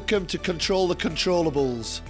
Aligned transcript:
welcome 0.00 0.24
to 0.24 0.38
Control 0.38 0.88
the 0.88 0.96
Controllables. 0.96 2.00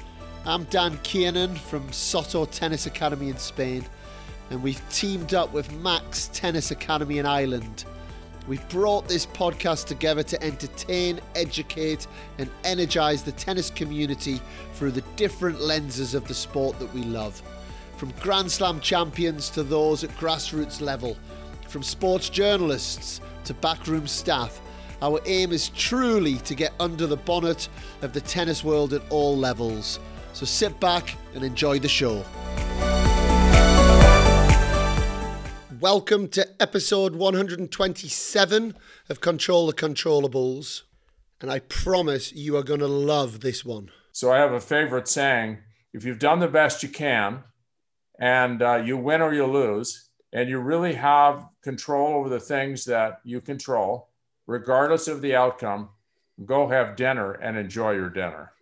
I'm 0.47 0.63
Dan 0.65 0.97
Kiernan 1.03 1.57
from 1.57 1.93
Soto 1.93 2.45
Tennis 2.45 2.87
Academy 2.87 3.31
in 3.31 3.37
Spain, 3.37 3.85
and 4.51 4.63
we've 4.63 4.81
teamed 4.91 5.35
up 5.35 5.53
with 5.53 5.73
Max 5.73 6.31
Tennis 6.33 6.71
Academy 6.71 7.19
in 7.19 7.27
Ireland. 7.27 7.87
We've 8.47 8.67
brought 8.69 9.09
this 9.09 9.27
podcast 9.27 9.87
together 9.87 10.23
to 10.23 10.41
entertain, 10.41 11.19
educate, 11.35 12.07
and 12.39 12.49
energize 12.63 13.25
the 13.25 13.33
tennis 13.33 13.71
community 13.71 14.41
through 14.75 14.93
the 14.93 15.05
different 15.17 15.61
lenses 15.61 16.15
of 16.15 16.29
the 16.29 16.35
sport 16.35 16.79
that 16.79 16.95
we 16.95 17.03
love. 17.03 17.43
From 17.97 18.13
Grand 18.21 18.53
Slam 18.53 18.79
champions 18.79 19.51
to 19.51 19.65
those 19.65 20.05
at 20.05 20.11
grassroots 20.11 20.81
level, 20.81 21.17
from 21.67 21.83
sports 21.83 22.29
journalists 22.29 23.21
to 23.47 23.55
backroom 23.55 24.07
staff 24.07 24.61
our 25.03 25.21
aim 25.25 25.53
is 25.53 25.71
truly 25.71 26.37
to 26.39 26.55
get 26.55 26.73
under 26.79 27.07
the 27.07 27.17
bonnet 27.17 27.69
of 28.03 28.13
the 28.13 28.21
tennis 28.21 28.63
world 28.63 28.93
at 28.93 29.03
all 29.11 29.37
levels. 29.37 29.99
So 30.33 30.45
sit 30.45 30.79
back 30.79 31.17
and 31.35 31.43
enjoy 31.43 31.79
the 31.79 31.89
show. 31.89 32.25
Welcome 35.81 36.29
to 36.29 36.47
episode 36.61 37.17
127 37.17 38.75
of 39.09 39.21
Control 39.23 39.67
the 39.67 39.73
Controllables. 39.73 40.83
And 41.41 41.51
I 41.51 41.61
promise 41.61 42.35
you 42.35 42.57
are 42.59 42.63
going 42.63 42.81
to 42.81 42.87
love 42.87 43.41
this 43.41 43.65
one. 43.65 43.91
So 44.13 44.31
I 44.31 44.39
have 44.39 44.53
a 44.53 44.61
favorite 44.61 45.09
saying 45.09 45.59
if 45.95 46.05
you've 46.05 46.19
done 46.19 46.41
the 46.41 46.49
best 46.49 46.83
you 46.83 46.91
can 46.91 47.45
and 48.19 48.61
uh, 48.61 48.83
you 48.85 48.99
win 48.99 49.23
or 49.23 49.33
you 49.33 49.47
lose, 49.47 50.11
and 50.33 50.49
you 50.49 50.59
really 50.59 50.93
have 50.93 51.47
control 51.63 52.15
over 52.15 52.29
the 52.29 52.39
things 52.39 52.85
that 52.85 53.21
you 53.25 53.41
control, 53.41 54.10
regardless 54.51 55.07
of 55.07 55.23
the 55.23 55.33
outcome, 55.33 55.89
go 56.45 56.69
have 56.69 56.97
dinner 56.97 57.33
and 57.35 57.57
enjoy 57.57 57.93
your 57.93 58.11
dinner. 58.11 58.53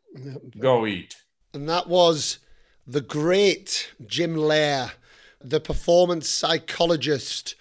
Go 0.58 0.86
eat. 0.86 1.16
And 1.54 1.66
that 1.68 1.88
was 1.88 2.40
the 2.86 3.00
great 3.00 3.92
Jim 4.06 4.36
Loehr, 4.36 4.92
the 5.40 5.60
performance 5.60 6.28
psychologist. 6.28 7.54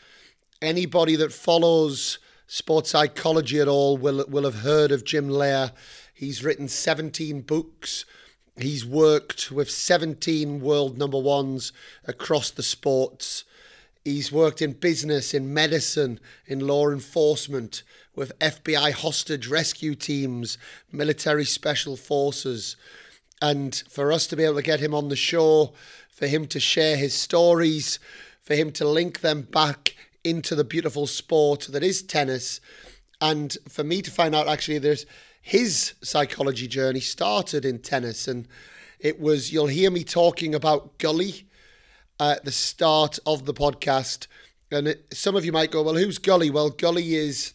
Anybody 0.61 1.15
that 1.15 1.31
follows 1.31 2.19
sports 2.47 2.89
psychology 2.89 3.61
at 3.61 3.69
all 3.69 3.97
will, 3.97 4.25
will 4.27 4.43
have 4.43 4.59
heard 4.59 4.91
of 4.91 5.05
Jim 5.05 5.29
Loehr. 5.29 5.71
He's 6.13 6.43
written 6.43 6.67
17 6.67 7.41
books. 7.41 8.03
He's 8.57 8.85
worked 8.85 9.51
with 9.51 9.71
17 9.71 10.59
world 10.59 10.97
number 10.97 11.19
ones 11.19 11.71
across 12.05 12.49
the 12.49 12.63
sports. 12.63 13.45
He's 14.03 14.31
worked 14.31 14.61
in 14.61 14.71
business, 14.71 15.33
in 15.33 15.53
medicine, 15.53 16.19
in 16.45 16.65
law 16.65 16.89
enforcement, 16.89 17.83
with 18.17 18.37
FBI 18.39 18.91
hostage 18.91 19.47
rescue 19.47 19.95
teams, 19.95 20.57
military 20.91 21.45
special 21.45 21.95
forces. 21.95 22.75
And 23.41 23.75
for 23.87 24.11
us 24.11 24.25
to 24.27 24.35
be 24.35 24.43
able 24.43 24.55
to 24.55 24.63
get 24.63 24.79
him 24.79 24.95
on 24.95 25.09
the 25.09 25.15
show, 25.15 25.73
for 26.09 26.25
him 26.25 26.47
to 26.47 26.59
share 26.59 26.97
his 26.97 27.13
stories, 27.13 27.99
for 28.41 28.55
him 28.55 28.71
to 28.71 28.87
link 28.87 29.21
them 29.21 29.43
back 29.43 29.95
into 30.23 30.55
the 30.55 30.63
beautiful 30.63 31.05
sport 31.05 31.67
that 31.69 31.83
is 31.83 32.01
tennis, 32.01 32.59
and 33.21 33.55
for 33.69 33.83
me 33.83 34.01
to 34.01 34.11
find 34.11 34.33
out 34.35 34.47
actually 34.47 34.79
there's 34.79 35.05
his 35.39 35.93
psychology 36.01 36.67
journey 36.67 36.99
started 36.99 37.65
in 37.65 37.79
tennis. 37.79 38.27
And 38.27 38.47
it 38.99 39.19
was, 39.19 39.53
you'll 39.53 39.67
hear 39.67 39.91
me 39.91 40.03
talking 40.03 40.55
about 40.55 40.97
Gully 40.97 41.47
at 42.19 42.43
the 42.43 42.51
start 42.51 43.19
of 43.25 43.45
the 43.45 43.53
podcast. 43.53 44.25
And 44.71 44.87
it, 44.89 45.05
some 45.13 45.35
of 45.35 45.45
you 45.45 45.51
might 45.51 45.71
go, 45.71 45.83
well, 45.83 45.95
who's 45.95 46.17
Gully? 46.17 46.49
Well, 46.49 46.71
Gully 46.71 47.15
is 47.15 47.53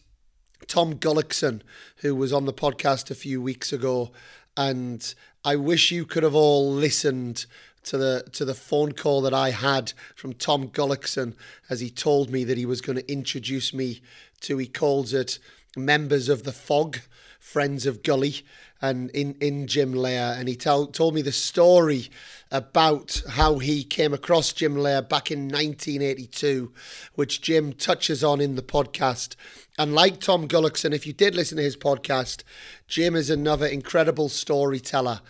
Tom 0.67 0.95
Gullikson, 0.95 1.61
who 1.97 2.15
was 2.15 2.33
on 2.33 2.45
the 2.45 2.53
podcast 2.53 3.11
a 3.11 3.15
few 3.15 3.41
weeks 3.41 3.73
ago, 3.73 4.11
and 4.55 5.13
I 5.43 5.55
wish 5.55 5.91
you 5.91 6.05
could 6.05 6.23
have 6.23 6.35
all 6.35 6.71
listened 6.71 7.45
to 7.83 7.97
the 7.97 8.23
to 8.31 8.45
the 8.45 8.53
phone 8.53 8.93
call 8.93 9.21
that 9.21 9.33
I 9.33 9.51
had 9.51 9.93
from 10.15 10.33
Tom 10.33 10.69
Gullikson 10.69 11.35
as 11.69 11.79
he 11.79 11.89
told 11.89 12.29
me 12.29 12.43
that 12.45 12.57
he 12.57 12.65
was 12.65 12.81
going 12.81 12.97
to 12.97 13.11
introduce 13.11 13.73
me 13.73 14.01
to 14.41 14.57
he 14.57 14.67
calls 14.67 15.13
it 15.13 15.39
members 15.75 16.29
of 16.29 16.43
the 16.43 16.51
Fog, 16.51 16.99
friends 17.39 17.85
of 17.85 18.03
Gully, 18.03 18.41
and 18.83 19.09
in 19.11 19.35
in 19.39 19.65
Jim 19.65 19.93
Loehr, 19.93 20.35
and 20.37 20.49
he 20.49 20.57
tell, 20.57 20.85
told 20.85 21.15
me 21.15 21.21
the 21.21 21.31
story 21.31 22.09
about 22.51 23.23
how 23.29 23.57
he 23.57 23.81
came 23.83 24.13
across 24.13 24.51
Jim 24.51 24.75
Loehr 24.75 25.01
back 25.01 25.31
in 25.31 25.47
1982, 25.47 26.71
which 27.15 27.41
Jim 27.41 27.71
touches 27.71 28.23
on 28.23 28.41
in 28.41 28.55
the 28.55 28.61
podcast. 28.61 29.35
And 29.79 29.95
like 29.95 30.19
Tom 30.19 30.47
Gullikson, 30.47 30.93
if 30.93 31.07
you 31.07 31.13
did 31.13 31.33
listen 31.33 31.57
to 31.57 31.63
his 31.63 31.77
podcast, 31.77 32.43
Jim 32.87 33.15
is 33.15 33.29
another 33.29 33.65
incredible 33.65 34.27
storyteller. 34.27 35.21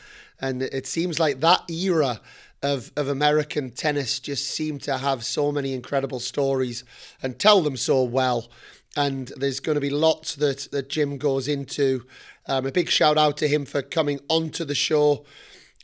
And 0.41 0.63
it 0.63 0.87
seems 0.87 1.19
like 1.19 1.39
that 1.39 1.69
era 1.69 2.21
of, 2.63 2.91
of 2.97 3.07
American 3.07 3.69
tennis 3.69 4.19
just 4.19 4.49
seemed 4.49 4.81
to 4.81 4.97
have 4.97 5.23
so 5.23 5.51
many 5.51 5.73
incredible 5.73 6.19
stories 6.19 6.83
and 7.21 7.37
tell 7.37 7.61
them 7.61 7.77
so 7.77 8.03
well. 8.03 8.49
And 8.95 9.31
there's 9.37 9.59
going 9.59 9.75
to 9.75 9.81
be 9.81 9.89
lots 9.89 10.35
that, 10.35 10.67
that 10.71 10.89
Jim 10.89 11.17
goes 11.17 11.47
into. 11.47 12.05
Um, 12.45 12.65
a 12.65 12.71
big 12.71 12.89
shout 12.89 13.17
out 13.17 13.37
to 13.37 13.47
him 13.47 13.65
for 13.65 13.81
coming 13.81 14.19
onto 14.29 14.65
the 14.65 14.75
show 14.75 15.25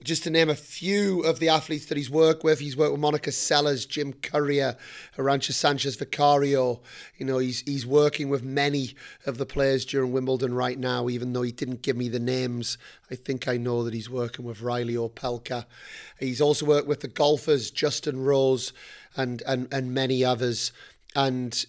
just 0.02 0.24
to 0.24 0.30
name 0.30 0.50
a 0.50 0.56
few 0.56 1.22
of 1.24 1.40
the 1.40 1.50
athletes 1.50 1.88
that 1.88 1.98
he's 1.98 2.10
worked 2.10 2.44
with, 2.44 2.60
he's 2.60 2.78
worked 2.78 2.94
with 2.94 3.02
Monica 3.02 3.32
Seles, 3.32 3.88
Jim 3.88 4.14
Courier, 4.14 4.78
Arantxa 5.18 5.52
Sanchez 5.52 5.98
Vicario. 5.98 6.82
You 7.18 7.26
know, 7.26 7.38
he's 7.38 7.62
he's 7.62 7.86
working 7.86 8.30
with 8.30 8.42
many 8.42 8.96
of 9.26 9.38
the 9.38 9.46
players 9.46 9.84
during 9.84 10.14
Wimbledon 10.14 10.54
right 10.54 10.80
now, 10.80 11.10
even 11.10 11.34
though 11.34 11.42
he 11.42 11.52
didn't 11.52 11.82
give 11.82 11.98
me 11.98 12.08
the 12.08 12.20
names. 12.20 12.78
I 13.12 13.16
think 13.16 13.48
I 13.48 13.58
know 13.58 13.84
that 13.84 13.94
he's 13.94 14.10
working 14.10 14.46
with 14.46 14.62
Reilly 14.62 14.96
Opelka. 14.96 15.66
He's 16.18 16.40
also 16.40 16.66
worked 16.66 16.88
with 16.88 17.02
the 17.02 17.08
golfers, 17.10 17.70
Justin 17.70 18.22
Rose 18.24 18.72
and 19.18 19.44
and, 19.46 19.68
and 19.72 19.94
many 19.94 20.24
others. 20.24 20.72
And 21.14 21.66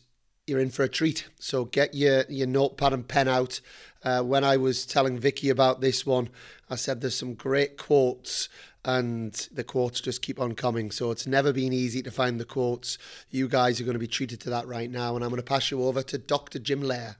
you're 0.46 0.60
in 0.60 0.70
for 0.70 0.82
a 0.82 0.88
treat. 0.88 1.28
So 1.38 1.64
get 1.64 1.94
your, 1.94 2.24
your 2.28 2.46
notepad 2.46 2.92
and 2.92 3.06
pen 3.06 3.28
out. 3.28 3.60
Uh, 4.02 4.22
when 4.22 4.44
I 4.44 4.56
was 4.56 4.86
telling 4.86 5.18
Vicky 5.18 5.50
about 5.50 5.80
this 5.80 6.06
one, 6.06 6.30
I 6.70 6.76
said 6.76 7.00
there's 7.00 7.16
some 7.16 7.34
great 7.34 7.76
quotes 7.76 8.48
and 8.84 9.32
the 9.52 9.64
quotes 9.64 10.00
just 10.00 10.22
keep 10.22 10.40
on 10.40 10.54
coming. 10.54 10.90
So 10.90 11.10
it's 11.10 11.26
never 11.26 11.52
been 11.52 11.72
easy 11.72 12.02
to 12.02 12.10
find 12.10 12.40
the 12.40 12.46
quotes. 12.46 12.96
You 13.30 13.46
guys 13.48 13.80
are 13.80 13.84
going 13.84 13.94
to 13.94 13.98
be 13.98 14.06
treated 14.06 14.40
to 14.40 14.50
that 14.50 14.66
right 14.66 14.90
now. 14.90 15.16
And 15.16 15.24
I'm 15.24 15.30
going 15.30 15.42
to 15.42 15.46
pass 15.46 15.70
you 15.70 15.84
over 15.84 16.02
to 16.02 16.18
Dr. 16.18 16.58
Jim 16.58 16.80
Loehr. 16.80 17.16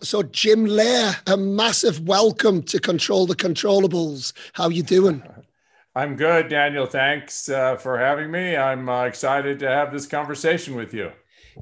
So 0.00 0.22
Jim 0.22 0.66
Loehr, 0.66 1.16
a 1.26 1.36
massive 1.36 2.06
welcome 2.06 2.62
to 2.64 2.78
Control 2.78 3.26
the 3.26 3.34
Controllables. 3.34 4.32
How 4.52 4.68
you 4.68 4.82
doing? 4.82 5.22
I'm 5.96 6.14
good, 6.14 6.48
Daniel. 6.48 6.84
Thanks 6.84 7.48
uh, 7.48 7.76
for 7.76 7.98
having 7.98 8.30
me. 8.30 8.54
I'm 8.54 8.88
uh, 8.88 9.04
excited 9.04 9.58
to 9.60 9.68
have 9.68 9.92
this 9.92 10.06
conversation 10.06 10.74
with 10.76 10.92
you 10.92 11.10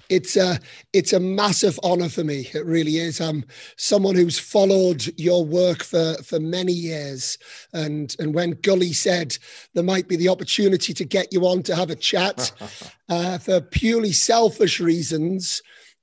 it's 0.08 0.36
a 0.36 0.58
it's 0.92 1.12
a 1.12 1.20
massive 1.20 1.78
honor 1.82 2.08
for 2.08 2.24
me. 2.24 2.48
It 2.52 2.64
really 2.64 2.98
is. 2.98 3.20
I'm 3.20 3.44
someone 3.76 4.14
who's 4.14 4.38
followed 4.38 5.06
your 5.18 5.44
work 5.44 5.82
for 5.82 6.14
for 6.22 6.40
many 6.40 6.72
years, 6.72 7.38
and 7.72 8.14
and 8.18 8.34
when 8.34 8.52
Gully 8.62 8.92
said 8.92 9.36
there 9.74 9.84
might 9.84 10.08
be 10.08 10.16
the 10.16 10.28
opportunity 10.28 10.92
to 10.94 11.04
get 11.04 11.32
you 11.32 11.46
on 11.46 11.62
to 11.64 11.76
have 11.76 11.90
a 11.90 11.96
chat, 11.96 12.52
uh, 13.08 13.38
for 13.38 13.60
purely 13.60 14.12
selfish 14.12 14.80
reasons. 14.80 15.62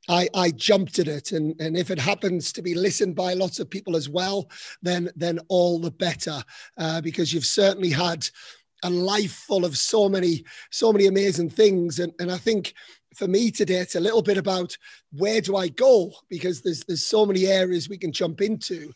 I, 0.10 0.28
I 0.34 0.50
jumped 0.50 0.98
at 0.98 1.08
it, 1.08 1.32
and, 1.32 1.56
and 1.62 1.78
if 1.78 1.92
it 1.92 2.00
happens 2.00 2.52
to 2.54 2.64
be 2.64 2.74
listened 2.74 3.16
by 3.16 3.34
lots 3.34 3.60
of 3.60 3.70
people 3.70 3.96
as 3.96 4.10
well, 4.10 4.50
then 4.82 5.10
then 5.16 5.40
all 5.48 5.80
the 5.80 5.92
better, 5.92 6.44
uh, 6.78 7.02
because 7.02 7.34
you've 7.34 7.46
certainly 7.46 7.92
had 7.92 8.28
a 8.84 8.90
life 8.90 9.32
full 9.32 9.64
of 9.64 9.78
so 9.78 10.10
many 10.10 10.44
so 10.72 10.92
many 10.92 11.06
amazing 11.06 11.50
things, 11.50 12.00
and 12.00 12.12
and 12.20 12.32
I 12.32 12.38
think 12.38 12.74
for 13.16 13.28
me 13.28 13.52
today, 13.52 13.76
it's 13.76 13.96
a 13.96 14.00
little 14.00 14.22
bit 14.22 14.38
about 14.38 14.78
where 15.12 15.42
do 15.42 15.56
I 15.56 15.68
go 15.68 16.12
because 16.30 16.62
there's 16.62 16.84
there's 16.84 17.06
so 17.06 17.26
many 17.26 17.46
areas 17.48 17.90
we 17.90 17.98
can 17.98 18.12
jump 18.12 18.42
into. 18.42 18.94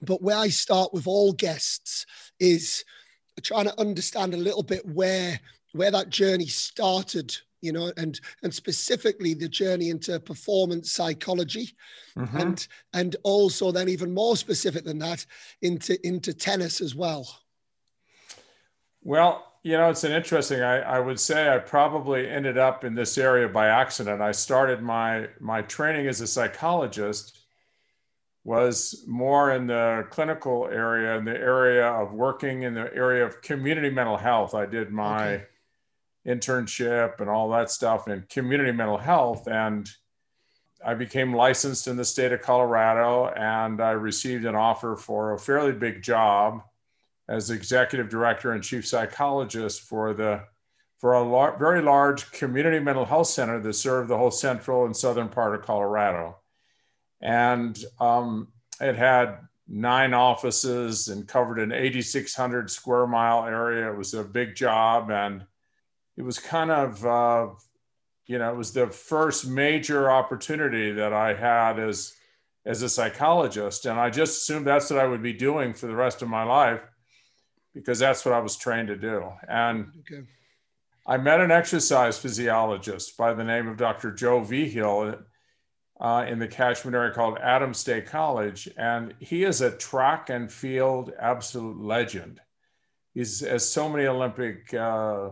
But 0.00 0.22
where 0.22 0.36
I 0.36 0.48
start 0.48 0.92
with 0.92 1.06
all 1.06 1.32
guests 1.32 2.06
is 2.40 2.84
trying 3.42 3.66
to 3.66 3.80
understand 3.80 4.34
a 4.34 4.38
little 4.38 4.62
bit 4.62 4.84
where 4.86 5.40
where 5.72 5.90
that 5.90 6.10
journey 6.10 6.46
started 6.46 7.34
you 7.62 7.72
know 7.72 7.92
and 7.96 8.20
and 8.42 8.52
specifically 8.52 9.32
the 9.32 9.48
journey 9.48 9.88
into 9.88 10.18
performance 10.20 10.92
psychology 10.92 11.70
mm-hmm. 12.18 12.36
and 12.36 12.68
and 12.92 13.16
also 13.22 13.72
then 13.72 13.88
even 13.88 14.12
more 14.12 14.36
specific 14.36 14.84
than 14.84 14.98
that 14.98 15.24
into 15.62 15.96
into 16.06 16.34
tennis 16.34 16.80
as 16.80 16.94
well 16.94 17.26
well 19.02 19.51
you 19.62 19.76
know, 19.76 19.90
it's 19.90 20.04
an 20.04 20.12
interesting. 20.12 20.60
I, 20.60 20.80
I 20.80 20.98
would 20.98 21.20
say 21.20 21.48
I 21.48 21.58
probably 21.58 22.28
ended 22.28 22.58
up 22.58 22.84
in 22.84 22.94
this 22.94 23.16
area 23.16 23.48
by 23.48 23.68
accident. 23.68 24.20
I 24.20 24.32
started 24.32 24.82
my 24.82 25.28
my 25.40 25.62
training 25.62 26.08
as 26.08 26.20
a 26.20 26.26
psychologist 26.26 27.38
was 28.44 29.04
more 29.06 29.52
in 29.52 29.68
the 29.68 30.04
clinical 30.10 30.66
area, 30.66 31.16
in 31.16 31.24
the 31.24 31.36
area 31.36 31.86
of 31.86 32.12
working 32.12 32.64
in 32.64 32.74
the 32.74 32.92
area 32.92 33.24
of 33.24 33.40
community 33.40 33.88
mental 33.88 34.16
health. 34.16 34.52
I 34.52 34.66
did 34.66 34.90
my 34.90 35.34
okay. 35.34 35.44
internship 36.26 37.20
and 37.20 37.30
all 37.30 37.48
that 37.50 37.70
stuff 37.70 38.08
in 38.08 38.24
community 38.28 38.72
mental 38.72 38.98
health, 38.98 39.46
and 39.46 39.88
I 40.84 40.94
became 40.94 41.32
licensed 41.32 41.86
in 41.86 41.96
the 41.96 42.04
state 42.04 42.32
of 42.32 42.42
Colorado 42.42 43.32
and 43.36 43.80
I 43.80 43.92
received 43.92 44.44
an 44.44 44.56
offer 44.56 44.96
for 44.96 45.34
a 45.34 45.38
fairly 45.38 45.70
big 45.70 46.02
job 46.02 46.64
as 47.32 47.50
executive 47.50 48.10
director 48.10 48.52
and 48.52 48.62
chief 48.62 48.86
psychologist 48.86 49.80
for 49.80 50.12
the 50.12 50.44
for 50.98 51.14
a 51.14 51.22
lar- 51.22 51.56
very 51.58 51.80
large 51.80 52.30
community 52.30 52.78
mental 52.78 53.06
health 53.06 53.26
center 53.26 53.58
that 53.58 53.72
served 53.72 54.08
the 54.08 54.16
whole 54.16 54.30
central 54.30 54.84
and 54.84 54.96
southern 54.96 55.28
part 55.28 55.54
of 55.54 55.62
Colorado. 55.62 56.36
And 57.20 57.76
um, 57.98 58.48
it 58.80 58.96
had 58.96 59.38
nine 59.66 60.14
offices 60.14 61.08
and 61.08 61.26
covered 61.26 61.58
an 61.58 61.72
8,600 61.72 62.70
square 62.70 63.06
mile 63.06 63.46
area. 63.46 63.90
It 63.90 63.96
was 63.96 64.14
a 64.14 64.22
big 64.22 64.54
job. 64.54 65.10
And 65.10 65.44
it 66.16 66.22
was 66.22 66.38
kind 66.38 66.70
of, 66.70 67.04
uh, 67.04 67.48
you 68.26 68.38
know, 68.38 68.52
it 68.52 68.56
was 68.56 68.72
the 68.72 68.88
first 68.88 69.48
major 69.48 70.08
opportunity 70.08 70.92
that 70.92 71.12
I 71.12 71.34
had 71.34 71.80
as, 71.80 72.12
as 72.64 72.82
a 72.82 72.88
psychologist. 72.88 73.86
And 73.86 73.98
I 73.98 74.10
just 74.10 74.42
assumed 74.42 74.66
that's 74.66 74.90
what 74.90 75.00
I 75.00 75.06
would 75.06 75.22
be 75.22 75.32
doing 75.32 75.72
for 75.72 75.88
the 75.88 75.96
rest 75.96 76.22
of 76.22 76.28
my 76.28 76.44
life 76.44 76.82
because 77.74 77.98
that's 77.98 78.24
what 78.24 78.34
I 78.34 78.40
was 78.40 78.56
trained 78.56 78.88
to 78.88 78.96
do. 78.96 79.24
And 79.48 79.92
okay. 80.00 80.22
I 81.06 81.16
met 81.16 81.40
an 81.40 81.50
exercise 81.50 82.18
physiologist 82.18 83.16
by 83.16 83.34
the 83.34 83.44
name 83.44 83.68
of 83.68 83.76
Dr. 83.76 84.12
Joe 84.12 84.40
Vigil 84.40 85.14
uh, 86.00 86.24
in 86.28 86.38
the 86.38 86.48
catchment 86.48 86.94
area 86.94 87.12
called 87.12 87.38
Adams 87.38 87.78
State 87.78 88.06
College. 88.06 88.68
And 88.76 89.14
he 89.18 89.44
is 89.44 89.60
a 89.60 89.76
track 89.76 90.30
and 90.30 90.50
field 90.50 91.12
absolute 91.18 91.80
legend. 91.80 92.40
He's 93.14 93.40
has 93.40 93.68
so 93.68 93.88
many 93.88 94.06
Olympic, 94.06 94.72
uh, 94.72 95.30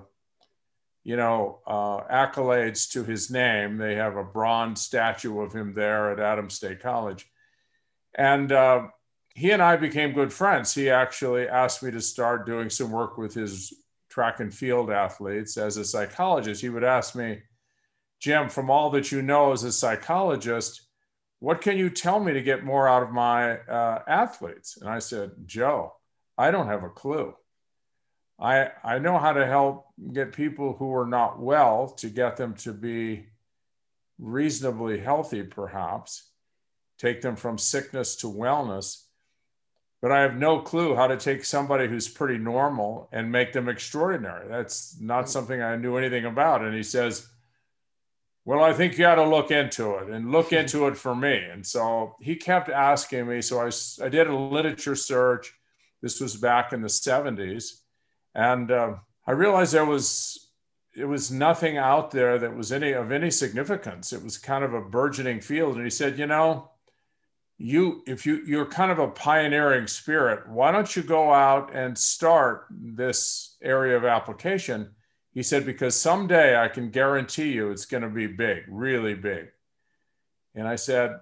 you 1.02 1.16
know, 1.16 1.60
uh, 1.66 2.00
accolades 2.12 2.90
to 2.92 3.04
his 3.04 3.30
name. 3.30 3.78
They 3.78 3.94
have 3.94 4.16
a 4.16 4.24
bronze 4.24 4.82
statue 4.82 5.40
of 5.40 5.52
him 5.52 5.72
there 5.74 6.12
at 6.12 6.20
Adams 6.20 6.54
State 6.54 6.80
College. 6.80 7.26
And 8.14 8.52
uh, 8.52 8.88
he 9.34 9.50
and 9.52 9.62
I 9.62 9.76
became 9.76 10.12
good 10.12 10.32
friends. 10.32 10.74
He 10.74 10.90
actually 10.90 11.48
asked 11.48 11.82
me 11.82 11.90
to 11.92 12.00
start 12.00 12.46
doing 12.46 12.68
some 12.68 12.90
work 12.90 13.16
with 13.16 13.34
his 13.34 13.72
track 14.08 14.40
and 14.40 14.52
field 14.52 14.90
athletes 14.90 15.56
as 15.56 15.76
a 15.76 15.84
psychologist. 15.84 16.60
He 16.60 16.68
would 16.68 16.84
ask 16.84 17.14
me, 17.14 17.40
Jim, 18.18 18.48
from 18.48 18.70
all 18.70 18.90
that 18.90 19.12
you 19.12 19.22
know 19.22 19.52
as 19.52 19.64
a 19.64 19.72
psychologist, 19.72 20.82
what 21.38 21.62
can 21.62 21.78
you 21.78 21.88
tell 21.88 22.20
me 22.20 22.34
to 22.34 22.42
get 22.42 22.64
more 22.64 22.88
out 22.88 23.02
of 23.02 23.12
my 23.12 23.58
uh, 23.60 24.02
athletes? 24.06 24.76
And 24.76 24.90
I 24.90 24.98
said, 24.98 25.30
Joe, 25.46 25.94
I 26.36 26.50
don't 26.50 26.66
have 26.66 26.82
a 26.82 26.90
clue. 26.90 27.34
I, 28.38 28.70
I 28.82 28.98
know 28.98 29.18
how 29.18 29.32
to 29.32 29.46
help 29.46 29.86
get 30.12 30.32
people 30.32 30.74
who 30.74 30.94
are 30.94 31.06
not 31.06 31.40
well 31.40 31.88
to 31.98 32.08
get 32.08 32.36
them 32.36 32.54
to 32.56 32.72
be 32.72 33.26
reasonably 34.18 34.98
healthy, 34.98 35.42
perhaps, 35.42 36.30
take 36.98 37.22
them 37.22 37.36
from 37.36 37.58
sickness 37.58 38.16
to 38.16 38.26
wellness 38.26 39.04
but 40.02 40.12
I 40.12 40.20
have 40.20 40.36
no 40.36 40.60
clue 40.60 40.94
how 40.94 41.06
to 41.06 41.16
take 41.16 41.44
somebody 41.44 41.86
who's 41.86 42.08
pretty 42.08 42.38
normal 42.38 43.08
and 43.12 43.30
make 43.30 43.52
them 43.52 43.68
extraordinary. 43.68 44.48
That's 44.48 44.96
not 45.00 45.24
hmm. 45.24 45.30
something 45.30 45.60
I 45.60 45.76
knew 45.76 45.96
anything 45.96 46.24
about. 46.24 46.64
And 46.64 46.74
he 46.74 46.82
says, 46.82 47.28
Well, 48.44 48.62
I 48.62 48.72
think 48.72 48.94
you 48.94 49.00
got 49.00 49.16
to 49.16 49.28
look 49.28 49.50
into 49.50 49.96
it 49.96 50.08
and 50.08 50.32
look 50.32 50.52
into 50.60 50.86
it 50.86 50.96
for 50.96 51.14
me. 51.14 51.36
And 51.36 51.66
so 51.66 52.16
he 52.20 52.36
kept 52.36 52.70
asking 52.70 53.28
me. 53.28 53.42
So 53.42 53.60
I, 53.60 53.70
I 54.04 54.08
did 54.08 54.26
a 54.26 54.36
literature 54.36 54.96
search. 54.96 55.52
This 56.02 56.20
was 56.20 56.36
back 56.36 56.72
in 56.72 56.80
the 56.80 56.88
70s. 56.88 57.80
And 58.34 58.70
uh, 58.70 58.94
I 59.26 59.32
realized 59.32 59.74
there 59.74 59.84
was 59.84 60.46
it 60.96 61.04
was 61.04 61.30
nothing 61.30 61.78
out 61.78 62.10
there 62.10 62.38
that 62.38 62.56
was 62.56 62.72
any 62.72 62.92
of 62.92 63.12
any 63.12 63.30
significance. 63.30 64.12
It 64.12 64.24
was 64.24 64.38
kind 64.38 64.64
of 64.64 64.74
a 64.74 64.80
burgeoning 64.80 65.40
field. 65.40 65.76
And 65.76 65.84
he 65.84 65.90
said, 65.90 66.18
you 66.18 66.26
know, 66.26 66.69
you 67.62 68.02
if 68.06 68.24
you 68.24 68.42
you're 68.46 68.64
kind 68.64 68.90
of 68.90 68.98
a 68.98 69.08
pioneering 69.08 69.86
spirit 69.86 70.48
why 70.48 70.72
don't 70.72 70.96
you 70.96 71.02
go 71.02 71.30
out 71.30 71.70
and 71.74 71.96
start 71.96 72.66
this 72.70 73.58
area 73.62 73.96
of 73.98 74.04
application? 74.06 74.88
He 75.32 75.42
said 75.42 75.66
because 75.66 75.94
someday 75.94 76.58
i 76.58 76.68
can 76.68 76.90
guarantee 76.90 77.52
you 77.52 77.70
it's 77.70 77.84
going 77.84 78.02
to 78.02 78.08
be 78.08 78.26
big 78.26 78.64
really 78.66 79.12
big. 79.12 79.48
And 80.54 80.66
i 80.66 80.74
said 80.76 81.20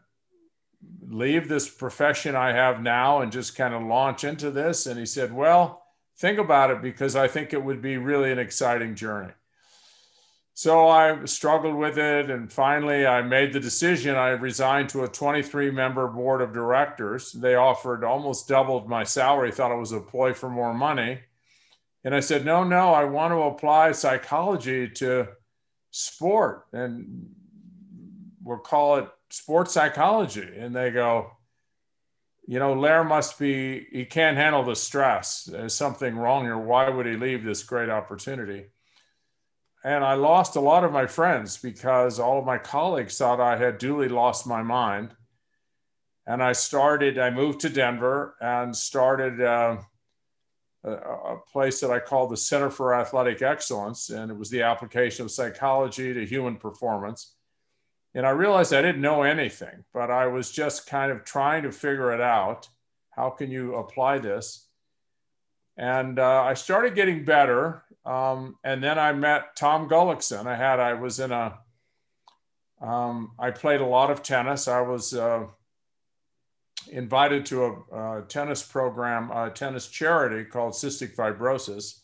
leave 1.02 1.48
this 1.48 1.68
profession 1.68 2.36
i 2.36 2.52
have 2.52 2.80
now 2.82 3.20
and 3.20 3.32
just 3.32 3.56
kind 3.56 3.74
of 3.74 3.82
launch 3.82 4.22
into 4.22 4.52
this. 4.52 4.86
And 4.86 4.96
he 4.96 5.06
said 5.06 5.32
well 5.32 5.82
think 6.18 6.38
about 6.38 6.70
it 6.70 6.82
because 6.82 7.16
i 7.16 7.26
think 7.26 7.52
it 7.52 7.64
would 7.64 7.82
be 7.82 7.96
really 7.96 8.30
an 8.30 8.38
exciting 8.38 8.94
journey 8.94 9.32
so 10.58 10.88
I 10.88 11.24
struggled 11.26 11.76
with 11.76 11.98
it. 11.98 12.32
And 12.32 12.52
finally, 12.52 13.06
I 13.06 13.22
made 13.22 13.52
the 13.52 13.60
decision. 13.60 14.16
I 14.16 14.30
resigned 14.30 14.88
to 14.88 15.04
a 15.04 15.08
23 15.08 15.70
member 15.70 16.08
board 16.08 16.42
of 16.42 16.52
directors. 16.52 17.30
They 17.30 17.54
offered 17.54 18.02
almost 18.02 18.48
doubled 18.48 18.88
my 18.88 19.04
salary, 19.04 19.52
thought 19.52 19.70
it 19.70 19.78
was 19.78 19.92
a 19.92 20.00
ploy 20.00 20.34
for 20.34 20.50
more 20.50 20.74
money. 20.74 21.20
And 22.02 22.12
I 22.12 22.18
said, 22.18 22.44
no, 22.44 22.64
no, 22.64 22.92
I 22.92 23.04
want 23.04 23.30
to 23.34 23.42
apply 23.42 23.92
psychology 23.92 24.88
to 24.94 25.28
sport. 25.92 26.64
And 26.72 27.28
we'll 28.42 28.58
call 28.58 28.96
it 28.96 29.08
sports 29.30 29.74
psychology. 29.74 30.56
And 30.58 30.74
they 30.74 30.90
go, 30.90 31.30
you 32.48 32.58
know, 32.58 32.72
Loehr 32.72 33.04
must 33.04 33.38
be, 33.38 33.86
he 33.92 34.04
can't 34.06 34.36
handle 34.36 34.64
the 34.64 34.74
stress. 34.74 35.44
There's 35.44 35.72
something 35.72 36.16
wrong 36.16 36.46
here. 36.46 36.58
Why 36.58 36.88
would 36.88 37.06
he 37.06 37.14
leave 37.14 37.44
this 37.44 37.62
great 37.62 37.90
opportunity? 37.90 38.72
And 39.84 40.04
I 40.04 40.14
lost 40.14 40.56
a 40.56 40.60
lot 40.60 40.84
of 40.84 40.92
my 40.92 41.06
friends 41.06 41.56
because 41.56 42.18
all 42.18 42.38
of 42.38 42.44
my 42.44 42.58
colleagues 42.58 43.16
thought 43.16 43.40
I 43.40 43.56
had 43.56 43.78
duly 43.78 44.08
lost 44.08 44.46
my 44.46 44.62
mind. 44.62 45.14
And 46.26 46.42
I 46.42 46.52
started, 46.52 47.18
I 47.18 47.30
moved 47.30 47.60
to 47.60 47.68
Denver 47.68 48.36
and 48.40 48.76
started 48.76 49.40
uh, 49.40 49.78
a, 50.84 50.90
a, 50.90 51.38
place 51.50 51.80
that 51.80 51.90
I 51.90 52.00
called 52.00 52.30
the 52.30 52.36
Center 52.36 52.70
for 52.70 52.94
Athletic 52.94 53.40
Excellence. 53.40 54.10
And 54.10 54.30
it 54.30 54.36
was 54.36 54.50
the 54.50 54.62
application 54.62 55.24
of 55.24 55.30
psychology 55.30 56.12
to 56.12 56.26
human 56.26 56.56
performance. 56.56 57.34
And 58.14 58.26
I 58.26 58.30
realized 58.30 58.74
I 58.74 58.82
didn't 58.82 59.00
know 59.00 59.22
anything, 59.22 59.84
but 59.94 60.10
I 60.10 60.26
was 60.26 60.50
just 60.50 60.86
kind 60.86 61.12
of 61.12 61.24
trying 61.24 61.62
to 61.62 61.72
figure 61.72 62.12
it 62.12 62.20
out. 62.20 62.68
How 63.10 63.30
can 63.30 63.50
you 63.50 63.76
apply 63.76 64.18
this? 64.18 64.66
And 65.76 66.18
uh, 66.18 66.42
I 66.42 66.54
started 66.54 66.96
getting 66.96 67.24
better 67.24 67.84
um, 68.08 68.56
and 68.64 68.82
then 68.82 68.98
I 68.98 69.12
met 69.12 69.54
Tom 69.54 69.86
Gullikson. 69.86 70.46
I 70.46 70.56
had, 70.56 70.80
I 70.80 70.94
was 70.94 71.20
in 71.20 71.30
a, 71.30 71.58
um, 72.80 73.32
I 73.38 73.50
played 73.50 73.82
a 73.82 73.86
lot 73.86 74.10
of 74.10 74.22
tennis. 74.22 74.66
I 74.66 74.80
was 74.80 75.12
uh, 75.12 75.44
invited 76.90 77.44
to 77.46 77.64
a, 77.64 78.20
a, 78.20 78.22
tennis 78.22 78.62
program, 78.62 79.30
a 79.30 79.50
tennis 79.50 79.88
charity 79.88 80.48
called 80.48 80.72
Cystic 80.72 81.16
Fibrosis. 81.16 82.00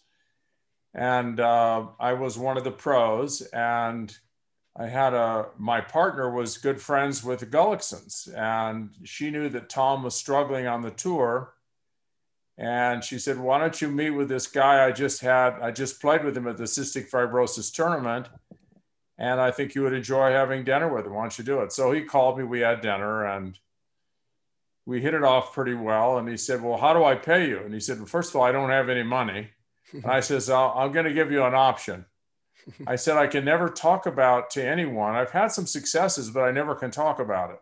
And 0.92 1.40
uh, 1.40 1.86
I 1.98 2.12
was 2.12 2.36
one 2.36 2.58
of 2.58 2.64
the 2.64 2.70
pros. 2.70 3.40
And 3.54 4.14
I 4.76 4.88
had 4.88 5.14
a, 5.14 5.46
my 5.56 5.80
partner 5.80 6.30
was 6.30 6.58
good 6.58 6.82
friends 6.82 7.24
with 7.24 7.40
the 7.40 7.46
Gulliksons. 7.46 8.28
And 8.36 8.90
she 9.04 9.30
knew 9.30 9.48
that 9.48 9.70
Tom 9.70 10.02
was 10.02 10.14
struggling 10.14 10.66
on 10.66 10.82
the 10.82 10.90
tour 10.90 11.53
and 12.56 13.02
she 13.02 13.18
said, 13.18 13.38
Why 13.38 13.58
don't 13.58 13.80
you 13.80 13.88
meet 13.88 14.10
with 14.10 14.28
this 14.28 14.46
guy 14.46 14.86
I 14.86 14.92
just 14.92 15.20
had? 15.20 15.54
I 15.60 15.70
just 15.70 16.00
played 16.00 16.24
with 16.24 16.36
him 16.36 16.46
at 16.46 16.56
the 16.56 16.64
cystic 16.64 17.10
fibrosis 17.10 17.72
tournament. 17.72 18.28
And 19.16 19.40
I 19.40 19.50
think 19.50 19.74
you 19.74 19.82
would 19.82 19.92
enjoy 19.92 20.32
having 20.32 20.64
dinner 20.64 20.92
with 20.92 21.06
him. 21.06 21.14
Why 21.14 21.22
don't 21.22 21.38
you 21.38 21.44
do 21.44 21.60
it? 21.60 21.72
So 21.72 21.92
he 21.92 22.02
called 22.02 22.38
me. 22.38 22.44
We 22.44 22.60
had 22.60 22.80
dinner 22.80 23.24
and 23.24 23.58
we 24.86 25.00
hit 25.00 25.14
it 25.14 25.22
off 25.22 25.52
pretty 25.52 25.74
well. 25.74 26.18
And 26.18 26.28
he 26.28 26.36
said, 26.36 26.62
Well, 26.62 26.76
how 26.76 26.92
do 26.92 27.04
I 27.04 27.14
pay 27.14 27.48
you? 27.48 27.58
And 27.58 27.72
he 27.72 27.80
said, 27.80 27.98
well, 27.98 28.06
First 28.06 28.30
of 28.30 28.36
all, 28.36 28.42
I 28.42 28.52
don't 28.52 28.70
have 28.70 28.88
any 28.88 29.02
money. 29.02 29.50
And 29.92 30.06
I 30.06 30.20
says, 30.20 30.50
I'm 30.50 30.92
going 30.92 31.06
to 31.06 31.12
give 31.12 31.30
you 31.30 31.44
an 31.44 31.54
option. 31.54 32.06
I 32.86 32.96
said, 32.96 33.16
I 33.16 33.26
can 33.26 33.44
never 33.44 33.68
talk 33.68 34.06
about 34.06 34.50
to 34.50 34.66
anyone. 34.66 35.14
I've 35.14 35.30
had 35.30 35.52
some 35.52 35.66
successes, 35.66 36.30
but 36.30 36.44
I 36.44 36.50
never 36.50 36.74
can 36.74 36.90
talk 36.90 37.18
about 37.20 37.50
it. 37.50 37.60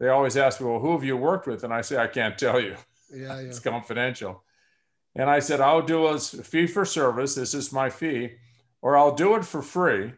They 0.00 0.08
always 0.08 0.36
ask 0.36 0.60
me, 0.60 0.68
Well, 0.68 0.80
who 0.80 0.92
have 0.92 1.04
you 1.04 1.16
worked 1.16 1.46
with? 1.46 1.64
And 1.64 1.72
I 1.72 1.80
say, 1.80 1.96
I 1.96 2.06
can't 2.06 2.38
tell 2.38 2.60
you. 2.60 2.76
Yeah, 3.12 3.40
yeah. 3.40 3.48
It's 3.48 3.58
confidential. 3.58 4.42
And 5.14 5.28
I 5.28 5.40
said, 5.40 5.60
I'll 5.60 5.82
do 5.82 6.06
a 6.06 6.18
fee 6.18 6.66
for 6.66 6.84
service. 6.84 7.34
This 7.34 7.54
is 7.54 7.72
my 7.72 7.90
fee, 7.90 8.32
or 8.80 8.96
I'll 8.96 9.14
do 9.14 9.34
it 9.34 9.44
for 9.44 9.60
free. 9.60 10.12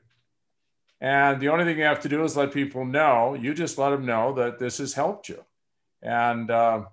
And 1.01 1.41
the 1.41 1.49
only 1.49 1.65
thing 1.65 1.79
you 1.79 1.85
have 1.85 2.01
to 2.01 2.09
do 2.09 2.23
is 2.25 2.37
let 2.37 2.53
people 2.53 2.85
know. 2.85 3.35
You 3.35 3.55
just 3.55 3.77
let 3.77 3.91
them 3.91 4.07
know 4.07 4.33
that 4.35 4.59
this 4.59 4.79
has 4.79 4.95
helped 4.95 5.29
you. 5.29 5.45
And 6.01 6.51
uh, 6.51 6.85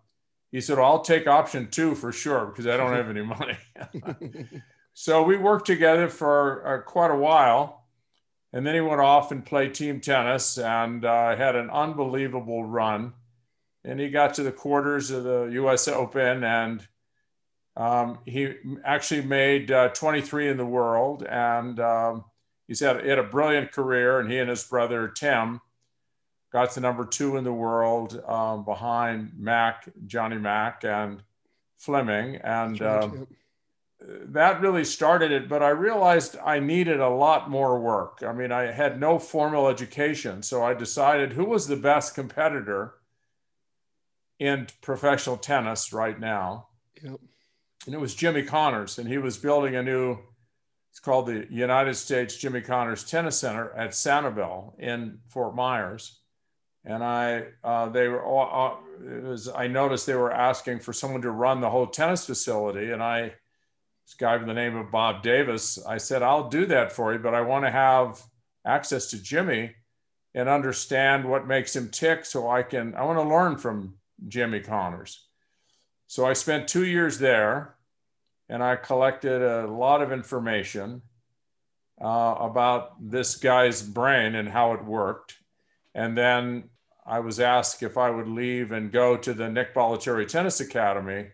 he 0.52 0.62
said, 0.62 0.78
well, 0.78 0.88
I'll 0.88 1.02
take 1.02 1.28
option 1.28 1.70
two 1.70 1.96
for 1.96 2.12
sure 2.12 2.48
because 2.48 2.68
I 2.68 2.76
don't 2.76 2.94
have 2.94 3.10
any 3.10 3.22
money. 3.22 3.58
so 4.94 5.24
we 5.24 5.38
worked 5.38 5.68
together 5.68 6.10
for 6.10 6.68
uh, 6.68 6.82
quite 6.82 7.12
a 7.12 7.16
while. 7.16 7.86
And 8.52 8.66
then 8.66 8.76
he 8.76 8.82
went 8.82 9.00
off 9.00 9.32
and 9.32 9.46
played 9.46 9.74
team 9.74 10.02
tennis 10.02 10.58
and 10.58 11.06
uh, 11.06 11.38
had 11.38 11.56
an 11.56 11.70
unbelievable 11.70 12.66
run 12.66 13.14
and 13.84 14.00
he 14.00 14.10
got 14.10 14.36
to 14.36 14.44
the 14.44 14.52
quarters 14.52 15.12
of 15.12 15.24
the 15.24 15.44
U.S. 15.54 15.88
Open, 15.88 16.44
and 16.44 16.88
um, 17.76 18.20
he 18.26 18.54
actually 18.84 19.24
made 19.24 19.72
uh, 19.72 19.90
23 19.90 20.50
in 20.50 20.58
the 20.58 20.66
world, 20.66 21.24
and 21.24 21.80
um, 21.80 22.26
he's 22.68 22.80
had, 22.80 23.02
he 23.02 23.10
had 23.10 23.20
a 23.20 23.24
brilliant 23.24 23.72
career. 23.72 24.20
And 24.20 24.32
he 24.32 24.38
and 24.38 24.50
his 24.50 24.64
brother 24.64 25.08
Tim 25.08 25.62
got 26.52 26.72
to 26.72 26.80
number 26.80 27.06
two 27.06 27.38
in 27.38 27.44
the 27.44 27.54
world 27.54 28.22
um, 28.28 28.66
behind 28.66 29.32
Mack, 29.38 29.90
Johnny 30.06 30.38
Mack, 30.38 30.84
and 30.84 31.24
Fleming. 31.78 32.36
And 32.36 32.82
um, 32.82 33.28
that 34.00 34.62
really 34.62 34.84
started 34.84 35.32
it. 35.32 35.48
But 35.48 35.64
I 35.64 35.70
realized 35.70 36.38
I 36.44 36.60
needed 36.60 37.00
a 37.00 37.10
lot 37.10 37.50
more 37.50 37.80
work. 37.80 38.22
I 38.26 38.34
mean, 38.34 38.52
I 38.52 38.72
had 38.72 39.00
no 39.00 39.18
formal 39.18 39.68
education. 39.70 40.44
So 40.44 40.64
I 40.64 40.74
decided 40.74 41.34
who 41.34 41.46
was 41.46 41.68
the 41.68 41.78
best 41.78 42.16
competitor 42.16 42.96
in 44.42 44.68
professional 44.82 45.38
tennis 45.38 45.94
right 45.94 46.20
now. 46.20 46.68
Yep. 47.02 47.20
And 47.86 47.96
it 47.96 48.00
was 48.00 48.14
Jimmy 48.14 48.44
Connors. 48.44 48.98
And 48.98 49.08
he 49.08 49.18
was 49.18 49.38
building 49.38 49.76
a 49.76 49.84
new, 49.84 50.18
it's 50.92 51.00
called 51.00 51.28
the 51.28 51.48
United 51.50 51.96
States 51.96 52.36
Jimmy 52.36 52.62
Connors 52.62 53.04
Tennis 53.04 53.40
Center 53.40 53.72
at 53.74 53.92
Sanibel 53.92 54.78
in 54.80 55.20
Fort 55.30 55.56
Myers 55.56 56.22
and 56.86 57.04
I 57.04 57.46
uh, 57.64 57.90
they 57.90 58.08
were 58.08 58.24
all, 58.24 58.80
uh, 59.00 59.08
it 59.08 59.24
was 59.24 59.48
I 59.48 59.68
noticed 59.68 60.06
they 60.06 60.16
were 60.16 60.32
asking 60.32 60.80
for 60.80 60.94
someone 60.94 61.22
to 61.22 61.32
run 61.32 61.62
the 61.62 61.70
whole 61.70 61.88
tennis 61.88 62.26
facility, 62.26 62.92
and 62.92 63.04
I 63.04 63.34
this 64.06 64.16
guy 64.18 64.38
by 64.38 64.46
the 64.46 64.54
name 64.54 64.76
of 64.76 64.92
Bob 64.92 65.22
Davis. 65.22 65.84
I 65.86 65.98
said 65.98 66.24
I'll 66.24 66.50
do 66.50 66.66
that 66.68 66.92
for 66.92 67.14
you, 67.14 67.20
but 67.20 67.36
I 67.36 67.42
want 67.42 67.66
to 67.66 67.72
have 67.72 68.22
access 68.66 69.08
to 69.12 69.22
Jimmy 69.22 69.76
and 70.34 70.50
understand 70.50 71.26
what 71.26 71.48
makes 71.48 71.76
him 71.76 71.90
tick, 71.90 72.26
so 72.26 72.50
I 72.50 72.64
can 72.64 72.96
I 72.96 73.04
want 73.04 73.20
to 73.20 73.30
learn 73.30 73.58
from 73.58 73.96
Jimmy 74.28 74.60
Connors. 74.60 75.28
So 76.08 76.26
I 76.26 76.34
spent 76.34 76.68
two 76.68 76.86
years 76.86 77.20
there, 77.20 77.76
and 78.50 78.62
I 78.64 78.76
collected 78.76 79.42
a 79.42 79.68
lot 79.68 80.02
of 80.02 80.12
information 80.12 81.02
uh, 82.02 82.36
about 82.40 82.96
this 83.00 83.36
guy's 83.36 83.82
brain 83.82 84.36
and 84.36 84.50
how 84.50 84.74
it 84.74 84.84
worked 84.84 85.38
and 85.94 86.18
then 86.18 86.70
I 87.06 87.20
was 87.20 87.40
asked 87.40 87.84
if 87.84 87.98
I 87.98 88.10
would 88.10 88.28
leave 88.28 88.72
and 88.72 88.92
go 88.92 89.18
to 89.18 89.34
the 89.34 89.50
Nick 89.50 89.74
Bollettieri 89.74 90.28
Tennis 90.28 90.60
Academy, 90.60 91.28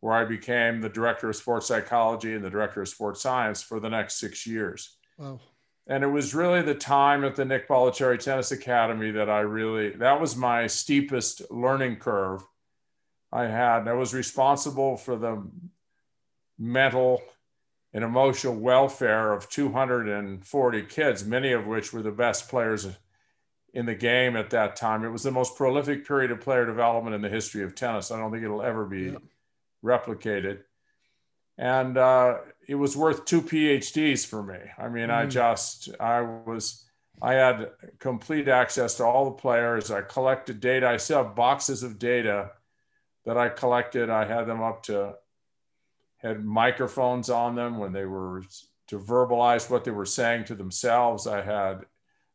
where 0.00 0.14
I 0.14 0.24
became 0.24 0.80
the 0.80 0.88
director 0.88 1.30
of 1.30 1.36
sports 1.36 1.66
psychology 1.66 2.34
and 2.34 2.44
the 2.44 2.50
director 2.50 2.82
of 2.82 2.88
sports 2.88 3.22
science 3.22 3.62
for 3.62 3.78
the 3.78 3.90
next 3.90 4.18
six 4.18 4.46
years. 4.46 4.96
Wow. 5.18 5.40
And 5.86 6.04
it 6.04 6.08
was 6.08 6.34
really 6.34 6.62
the 6.62 6.74
time 6.74 7.24
at 7.24 7.34
the 7.34 7.44
Nick 7.44 7.68
Bollettieri 7.68 8.18
Tennis 8.18 8.52
Academy 8.52 9.10
that 9.12 9.28
I 9.28 9.40
really, 9.40 9.90
that 9.90 10.20
was 10.20 10.36
my 10.36 10.66
steepest 10.66 11.50
learning 11.50 11.96
curve 11.96 12.44
I 13.32 13.46
had. 13.46 13.88
I 13.88 13.94
was 13.94 14.14
responsible 14.14 14.96
for 14.96 15.16
the 15.16 15.42
mental 16.58 17.22
and 17.92 18.04
emotional 18.04 18.54
welfare 18.54 19.32
of 19.32 19.48
240 19.48 20.82
kids, 20.82 21.24
many 21.24 21.52
of 21.52 21.66
which 21.66 21.92
were 21.92 22.02
the 22.02 22.12
best 22.12 22.48
players 22.48 22.86
in 23.74 23.86
the 23.86 23.94
game 23.94 24.36
at 24.36 24.50
that 24.50 24.76
time. 24.76 25.04
It 25.04 25.10
was 25.10 25.22
the 25.22 25.30
most 25.30 25.56
prolific 25.56 26.06
period 26.06 26.30
of 26.30 26.40
player 26.40 26.64
development 26.64 27.14
in 27.14 27.22
the 27.22 27.28
history 27.28 27.64
of 27.64 27.74
tennis. 27.74 28.10
I 28.10 28.18
don't 28.18 28.30
think 28.30 28.44
it'll 28.44 28.62
ever 28.62 28.84
be 28.84 29.10
yeah. 29.10 29.16
replicated. 29.84 30.60
And 31.58 31.96
uh, 31.98 32.38
it 32.68 32.74
was 32.74 32.96
worth 32.96 33.24
two 33.24 33.42
PhDs 33.42 34.26
for 34.26 34.42
me. 34.42 34.58
I 34.78 34.88
mean, 34.88 35.08
mm. 35.08 35.14
I 35.14 35.26
just, 35.26 35.90
I 36.00 36.20
was, 36.20 36.84
I 37.20 37.34
had 37.34 37.70
complete 37.98 38.48
access 38.48 38.94
to 38.96 39.04
all 39.04 39.26
the 39.26 39.32
players. 39.32 39.90
I 39.90 40.02
collected 40.02 40.60
data. 40.60 40.88
I 40.88 40.96
still 40.96 41.24
have 41.24 41.34
boxes 41.34 41.82
of 41.82 41.98
data 41.98 42.50
that 43.24 43.36
I 43.36 43.48
collected. 43.48 44.10
I 44.10 44.24
had 44.24 44.46
them 44.46 44.62
up 44.62 44.82
to, 44.84 45.14
had 46.16 46.44
microphones 46.44 47.30
on 47.30 47.54
them 47.54 47.78
when 47.78 47.92
they 47.92 48.04
were 48.04 48.44
to 48.88 48.98
verbalize 48.98 49.70
what 49.70 49.84
they 49.84 49.90
were 49.90 50.06
saying 50.06 50.44
to 50.44 50.54
themselves. 50.54 51.26
I 51.26 51.42
had 51.42 51.84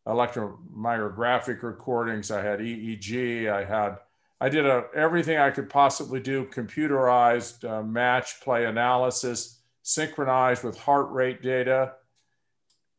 electromyographic 0.06 1.64
recordings. 1.64 2.32
I 2.32 2.42
had 2.42 2.60
EEG. 2.60 3.52
I 3.52 3.64
had 3.66 4.00
I 4.40 4.50
did 4.50 4.66
a, 4.66 4.86
everything 4.94 5.38
I 5.38 5.50
could 5.50 5.70
possibly 5.70 6.20
do, 6.20 6.46
computerized 6.46 7.68
uh, 7.68 7.82
match 7.82 8.40
play 8.42 8.66
analysis, 8.66 9.57
synchronized 9.88 10.66
with 10.66 10.78
heart 10.78 11.10
rate 11.12 11.42
data, 11.42 11.94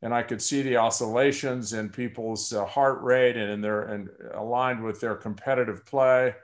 and 0.01 0.15
I 0.15 0.23
could 0.23 0.41
see 0.41 0.63
the 0.63 0.79
oscillations 0.79 1.75
in 1.75 1.91
people's 1.91 2.53
uh, 2.53 2.65
heart 2.65 3.03
rate 3.03 3.37
and 3.37 3.51
in 3.51 3.61
their 3.61 3.83
and 3.83 4.09
aligned 4.33 4.83
with 4.83 4.99
their 4.99 5.15
competitive 5.15 5.85
play. 5.85 6.35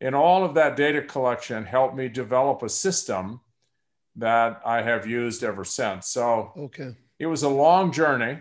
And 0.00 0.14
all 0.14 0.44
of 0.44 0.54
that 0.54 0.76
data 0.76 1.02
collection 1.02 1.64
helped 1.64 1.96
me 1.96 2.08
develop 2.08 2.62
a 2.62 2.68
system 2.68 3.40
that 4.16 4.60
I 4.64 4.80
have 4.80 5.06
used 5.06 5.42
ever 5.42 5.64
since. 5.64 6.06
So 6.06 6.52
okay. 6.56 6.94
it 7.18 7.26
was 7.26 7.42
a 7.42 7.48
long 7.48 7.90
journey 7.90 8.38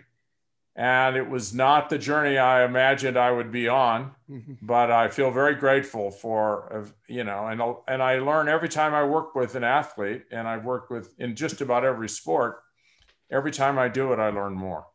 and 0.80 1.18
it 1.18 1.30
was 1.30 1.54
not 1.54 1.90
the 1.90 1.98
journey 1.98 2.38
I 2.38 2.64
imagined 2.64 3.18
I 3.18 3.32
would 3.32 3.52
be 3.52 3.68
on. 3.68 4.12
Mm-hmm. 4.32 4.54
But 4.62 4.92
I 4.92 5.10
feel 5.10 5.30
very 5.30 5.56
grateful 5.56 6.10
for 6.10 6.88
you 7.08 7.26
know, 7.26 7.48
and 7.48 7.62
and 7.88 8.02
I 8.02 8.20
learn 8.20 8.48
every 8.48 8.70
time 8.70 8.94
I 8.94 9.04
work 9.04 9.36
with 9.36 9.56
an 9.56 9.64
athlete, 9.66 10.24
and 10.32 10.48
I've 10.48 10.64
worked 10.64 10.90
with 10.90 11.14
in 11.20 11.36
just 11.36 11.62
about 11.62 11.84
every 11.84 12.08
sport. 12.08 12.62
Every 13.30 13.52
time 13.52 13.78
I 13.78 13.90
do 13.90 14.14
it, 14.14 14.20
I 14.20 14.30
learn 14.30 14.54
more. 14.54 14.86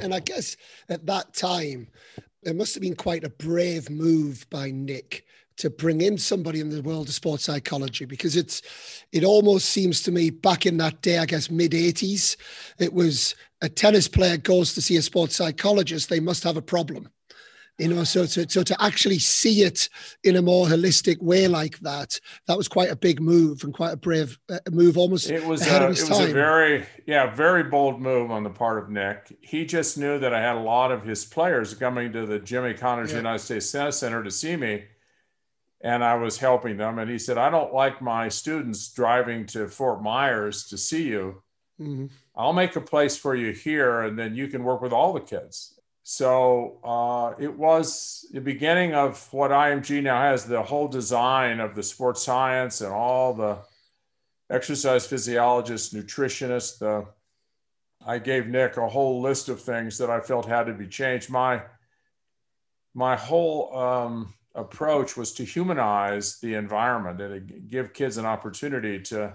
And 0.00 0.12
I 0.12 0.20
guess 0.20 0.56
at 0.88 1.06
that 1.06 1.32
time, 1.32 1.88
it 2.42 2.56
must 2.56 2.74
have 2.74 2.82
been 2.82 2.96
quite 2.96 3.24
a 3.24 3.30
brave 3.30 3.88
move 3.88 4.46
by 4.50 4.70
Nick 4.70 5.24
to 5.58 5.70
bring 5.70 6.00
in 6.00 6.16
somebody 6.16 6.60
in 6.60 6.70
the 6.70 6.82
world 6.82 7.08
of 7.08 7.14
sports 7.14 7.44
psychology 7.44 8.04
because 8.04 8.36
it's 8.36 8.62
it 9.12 9.24
almost 9.24 9.68
seems 9.68 10.02
to 10.02 10.12
me 10.12 10.30
back 10.30 10.66
in 10.66 10.76
that 10.78 11.02
day 11.02 11.18
i 11.18 11.26
guess 11.26 11.50
mid 11.50 11.72
80s 11.72 12.36
it 12.78 12.92
was 12.92 13.34
a 13.60 13.68
tennis 13.68 14.08
player 14.08 14.36
goes 14.36 14.74
to 14.74 14.82
see 14.82 14.96
a 14.96 15.02
sports 15.02 15.36
psychologist 15.36 16.08
they 16.08 16.20
must 16.20 16.44
have 16.44 16.56
a 16.56 16.62
problem 16.62 17.08
you 17.78 17.88
know 17.88 18.04
so 18.04 18.26
to, 18.26 18.48
so 18.48 18.62
to 18.62 18.82
actually 18.82 19.18
see 19.18 19.62
it 19.62 19.88
in 20.24 20.36
a 20.36 20.42
more 20.42 20.66
holistic 20.66 21.20
way 21.22 21.48
like 21.48 21.78
that 21.80 22.20
that 22.46 22.56
was 22.56 22.68
quite 22.68 22.90
a 22.90 22.96
big 22.96 23.20
move 23.20 23.62
and 23.64 23.72
quite 23.72 23.92
a 23.92 23.96
brave 23.96 24.38
uh, 24.50 24.58
move 24.70 24.98
almost 24.98 25.30
it 25.30 25.44
was 25.44 25.66
a, 25.66 25.84
it 25.84 25.88
was 25.88 26.08
time. 26.08 26.30
a 26.30 26.32
very 26.32 26.84
yeah 27.06 27.32
very 27.34 27.62
bold 27.62 28.00
move 28.00 28.30
on 28.30 28.42
the 28.42 28.50
part 28.50 28.82
of 28.82 28.90
nick 28.90 29.36
he 29.40 29.64
just 29.64 29.96
knew 29.96 30.18
that 30.18 30.34
i 30.34 30.40
had 30.40 30.56
a 30.56 30.60
lot 30.60 30.90
of 30.92 31.02
his 31.04 31.24
players 31.24 31.72
coming 31.74 32.12
to 32.12 32.26
the 32.26 32.38
jimmy 32.38 32.74
connors 32.74 33.10
yeah. 33.10 33.18
united 33.18 33.38
states 33.38 33.70
tennis 33.70 33.98
center 33.98 34.22
to 34.22 34.30
see 34.30 34.56
me 34.56 34.84
and 35.80 36.02
I 36.02 36.14
was 36.16 36.38
helping 36.38 36.76
them. 36.76 36.98
And 36.98 37.10
he 37.10 37.18
said, 37.18 37.38
I 37.38 37.50
don't 37.50 37.72
like 37.72 38.02
my 38.02 38.28
students 38.28 38.92
driving 38.92 39.46
to 39.46 39.68
Fort 39.68 40.02
Myers 40.02 40.64
to 40.68 40.78
see 40.78 41.04
you. 41.04 41.42
Mm-hmm. 41.80 42.06
I'll 42.34 42.52
make 42.52 42.74
a 42.76 42.80
place 42.80 43.16
for 43.16 43.34
you 43.34 43.52
here, 43.52 44.02
and 44.02 44.18
then 44.18 44.34
you 44.34 44.48
can 44.48 44.64
work 44.64 44.82
with 44.82 44.92
all 44.92 45.12
the 45.12 45.20
kids. 45.20 45.78
So 46.02 46.78
uh, 46.82 47.34
it 47.38 47.52
was 47.52 48.26
the 48.32 48.40
beginning 48.40 48.94
of 48.94 49.30
what 49.32 49.50
IMG 49.50 50.02
now 50.02 50.20
has 50.20 50.44
the 50.44 50.62
whole 50.62 50.88
design 50.88 51.60
of 51.60 51.74
the 51.74 51.82
sports 51.82 52.22
science 52.22 52.80
and 52.80 52.92
all 52.92 53.34
the 53.34 53.58
exercise 54.50 55.06
physiologists, 55.06 55.92
nutritionists. 55.92 56.78
The 56.78 57.06
I 58.06 58.18
gave 58.18 58.46
Nick 58.46 58.78
a 58.78 58.88
whole 58.88 59.20
list 59.20 59.50
of 59.50 59.60
things 59.60 59.98
that 59.98 60.08
I 60.08 60.20
felt 60.20 60.46
had 60.46 60.64
to 60.64 60.72
be 60.72 60.86
changed. 60.86 61.28
My 61.28 61.62
my 62.94 63.14
whole 63.14 63.76
um, 63.76 64.34
approach 64.58 65.16
was 65.16 65.32
to 65.32 65.44
humanize 65.44 66.38
the 66.40 66.54
environment 66.54 67.20
and 67.20 67.48
to 67.48 67.54
give 67.54 67.92
kids 67.92 68.16
an 68.16 68.26
opportunity 68.26 69.00
to 69.00 69.34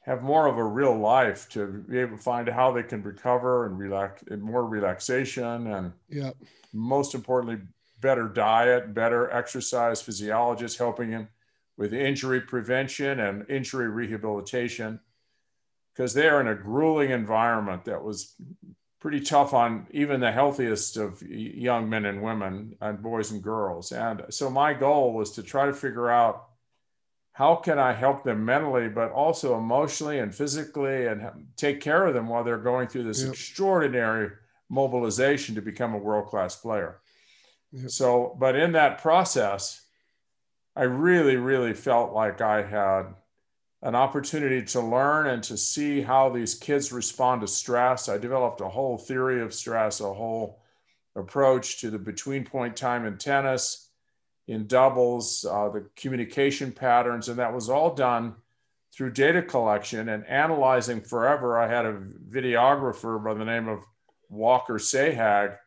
have 0.00 0.22
more 0.22 0.46
of 0.46 0.56
a 0.56 0.64
real 0.64 0.96
life 0.96 1.48
to 1.48 1.84
be 1.88 1.98
able 1.98 2.16
to 2.16 2.22
find 2.22 2.48
how 2.48 2.70
they 2.72 2.82
can 2.82 3.02
recover 3.02 3.66
and 3.66 3.78
relax 3.78 4.22
and 4.30 4.42
more 4.42 4.64
relaxation 4.64 5.66
and 5.66 5.92
yeah. 6.08 6.30
most 6.72 7.14
importantly 7.14 7.58
better 8.00 8.28
diet 8.28 8.94
better 8.94 9.30
exercise 9.30 10.00
physiologists 10.02 10.78
helping 10.78 11.10
him 11.10 11.28
with 11.76 11.92
injury 11.92 12.40
prevention 12.40 13.20
and 13.20 13.48
injury 13.50 13.88
rehabilitation. 13.88 15.00
Because 15.92 16.12
they 16.12 16.28
are 16.28 16.40
in 16.40 16.48
a 16.48 16.54
grueling 16.54 17.10
environment 17.10 17.84
that 17.86 18.02
was 18.02 18.34
pretty 19.06 19.20
tough 19.20 19.54
on 19.54 19.86
even 19.92 20.18
the 20.18 20.32
healthiest 20.32 20.96
of 20.96 21.22
young 21.22 21.88
men 21.88 22.06
and 22.06 22.20
women 22.20 22.74
and 22.80 23.00
boys 23.00 23.30
and 23.30 23.40
girls. 23.40 23.92
And 23.92 24.24
so 24.30 24.50
my 24.50 24.74
goal 24.74 25.12
was 25.12 25.30
to 25.34 25.44
try 25.44 25.66
to 25.66 25.72
figure 25.72 26.10
out 26.10 26.48
how 27.30 27.54
can 27.54 27.78
I 27.78 27.92
help 27.92 28.24
them 28.24 28.44
mentally, 28.44 28.88
but 28.88 29.12
also 29.12 29.56
emotionally 29.56 30.18
and 30.18 30.34
physically, 30.34 31.06
and 31.06 31.46
take 31.56 31.80
care 31.80 32.04
of 32.04 32.14
them 32.14 32.26
while 32.26 32.42
they're 32.42 32.58
going 32.58 32.88
through 32.88 33.04
this 33.04 33.22
yep. 33.22 33.30
extraordinary 33.30 34.32
mobilization 34.68 35.54
to 35.54 35.62
become 35.62 35.94
a 35.94 35.98
world 35.98 36.26
class 36.26 36.56
player. 36.56 36.98
Yep. 37.70 37.90
So, 37.90 38.36
but 38.40 38.56
in 38.56 38.72
that 38.72 38.98
process, 38.98 39.82
I 40.74 40.82
really, 40.82 41.36
really 41.36 41.74
felt 41.74 42.12
like 42.12 42.40
I 42.40 42.64
had 42.64 43.14
an 43.86 43.94
opportunity 43.94 44.60
to 44.60 44.80
learn 44.80 45.28
and 45.28 45.44
to 45.44 45.56
see 45.56 46.00
how 46.00 46.28
these 46.28 46.56
kids 46.56 46.92
respond 46.92 47.40
to 47.40 47.46
stress. 47.46 48.08
I 48.08 48.18
developed 48.18 48.60
a 48.60 48.68
whole 48.68 48.98
theory 48.98 49.40
of 49.40 49.54
stress, 49.54 50.00
a 50.00 50.12
whole 50.12 50.60
approach 51.14 51.80
to 51.82 51.90
the 51.90 51.98
between 51.98 52.44
point 52.44 52.74
time 52.74 53.06
in 53.06 53.16
tennis, 53.16 53.88
in 54.48 54.66
doubles, 54.66 55.44
uh, 55.48 55.68
the 55.68 55.88
communication 55.94 56.72
patterns, 56.72 57.28
and 57.28 57.38
that 57.38 57.54
was 57.54 57.70
all 57.70 57.94
done 57.94 58.34
through 58.92 59.12
data 59.12 59.40
collection 59.40 60.08
and 60.08 60.26
analyzing 60.26 61.00
forever. 61.00 61.56
I 61.56 61.68
had 61.68 61.86
a 61.86 62.00
videographer 62.28 63.22
by 63.22 63.34
the 63.34 63.44
name 63.44 63.68
of 63.68 63.84
Walker 64.28 64.80
Sahag 64.80 65.58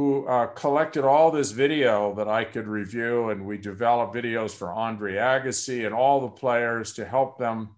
who 0.00 0.26
uh, 0.26 0.46
collected 0.46 1.04
all 1.04 1.30
this 1.30 1.50
video 1.50 2.14
that 2.14 2.26
I 2.26 2.44
could 2.44 2.66
review, 2.66 3.28
and 3.28 3.44
we 3.44 3.58
developed 3.58 4.14
videos 4.14 4.50
for 4.52 4.72
Andre 4.72 5.16
Agassi 5.16 5.84
and 5.84 5.94
all 5.94 6.22
the 6.22 6.28
players 6.28 6.94
to 6.94 7.04
help 7.04 7.36
them 7.36 7.70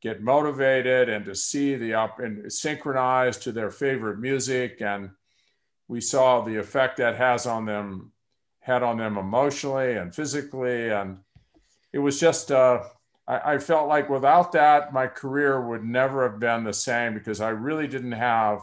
get 0.00 0.22
motivated 0.22 1.08
and 1.08 1.24
to 1.24 1.34
see 1.34 1.74
the 1.74 1.94
up 1.94 2.20
and 2.20 2.52
synchronize 2.52 3.38
to 3.38 3.50
their 3.50 3.72
favorite 3.72 4.20
music. 4.20 4.80
And 4.80 5.10
we 5.88 6.00
saw 6.00 6.42
the 6.42 6.58
effect 6.58 6.98
that 6.98 7.16
has 7.16 7.44
on 7.44 7.66
them, 7.66 8.12
had 8.60 8.84
on 8.84 8.96
them 8.96 9.18
emotionally 9.18 9.96
and 9.96 10.14
physically. 10.14 10.90
And 10.90 11.18
it 11.92 11.98
was 11.98 12.20
just, 12.20 12.52
uh, 12.52 12.84
I, 13.26 13.54
I 13.54 13.58
felt 13.58 13.88
like 13.88 14.08
without 14.08 14.52
that, 14.52 14.92
my 14.92 15.08
career 15.08 15.60
would 15.60 15.82
never 15.82 16.22
have 16.30 16.38
been 16.38 16.62
the 16.62 16.72
same 16.72 17.14
because 17.14 17.40
I 17.40 17.48
really 17.48 17.88
didn't 17.88 18.12
have 18.12 18.60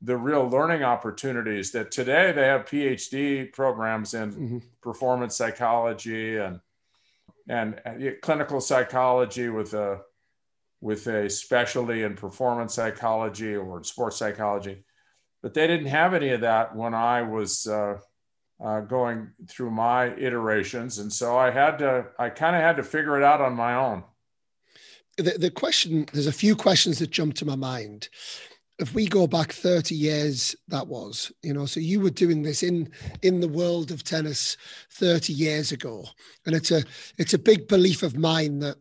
the 0.00 0.16
real 0.16 0.48
learning 0.48 0.84
opportunities 0.84 1.72
that 1.72 1.90
today 1.90 2.32
they 2.32 2.44
have 2.44 2.66
PhD 2.66 3.52
programs 3.52 4.14
in 4.14 4.32
mm-hmm. 4.32 4.58
performance 4.80 5.36
psychology 5.36 6.36
and 6.36 6.60
and 7.48 7.80
clinical 8.20 8.60
psychology 8.60 9.48
with 9.48 9.74
a 9.74 10.00
with 10.80 11.06
a 11.08 11.28
specialty 11.28 12.02
in 12.02 12.14
performance 12.14 12.74
psychology 12.74 13.56
or 13.56 13.82
sports 13.82 14.16
psychology, 14.16 14.84
but 15.42 15.54
they 15.54 15.66
didn't 15.66 15.86
have 15.86 16.14
any 16.14 16.28
of 16.30 16.42
that 16.42 16.76
when 16.76 16.94
I 16.94 17.22
was 17.22 17.66
uh, 17.66 17.98
uh, 18.62 18.80
going 18.82 19.32
through 19.48 19.72
my 19.72 20.14
iterations, 20.14 20.98
and 20.98 21.12
so 21.12 21.36
I 21.36 21.50
had 21.50 21.78
to 21.78 22.06
I 22.18 22.28
kind 22.30 22.54
of 22.54 22.62
had 22.62 22.76
to 22.76 22.84
figure 22.84 23.16
it 23.16 23.24
out 23.24 23.40
on 23.40 23.54
my 23.54 23.74
own. 23.74 24.04
The, 25.16 25.32
the 25.36 25.50
question 25.50 26.06
there's 26.12 26.28
a 26.28 26.32
few 26.32 26.54
questions 26.54 27.00
that 27.00 27.10
jump 27.10 27.34
to 27.36 27.44
my 27.44 27.56
mind 27.56 28.08
if 28.78 28.94
we 28.94 29.06
go 29.06 29.26
back 29.26 29.52
30 29.52 29.94
years 29.94 30.54
that 30.68 30.86
was 30.86 31.32
you 31.42 31.52
know 31.52 31.66
so 31.66 31.80
you 31.80 32.00
were 32.00 32.10
doing 32.10 32.42
this 32.42 32.62
in 32.62 32.90
in 33.22 33.40
the 33.40 33.48
world 33.48 33.90
of 33.90 34.04
tennis 34.04 34.56
30 34.98 35.32
years 35.32 35.72
ago. 35.72 36.04
And 36.44 36.54
it's 36.54 36.70
a 36.70 36.82
it's 37.16 37.34
a 37.34 37.38
big 37.38 37.68
belief 37.68 38.02
of 38.02 38.16
mine 38.16 38.58
that 38.60 38.76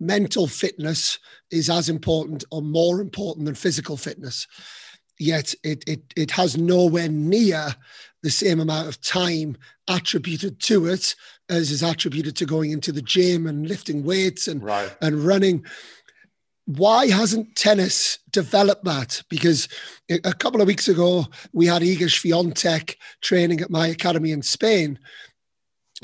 mental 0.00 0.46
fitness 0.46 1.18
is 1.50 1.68
as 1.68 1.88
important 1.88 2.44
or 2.50 2.62
more 2.62 3.00
important 3.00 3.46
than 3.46 3.54
physical 3.54 3.96
fitness. 3.96 4.46
Yet 5.18 5.54
it 5.62 5.84
it 5.86 6.02
it 6.16 6.30
has 6.32 6.56
nowhere 6.56 7.08
near 7.08 7.74
the 8.22 8.30
same 8.30 8.60
amount 8.60 8.88
of 8.88 9.00
time 9.00 9.56
attributed 9.88 10.60
to 10.60 10.86
it 10.86 11.14
as 11.48 11.72
is 11.72 11.82
attributed 11.82 12.36
to 12.36 12.46
going 12.46 12.70
into 12.70 12.92
the 12.92 13.02
gym 13.02 13.46
and 13.48 13.68
lifting 13.68 14.04
weights 14.04 14.46
and 14.46 14.62
right. 14.62 14.96
and 15.00 15.24
running 15.24 15.64
why 16.76 17.08
hasn't 17.08 17.56
tennis 17.56 18.18
developed 18.30 18.84
that? 18.84 19.22
Because 19.28 19.68
a 20.08 20.32
couple 20.34 20.60
of 20.60 20.66
weeks 20.66 20.88
ago, 20.88 21.26
we 21.52 21.66
had 21.66 21.82
Iga 21.82 22.08
Swiatek 22.08 22.96
training 23.20 23.60
at 23.60 23.70
my 23.70 23.86
academy 23.88 24.30
in 24.32 24.42
Spain. 24.42 24.98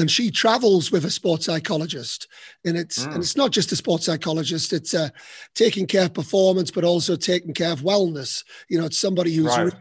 And 0.00 0.08
she 0.08 0.30
travels 0.30 0.92
with 0.92 1.04
a 1.04 1.10
sports 1.10 1.46
psychologist, 1.46 2.28
and 2.64 2.76
it's 2.76 3.04
mm. 3.04 3.12
and 3.12 3.16
it's 3.16 3.36
not 3.36 3.50
just 3.50 3.72
a 3.72 3.76
sports 3.76 4.06
psychologist. 4.06 4.72
It's 4.72 4.94
uh, 4.94 5.08
taking 5.56 5.88
care 5.88 6.04
of 6.04 6.14
performance, 6.14 6.70
but 6.70 6.84
also 6.84 7.16
taking 7.16 7.52
care 7.52 7.72
of 7.72 7.80
wellness. 7.80 8.44
You 8.68 8.78
know, 8.78 8.86
it's 8.86 9.00
somebody 9.00 9.34
who's 9.34 9.46
right. 9.46 9.64
Really 9.64 9.76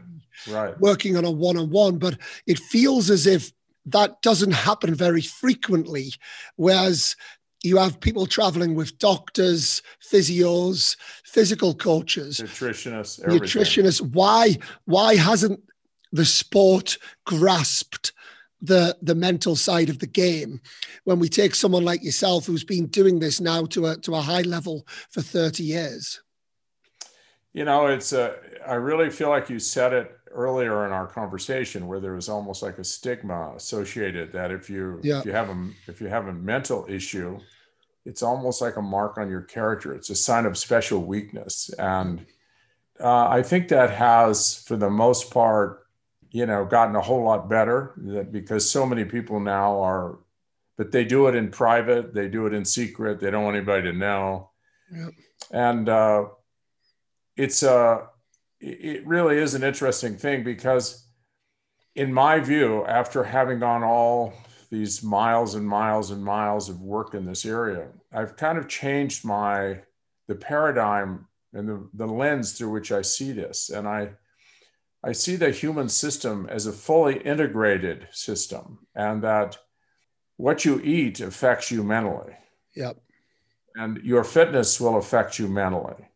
right. 0.49 0.79
working 0.79 1.17
on 1.17 1.25
a 1.25 1.29
one-on-one. 1.29 1.99
But 1.99 2.17
it 2.47 2.57
feels 2.57 3.11
as 3.11 3.27
if 3.27 3.51
that 3.85 4.19
doesn't 4.23 4.53
happen 4.53 4.95
very 4.95 5.21
frequently. 5.21 6.13
Whereas 6.55 7.15
you 7.63 7.77
have 7.77 7.99
people 7.99 8.25
traveling 8.25 8.75
with 8.75 8.97
doctors, 8.99 9.81
physios, 10.01 10.95
physical 11.25 11.73
coaches, 11.73 12.39
nutritionists, 12.39 13.23
everything. 13.23 13.47
nutritionists. 13.47 14.01
Why 14.01 14.57
why 14.85 15.15
hasn't 15.15 15.61
the 16.11 16.25
sport 16.25 16.97
grasped 17.25 18.13
the 18.61 18.97
the 19.01 19.15
mental 19.15 19.55
side 19.55 19.89
of 19.89 19.99
the 19.99 20.07
game 20.07 20.61
when 21.03 21.19
we 21.19 21.29
take 21.29 21.55
someone 21.55 21.83
like 21.83 22.03
yourself 22.03 22.45
who's 22.45 22.63
been 22.63 22.87
doing 22.87 23.19
this 23.19 23.39
now 23.39 23.65
to 23.65 23.87
a 23.87 23.97
to 23.97 24.15
a 24.15 24.21
high 24.21 24.41
level 24.41 24.87
for 25.09 25.21
30 25.21 25.63
years? 25.63 26.21
You 27.53 27.65
know, 27.65 27.87
it's 27.87 28.13
a 28.13 28.35
I 28.65 28.75
really 28.75 29.09
feel 29.09 29.29
like 29.29 29.49
you 29.49 29.59
said 29.59 29.93
it 29.93 30.16
earlier 30.37 30.85
in 30.85 30.91
our 30.91 31.07
conversation 31.07 31.87
where 31.87 31.99
there 31.99 32.13
was 32.13 32.29
almost 32.29 32.61
like 32.61 32.77
a 32.77 32.83
stigma 32.83 33.53
associated 33.55 34.31
that 34.31 34.51
if 34.51 34.69
you 34.69 34.99
yeah. 35.03 35.19
if 35.19 35.25
you 35.25 35.31
have 35.31 35.49
a 35.49 35.69
if 35.87 35.99
you 35.99 36.07
have 36.07 36.27
a 36.27 36.33
mental 36.33 36.85
issue 36.87 37.39
it's 38.05 38.21
almost 38.21 38.61
like 38.61 38.77
a 38.77 38.81
mark 38.81 39.17
on 39.17 39.29
your 39.29 39.41
character 39.41 39.95
it's 39.95 40.11
a 40.11 40.15
sign 40.15 40.45
of 40.45 40.55
special 40.55 41.03
weakness 41.03 41.69
and 41.79 42.23
uh, 42.99 43.27
i 43.27 43.41
think 43.41 43.67
that 43.67 43.89
has 43.89 44.63
for 44.67 44.77
the 44.77 44.89
most 44.89 45.31
part 45.31 45.87
you 46.29 46.45
know 46.45 46.63
gotten 46.63 46.95
a 46.95 47.01
whole 47.01 47.23
lot 47.23 47.49
better 47.49 47.93
because 48.31 48.69
so 48.69 48.85
many 48.85 49.03
people 49.03 49.39
now 49.39 49.81
are 49.81 50.19
but 50.77 50.91
they 50.91 51.03
do 51.03 51.25
it 51.25 51.33
in 51.33 51.49
private 51.49 52.13
they 52.13 52.27
do 52.27 52.45
it 52.45 52.53
in 52.53 52.63
secret 52.63 53.19
they 53.19 53.31
don't 53.31 53.43
want 53.43 53.55
anybody 53.55 53.91
to 53.91 53.97
know 53.97 54.51
yep. 54.93 55.09
and 55.51 55.89
uh, 55.89 56.25
it's 57.35 57.63
a 57.63 58.07
it 58.59 59.05
really 59.05 59.37
is 59.37 59.53
an 59.53 59.63
interesting 59.63 60.15
thing 60.15 60.43
because, 60.43 61.05
in 61.95 62.13
my 62.13 62.39
view, 62.39 62.85
after 62.85 63.23
having 63.23 63.59
gone 63.59 63.83
all 63.83 64.33
these 64.69 65.03
miles 65.03 65.55
and 65.55 65.67
miles 65.67 66.11
and 66.11 66.23
miles 66.23 66.69
of 66.69 66.81
work 66.81 67.13
in 67.13 67.25
this 67.25 67.45
area, 67.45 67.87
I've 68.11 68.35
kind 68.35 68.57
of 68.57 68.67
changed 68.67 69.25
my 69.25 69.81
the 70.27 70.35
paradigm 70.35 71.27
and 71.53 71.67
the, 71.69 71.89
the 71.93 72.05
lens 72.05 72.53
through 72.53 72.71
which 72.71 72.91
I 72.91 73.01
see 73.01 73.31
this. 73.31 73.69
And 73.69 73.87
I 73.87 74.11
I 75.03 75.11
see 75.11 75.35
the 75.35 75.51
human 75.51 75.89
system 75.89 76.47
as 76.49 76.65
a 76.65 76.73
fully 76.73 77.19
integrated 77.19 78.07
system 78.11 78.79
and 78.95 79.23
that 79.23 79.57
what 80.37 80.65
you 80.65 80.81
eat 80.81 81.21
affects 81.21 81.71
you 81.71 81.83
mentally. 81.83 82.33
Yep. 82.75 82.97
And 83.75 84.03
your 84.03 84.23
fitness 84.23 84.81
will 84.81 84.97
affect 84.97 85.39
you 85.39 85.47
mentally 85.47 86.07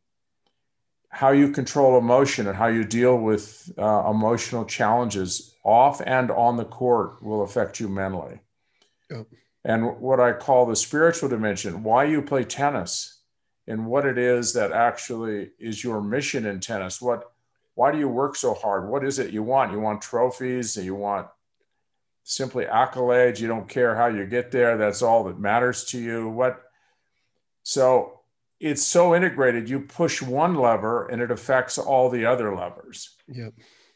how 1.12 1.32
you 1.32 1.52
control 1.52 1.98
emotion 1.98 2.48
and 2.48 2.56
how 2.56 2.68
you 2.68 2.86
deal 2.86 3.18
with 3.18 3.72
uh, 3.78 4.10
emotional 4.10 4.64
challenges 4.64 5.56
off 5.64 6.02
and 6.06 6.32
on 6.32 6.56
the 6.56 6.66
court 6.66 7.22
will 7.22 7.44
affect 7.44 7.80
you 7.82 7.90
mentally. 7.90 8.40
Yep. 9.10 9.28
And 9.66 10.00
what 10.00 10.22
I 10.22 10.32
call 10.32 10.66
the 10.66 10.76
spiritual 10.76 11.28
dimension, 11.28 11.84
why 11.84 12.06
you 12.06 12.22
play 12.22 12.46
tennis 12.46 13.20
and 13.68 13.86
what 13.86 14.06
it 14.06 14.18
is 14.18 14.54
that 14.54 14.72
actually 14.72 15.52
is 15.60 15.84
your 15.84 16.02
mission 16.02 16.46
in 16.46 16.60
tennis. 16.62 17.02
What 17.02 17.32
why 17.76 17.92
do 17.92 18.00
you 18.00 18.08
work 18.08 18.36
so 18.36 18.54
hard? 18.54 18.90
What 18.90 19.04
is 19.04 19.20
it 19.20 19.32
you 19.32 19.44
want? 19.44 19.72
You 19.72 19.80
want 19.80 20.02
trophies, 20.02 20.76
you 20.78 20.96
want 20.96 21.28
simply 22.24 22.66
accolades, 22.66 23.40
you 23.40 23.48
don't 23.48 23.68
care 23.68 23.96
how 23.96 24.08
you 24.08 24.26
get 24.26 24.52
there, 24.52 24.78
that's 24.78 25.02
all 25.02 25.26
that 25.26 25.40
matters 25.40 25.84
to 25.86 26.00
you. 26.00 26.30
What 26.30 26.62
so 27.64 28.21
it's 28.62 28.86
so 28.86 29.16
integrated 29.16 29.68
you 29.68 29.80
push 29.80 30.22
one 30.22 30.56
lever 30.56 31.08
and 31.08 31.22
it 31.22 31.32
affects 31.32 31.78
all 31.78 32.10
the 32.10 32.26
other 32.26 32.56
levers. 32.56 33.18
Yep. 33.28 33.54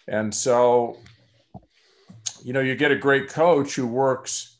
And 0.07 0.33
so 0.33 0.97
you 2.43 2.53
know 2.53 2.61
you 2.61 2.75
get 2.75 2.91
a 2.91 2.95
great 2.95 3.29
coach 3.29 3.75
who 3.75 3.87
works 3.87 4.57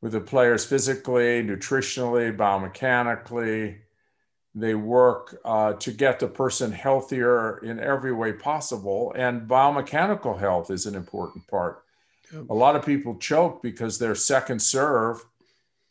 with 0.00 0.12
the 0.12 0.20
players 0.20 0.64
physically 0.64 1.42
nutritionally 1.42 2.36
biomechanically. 2.36 3.78
They 4.54 4.74
work 4.74 5.38
uh, 5.44 5.74
to 5.74 5.92
get 5.92 6.18
the 6.18 6.26
person 6.26 6.72
healthier 6.72 7.58
in 7.58 7.78
every 7.78 8.12
way 8.12 8.32
possible 8.32 9.12
and 9.16 9.48
biomechanical 9.48 10.38
health 10.38 10.70
is 10.70 10.86
an 10.86 10.94
important 10.94 11.46
part. 11.46 11.84
Yep. 12.32 12.50
a 12.50 12.54
lot 12.54 12.76
of 12.76 12.84
people 12.84 13.16
choke 13.16 13.62
because 13.62 13.98
their 13.98 14.14
second 14.14 14.60
serve 14.60 15.24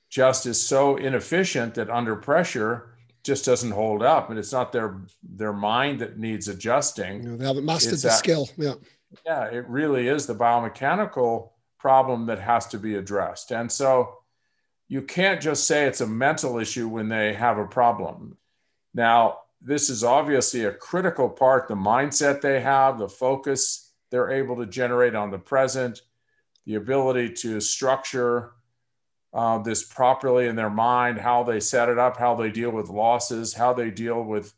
just 0.07 0.45
is 0.45 0.61
so 0.61 0.95
inefficient 0.95 1.73
that 1.75 1.89
under 1.89 2.15
pressure 2.15 2.96
just 3.27 3.43
doesn't 3.43 3.71
hold 3.71 4.01
up 4.01 4.29
and 4.29 4.39
it's 4.39 4.53
not 4.53 4.71
their 4.71 5.01
their 5.21 5.51
mind 5.51 5.99
that 5.99 6.17
needs 6.17 6.47
adjusting. 6.47 7.21
You 7.21 7.29
know, 7.31 7.37
they 7.37 7.45
haven't 7.45 7.65
mastered 7.65 7.93
it's 7.93 8.01
the 8.01 8.07
that, 8.07 8.17
skill 8.17 8.49
yeah. 8.57 8.75
Yeah 9.25 9.45
it 9.47 9.67
really 9.67 10.07
is 10.07 10.25
the 10.25 10.33
biomechanical 10.33 11.49
problem 11.77 12.25
that 12.27 12.39
has 12.39 12.67
to 12.67 12.79
be 12.79 12.95
addressed. 12.95 13.51
And 13.51 13.69
so 13.69 14.19
you 14.87 15.01
can't 15.01 15.41
just 15.41 15.67
say 15.67 15.85
it's 15.85 15.99
a 15.99 16.07
mental 16.07 16.57
issue 16.57 16.87
when 16.87 17.09
they 17.09 17.33
have 17.33 17.57
a 17.57 17.67
problem. 17.67 18.37
Now 18.93 19.39
this 19.61 19.89
is 19.89 20.05
obviously 20.05 20.63
a 20.63 20.71
critical 20.71 21.27
part 21.29 21.67
the 21.67 21.75
mindset 21.75 22.39
they 22.39 22.61
have 22.61 22.97
the 22.97 23.09
focus 23.09 23.91
they're 24.09 24.31
able 24.31 24.55
to 24.55 24.65
generate 24.65 25.15
on 25.15 25.31
the 25.31 25.37
present 25.37 26.01
the 26.65 26.75
ability 26.75 27.33
to 27.33 27.59
structure 27.59 28.53
uh, 29.33 29.59
this 29.59 29.83
properly 29.83 30.47
in 30.47 30.55
their 30.55 30.69
mind, 30.69 31.19
how 31.19 31.43
they 31.43 31.59
set 31.59 31.89
it 31.89 31.99
up, 31.99 32.17
how 32.17 32.35
they 32.35 32.49
deal 32.49 32.71
with 32.71 32.89
losses, 32.89 33.53
how 33.53 33.73
they 33.73 33.91
deal 33.91 34.23
with 34.23 34.53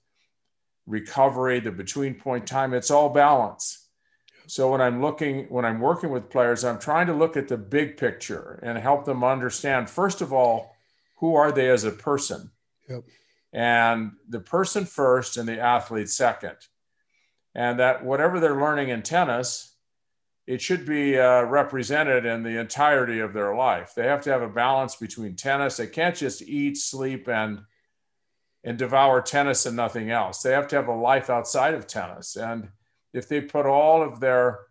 recovery, 0.86 1.60
the 1.60 1.72
between 1.72 2.16
point 2.16 2.48
time. 2.48 2.74
It's 2.74 2.92
all 2.92 3.10
balance. 3.10 3.88
So 4.48 4.72
when 4.72 4.82
I'm 4.82 5.02
looking, 5.02 5.46
when 5.50 5.64
I'm 5.64 5.80
working 5.80 6.10
with 6.10 6.30
players, 6.30 6.64
I'm 6.64 6.80
trying 6.80 7.08
to 7.08 7.14
look 7.14 7.38
at 7.38 7.48
the 7.48 7.58
big 7.58 7.98
picture 7.98 8.60
and 8.64 8.78
help 8.78 9.06
them 9.06 9.24
understand, 9.24 9.90
first 9.90 10.22
of 10.22 10.34
all, 10.34 10.76
who 11.18 11.36
are 11.36 11.52
they 11.52 11.70
as 11.70 11.84
a 11.84 11.92
person? 11.92 12.50
Yep. 12.90 13.04
And 13.54 14.14
the 14.28 14.40
person 14.40 14.86
first 14.86 15.38
and 15.38 15.48
the 15.48 15.60
athlete 15.60 16.10
second. 16.10 16.56
And 17.54 17.80
that 17.80 18.04
whatever 18.04 18.40
they're 18.40 18.60
learning 18.60 18.90
in 18.90 19.04
tennis, 19.04 19.76
it 20.50 20.60
should 20.60 20.84
be 20.84 21.16
uh, 21.16 21.44
represented 21.44 22.26
in 22.26 22.42
the 22.42 22.60
entirety 22.60 23.20
of 23.20 23.34
their 23.34 23.54
life. 23.54 23.94
They 23.94 24.08
have 24.08 24.24
to 24.24 24.32
have 24.32 24.42
a 24.42 24.50
balance 24.50 24.96
between 24.96 25.36
tennis. 25.36 25.78
They 25.78 25.86
can't 25.86 26.16
just 26.16 26.42
eat, 26.42 26.76
sleep, 26.76 27.30
and 27.30 27.62
and 28.64 28.76
devour 28.76 29.22
tennis 29.22 29.68
and 29.68 29.76
nothing 29.76 30.10
else. 30.10 30.42
They 30.42 30.54
have 30.54 30.68
to 30.70 30.76
have 30.76 30.88
a 30.88 30.96
life 30.96 31.30
outside 31.30 31.76
of 31.76 31.86
tennis. 31.86 32.36
And 32.36 32.70
if 33.14 33.30
they 33.30 33.42
put 33.42 33.68
all 33.68 34.02
of 34.02 34.20
their 34.20 34.62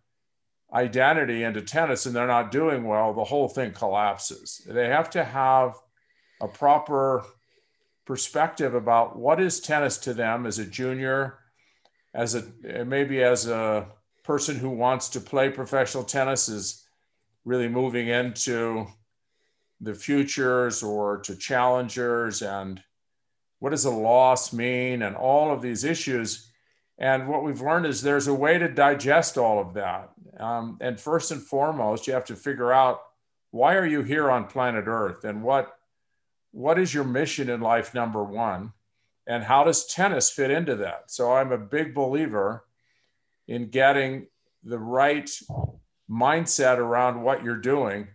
identity 0.74 1.44
into 1.44 1.62
tennis 1.62 2.06
and 2.06 2.14
they're 2.14 2.26
not 2.26 2.50
doing 2.50 2.82
well, 2.82 3.14
the 3.14 3.22
whole 3.22 3.48
thing 3.48 3.70
collapses. 3.70 4.60
They 4.68 4.88
have 4.88 5.10
to 5.10 5.22
have 5.22 5.76
a 6.40 6.48
proper 6.48 7.24
perspective 8.04 8.74
about 8.74 9.16
what 9.16 9.40
is 9.40 9.60
tennis 9.60 9.96
to 9.98 10.12
them 10.12 10.44
as 10.44 10.58
a 10.58 10.66
junior, 10.66 11.38
as 12.12 12.34
a 12.34 12.84
maybe 12.84 13.22
as 13.22 13.46
a 13.46 13.86
person 14.28 14.56
who 14.56 14.68
wants 14.68 15.08
to 15.08 15.20
play 15.22 15.48
professional 15.48 16.04
tennis 16.04 16.50
is 16.50 16.86
really 17.46 17.66
moving 17.66 18.08
into 18.08 18.86
the 19.80 19.94
futures 19.94 20.82
or 20.82 21.16
to 21.16 21.34
challengers 21.34 22.42
and 22.42 22.82
what 23.60 23.70
does 23.70 23.86
a 23.86 23.90
loss 23.90 24.52
mean 24.52 25.00
and 25.00 25.16
all 25.16 25.50
of 25.50 25.62
these 25.62 25.82
issues. 25.82 26.50
And 26.98 27.26
what 27.26 27.42
we've 27.42 27.62
learned 27.62 27.86
is 27.86 28.02
there's 28.02 28.26
a 28.26 28.34
way 28.34 28.58
to 28.58 28.68
digest 28.68 29.38
all 29.38 29.58
of 29.58 29.72
that. 29.72 30.10
Um, 30.38 30.76
and 30.82 31.00
first 31.00 31.30
and 31.30 31.40
foremost 31.40 32.06
you 32.06 32.12
have 32.12 32.26
to 32.26 32.36
figure 32.36 32.70
out 32.70 33.00
why 33.50 33.76
are 33.76 33.86
you 33.86 34.02
here 34.02 34.30
on 34.30 34.44
planet 34.44 34.84
earth 34.88 35.24
and 35.24 35.42
what 35.42 35.74
what 36.50 36.78
is 36.78 36.92
your 36.92 37.04
mission 37.04 37.48
in 37.48 37.62
life 37.62 37.94
number 37.94 38.22
one? 38.22 38.74
And 39.26 39.42
how 39.42 39.64
does 39.64 39.86
tennis 39.86 40.30
fit 40.30 40.50
into 40.50 40.76
that? 40.76 41.10
So 41.10 41.32
i'm 41.32 41.50
a 41.50 41.56
big 41.56 41.94
believer 41.94 42.67
in 43.48 43.70
getting 43.70 44.26
the 44.62 44.78
right 44.78 45.30
mindset 46.08 46.78
around 46.78 47.22
what 47.22 47.42
you're 47.42 47.56
doing 47.56 48.06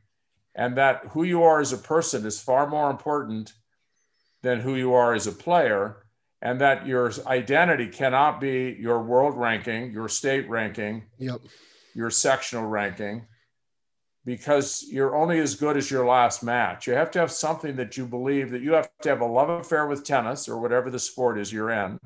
and 0.55 0.77
that 0.77 1.07
who 1.11 1.23
you 1.23 1.43
are 1.43 1.59
as 1.59 1.73
a 1.73 1.77
person 1.77 2.25
is 2.25 2.39
far 2.39 2.67
more 2.67 2.89
important 2.89 3.51
than 4.41 4.59
who 4.59 4.75
you 4.75 4.93
are 4.93 5.13
as 5.13 5.27
a 5.27 5.31
player 5.31 6.05
and 6.41 6.61
that 6.61 6.85
your 6.85 7.11
identity 7.25 7.87
cannot 7.87 8.39
be 8.39 8.75
your 8.79 9.01
world 9.01 9.35
ranking 9.35 9.91
your 9.91 10.07
state 10.07 10.47
ranking 10.49 11.03
yep. 11.17 11.39
your 11.95 12.09
sectional 12.09 12.65
ranking 12.65 13.25
because 14.25 14.85
you're 14.89 15.15
only 15.15 15.39
as 15.39 15.55
good 15.55 15.77
as 15.77 15.89
your 15.89 16.05
last 16.05 16.43
match 16.43 16.87
you 16.87 16.93
have 16.93 17.11
to 17.11 17.19
have 17.19 17.31
something 17.31 17.75
that 17.75 17.95
you 17.97 18.05
believe 18.05 18.51
that 18.51 18.61
you 18.61 18.73
have 18.73 18.89
to 19.01 19.09
have 19.09 19.21
a 19.21 19.25
love 19.25 19.49
affair 19.49 19.87
with 19.87 20.03
tennis 20.03 20.49
or 20.49 20.59
whatever 20.59 20.89
the 20.89 20.99
sport 20.99 21.39
is 21.39 21.53
you're 21.53 21.71
in 21.71 21.99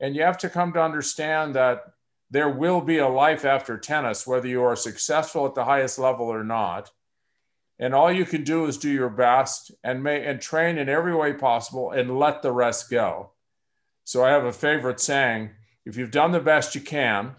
and 0.00 0.16
you 0.16 0.22
have 0.22 0.38
to 0.38 0.48
come 0.48 0.72
to 0.72 0.82
understand 0.82 1.54
that 1.54 1.82
there 2.30 2.48
will 2.48 2.80
be 2.80 2.98
a 2.98 3.08
life 3.08 3.44
after 3.44 3.78
tennis, 3.78 4.26
whether 4.26 4.48
you 4.48 4.62
are 4.62 4.76
successful 4.76 5.46
at 5.46 5.54
the 5.54 5.64
highest 5.64 5.98
level 5.98 6.26
or 6.26 6.44
not. 6.44 6.90
And 7.78 7.94
all 7.94 8.10
you 8.10 8.24
can 8.24 8.44
do 8.44 8.66
is 8.66 8.76
do 8.76 8.90
your 8.90 9.08
best 9.08 9.70
and 9.84 10.02
may 10.02 10.26
and 10.26 10.40
train 10.40 10.78
in 10.78 10.88
every 10.88 11.14
way 11.14 11.32
possible 11.32 11.92
and 11.92 12.18
let 12.18 12.42
the 12.42 12.52
rest 12.52 12.90
go. 12.90 13.30
So 14.04 14.24
I 14.24 14.30
have 14.30 14.44
a 14.44 14.52
favorite 14.52 15.00
saying: 15.00 15.50
if 15.84 15.96
you've 15.96 16.10
done 16.10 16.32
the 16.32 16.40
best 16.40 16.74
you 16.74 16.80
can, 16.80 17.36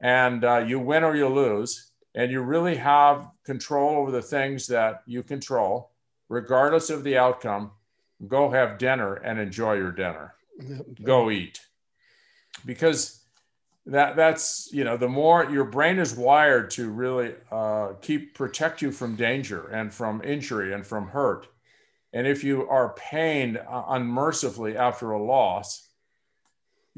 and 0.00 0.44
uh, 0.44 0.64
you 0.66 0.80
win 0.80 1.04
or 1.04 1.14
you 1.14 1.28
lose, 1.28 1.92
and 2.14 2.30
you 2.30 2.40
really 2.40 2.76
have 2.76 3.28
control 3.44 3.98
over 3.98 4.10
the 4.10 4.22
things 4.22 4.68
that 4.68 5.02
you 5.06 5.22
control, 5.22 5.90
regardless 6.28 6.88
of 6.88 7.04
the 7.04 7.18
outcome, 7.18 7.72
go 8.26 8.50
have 8.50 8.78
dinner 8.78 9.14
and 9.14 9.38
enjoy 9.38 9.74
your 9.74 9.92
dinner. 9.92 10.34
Go 11.02 11.30
eat, 11.30 11.60
because 12.64 13.17
that 13.88 14.16
that's 14.16 14.68
you 14.72 14.84
know 14.84 14.96
the 14.96 15.08
more 15.08 15.44
your 15.50 15.64
brain 15.64 15.98
is 15.98 16.14
wired 16.14 16.70
to 16.72 16.90
really 16.90 17.34
uh, 17.50 17.94
keep 18.00 18.34
protect 18.34 18.82
you 18.82 18.92
from 18.92 19.16
danger 19.16 19.68
and 19.68 19.92
from 19.92 20.22
injury 20.22 20.72
and 20.72 20.86
from 20.86 21.08
hurt. 21.08 21.48
And 22.12 22.26
if 22.26 22.42
you 22.42 22.66
are 22.68 22.94
pained 22.94 23.58
uh, 23.58 23.82
unmercifully 23.88 24.76
after 24.76 25.10
a 25.10 25.22
loss 25.22 25.88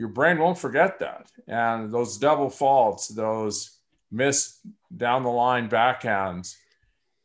your 0.00 0.08
brain 0.08 0.38
won't 0.38 0.56
forget 0.56 0.98
that. 1.00 1.30
And 1.46 1.92
those 1.92 2.16
double 2.16 2.48
faults 2.48 3.08
those 3.08 3.76
missed 4.10 4.60
down 4.96 5.22
the 5.22 5.28
line 5.28 5.68
backhands 5.68 6.56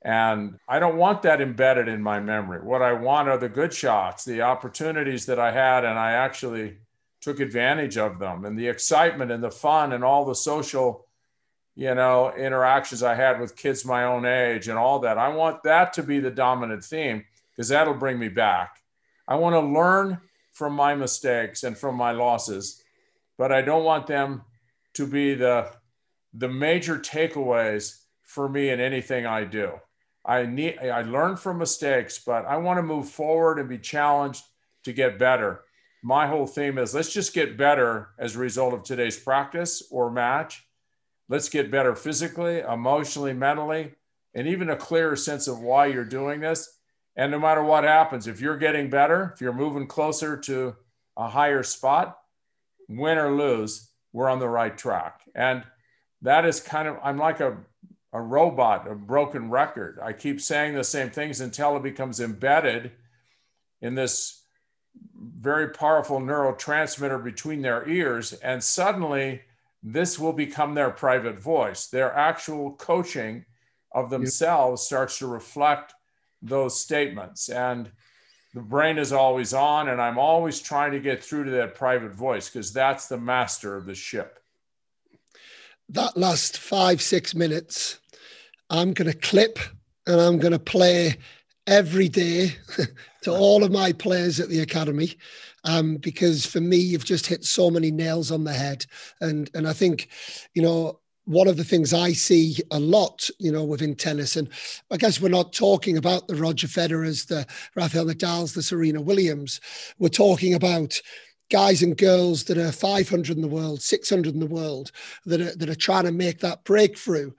and 0.04 0.60
i 0.68 0.78
don't 0.78 0.98
want 0.98 1.24
that 1.24 1.42
embedded 1.42 1.88
in 1.88 2.00
my 2.00 2.20
memory. 2.20 2.60
What 2.60 2.84
i 2.84 2.94
want 2.94 3.30
are 3.30 3.40
the 3.40 3.50
good 3.50 3.74
shots 3.74 4.24
the 4.24 4.42
opportunities 4.42 5.26
that 5.26 5.40
i 5.40 5.52
had 5.52 5.84
and 5.84 5.98
i 5.98 6.12
actually 6.12 6.78
took 7.26 7.40
advantage 7.40 7.98
of 7.98 8.20
them 8.20 8.46
and 8.46 8.56
the 8.56 8.68
excitement 8.68 9.32
and 9.32 9.44
the 9.44 9.50
fun 9.50 9.94
and 9.94 10.04
all 10.04 10.26
the 10.26 10.36
social 10.36 11.08
you 11.74 11.96
know 11.96 12.32
interactions 12.38 13.02
i 13.02 13.16
had 13.16 13.40
with 13.40 13.56
kids 13.56 13.84
my 13.84 14.04
own 14.04 14.26
age 14.26 14.68
and 14.68 14.78
all 14.78 15.00
that. 15.00 15.18
I 15.18 15.30
want 15.30 15.64
that 15.64 15.92
to 15.94 16.04
be 16.04 16.20
the 16.20 16.30
dominant 16.30 16.84
theme 16.84 17.26
because 17.50 17.70
that'll 17.70 17.96
bring 17.96 18.20
me 18.20 18.30
back. 18.30 18.84
I 19.28 19.38
want 19.38 19.56
to 19.56 19.60
learn 19.60 20.20
from 20.54 20.74
my 20.74 20.94
mistakes 20.94 21.64
and 21.64 21.76
from 21.76 21.96
my 21.96 22.12
losses 22.12 22.84
but 23.40 23.52
i 23.52 23.60
don't 23.60 23.84
want 23.84 24.06
them 24.06 24.44
to 24.94 25.08
be 25.08 25.34
the 25.34 25.68
the 26.36 26.48
major 26.48 27.00
takeaways 27.00 28.04
for 28.22 28.48
me 28.48 28.70
in 28.70 28.80
anything 28.80 29.26
i 29.26 29.44
do. 29.44 29.72
I 30.24 30.46
need 30.46 30.78
i 30.78 31.02
learn 31.02 31.38
from 31.38 31.58
mistakes 31.58 32.20
but 32.20 32.46
i 32.46 32.58
want 32.58 32.78
to 32.78 32.84
move 32.84 33.10
forward 33.10 33.58
and 33.58 33.68
be 33.68 33.80
challenged 33.80 34.44
to 34.84 34.94
get 34.94 35.18
better 35.18 35.65
my 36.06 36.28
whole 36.28 36.46
theme 36.46 36.78
is 36.78 36.94
let's 36.94 37.12
just 37.12 37.34
get 37.34 37.58
better 37.58 38.10
as 38.20 38.36
a 38.36 38.40
result 38.40 38.76
of 38.76 38.84
today's 38.84 39.18
practice 39.18 39.82
or 39.90 40.12
match. 40.12 40.64
Let's 41.30 41.50
get 41.50 41.72
better 41.72 41.96
physically, 41.96 42.60
emotionally, 42.60 43.34
mentally, 43.34 43.96
and 44.36 44.48
even 44.48 44.70
a 44.70 44.76
clearer 44.76 45.16
sense 45.16 45.48
of 45.48 45.62
why 45.62 45.88
you're 45.88 46.06
doing 46.06 46.42
this. 46.42 46.78
And 47.16 47.32
no 47.32 47.40
matter 47.40 47.64
what 47.64 47.86
happens, 47.86 48.28
if 48.28 48.40
you're 48.40 48.56
getting 48.56 48.88
better, 48.88 49.32
if 49.34 49.42
you're 49.42 49.52
moving 49.52 49.88
closer 49.88 50.38
to 50.42 50.76
a 51.18 51.28
higher 51.28 51.64
spot, 51.64 52.20
win 52.88 53.18
or 53.18 53.36
lose, 53.36 53.90
we're 54.14 54.30
on 54.30 54.38
the 54.38 54.48
right 54.48 54.78
track. 54.78 55.22
And 55.34 55.64
that 56.22 56.46
is 56.46 56.60
kind 56.60 56.88
of, 56.88 56.98
I'm 57.04 57.18
like 57.18 57.40
a, 57.40 57.58
a 58.14 58.22
robot, 58.22 58.88
a 58.88 58.94
broken 58.94 59.50
record. 59.50 59.98
I 60.04 60.14
keep 60.14 60.40
saying 60.40 60.76
the 60.76 60.84
same 60.84 61.10
things 61.10 61.42
until 61.42 61.76
it 61.78 61.82
becomes 61.82 62.20
embedded 62.20 62.92
in 63.82 63.96
this 63.96 64.45
very 65.40 65.70
powerful 65.70 66.20
neurotransmitter 66.20 67.24
between 67.24 67.62
their 67.62 67.88
ears, 67.88 68.34
and 68.34 68.64
suddenly 68.64 69.42
this 69.84 70.18
will 70.18 70.34
become 70.34 70.74
their 70.74 70.90
private 70.90 71.40
voice. 71.40 71.88
Their 71.88 72.14
actual 72.14 72.72
coaching 72.74 73.46
of 73.92 74.10
themselves 74.10 74.82
starts 74.82 75.20
to 75.20 75.28
reflect 75.28 75.94
those 76.42 76.80
statements. 76.80 77.50
And 77.50 77.92
the 78.54 78.62
brain 78.62 78.98
is 78.98 79.14
always 79.14 79.54
on, 79.54 79.90
and 79.90 80.02
I'm 80.02 80.18
always 80.18 80.60
trying 80.60 80.92
to 80.94 81.00
get 81.00 81.24
through 81.24 81.46
to 81.46 81.52
that 81.52 81.76
private 81.76 82.14
voice 82.14 82.50
because 82.50 82.74
that's 82.74 83.08
the 83.08 83.18
master 83.18 83.76
of 83.76 83.86
the 83.86 83.96
ship. 83.96 84.40
That 85.90 86.18
last 86.18 86.58
five, 86.58 87.02
six 87.02 87.36
minutes, 87.36 88.00
I'm 88.70 88.94
going 88.94 89.12
to 89.12 89.18
clip 89.18 89.60
and 90.08 90.20
I'm 90.20 90.40
going 90.40 90.54
to 90.54 90.60
play 90.60 91.18
every 91.68 92.10
day 92.10 92.56
to 93.26 93.32
all 93.32 93.64
of 93.64 93.72
my 93.72 93.92
players 93.92 94.40
at 94.40 94.50
the 94.50 94.60
academy 94.60 95.16
um, 95.64 95.98
because 95.98 96.46
for 96.46 96.62
me 96.62 96.78
you've 96.78 97.04
just 97.04 97.26
hit 97.26 97.44
so 97.44 97.72
many 97.72 97.90
nails 97.90 98.32
on 98.32 98.44
the 98.44 98.54
head 98.54 98.86
and 99.20 99.50
and 99.56 99.68
i 99.68 99.74
think 99.74 100.10
you 100.54 100.62
know 100.62 101.00
one 101.26 101.48
of 101.48 101.58
the 101.58 101.64
things 101.64 101.92
I 101.92 102.14
see 102.14 102.58
a 102.70 102.80
lot, 102.80 103.32
you 103.40 103.52
know, 103.52 103.64
within 103.64 103.96
tennis, 103.96 104.36
and 104.36 104.48
I 104.92 104.98
guess 104.98 105.20
we're 105.20 105.30
not 105.30 105.54
talking 105.54 105.98
about 105.98 106.28
the 106.28 106.36
Roger 106.36 106.68
Federers, 106.68 107.26
the 107.26 107.48
Rafael 107.76 108.06
Nadal's, 108.06 108.54
the 108.54 108.62
Serena 108.62 109.02
Williams. 109.02 109.60
We're 109.98 110.10
talking 110.10 110.54
about 110.54 111.02
guys 111.50 111.82
and 111.82 111.98
girls 111.98 112.44
that 112.44 112.60
are 112.60 112.72
500 112.72 113.36
in 113.36 113.42
the 113.42 113.48
world, 113.48 113.82
600 113.82 114.36
in 114.36 114.40
the 114.40 114.46
world, 114.46 114.92
that 115.26 115.42
are, 115.42 115.56
that 115.56 115.68
are 115.68 115.74
trying 115.74 116.04
to 116.04 116.12
make 116.12 116.42
that 116.42 116.64
breakthrough. 116.64 117.32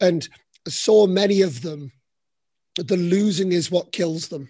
And 0.00 0.26
so 0.66 1.06
many 1.06 1.42
of 1.42 1.60
them 1.60 1.92
the 2.76 2.96
losing 2.96 3.52
is 3.52 3.70
what 3.70 3.92
kills 3.92 4.28
them 4.28 4.48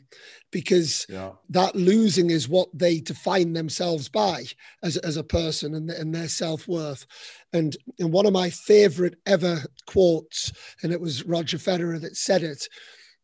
because 0.54 1.04
yeah. 1.08 1.32
that 1.50 1.74
losing 1.74 2.30
is 2.30 2.48
what 2.48 2.68
they 2.72 3.00
define 3.00 3.54
themselves 3.54 4.08
by 4.08 4.44
as, 4.84 4.96
as 4.98 5.16
a 5.16 5.24
person 5.24 5.74
and, 5.74 5.90
and 5.90 6.14
their 6.14 6.28
self-worth 6.28 7.04
and 7.52 7.76
and 7.98 8.12
one 8.12 8.24
of 8.24 8.32
my 8.32 8.48
favorite 8.48 9.16
ever 9.26 9.58
quotes 9.86 10.52
and 10.84 10.92
it 10.92 11.00
was 11.00 11.24
roger 11.24 11.58
federer 11.58 12.00
that 12.00 12.16
said 12.16 12.44
it 12.44 12.68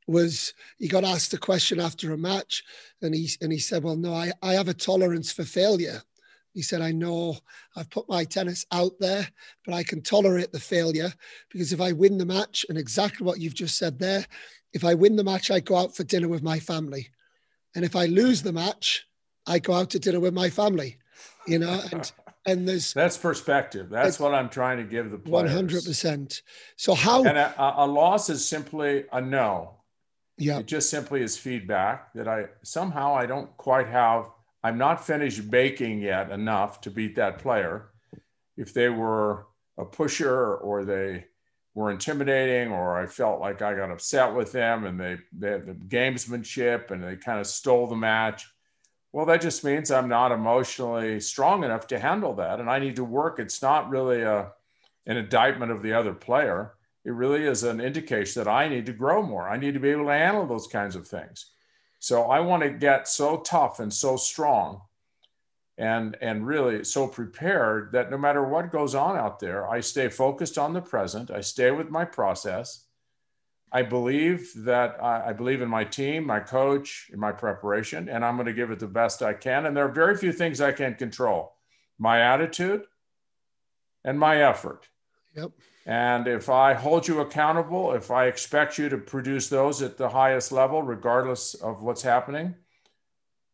was 0.09 0.53
he 0.79 0.88
got 0.88 1.05
asked 1.05 1.33
a 1.33 1.38
question 1.38 1.79
after 1.79 2.12
a 2.12 2.19
match 2.19 2.64
and 3.01 3.14
he 3.14 3.31
and 3.40 3.53
he 3.53 3.61
said 3.61 3.85
well 3.85 3.97
no 3.97 4.12
i, 4.12 4.33
I 4.43 4.55
have 4.55 4.66
a 4.66 4.75
tolerance 4.75 5.31
for 5.31 5.45
failure 5.45 6.03
he 6.53 6.62
said, 6.62 6.81
I 6.81 6.90
know 6.90 7.37
I've 7.77 7.90
put 7.90 8.09
my 8.09 8.25
tennis 8.25 8.66
out 8.73 8.90
there, 8.99 9.25
but 9.64 9.73
I 9.73 9.85
can 9.85 10.03
tolerate 10.03 10.51
the 10.51 10.59
failure 10.59 11.12
because 11.49 11.73
if 11.73 11.81
I 11.81 11.93
win 11.93 12.19
the 12.19 12.27
match, 12.27 12.66
and 12.69 12.77
exactly 12.77 13.25
what 13.25 13.38
you've 13.38 13.55
just 13.55 13.79
said 13.79 14.01
there, 14.01 14.27
if 14.73 14.85
I 14.85 14.95
win 14.95 15.16
the 15.16 15.25
match, 15.25 15.51
I 15.51 15.61
go 15.61 15.77
out 15.77 15.95
for 15.95 16.05
dinner 16.05 16.29
with 16.29 16.43
my 16.43 16.59
family. 16.59 17.09
And 17.74 17.85
if 17.85 17.94
I 17.96 18.06
lose 18.06 18.42
the 18.42 18.52
match, 18.52 19.06
I 19.46 19.59
go 19.59 19.74
out 19.74 19.90
to 19.90 19.98
dinner 19.98 20.20
with 20.20 20.35
my 20.35 20.50
family, 20.50 20.98
you 21.46 21.59
know, 21.59 21.80
and 21.92 22.12
And 22.46 22.66
there's 22.66 22.94
that's 22.94 23.18
perspective. 23.18 23.90
That's 23.90 24.18
what 24.18 24.35
I'm 24.35 24.48
trying 24.48 24.78
to 24.78 24.85
give 24.85 25.11
the 25.11 25.18
players. 25.18 25.33
One 25.33 25.46
hundred 25.46 25.85
percent. 25.85 26.42
So 26.76 26.94
how? 26.94 27.22
And 27.24 27.37
a, 27.37 27.74
a 27.76 27.87
loss 27.87 28.30
is 28.30 28.46
simply 28.46 29.04
a 29.12 29.20
no. 29.20 29.76
Yeah. 30.38 30.61
It 30.61 30.66
just 30.66 30.88
simply 30.88 31.22
is 31.22 31.37
feedback 31.37 32.14
that 32.14 32.26
I 32.26 32.46
somehow 32.62 33.14
I 33.14 33.26
don't 33.26 33.54
quite 33.59 33.88
have. 33.88 34.30
I'm 34.62 34.78
not 34.78 35.06
finished 35.06 35.50
baking 35.50 36.00
yet 36.00 36.30
enough 36.30 36.80
to 36.83 36.90
beat 36.90 37.16
that 37.16 37.38
player. 37.38 37.90
If 38.56 38.72
they 38.72 38.88
were 38.88 39.46
a 39.76 39.85
pusher 39.85 40.56
or 40.56 40.85
they 40.85 41.26
were 41.74 41.90
intimidating 41.90 42.72
or 42.72 42.98
I 42.98 43.06
felt 43.06 43.40
like 43.40 43.62
I 43.62 43.74
got 43.74 43.90
upset 43.90 44.35
with 44.35 44.52
them 44.52 44.85
and 44.85 44.98
they, 44.98 45.18
they 45.33 45.52
had 45.52 45.66
the 45.66 45.74
gamesmanship 45.74 46.90
and 46.90 47.02
they 47.02 47.16
kind 47.16 47.40
of 47.40 47.46
stole 47.46 47.87
the 47.87 47.96
match. 47.96 48.46
Well, 49.12 49.26
that 49.26 49.40
just 49.40 49.64
means 49.64 49.90
I'm 49.90 50.09
not 50.09 50.33
emotionally 50.33 51.20
strong 51.20 51.64
enough 51.64 51.87
to 51.88 51.98
handle 51.98 52.35
that. 52.35 52.61
And 52.61 52.70
I 52.70 52.78
need 52.78 52.96
to 52.96 53.04
work. 53.04 53.38
It's 53.38 53.62
not 53.62 53.90
really 53.90 54.22
a, 54.22 54.52
an 55.06 55.16
indictment 55.16 55.72
of 55.72 55.83
the 55.83 55.92
other 55.92 56.14
player. 56.14 56.74
It 57.04 57.12
really 57.12 57.44
is 57.44 57.62
an 57.62 57.80
indication 57.80 58.42
that 58.42 58.50
I 58.50 58.68
need 58.68 58.87
to 58.87 58.92
grow 58.92 59.22
more. 59.22 59.48
I 59.48 59.56
need 59.56 59.74
to 59.74 59.80
be 59.80 59.90
able 59.90 60.06
to 60.06 60.12
handle 60.12 60.46
those 60.46 60.66
kinds 60.66 60.96
of 60.96 61.09
things. 61.09 61.52
So 61.98 62.24
I 62.24 62.40
want 62.40 62.62
to 62.62 62.70
get 62.70 63.09
so 63.09 63.38
tough 63.38 63.80
and 63.80 63.92
so 63.92 64.16
strong 64.16 64.83
and 65.81 66.14
and 66.21 66.47
really 66.47 66.85
so 66.85 67.09
prepared 67.09 67.90
that 67.93 68.11
no 68.11 68.19
matter 68.19 68.45
what 68.45 68.71
goes 68.71 68.95
on 68.95 69.16
out 69.16 69.40
there 69.40 69.66
i 69.69 69.81
stay 69.81 70.09
focused 70.09 70.59
on 70.59 70.75
the 70.75 70.81
present 70.81 71.31
i 71.31 71.40
stay 71.40 71.71
with 71.73 71.90
my 71.90 72.05
process. 72.05 72.87
I 73.73 73.83
believe 73.83 74.53
that 74.57 75.03
i, 75.03 75.31
I 75.31 75.33
believe 75.33 75.62
in 75.62 75.71
my 75.71 75.85
team 75.85 76.27
my 76.27 76.40
coach 76.40 77.09
in 77.12 77.19
my 77.19 77.33
preparation 77.33 78.09
and 78.09 78.25
i'm 78.25 78.37
going 78.37 78.47
to 78.47 78.53
give 78.53 78.71
it 78.71 78.79
the 78.79 78.87
best 78.87 79.23
i 79.23 79.33
can 79.33 79.64
and 79.66 79.75
there 79.77 79.87
are 79.87 79.93
very 79.93 80.16
few 80.16 80.33
things 80.33 80.61
i 80.61 80.73
can 80.73 80.95
control. 80.95 81.55
My 81.99 82.21
attitude 82.21 82.85
and 84.05 84.19
my 84.19 84.43
effort. 84.43 84.88
Yep. 85.35 85.53
And 85.87 86.27
if 86.27 86.51
i 86.51 86.75
hold 86.75 87.09
you 87.09 87.21
accountable 87.21 87.93
if 87.95 88.11
i 88.11 88.27
expect 88.27 88.77
you 88.77 88.90
to 88.90 88.99
produce 88.99 89.49
those 89.49 89.81
at 89.81 89.97
the 89.97 90.11
highest 90.11 90.53
level 90.53 90.83
regardless 90.83 91.55
of 91.55 91.83
what's 91.83 92.03
happening 92.03 92.55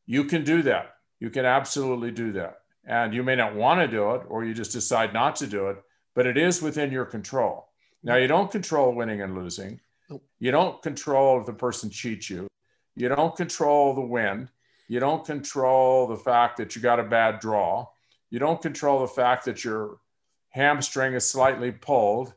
you 0.06 0.24
can 0.24 0.42
do 0.42 0.62
that 0.62 0.95
you 1.20 1.30
can 1.30 1.44
absolutely 1.44 2.10
do 2.10 2.32
that. 2.32 2.58
And 2.84 3.12
you 3.12 3.22
may 3.22 3.34
not 3.34 3.54
want 3.54 3.80
to 3.80 3.88
do 3.88 4.12
it, 4.12 4.22
or 4.28 4.44
you 4.44 4.54
just 4.54 4.72
decide 4.72 5.12
not 5.12 5.36
to 5.36 5.46
do 5.46 5.68
it, 5.68 5.82
but 6.14 6.26
it 6.26 6.36
is 6.36 6.62
within 6.62 6.92
your 6.92 7.04
control. 7.04 7.68
Now, 8.02 8.16
you 8.16 8.28
don't 8.28 8.50
control 8.50 8.94
winning 8.94 9.22
and 9.22 9.34
losing. 9.34 9.80
You 10.38 10.50
don't 10.52 10.80
control 10.82 11.40
if 11.40 11.46
the 11.46 11.52
person 11.52 11.90
cheats 11.90 12.30
you. 12.30 12.46
You 12.94 13.08
don't 13.08 13.34
control 13.34 13.94
the 13.94 14.00
wind. 14.00 14.48
You 14.88 15.00
don't 15.00 15.24
control 15.24 16.06
the 16.06 16.16
fact 16.16 16.58
that 16.58 16.76
you 16.76 16.82
got 16.82 17.00
a 17.00 17.04
bad 17.04 17.40
draw. 17.40 17.88
You 18.30 18.38
don't 18.38 18.62
control 18.62 19.00
the 19.00 19.08
fact 19.08 19.44
that 19.46 19.64
your 19.64 19.98
hamstring 20.50 21.14
is 21.14 21.28
slightly 21.28 21.72
pulled 21.72 22.32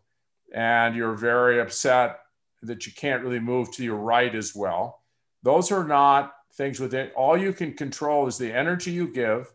and 0.53 0.95
you're 0.95 1.13
very 1.13 1.61
upset 1.61 2.19
that 2.63 2.85
you 2.85 2.91
can't 2.91 3.23
really 3.23 3.39
move 3.39 3.71
to 3.71 3.83
your 3.83 3.97
right 3.97 4.33
as 4.33 4.55
well. 4.55 5.03
Those 5.43 5.71
are 5.71 5.83
not 5.85 6.33
things 6.53 6.79
within 6.79 7.09
all 7.15 7.37
you 7.37 7.53
can 7.53 7.73
control 7.73 8.27
is 8.27 8.37
the 8.37 8.51
energy 8.51 8.91
you 8.91 9.07
give 9.07 9.53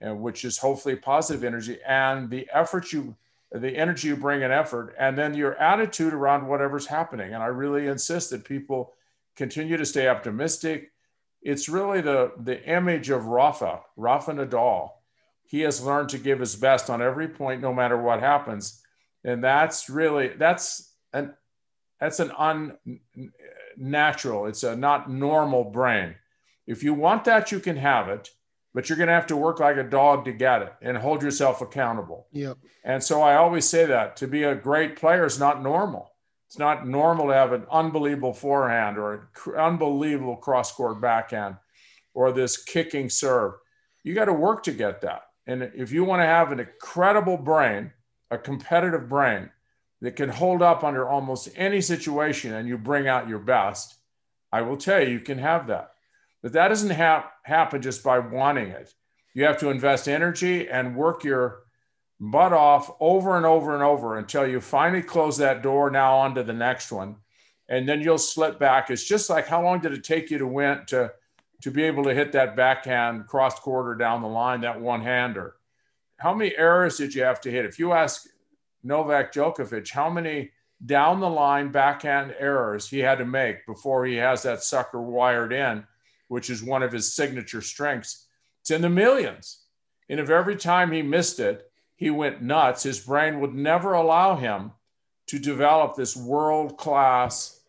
and 0.00 0.20
which 0.20 0.44
is 0.44 0.58
hopefully 0.58 0.96
positive 0.96 1.44
energy 1.44 1.78
and 1.86 2.30
the 2.30 2.48
effort 2.52 2.92
you 2.92 3.16
the 3.52 3.76
energy 3.76 4.08
you 4.08 4.16
bring 4.16 4.42
in 4.42 4.50
effort 4.50 4.94
and 4.98 5.16
then 5.16 5.32
your 5.32 5.54
attitude 5.56 6.12
around 6.12 6.46
whatever's 6.46 6.86
happening. 6.86 7.34
And 7.34 7.42
i 7.42 7.46
really 7.46 7.86
insist 7.86 8.30
that 8.30 8.44
people 8.44 8.92
continue 9.36 9.76
to 9.76 9.86
stay 9.86 10.08
optimistic. 10.08 10.90
It's 11.40 11.68
really 11.68 12.00
the 12.00 12.32
the 12.42 12.62
image 12.68 13.10
of 13.10 13.26
rafa 13.26 13.80
rafa 13.96 14.32
nadal. 14.32 14.90
He 15.44 15.60
has 15.60 15.84
learned 15.84 16.08
to 16.10 16.18
give 16.18 16.40
his 16.40 16.56
best 16.56 16.90
on 16.90 17.00
every 17.00 17.28
point 17.28 17.60
no 17.60 17.72
matter 17.72 18.00
what 18.00 18.20
happens. 18.20 18.82
And 19.22 19.42
that's 19.42 19.88
really 19.88 20.28
that's 20.28 20.92
an 21.12 21.34
that's 22.00 22.18
an 22.18 22.32
un 22.36 22.76
natural, 23.78 24.46
it's 24.46 24.62
a 24.62 24.76
not 24.76 25.10
normal 25.10 25.64
brain. 25.64 26.14
If 26.66 26.82
you 26.82 26.94
want 26.94 27.24
that, 27.24 27.52
you 27.52 27.60
can 27.60 27.76
have 27.76 28.08
it, 28.08 28.30
but 28.72 28.88
you're 28.88 28.98
going 28.98 29.08
to 29.08 29.14
have 29.14 29.26
to 29.28 29.36
work 29.36 29.60
like 29.60 29.76
a 29.76 29.84
dog 29.84 30.24
to 30.24 30.32
get 30.32 30.62
it 30.62 30.74
and 30.82 30.96
hold 30.96 31.22
yourself 31.22 31.60
accountable. 31.60 32.26
Yep. 32.32 32.58
And 32.84 33.02
so 33.02 33.22
I 33.22 33.36
always 33.36 33.68
say 33.68 33.86
that 33.86 34.16
to 34.16 34.26
be 34.26 34.42
a 34.42 34.54
great 34.54 34.96
player 34.96 35.24
is 35.24 35.38
not 35.38 35.62
normal. 35.62 36.10
It's 36.48 36.58
not 36.58 36.86
normal 36.86 37.26
to 37.26 37.34
have 37.34 37.52
an 37.52 37.66
unbelievable 37.70 38.32
forehand 38.32 38.98
or 38.98 39.30
an 39.46 39.54
unbelievable 39.56 40.36
cross 40.36 40.72
court 40.72 41.00
backhand 41.00 41.56
or 42.14 42.32
this 42.32 42.62
kicking 42.62 43.08
serve. 43.08 43.54
You 44.02 44.14
got 44.14 44.26
to 44.26 44.32
work 44.32 44.62
to 44.64 44.72
get 44.72 45.00
that. 45.02 45.22
And 45.46 45.62
if 45.74 45.92
you 45.92 46.04
want 46.04 46.22
to 46.22 46.26
have 46.26 46.52
an 46.52 46.60
incredible 46.60 47.36
brain, 47.36 47.92
a 48.30 48.38
competitive 48.38 49.08
brain, 49.08 49.50
that 50.04 50.16
can 50.16 50.28
hold 50.28 50.60
up 50.60 50.84
under 50.84 51.08
almost 51.08 51.48
any 51.56 51.80
situation 51.80 52.52
and 52.52 52.68
you 52.68 52.76
bring 52.76 53.08
out 53.08 53.26
your 53.26 53.38
best, 53.38 53.94
I 54.52 54.60
will 54.60 54.76
tell 54.76 55.02
you, 55.02 55.08
you 55.08 55.20
can 55.20 55.38
have 55.38 55.68
that. 55.68 55.92
But 56.42 56.52
that 56.52 56.68
doesn't 56.68 56.90
ha- 56.90 57.32
happen 57.42 57.80
just 57.80 58.04
by 58.04 58.18
wanting 58.18 58.68
it. 58.68 58.92
You 59.32 59.44
have 59.44 59.58
to 59.60 59.70
invest 59.70 60.06
energy 60.06 60.68
and 60.68 60.94
work 60.94 61.24
your 61.24 61.62
butt 62.20 62.52
off 62.52 62.94
over 63.00 63.38
and 63.38 63.46
over 63.46 63.72
and 63.72 63.82
over 63.82 64.18
until 64.18 64.46
you 64.46 64.60
finally 64.60 65.00
close 65.00 65.38
that 65.38 65.62
door 65.62 65.90
now 65.90 66.18
onto 66.18 66.42
the 66.42 66.52
next 66.52 66.92
one. 66.92 67.16
And 67.70 67.88
then 67.88 68.02
you'll 68.02 68.18
slip 68.18 68.58
back. 68.58 68.90
It's 68.90 69.04
just 69.04 69.30
like 69.30 69.46
how 69.46 69.64
long 69.64 69.80
did 69.80 69.94
it 69.94 70.04
take 70.04 70.30
you 70.30 70.36
to 70.36 70.46
win 70.46 70.82
to, 70.88 71.12
to 71.62 71.70
be 71.70 71.82
able 71.84 72.04
to 72.04 72.14
hit 72.14 72.32
that 72.32 72.56
backhand 72.56 73.26
cross 73.26 73.58
quarter 73.58 73.94
down 73.94 74.20
the 74.20 74.28
line, 74.28 74.60
that 74.60 74.78
one 74.78 75.00
hander? 75.00 75.56
How 76.18 76.34
many 76.34 76.54
errors 76.58 76.98
did 76.98 77.14
you 77.14 77.22
have 77.22 77.40
to 77.40 77.50
hit? 77.50 77.64
If 77.64 77.78
you 77.78 77.92
ask 77.92 78.28
Novak 78.84 79.32
Djokovic, 79.32 79.90
how 79.90 80.10
many 80.10 80.50
down 80.84 81.20
the 81.20 81.28
line 81.28 81.70
backhand 81.70 82.34
errors 82.38 82.88
he 82.88 82.98
had 82.98 83.18
to 83.18 83.24
make 83.24 83.66
before 83.66 84.04
he 84.04 84.16
has 84.16 84.42
that 84.42 84.62
sucker 84.62 85.00
wired 85.00 85.52
in, 85.52 85.84
which 86.28 86.50
is 86.50 86.62
one 86.62 86.82
of 86.82 86.92
his 86.92 87.14
signature 87.14 87.62
strengths. 87.62 88.26
It's 88.60 88.70
in 88.70 88.82
the 88.82 88.88
millions. 88.90 89.62
And 90.08 90.20
if 90.20 90.30
every 90.30 90.56
time 90.56 90.92
he 90.92 91.02
missed 91.02 91.40
it, 91.40 91.70
he 91.96 92.10
went 92.10 92.42
nuts, 92.42 92.82
his 92.82 93.00
brain 93.00 93.40
would 93.40 93.54
never 93.54 93.94
allow 93.94 94.36
him 94.36 94.72
to 95.28 95.38
develop 95.38 95.94
this 95.94 96.16
world 96.16 96.76
class, 96.76 97.60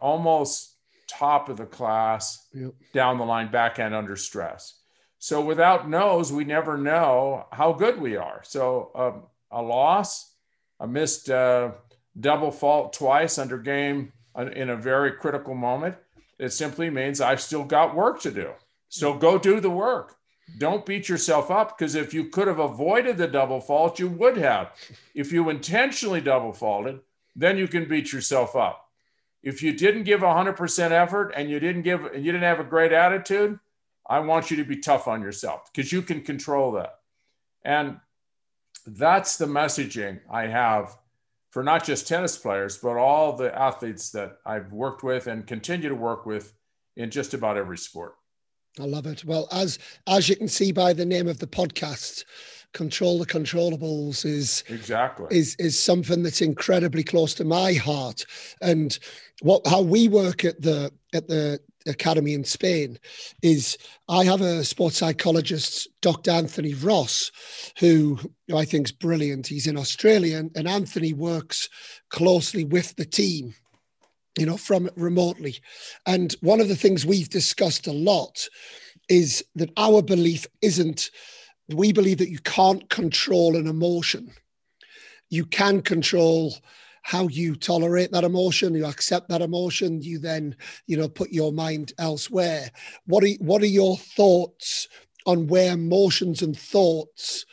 almost 0.00 0.76
top 1.06 1.48
of 1.48 1.56
the 1.56 1.66
class, 1.66 2.46
yep. 2.54 2.72
down 2.92 3.18
the 3.18 3.24
line 3.24 3.50
backhand 3.50 3.94
under 3.94 4.16
stress. 4.16 4.80
So 5.18 5.40
without 5.40 5.88
no's, 5.88 6.32
we 6.32 6.44
never 6.44 6.78
know 6.78 7.46
how 7.52 7.72
good 7.72 8.00
we 8.00 8.16
are. 8.16 8.42
So 8.44 8.90
um, 8.94 9.22
a 9.50 9.62
loss, 9.62 10.33
I 10.80 10.86
missed 10.86 11.30
uh, 11.30 11.72
double 12.18 12.50
fault 12.50 12.92
twice 12.92 13.38
under 13.38 13.58
game 13.58 14.12
uh, 14.36 14.46
in 14.46 14.70
a 14.70 14.76
very 14.76 15.12
critical 15.12 15.54
moment. 15.54 15.96
It 16.38 16.52
simply 16.52 16.90
means 16.90 17.20
I've 17.20 17.40
still 17.40 17.64
got 17.64 17.94
work 17.94 18.20
to 18.22 18.30
do. 18.30 18.50
So 18.88 19.14
go 19.14 19.38
do 19.38 19.60
the 19.60 19.70
work. 19.70 20.16
Don't 20.58 20.84
beat 20.84 21.08
yourself 21.08 21.50
up 21.50 21.76
because 21.76 21.94
if 21.94 22.12
you 22.12 22.28
could 22.28 22.48
have 22.48 22.58
avoided 22.58 23.16
the 23.16 23.26
double 23.26 23.60
fault, 23.60 23.98
you 23.98 24.08
would 24.08 24.36
have. 24.36 24.72
If 25.14 25.32
you 25.32 25.48
intentionally 25.48 26.20
double 26.20 26.52
faulted, 26.52 27.00
then 27.34 27.56
you 27.56 27.66
can 27.66 27.88
beat 27.88 28.12
yourself 28.12 28.54
up. 28.54 28.88
If 29.42 29.62
you 29.62 29.72
didn't 29.72 30.04
give 30.04 30.20
100% 30.20 30.90
effort 30.90 31.32
and 31.36 31.50
you 31.50 31.60
didn't 31.60 31.82
give 31.82 32.04
and 32.04 32.24
you 32.24 32.32
didn't 32.32 32.44
have 32.44 32.60
a 32.60 32.64
great 32.64 32.92
attitude, 32.92 33.58
I 34.06 34.20
want 34.20 34.50
you 34.50 34.56
to 34.58 34.64
be 34.64 34.78
tough 34.78 35.08
on 35.08 35.22
yourself 35.22 35.70
because 35.72 35.92
you 35.92 36.02
can 36.02 36.22
control 36.22 36.72
that. 36.72 36.98
And 37.64 37.98
that's 38.86 39.36
the 39.36 39.46
messaging 39.46 40.20
I 40.30 40.46
have 40.46 40.96
for 41.50 41.62
not 41.62 41.84
just 41.84 42.08
tennis 42.08 42.36
players, 42.36 42.78
but 42.78 42.96
all 42.96 43.36
the 43.36 43.56
athletes 43.56 44.10
that 44.10 44.38
I've 44.44 44.72
worked 44.72 45.02
with 45.02 45.26
and 45.26 45.46
continue 45.46 45.88
to 45.88 45.94
work 45.94 46.26
with 46.26 46.52
in 46.96 47.10
just 47.10 47.34
about 47.34 47.56
every 47.56 47.78
sport. 47.78 48.14
I 48.80 48.84
love 48.84 49.06
it. 49.06 49.24
Well, 49.24 49.46
as 49.52 49.78
as 50.06 50.28
you 50.28 50.36
can 50.36 50.48
see 50.48 50.72
by 50.72 50.92
the 50.92 51.06
name 51.06 51.28
of 51.28 51.38
the 51.38 51.46
podcast, 51.46 52.24
control 52.72 53.20
the 53.20 53.26
controllables 53.26 54.24
is 54.24 54.64
exactly 54.68 55.26
is 55.30 55.54
is 55.60 55.78
something 55.78 56.22
that's 56.24 56.42
incredibly 56.42 57.04
close 57.04 57.34
to 57.34 57.44
my 57.44 57.74
heart. 57.74 58.26
And 58.60 58.98
what 59.42 59.64
how 59.66 59.80
we 59.80 60.08
work 60.08 60.44
at 60.44 60.60
the 60.60 60.92
at 61.14 61.28
the 61.28 61.60
academy 61.86 62.34
in 62.34 62.44
Spain 62.44 62.98
is 63.42 63.76
I 64.08 64.24
have 64.24 64.40
a 64.40 64.64
sports 64.64 64.98
psychologist, 64.98 65.88
Dr. 66.00 66.30
Anthony 66.30 66.74
Ross, 66.74 67.30
who 67.78 68.18
I 68.54 68.64
think 68.64 68.88
is 68.88 68.92
brilliant. 68.92 69.46
He's 69.46 69.66
in 69.66 69.76
Australia, 69.76 70.38
and, 70.38 70.68
Anthony 70.68 71.12
works 71.12 71.68
closely 72.10 72.64
with 72.64 72.96
the 72.96 73.04
team, 73.04 73.54
you 74.38 74.46
know, 74.46 74.56
from 74.56 74.90
remotely. 74.96 75.56
And 76.06 76.34
one 76.40 76.60
of 76.60 76.68
the 76.68 76.76
things 76.76 77.06
we've 77.06 77.30
discussed 77.30 77.86
a 77.86 77.92
lot 77.92 78.48
is 79.08 79.44
that 79.54 79.70
our 79.76 80.02
belief 80.02 80.46
isn't, 80.62 81.10
we 81.68 81.92
believe 81.92 82.18
that 82.18 82.30
you 82.30 82.38
can't 82.40 82.88
control 82.88 83.56
an 83.56 83.66
emotion. 83.66 84.32
You 85.30 85.44
can 85.46 85.82
control 85.82 86.54
how 87.04 87.28
you 87.28 87.54
tolerate 87.54 88.10
that 88.12 88.24
emotion, 88.24 88.74
you 88.74 88.86
accept 88.86 89.28
that 89.28 89.42
emotion, 89.42 90.00
you 90.00 90.18
then, 90.18 90.56
you 90.86 90.96
know, 90.96 91.08
put 91.08 91.30
your 91.30 91.52
mind 91.52 91.92
elsewhere. 91.98 92.70
What 93.04 93.22
are 93.22 93.28
what 93.40 93.62
are 93.62 93.66
your 93.66 93.98
thoughts 93.98 94.88
on 95.26 95.46
where 95.46 95.74
emotions 95.74 96.40
and 96.40 96.58
thoughts 96.58 97.44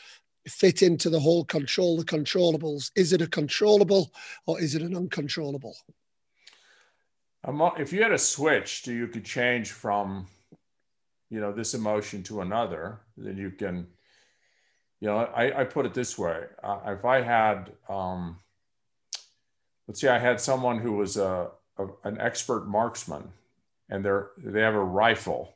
fit 0.48 0.82
into 0.82 1.10
the 1.10 1.20
whole 1.20 1.44
control 1.46 1.98
the 1.98 2.06
controllables. 2.06 2.92
Is 2.96 3.14
it 3.14 3.22
a 3.22 3.28
controllable 3.28 4.12
or 4.46 4.60
is 4.60 4.74
it 4.74 4.82
an 4.82 4.96
uncontrollable? 4.96 5.76
If 7.78 7.92
you 7.92 8.04
had 8.04 8.14
a 8.14 8.18
switch 8.18 8.88
you 8.88 9.08
could 9.08 9.26
change 9.26 9.72
from, 9.72 10.28
you 11.30 11.42
know, 11.42 11.52
this 11.52 11.74
emotion 11.74 12.24
to 12.24 12.42
another, 12.42 13.02
then 13.18 13.38
you 13.38 13.52
can, 13.52 13.88
you 15.02 15.08
know, 15.08 15.18
I, 15.18 15.62
I 15.62 15.64
put 15.66 15.86
it 15.86 15.94
this 15.94 16.18
way: 16.18 16.44
uh, 16.64 16.80
if 16.88 17.04
I 17.04 17.22
had, 17.22 17.72
um, 17.90 18.38
let's 19.92 20.00
say, 20.00 20.08
I 20.08 20.20
had 20.20 20.40
someone 20.40 20.80
who 20.80 20.94
was 20.94 21.18
a, 21.18 21.50
a 21.78 21.88
an 22.06 22.18
expert 22.18 22.66
marksman, 22.66 23.34
and 23.90 24.06
they're 24.06 24.30
they 24.38 24.62
have 24.62 24.74
a 24.74 24.80
rifle, 24.80 25.54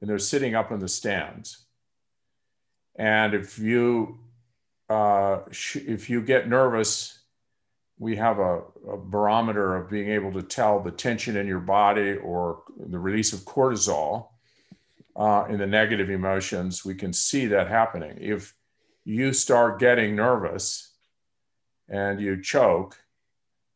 and 0.00 0.10
they're 0.10 0.18
sitting 0.18 0.56
up 0.56 0.72
in 0.72 0.80
the 0.80 0.88
stands, 0.88 1.64
and 2.96 3.34
if 3.34 3.60
you 3.60 4.18
uh, 4.90 5.42
sh- 5.52 5.76
if 5.76 6.10
you 6.10 6.22
get 6.22 6.48
nervous 6.48 7.20
we 7.98 8.16
have 8.16 8.40
a, 8.40 8.62
a, 8.90 8.96
barometer 8.96 9.76
of 9.76 9.88
being 9.88 10.10
able 10.10 10.32
to 10.32 10.42
tell 10.42 10.80
the 10.80 10.90
tension 10.90 11.36
in 11.36 11.46
your 11.46 11.60
body 11.60 12.16
or 12.16 12.64
the 12.76 12.98
release 12.98 13.32
of 13.32 13.40
cortisol 13.40 14.26
uh, 15.14 15.44
in 15.48 15.58
the 15.58 15.66
negative 15.66 16.10
emotions. 16.10 16.84
We 16.84 16.96
can 16.96 17.12
see 17.12 17.46
that 17.46 17.68
happening. 17.68 18.18
If 18.20 18.56
you 19.04 19.32
start 19.32 19.78
getting 19.78 20.16
nervous 20.16 20.94
and 21.88 22.20
you 22.20 22.42
choke 22.42 22.98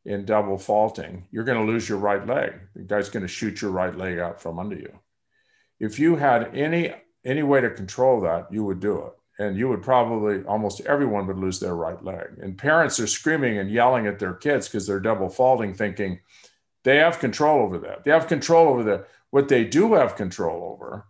in 0.06 0.24
double 0.24 0.56
faulting, 0.56 1.26
you're 1.30 1.44
going 1.44 1.58
to 1.58 1.70
lose 1.70 1.88
your 1.88 1.98
right 1.98 2.26
leg. 2.26 2.54
The 2.74 2.82
guy's 2.82 3.10
going 3.10 3.24
to 3.24 3.28
shoot 3.28 3.60
your 3.60 3.72
right 3.72 3.94
leg 3.94 4.18
out 4.18 4.40
from 4.40 4.58
under 4.58 4.76
you. 4.76 4.98
If 5.78 5.98
you 5.98 6.16
had 6.16 6.56
any 6.56 6.94
any 7.24 7.42
way 7.42 7.60
to 7.60 7.70
control 7.70 8.20
that, 8.20 8.46
you 8.52 8.64
would 8.64 8.80
do 8.80 8.98
it 9.04 9.12
and 9.38 9.56
you 9.56 9.68
would 9.68 9.82
probably 9.82 10.42
almost 10.44 10.80
everyone 10.82 11.26
would 11.26 11.38
lose 11.38 11.60
their 11.60 11.74
right 11.74 12.02
leg. 12.02 12.38
And 12.40 12.56
parents 12.56 12.98
are 13.00 13.06
screaming 13.06 13.58
and 13.58 13.70
yelling 13.70 14.06
at 14.06 14.18
their 14.18 14.32
kids 14.32 14.68
because 14.68 14.86
they're 14.86 15.00
double 15.00 15.28
faulting, 15.28 15.74
thinking 15.74 16.20
they 16.84 16.96
have 16.98 17.18
control 17.18 17.62
over 17.62 17.78
that. 17.78 18.04
They 18.04 18.12
have 18.12 18.28
control 18.28 18.68
over 18.68 18.84
that. 18.84 19.08
What 19.30 19.48
they 19.48 19.64
do 19.64 19.94
have 19.94 20.16
control 20.16 20.72
over 20.72 21.06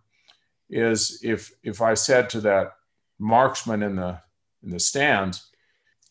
is 0.69 1.19
if 1.23 1.51
if 1.63 1.81
I 1.81 1.93
said 1.93 2.29
to 2.31 2.41
that 2.41 2.73
marksman 3.19 3.83
in 3.83 3.95
the 3.95 4.19
in 4.63 4.71
the 4.71 4.79
stands, 4.79 5.47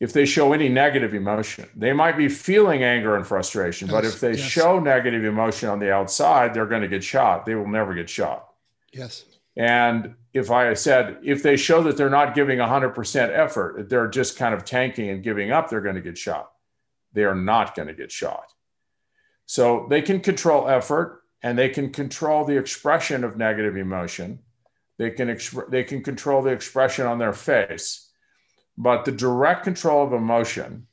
if 0.01 0.13
they 0.13 0.27
show 0.27 0.53
any 0.53 0.69
negative 0.69 1.15
emotion, 1.15 1.69
they 1.75 1.93
might 1.93 2.17
be 2.17 2.29
feeling 2.29 2.83
anger 2.83 3.17
and 3.17 3.27
frustration, 3.27 3.89
yes, 3.89 3.95
but 3.95 4.05
if 4.05 4.21
they 4.21 4.33
yes. 4.33 4.41
show 4.41 4.79
negative 4.79 5.25
emotion 5.25 5.69
on 5.69 5.79
the 5.79 5.93
outside, 5.93 6.53
they're 6.53 6.67
going 6.67 6.83
to 6.83 6.89
get 6.89 7.03
shot. 7.03 7.47
They 7.47 7.55
will 7.55 7.69
never 7.69 7.95
get 7.95 8.09
shot. 8.09 8.49
Yes. 8.93 9.25
And 9.57 10.15
if 10.35 10.51
I 10.51 10.75
said, 10.75 11.19
if 11.23 11.43
they 11.43 11.57
show 11.57 11.83
that 11.85 11.97
they're 11.97 12.11
not 12.11 12.35
giving 12.35 12.59
100% 12.59 13.31
effort, 13.31 13.77
that 13.79 13.89
they're 13.89 14.09
just 14.09 14.37
kind 14.37 14.55
of 14.55 14.65
tanking 14.67 15.09
and 15.09 15.23
giving 15.23 15.51
up, 15.51 15.71
they're 15.71 15.81
going 15.81 15.95
to 15.95 16.03
get 16.03 16.19
shot. 16.19 16.51
They 17.15 17.25
are 17.25 17.35
not 17.35 17.75
going 17.75 17.89
to 17.89 17.95
get 17.95 18.13
shot. 18.13 18.53
So 19.47 19.87
they 19.89 20.03
can 20.03 20.21
control 20.21 20.69
effort 20.69 21.23
and 21.43 21.57
they 21.57 21.71
can 21.71 21.91
control 21.91 22.45
the 22.45 22.59
expression 22.59 23.25
of 23.25 23.39
negative 23.39 23.77
emotion. 23.77 24.41
They 24.99 25.11
can, 25.11 25.29
exp- 25.29 25.71
they 25.71 25.85
can 25.85 26.03
control 26.03 26.43
the 26.43 26.51
expression 26.51 27.07
on 27.07 27.19
their 27.19 27.33
face. 27.33 28.06
But 28.79 29.05
the 29.05 29.12
direct 29.12 29.65
control 29.65 30.07
of 30.07 30.12
emotion 30.12 30.87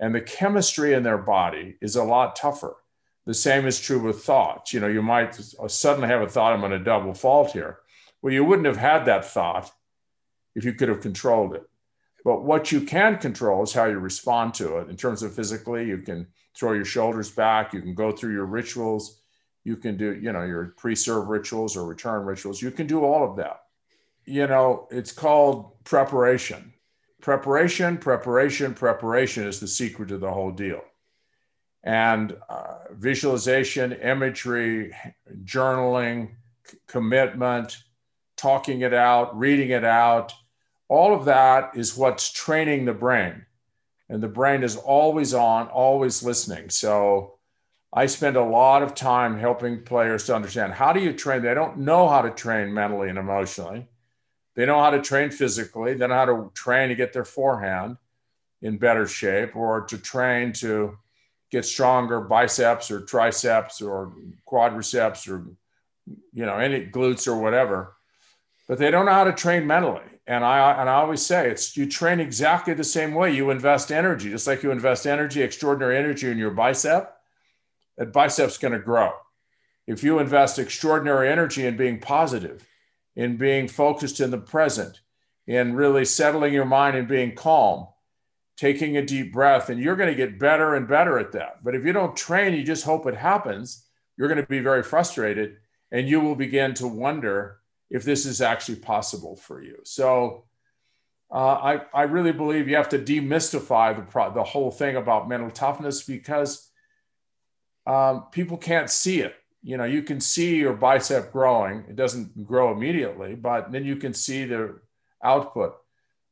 and 0.00 0.14
the 0.14 0.20
chemistry 0.20 0.94
in 0.94 1.02
their 1.02 1.18
body 1.18 1.76
is 1.80 1.96
a 1.96 2.04
lot 2.04 2.36
tougher. 2.36 2.76
The 3.26 3.34
same 3.34 3.66
is 3.66 3.80
true 3.80 4.00
with 4.00 4.22
thoughts. 4.22 4.72
You 4.72 4.80
know, 4.80 4.88
you 4.88 5.02
might 5.02 5.38
uh, 5.58 5.68
suddenly 5.68 6.08
have 6.08 6.22
a 6.22 6.28
thought, 6.28 6.52
I'm 6.52 6.60
going 6.60 6.72
to 6.72 6.78
double 6.78 7.14
fault 7.14 7.52
here 7.52 7.78
well, 8.24 8.32
you 8.32 8.42
wouldn't 8.42 8.66
have 8.66 8.78
had 8.78 9.04
that 9.04 9.26
thought 9.26 9.70
if 10.54 10.64
you 10.64 10.72
could 10.72 10.88
have 10.88 11.02
controlled 11.02 11.54
it. 11.54 11.68
But 12.24 12.42
what 12.42 12.72
you 12.72 12.80
can 12.80 13.18
control 13.18 13.62
is 13.62 13.74
how 13.74 13.84
you 13.84 13.98
respond 13.98 14.54
to 14.54 14.78
it. 14.78 14.88
In 14.88 14.96
terms 14.96 15.22
of 15.22 15.34
physically, 15.34 15.86
you 15.86 15.98
can 15.98 16.26
throw 16.56 16.72
your 16.72 16.86
shoulders 16.86 17.30
back, 17.30 17.74
you 17.74 17.82
can 17.82 17.94
go 17.94 18.12
through 18.12 18.32
your 18.32 18.46
rituals, 18.46 19.20
you 19.62 19.76
can 19.76 19.98
do, 19.98 20.14
you 20.14 20.32
know, 20.32 20.42
your 20.42 20.72
pre-serve 20.78 21.28
rituals 21.28 21.76
or 21.76 21.84
return 21.84 22.24
rituals. 22.24 22.62
You 22.62 22.70
can 22.70 22.86
do 22.86 23.04
all 23.04 23.30
of 23.30 23.36
that. 23.36 23.64
You 24.24 24.46
know, 24.46 24.88
it's 24.90 25.12
called 25.12 25.84
preparation. 25.84 26.72
Preparation, 27.24 27.96
preparation, 27.96 28.74
preparation 28.74 29.46
is 29.46 29.58
the 29.58 29.66
secret 29.66 30.10
to 30.10 30.18
the 30.18 30.30
whole 30.30 30.50
deal. 30.50 30.82
And 31.82 32.36
uh, 32.50 32.80
visualization, 32.90 33.94
imagery, 33.94 34.94
journaling, 35.42 36.32
c- 36.66 36.76
commitment, 36.86 37.78
talking 38.36 38.82
it 38.82 38.92
out, 38.92 39.38
reading 39.38 39.70
it 39.70 39.84
out. 39.84 40.34
All 40.88 41.14
of 41.14 41.24
that 41.24 41.74
is 41.74 41.96
what's 41.96 42.30
training 42.30 42.84
the 42.84 42.92
brain. 42.92 43.46
And 44.10 44.22
the 44.22 44.28
brain 44.28 44.62
is 44.62 44.76
always 44.76 45.32
on, 45.32 45.68
always 45.68 46.22
listening. 46.22 46.68
So 46.68 47.38
I 47.90 48.04
spend 48.04 48.36
a 48.36 48.44
lot 48.44 48.82
of 48.82 48.94
time 48.94 49.38
helping 49.38 49.82
players 49.82 50.24
to 50.24 50.36
understand 50.36 50.74
how 50.74 50.92
do 50.92 51.00
you 51.00 51.14
train? 51.14 51.40
They 51.40 51.54
don't 51.54 51.78
know 51.78 52.06
how 52.06 52.20
to 52.20 52.30
train 52.30 52.74
mentally 52.74 53.08
and 53.08 53.16
emotionally. 53.16 53.88
They 54.54 54.66
know 54.66 54.80
how 54.80 54.90
to 54.90 55.02
train 55.02 55.30
physically. 55.30 55.94
They 55.94 56.06
know 56.06 56.14
how 56.14 56.24
to 56.26 56.50
train 56.54 56.88
to 56.90 56.94
get 56.94 57.12
their 57.12 57.24
forehand 57.24 57.96
in 58.62 58.78
better 58.78 59.06
shape 59.06 59.56
or 59.56 59.82
to 59.82 59.98
train 59.98 60.52
to 60.54 60.96
get 61.50 61.64
stronger 61.64 62.20
biceps 62.20 62.90
or 62.90 63.00
triceps 63.00 63.82
or 63.82 64.12
quadriceps 64.50 65.28
or 65.28 65.44
you 66.06 66.44
know 66.46 66.56
any 66.56 66.86
glutes 66.86 67.26
or 67.26 67.36
whatever 67.36 67.94
but 68.66 68.78
they 68.78 68.90
don't 68.90 69.06
know 69.06 69.12
how 69.12 69.24
to 69.24 69.32
train 69.32 69.66
mentally. 69.66 70.02
And 70.26 70.42
I 70.42 70.80
and 70.80 70.88
I 70.88 70.94
always 70.94 71.24
say 71.24 71.50
it's 71.50 71.76
you 71.76 71.86
train 71.86 72.18
exactly 72.18 72.72
the 72.72 72.84
same 72.84 73.14
way. 73.14 73.34
You 73.34 73.50
invest 73.50 73.92
energy, 73.92 74.30
just 74.30 74.46
like 74.46 74.62
you 74.62 74.70
invest 74.70 75.06
energy, 75.06 75.42
extraordinary 75.42 75.98
energy 75.98 76.30
in 76.30 76.38
your 76.38 76.50
bicep. 76.50 77.14
That 77.98 78.12
bicep's 78.12 78.58
going 78.58 78.72
to 78.72 78.78
grow. 78.78 79.12
If 79.86 80.02
you 80.02 80.18
invest 80.18 80.58
extraordinary 80.58 81.30
energy 81.30 81.66
in 81.66 81.76
being 81.76 82.00
positive, 82.00 82.66
in 83.16 83.36
being 83.36 83.68
focused 83.68 84.20
in 84.20 84.30
the 84.30 84.38
present, 84.38 85.00
in 85.46 85.74
really 85.74 86.04
settling 86.04 86.52
your 86.52 86.64
mind 86.64 86.96
and 86.96 87.06
being 87.06 87.34
calm, 87.34 87.86
taking 88.56 88.96
a 88.96 89.04
deep 89.04 89.32
breath, 89.32 89.68
and 89.68 89.80
you're 89.80 89.96
going 89.96 90.10
to 90.10 90.14
get 90.14 90.38
better 90.38 90.74
and 90.74 90.88
better 90.88 91.18
at 91.18 91.32
that. 91.32 91.62
But 91.62 91.74
if 91.74 91.84
you 91.84 91.92
don't 91.92 92.16
train, 92.16 92.54
you 92.54 92.62
just 92.62 92.84
hope 92.84 93.06
it 93.06 93.16
happens, 93.16 93.86
you're 94.16 94.28
going 94.28 94.40
to 94.40 94.46
be 94.46 94.60
very 94.60 94.82
frustrated 94.82 95.56
and 95.90 96.08
you 96.08 96.20
will 96.20 96.34
begin 96.34 96.74
to 96.74 96.88
wonder 96.88 97.58
if 97.90 98.02
this 98.02 98.26
is 98.26 98.40
actually 98.40 98.76
possible 98.76 99.36
for 99.36 99.62
you. 99.62 99.78
So 99.84 100.44
uh, 101.32 101.54
I, 101.54 101.82
I 101.92 102.02
really 102.02 102.32
believe 102.32 102.68
you 102.68 102.76
have 102.76 102.88
to 102.90 102.98
demystify 102.98 103.94
the, 103.96 104.02
pro- 104.02 104.34
the 104.34 104.42
whole 104.42 104.70
thing 104.70 104.96
about 104.96 105.28
mental 105.28 105.50
toughness 105.50 106.02
because 106.02 106.68
um, 107.86 108.24
people 108.32 108.56
can't 108.56 108.90
see 108.90 109.20
it. 109.20 109.34
You 109.64 109.76
know, 109.76 109.84
you 109.84 110.02
can 110.02 110.20
see 110.20 110.56
your 110.56 110.74
bicep 110.74 111.32
growing. 111.32 111.84
It 111.88 111.96
doesn't 111.96 112.46
grow 112.46 112.72
immediately, 112.72 113.34
but 113.34 113.72
then 113.72 113.84
you 113.84 113.96
can 113.96 114.14
see 114.14 114.44
the 114.44 114.78
output. 115.22 115.76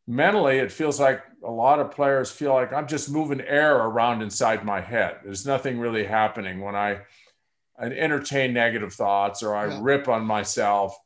Mentally, 0.07 0.59
it 0.59 0.71
feels 0.71 1.01
like 1.01 1.23
a 1.45 1.51
lot 1.51 1.81
of 1.81 1.90
players 1.90 2.31
feel 2.31 2.53
like 2.53 2.73
I'm 2.73 2.87
just 2.87 3.11
moving 3.11 3.40
air 3.40 3.77
around 3.77 4.23
inside 4.23 4.64
my 4.64 4.81
head. 4.81 5.16
There's 5.25 5.47
nothing 5.47 5.79
really 5.79 6.05
happening 6.05 6.61
when 6.61 6.77
I, 6.77 7.01
I 7.79 7.87
entertain 7.87 8.53
negative 8.53 8.92
thoughts 8.92 9.42
or 9.42 9.57
I 9.57 9.68
yeah. 9.68 9.79
rip 9.81 10.09
on 10.09 10.25
myself 10.25 10.97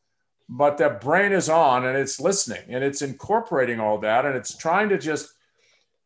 but 0.49 0.79
that 0.79 1.01
brain 1.01 1.33
is 1.33 1.49
on 1.49 1.87
and 1.87 1.97
it's 1.97 2.21
listening 2.21 2.63
and 2.69 2.85
it's 2.85 3.03
incorporating 3.03 3.81
all 3.81 3.99
that 3.99 4.25
and 4.25 4.37
it's 4.37 4.57
trying 4.57 4.89
to 4.89 4.99
just 4.99 5.33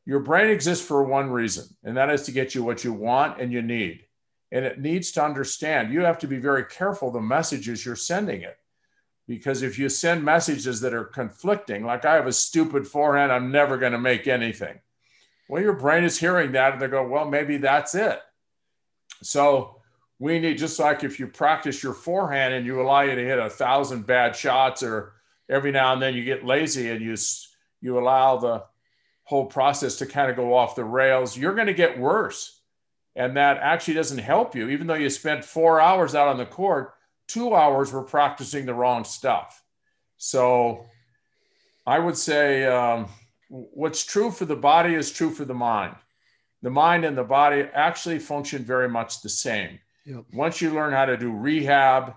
your 0.06 0.20
brain 0.20 0.50
exists 0.50 0.84
for 0.84 1.04
one 1.04 1.30
reason 1.30 1.64
and 1.84 1.96
that 1.96 2.10
is 2.10 2.22
to 2.22 2.32
get 2.32 2.54
you 2.54 2.62
what 2.62 2.82
you 2.82 2.92
want 2.92 3.40
and 3.40 3.52
you 3.52 3.62
need 3.62 4.04
and 4.52 4.64
it 4.64 4.80
needs 4.80 5.12
to 5.12 5.24
understand 5.24 5.92
you 5.92 6.00
have 6.00 6.18
to 6.18 6.26
be 6.26 6.38
very 6.38 6.64
careful 6.64 7.10
the 7.10 7.20
messages 7.20 7.84
you're 7.84 7.96
sending 7.96 8.42
it. 8.42 8.56
Because 9.28 9.62
if 9.62 9.78
you 9.78 9.88
send 9.88 10.24
messages 10.24 10.80
that 10.80 10.94
are 10.94 11.04
conflicting 11.04 11.84
like 11.84 12.04
i 12.04 12.14
have 12.14 12.26
a 12.26 12.32
stupid 12.32 12.86
forehand 12.86 13.30
i'm 13.30 13.52
never 13.52 13.78
going 13.78 13.92
to 13.92 13.98
make 13.98 14.26
anything. 14.26 14.80
Well 15.48 15.62
your 15.62 15.74
brain 15.74 16.04
is 16.04 16.18
hearing 16.18 16.52
that 16.52 16.74
and 16.74 16.82
they 16.82 16.88
go 16.88 17.06
well 17.06 17.26
maybe 17.26 17.58
that's 17.58 17.94
it. 17.94 18.20
So 19.22 19.80
we 20.18 20.38
need 20.38 20.58
just 20.58 20.78
like 20.78 21.04
if 21.04 21.18
you 21.18 21.26
practice 21.26 21.82
your 21.82 21.94
forehand 21.94 22.54
and 22.54 22.66
you 22.66 22.80
allow 22.80 23.00
you 23.02 23.14
to 23.14 23.24
hit 23.24 23.38
a 23.38 23.50
thousand 23.50 24.06
bad 24.06 24.36
shots 24.36 24.82
or 24.82 25.14
every 25.48 25.72
now 25.72 25.92
and 25.92 26.02
then 26.02 26.14
you 26.14 26.24
get 26.24 26.44
lazy 26.44 26.90
and 26.90 27.00
you 27.00 27.16
you 27.80 27.98
allow 27.98 28.36
the 28.36 28.64
whole 29.24 29.46
process 29.46 29.96
to 29.96 30.06
kind 30.06 30.30
of 30.30 30.36
go 30.36 30.54
off 30.54 30.74
the 30.74 30.84
rails 30.84 31.36
you're 31.36 31.54
going 31.54 31.66
to 31.68 31.74
get 31.74 31.98
worse 31.98 32.59
and 33.16 33.36
that 33.36 33.58
actually 33.58 33.94
doesn't 33.94 34.18
help 34.18 34.54
you 34.54 34.68
even 34.68 34.86
though 34.86 34.94
you 34.94 35.10
spent 35.10 35.44
four 35.44 35.80
hours 35.80 36.14
out 36.14 36.28
on 36.28 36.38
the 36.38 36.46
court 36.46 36.94
two 37.30 37.54
hours 37.54 37.92
were 37.92 38.02
practicing 38.02 38.66
the 38.66 38.74
wrong 38.74 39.04
stuff. 39.04 39.62
So 40.16 40.84
i 41.86 41.98
would 41.98 42.16
say 42.16 42.66
um, 42.66 43.08
what's 43.48 44.04
true 44.04 44.30
for 44.30 44.44
the 44.44 44.56
body 44.56 44.94
is 44.94 45.12
true 45.12 45.30
for 45.30 45.44
the 45.44 45.54
mind. 45.54 45.96
The 46.62 46.70
mind 46.70 47.04
and 47.04 47.16
the 47.16 47.24
body 47.24 47.62
actually 47.72 48.18
function 48.18 48.64
very 48.64 48.88
much 48.88 49.22
the 49.22 49.28
same. 49.28 49.78
Yep. 50.04 50.24
Once 50.32 50.60
you 50.60 50.74
learn 50.74 50.92
how 50.92 51.06
to 51.06 51.16
do 51.16 51.32
rehab 51.32 52.14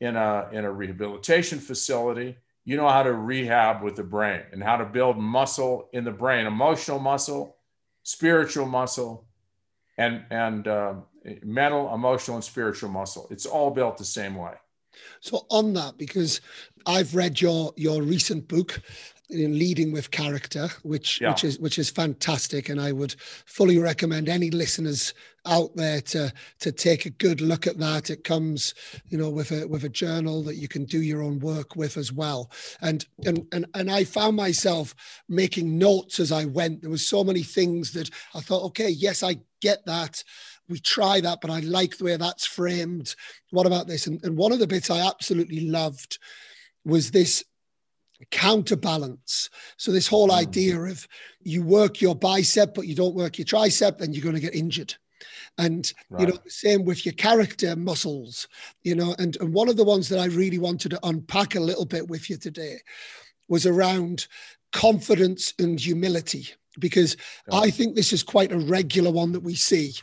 in 0.00 0.16
a, 0.16 0.48
in 0.52 0.64
a 0.64 0.70
rehabilitation 0.70 1.58
facility, 1.58 2.36
you 2.64 2.76
know 2.76 2.88
how 2.88 3.02
to 3.02 3.12
rehab 3.12 3.82
with 3.82 3.96
the 3.96 4.04
brain 4.04 4.42
and 4.52 4.62
how 4.62 4.76
to 4.76 4.84
build 4.84 5.18
muscle 5.18 5.88
in 5.92 6.04
the 6.04 6.10
brain, 6.12 6.46
emotional 6.46 6.98
muscle, 6.98 7.56
spiritual 8.04 8.66
muscle, 8.66 9.27
and 9.98 10.24
and 10.30 10.66
uh, 10.66 10.94
mental, 11.44 11.92
emotional, 11.92 12.36
and 12.36 12.44
spiritual 12.44 12.88
muscle. 12.88 13.26
It's 13.30 13.46
all 13.46 13.70
built 13.70 13.98
the 13.98 14.04
same 14.04 14.36
way. 14.36 14.54
So 15.20 15.46
on 15.50 15.74
that, 15.74 15.98
because 15.98 16.40
I've 16.86 17.14
read 17.14 17.40
your 17.40 17.72
your 17.76 18.02
recent 18.02 18.48
book, 18.48 18.80
in 19.30 19.58
leading 19.58 19.92
with 19.92 20.10
character, 20.10 20.68
which 20.82 21.20
yeah. 21.20 21.30
which 21.30 21.44
is 21.44 21.58
which 21.58 21.78
is 21.78 21.90
fantastic, 21.90 22.68
and 22.68 22.80
I 22.80 22.92
would 22.92 23.14
fully 23.18 23.78
recommend 23.78 24.28
any 24.28 24.50
listeners 24.50 25.12
out 25.44 25.74
there 25.76 26.00
to 26.00 26.32
to 26.60 26.72
take 26.72 27.04
a 27.04 27.10
good 27.10 27.40
look 27.40 27.66
at 27.66 27.78
that. 27.78 28.08
It 28.08 28.24
comes, 28.24 28.74
you 29.08 29.18
know, 29.18 29.28
with 29.28 29.50
a 29.52 29.66
with 29.68 29.84
a 29.84 29.90
journal 29.90 30.42
that 30.44 30.56
you 30.56 30.66
can 30.66 30.84
do 30.84 31.02
your 31.02 31.22
own 31.22 31.40
work 31.40 31.76
with 31.76 31.98
as 31.98 32.10
well. 32.10 32.50
And 32.80 33.04
and 33.26 33.46
and 33.52 33.66
and 33.74 33.90
I 33.90 34.04
found 34.04 34.36
myself 34.36 34.94
making 35.28 35.76
notes 35.76 36.20
as 36.20 36.32
I 36.32 36.46
went. 36.46 36.80
There 36.80 36.90
was 36.90 37.06
so 37.06 37.22
many 37.22 37.42
things 37.42 37.92
that 37.92 38.08
I 38.34 38.40
thought, 38.40 38.64
okay, 38.64 38.88
yes, 38.88 39.22
I 39.22 39.36
get 39.60 39.84
that. 39.86 40.22
We 40.68 40.78
try 40.78 41.20
that, 41.20 41.40
but 41.40 41.50
I 41.50 41.60
like 41.60 41.96
the 41.96 42.04
way 42.04 42.16
that's 42.16 42.46
framed. 42.46 43.14
What 43.50 43.66
about 43.66 43.86
this? 43.86 44.06
And, 44.06 44.22
and 44.24 44.36
one 44.36 44.52
of 44.52 44.58
the 44.58 44.66
bits 44.66 44.90
I 44.90 45.06
absolutely 45.06 45.68
loved 45.68 46.18
was 46.84 47.10
this 47.10 47.44
counterbalance. 48.30 49.50
So 49.76 49.92
this 49.92 50.08
whole 50.08 50.28
hmm. 50.28 50.38
idea 50.38 50.78
of 50.78 51.06
you 51.42 51.62
work 51.62 52.00
your 52.00 52.14
bicep, 52.14 52.74
but 52.74 52.86
you 52.86 52.94
don't 52.94 53.14
work 53.14 53.38
your 53.38 53.46
tricep, 53.46 53.98
then 53.98 54.12
you're 54.12 54.22
going 54.22 54.34
to 54.34 54.40
get 54.40 54.54
injured. 54.54 54.94
And 55.56 55.92
right. 56.10 56.20
you 56.20 56.26
know, 56.28 56.38
same 56.46 56.84
with 56.84 57.04
your 57.04 57.14
character 57.14 57.74
muscles, 57.74 58.46
you 58.82 58.94
know, 58.94 59.14
and, 59.18 59.36
and 59.40 59.52
one 59.52 59.68
of 59.68 59.76
the 59.76 59.84
ones 59.84 60.08
that 60.08 60.20
I 60.20 60.26
really 60.26 60.58
wanted 60.58 60.90
to 60.90 61.00
unpack 61.02 61.54
a 61.54 61.60
little 61.60 61.84
bit 61.84 62.06
with 62.08 62.30
you 62.30 62.36
today 62.36 62.76
was 63.48 63.66
around 63.66 64.28
confidence 64.72 65.54
and 65.58 65.80
humility, 65.80 66.48
because 66.78 67.16
yeah. 67.50 67.58
I 67.58 67.70
think 67.70 67.94
this 67.94 68.12
is 68.12 68.22
quite 68.22 68.52
a 68.52 68.58
regular 68.58 69.10
one 69.10 69.32
that 69.32 69.40
we 69.40 69.54
see. 69.54 69.94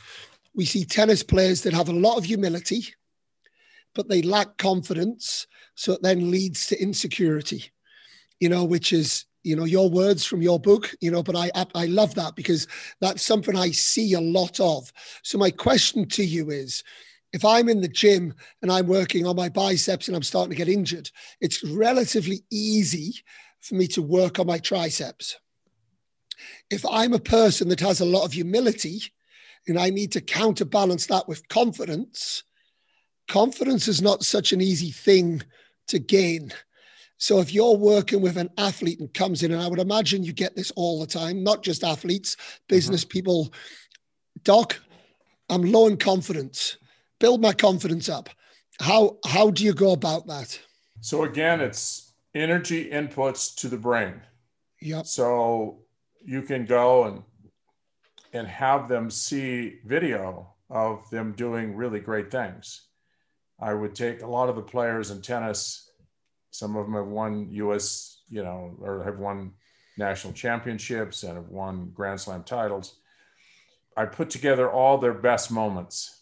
We 0.53 0.65
see 0.65 0.85
tennis 0.85 1.23
players 1.23 1.61
that 1.63 1.73
have 1.73 1.89
a 1.89 1.93
lot 1.93 2.17
of 2.17 2.25
humility, 2.25 2.93
but 3.93 4.07
they 4.07 4.21
lack 4.21 4.57
confidence. 4.57 5.47
So 5.75 5.93
it 5.93 6.01
then 6.01 6.31
leads 6.31 6.67
to 6.67 6.81
insecurity 6.81 7.71
you 8.39 8.49
know, 8.49 8.63
which 8.63 8.93
is 8.93 9.25
you 9.43 9.55
know 9.55 9.63
your 9.65 9.89
words 9.89 10.25
from 10.25 10.41
your 10.41 10.59
book 10.59 10.91
you 11.01 11.11
know 11.11 11.21
but 11.21 11.35
i 11.35 11.51
i 11.75 11.85
love 11.85 12.15
that 12.15 12.35
because 12.35 12.67
that's 12.99 13.21
something 13.21 13.55
i 13.55 13.69
see 13.69 14.13
a 14.13 14.19
lot 14.19 14.59
of 14.59 14.91
so 15.21 15.37
my 15.37 15.51
question 15.51 16.07
to 16.07 16.25
you 16.25 16.49
is 16.49 16.83
if 17.31 17.45
i'm 17.45 17.69
in 17.69 17.79
the 17.79 17.87
gym 17.87 18.33
and 18.63 18.71
i'm 18.71 18.87
working 18.87 19.27
on 19.27 19.35
my 19.35 19.47
biceps 19.47 20.07
and 20.07 20.17
i'm 20.17 20.23
starting 20.23 20.49
to 20.49 20.55
get 20.55 20.67
injured 20.67 21.11
it's 21.41 21.63
relatively 21.63 22.39
easy 22.51 23.13
for 23.61 23.75
me 23.75 23.85
to 23.85 24.01
work 24.01 24.39
on 24.39 24.47
my 24.47 24.57
triceps 24.57 25.37
if 26.69 26.85
i'm 26.89 27.13
a 27.13 27.19
person 27.19 27.69
that 27.69 27.79
has 27.79 27.99
a 27.99 28.05
lot 28.05 28.25
of 28.25 28.33
humility 28.33 29.01
and 29.67 29.79
i 29.79 29.89
need 29.89 30.11
to 30.11 30.21
counterbalance 30.21 31.07
that 31.07 31.27
with 31.27 31.47
confidence 31.47 32.43
confidence 33.27 33.87
is 33.87 34.01
not 34.01 34.23
such 34.23 34.51
an 34.51 34.61
easy 34.61 34.91
thing 34.91 35.41
to 35.87 35.99
gain 35.99 36.51
so 37.17 37.39
if 37.39 37.53
you're 37.53 37.77
working 37.77 38.21
with 38.21 38.37
an 38.37 38.49
athlete 38.57 38.99
and 38.99 39.13
comes 39.13 39.41
in, 39.41 39.51
and 39.51 39.61
I 39.61 39.67
would 39.67 39.79
imagine 39.79 40.23
you 40.23 40.33
get 40.33 40.55
this 40.55 40.71
all 40.75 40.99
the 40.99 41.07
time, 41.07 41.43
not 41.43 41.63
just 41.63 41.83
athletes, 41.83 42.35
business 42.67 43.05
mm-hmm. 43.05 43.11
people, 43.11 43.53
Doc, 44.43 44.79
I'm 45.49 45.61
low 45.63 45.87
in 45.87 45.97
confidence. 45.97 46.77
Build 47.19 47.41
my 47.41 47.53
confidence 47.53 48.09
up. 48.09 48.29
How 48.79 49.17
how 49.25 49.49
do 49.49 49.63
you 49.63 49.73
go 49.73 49.91
about 49.93 50.27
that? 50.27 50.59
So 50.99 51.23
again, 51.23 51.61
it's 51.61 52.13
energy 52.33 52.89
inputs 52.89 53.55
to 53.57 53.69
the 53.69 53.77
brain. 53.77 54.21
Yeah. 54.81 55.03
So 55.03 55.84
you 56.25 56.41
can 56.41 56.65
go 56.65 57.05
and 57.05 57.23
and 58.33 58.47
have 58.47 58.89
them 58.89 59.09
see 59.09 59.79
video 59.85 60.53
of 60.69 61.09
them 61.09 61.31
doing 61.33 61.75
really 61.75 61.99
great 61.99 62.29
things. 62.31 62.81
I 63.59 63.73
would 63.73 63.95
take 63.95 64.21
a 64.21 64.27
lot 64.27 64.49
of 64.49 64.57
the 64.57 64.61
players 64.61 65.11
in 65.11 65.21
tennis 65.21 65.85
some 66.55 66.77
of 66.77 66.85
them 66.85 66.95
have 66.95 67.07
won 67.07 67.49
U.S. 67.51 68.21
you 68.29 68.41
know 68.41 68.75
or 68.79 69.03
have 69.03 69.19
won 69.19 69.51
national 69.97 70.31
championships 70.31 71.23
and 71.23 71.35
have 71.35 71.49
won 71.49 71.91
Grand 71.93 72.21
Slam 72.21 72.43
titles. 72.43 72.95
I 73.97 74.05
put 74.05 74.29
together 74.29 74.69
all 74.69 74.97
their 74.97 75.13
best 75.13 75.51
moments. 75.51 76.21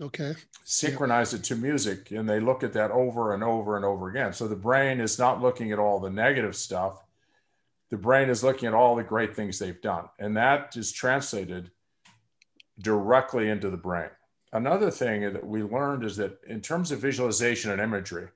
Okay. 0.00 0.34
Synchronize 0.64 1.32
yeah. 1.32 1.38
it 1.38 1.44
to 1.44 1.56
music, 1.56 2.10
and 2.12 2.28
they 2.28 2.40
look 2.40 2.62
at 2.62 2.72
that 2.74 2.90
over 2.90 3.34
and 3.34 3.44
over 3.44 3.76
and 3.76 3.84
over 3.84 4.08
again. 4.08 4.32
So 4.32 4.48
the 4.48 4.56
brain 4.56 5.00
is 5.00 5.18
not 5.18 5.42
looking 5.42 5.70
at 5.72 5.78
all 5.78 6.00
the 6.00 6.10
negative 6.10 6.56
stuff. 6.56 7.02
The 7.90 7.96
brain 7.96 8.28
is 8.28 8.44
looking 8.44 8.68
at 8.68 8.74
all 8.74 8.96
the 8.96 9.02
great 9.02 9.34
things 9.34 9.58
they've 9.58 9.80
done, 9.80 10.04
and 10.18 10.36
that 10.36 10.76
is 10.76 10.92
translated 10.92 11.70
directly 12.80 13.48
into 13.48 13.70
the 13.70 13.76
brain. 13.76 14.10
Another 14.52 14.90
thing 14.90 15.32
that 15.32 15.46
we 15.46 15.62
learned 15.62 16.04
is 16.04 16.16
that 16.16 16.38
in 16.46 16.60
terms 16.60 16.90
of 16.90 17.00
visualization 17.00 17.70
and 17.70 17.80
imagery, 17.80 18.28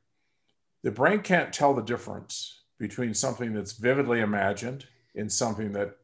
the 0.83 0.91
brain 0.91 1.21
can't 1.21 1.53
tell 1.53 1.75
the 1.75 1.83
difference 1.83 2.63
between 2.79 3.15
something 3.15 3.53
that's 3.53 3.73
vividly 3.73 4.21
imagined 4.21 4.87
and 5.15 5.31
something 5.31 5.73
that 5.73 5.97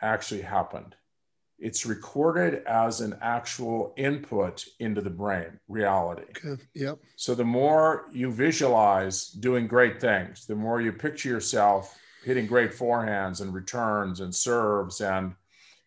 actually 0.00 0.42
happened. 0.42 0.94
It's 1.58 1.84
recorded 1.84 2.64
as 2.64 3.00
an 3.02 3.18
actual 3.20 3.92
input 3.98 4.64
into 4.78 5.02
the 5.02 5.10
brain, 5.10 5.60
reality. 5.68 6.22
Okay. 6.30 6.62
Yep. 6.74 6.98
So 7.16 7.34
the 7.34 7.44
more 7.44 8.06
you 8.12 8.30
visualize 8.30 9.28
doing 9.28 9.66
great 9.66 10.00
things, 10.00 10.46
the 10.46 10.54
more 10.54 10.80
you 10.80 10.92
picture 10.92 11.28
yourself 11.28 11.98
hitting 12.24 12.46
great 12.46 12.72
forehands 12.72 13.40
and 13.40 13.54
returns 13.54 14.20
and 14.20 14.34
serves 14.34 15.00
and 15.00 15.34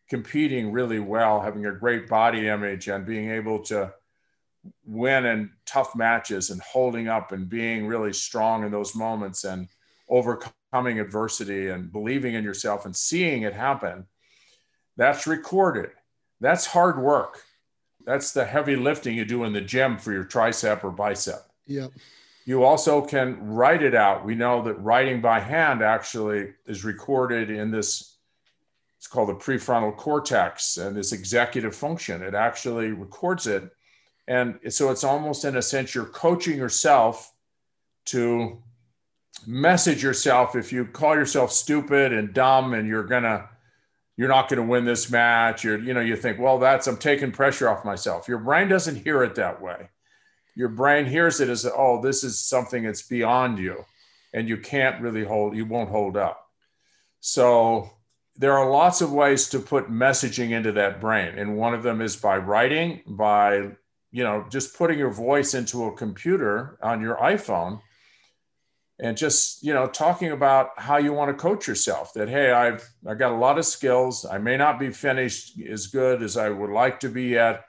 competing 0.10 0.72
really 0.72 1.00
well, 1.00 1.42
having 1.42 1.66
a 1.66 1.72
great 1.72 2.08
body 2.08 2.48
image 2.48 2.88
and 2.88 3.06
being 3.06 3.32
able 3.32 3.60
to 3.60 3.94
win 4.86 5.26
in 5.26 5.50
tough 5.66 5.96
matches 5.96 6.50
and 6.50 6.62
holding 6.62 7.08
up 7.08 7.32
and 7.32 7.50
being 7.50 7.86
really 7.86 8.14
strong 8.14 8.64
in 8.64 8.72
those 8.72 8.96
moments 8.96 9.44
and 9.44 9.68
overcoming 10.10 11.00
adversity 11.00 11.70
and 11.70 11.92
believing 11.92 12.34
in 12.34 12.44
yourself 12.44 12.86
and 12.86 12.96
seeing 12.96 13.44
it 13.44 13.54
happen 13.54 14.06
that's 14.96 15.26
recorded. 15.26 15.90
That's 16.40 16.68
hard 16.68 17.02
work. 17.02 17.42
That's 18.06 18.32
the 18.32 18.46
heavy 18.46 18.76
lifting 18.76 19.16
you 19.16 19.26
do 19.26 19.44
in 19.44 19.54
the 19.54 19.62
gym 19.62 19.98
for 19.98 20.12
your 20.12 20.26
tricep 20.26 20.84
or 20.84 20.92
bicep. 20.92 21.42
Yeah 21.66 21.88
you 22.46 22.64
also 22.64 23.02
can 23.02 23.54
write 23.54 23.84
it 23.84 23.96
out. 23.96 24.26
We 24.26 24.36
know 24.36 24.62
that 24.64 24.74
writing 24.76 25.22
by 25.22 25.40
hand 25.40 25.82
actually 25.82 26.54
is 26.66 26.84
recorded 26.84 27.50
in 27.50 27.72
this 27.72 28.14
it's 28.98 29.08
called 29.10 29.28
the 29.28 29.36
prefrontal 29.36 29.98
cortex 29.98 30.78
and 30.78 30.96
this 30.96 31.12
executive 31.12 31.76
function. 31.76 32.22
It 32.22 32.34
actually 32.34 32.94
records 32.94 33.48
it. 33.48 33.70
And 34.30 34.58
so 34.70 34.92
it's 34.92 35.04
almost 35.04 35.44
in 35.44 35.58
a 35.58 35.62
sense 35.62 35.94
you're 35.94 36.06
coaching 36.06 36.58
yourself 36.58 37.34
to 38.06 38.64
message 39.46 40.02
yourself. 40.02 40.56
If 40.56 40.72
you 40.72 40.86
call 40.86 41.16
yourself 41.16 41.52
stupid 41.52 42.14
and 42.14 42.34
dumb 42.34 42.74
and 42.74 42.88
you're 42.88 43.04
gonna 43.04 43.50
you're 44.16 44.30
not 44.30 44.48
to 44.48 44.62
win 44.62 44.86
this 44.86 45.12
match 45.12 45.64
you're 45.66 45.80
you 45.80 45.94
know 45.94 46.00
you 46.00 46.16
think 46.16 46.40
well 46.40 46.60
that's 46.60 46.86
i'm 46.86 46.96
taking 46.96 47.32
pressure 47.32 47.68
off 47.68 47.84
myself. 47.84 48.30
Your 48.30 48.38
brain 48.38 48.70
doesn't 48.70 49.04
hear 49.04 49.22
it 49.24 49.36
that 49.36 49.62
way 49.62 49.90
your 50.56 50.70
brain 50.70 51.06
hears 51.06 51.40
it 51.40 51.50
as 51.50 51.66
oh 51.66 52.02
this 52.02 52.24
is 52.24 52.40
something 52.40 52.84
that's 52.84 53.04
beyond 53.04 53.60
you. 53.60 53.86
And 54.34 54.50
you 54.50 54.58
can't 54.58 55.02
really 55.02 55.24
hold 55.24 55.56
you 55.56 55.66
won't 55.66 55.90
hold 55.90 56.18
up. 56.18 56.48
So 57.20 57.90
there 58.36 58.58
are 58.58 58.70
lots 58.70 59.02
of 59.02 59.14
ways 59.14 59.50
to 59.50 59.60
put 59.60 59.92
messaging 59.92 60.52
into 60.52 60.72
that 60.74 61.00
brain. 61.00 61.38
And 61.38 61.58
one 61.58 61.74
of 61.74 61.84
them 61.84 62.02
is 62.02 62.16
by 62.16 62.38
writing 62.38 63.02
by 63.06 63.72
you 64.14 64.24
know, 64.24 64.46
just 64.50 64.78
putting 64.78 65.00
your 65.00 65.10
voice 65.10 65.56
into 65.56 65.86
a 65.86 65.98
computer 65.98 66.78
on 66.84 67.02
your 67.02 67.16
iPhone 67.16 67.82
and 69.00 69.18
just, 69.18 69.64
you 69.64 69.74
know, 69.74 69.88
talking 69.88 70.32
about 70.32 70.70
how 70.78 70.98
you 70.98 71.12
want 71.12 71.36
to 71.36 71.42
coach 71.42 71.68
yourself 71.68 72.14
that, 72.14 72.30
hey, 72.30 72.52
I've, 72.52 72.88
I 73.08 73.16
got 73.16 73.32
a 73.32 73.36
lot 73.36 73.58
of 73.58 73.66
skills. 73.66 74.24
I 74.24 74.38
may 74.38 74.56
not 74.56 74.80
be 74.80 74.92
finished 74.92 75.60
as 75.68 75.88
good 75.88 76.22
as 76.22 76.38
I 76.38 76.50
would 76.50 76.70
like 76.70 77.00
to 77.00 77.10
be 77.10 77.24
yet, 77.24 77.66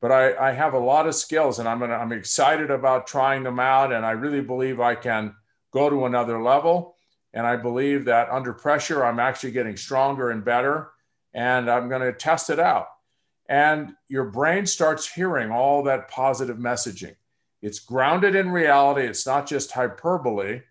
but 0.00 0.12
I, 0.12 0.50
I 0.50 0.52
have 0.52 0.74
a 0.74 0.78
lot 0.78 1.06
of 1.06 1.14
skills 1.14 1.58
and 1.58 1.68
I'm, 1.68 1.78
gonna, 1.78 1.94
I'm 1.94 2.12
excited 2.12 2.70
about 2.70 3.06
trying 3.06 3.42
them 3.42 3.58
out. 3.58 3.92
And 3.92 4.04
I 4.04 4.12
really 4.12 4.42
believe 4.42 4.80
I 4.80 4.94
can 4.94 5.34
go 5.72 5.88
to 5.88 6.06
another 6.06 6.42
level. 6.42 6.96
And 7.32 7.46
I 7.46 7.56
believe 7.56 8.04
that 8.06 8.30
under 8.30 8.52
pressure, 8.52 9.04
I'm 9.04 9.18
actually 9.18 9.52
getting 9.52 9.76
stronger 9.76 10.30
and 10.30 10.44
better. 10.44 10.90
And 11.34 11.70
I'm 11.70 11.88
going 11.88 12.02
to 12.02 12.12
test 12.12 12.50
it 12.50 12.58
out 12.58 12.86
and 13.48 13.94
your 14.08 14.24
brain 14.24 14.66
starts 14.66 15.12
hearing 15.12 15.50
all 15.50 15.82
that 15.84 16.08
positive 16.08 16.56
messaging. 16.56 17.16
It's 17.62 17.78
grounded 17.78 18.34
in 18.34 18.50
reality. 18.50 19.06
It's 19.06 19.26
not 19.26 19.46
just 19.46 19.72
hyperbole. 19.72 20.62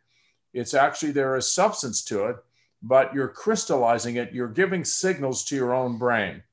It's 0.54 0.74
actually 0.74 1.12
there 1.12 1.36
is 1.36 1.52
substance 1.52 2.04
to 2.06 2.26
it, 2.26 2.38
but 2.82 3.14
you're 3.14 3.28
crystallizing 3.28 4.16
it. 4.18 4.34
You're 4.34 4.48
giving 4.48 4.84
signals 4.84 5.44
to 5.46 5.56
your 5.56 5.74
own 5.74 5.98
brain. 5.98 6.44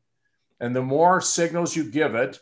And 0.61 0.75
the 0.75 0.83
more 0.83 1.21
signals 1.21 1.77
you 1.77 1.85
give 1.85 2.15
it, 2.15 2.41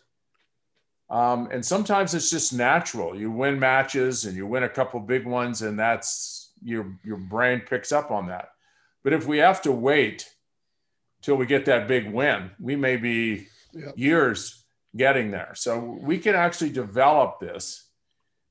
um, 1.10 1.48
and 1.50 1.64
sometimes 1.64 2.14
it's 2.14 2.30
just 2.30 2.52
natural. 2.52 3.18
You 3.18 3.30
win 3.30 3.58
matches 3.58 4.24
and 4.24 4.36
you 4.36 4.46
win 4.46 4.62
a 4.62 4.68
couple 4.68 5.00
big 5.00 5.26
ones, 5.26 5.62
and 5.62 5.78
that's 5.78 6.52
your 6.62 6.96
your 7.04 7.16
brain 7.16 7.60
picks 7.60 7.90
up 7.90 8.10
on 8.10 8.28
that. 8.28 8.50
But 9.02 9.12
if 9.12 9.26
we 9.26 9.38
have 9.38 9.60
to 9.62 9.72
wait 9.72 10.28
till 11.22 11.36
we 11.36 11.46
get 11.46 11.64
that 11.66 11.88
big 11.88 12.10
win, 12.10 12.50
we 12.60 12.76
may 12.76 12.96
be 12.96 13.48
yep. 13.72 13.94
years 13.96 14.64
getting 14.96 15.30
there. 15.30 15.52
So 15.54 15.78
we 15.78 16.18
can 16.18 16.34
actually 16.34 16.70
develop 16.70 17.40
this 17.40 17.86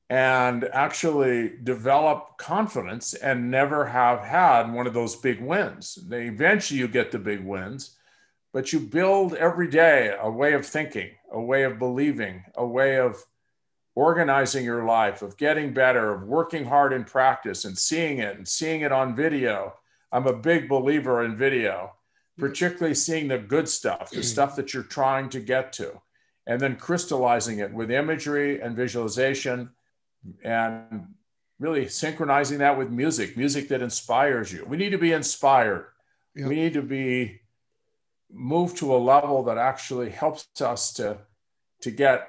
and 0.10 0.64
actually 0.74 1.54
develop 1.64 2.38
confidence 2.38 3.14
and 3.14 3.52
never 3.52 3.86
have 3.86 4.22
had 4.22 4.72
one 4.74 4.88
of 4.88 4.94
those 4.94 5.16
big 5.16 5.40
wins. 5.40 5.96
They 6.08 6.26
eventually 6.26 6.80
you 6.80 6.88
get 6.88 7.12
the 7.12 7.20
big 7.20 7.42
wins, 7.42 7.96
but 8.52 8.74
you 8.74 8.80
build 8.80 9.36
every 9.36 9.70
day 9.70 10.16
a 10.20 10.30
way 10.30 10.54
of 10.54 10.66
thinking, 10.66 11.12
a 11.32 11.42
way 11.42 11.64
of 11.64 11.80
believing, 11.80 12.44
a 12.56 12.66
way 12.66 13.00
of 13.00 13.24
organizing 13.96 14.64
your 14.64 14.86
life, 14.86 15.22
of 15.22 15.38
getting 15.38 15.74
better, 15.74 16.14
of 16.14 16.24
working 16.24 16.66
hard 16.66 16.94
in 16.94 17.04
practice 17.04 17.66
and 17.66 17.78
seeing 17.78 18.20
it 18.20 18.38
and 18.38 18.48
seeing 18.48 18.82
it 18.82 18.92
on 18.92 19.16
video. 19.16 19.74
I'm 20.12 20.28
a 20.28 20.34
big 20.34 20.70
believer 20.70 21.24
in 21.24 21.36
video, 21.36 21.94
particularly 22.38 22.96
seeing 22.96 23.28
the 23.28 23.38
good 23.38 23.68
stuff, 23.68 24.10
the 24.10 24.18
mm-hmm. 24.18 24.24
stuff 24.24 24.56
that 24.56 24.74
you're 24.74 24.84
trying 24.84 25.30
to 25.30 25.40
get 25.40 25.74
to, 25.74 26.02
and 26.48 26.60
then 26.60 26.78
crystallizing 26.78 27.60
it 27.60 27.74
with 27.74 27.92
imagery 27.92 28.62
and 28.62 28.76
visualization 28.76 29.70
and 30.44 31.08
really 31.60 31.88
synchronizing 31.88 32.60
that 32.60 32.78
with 32.78 32.90
music, 32.90 33.36
music 33.38 33.68
that 33.68 33.82
inspires 33.82 34.52
you. 34.52 34.66
We 34.66 34.78
need 34.78 34.92
to 34.92 34.98
be 34.98 35.12
inspired. 35.12 35.88
Yep. 36.36 36.48
We 36.48 36.56
need 36.56 36.74
to 36.74 36.82
be 36.82 37.42
moved 38.32 38.78
to 38.78 38.94
a 38.94 38.98
level 38.98 39.44
that 39.44 39.58
actually 39.58 40.10
helps 40.10 40.48
us 40.62 40.94
to, 40.94 41.18
to 41.82 41.92
get 41.92 42.28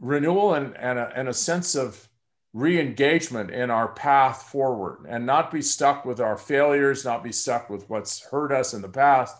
renewal 0.00 0.54
and, 0.54 0.76
and, 0.76 0.98
a, 0.98 1.12
and 1.14 1.28
a 1.28 1.34
sense 1.34 1.74
of 1.74 2.08
re-engagement 2.52 3.50
in 3.50 3.70
our 3.70 3.88
path 3.88 4.44
forward 4.44 5.04
and 5.08 5.26
not 5.26 5.50
be 5.50 5.60
stuck 5.60 6.04
with 6.04 6.20
our 6.20 6.36
failures, 6.36 7.04
not 7.04 7.24
be 7.24 7.32
stuck 7.32 7.68
with 7.68 7.88
what's 7.90 8.24
hurt 8.26 8.52
us 8.52 8.74
in 8.74 8.80
the 8.80 8.88
past. 8.88 9.36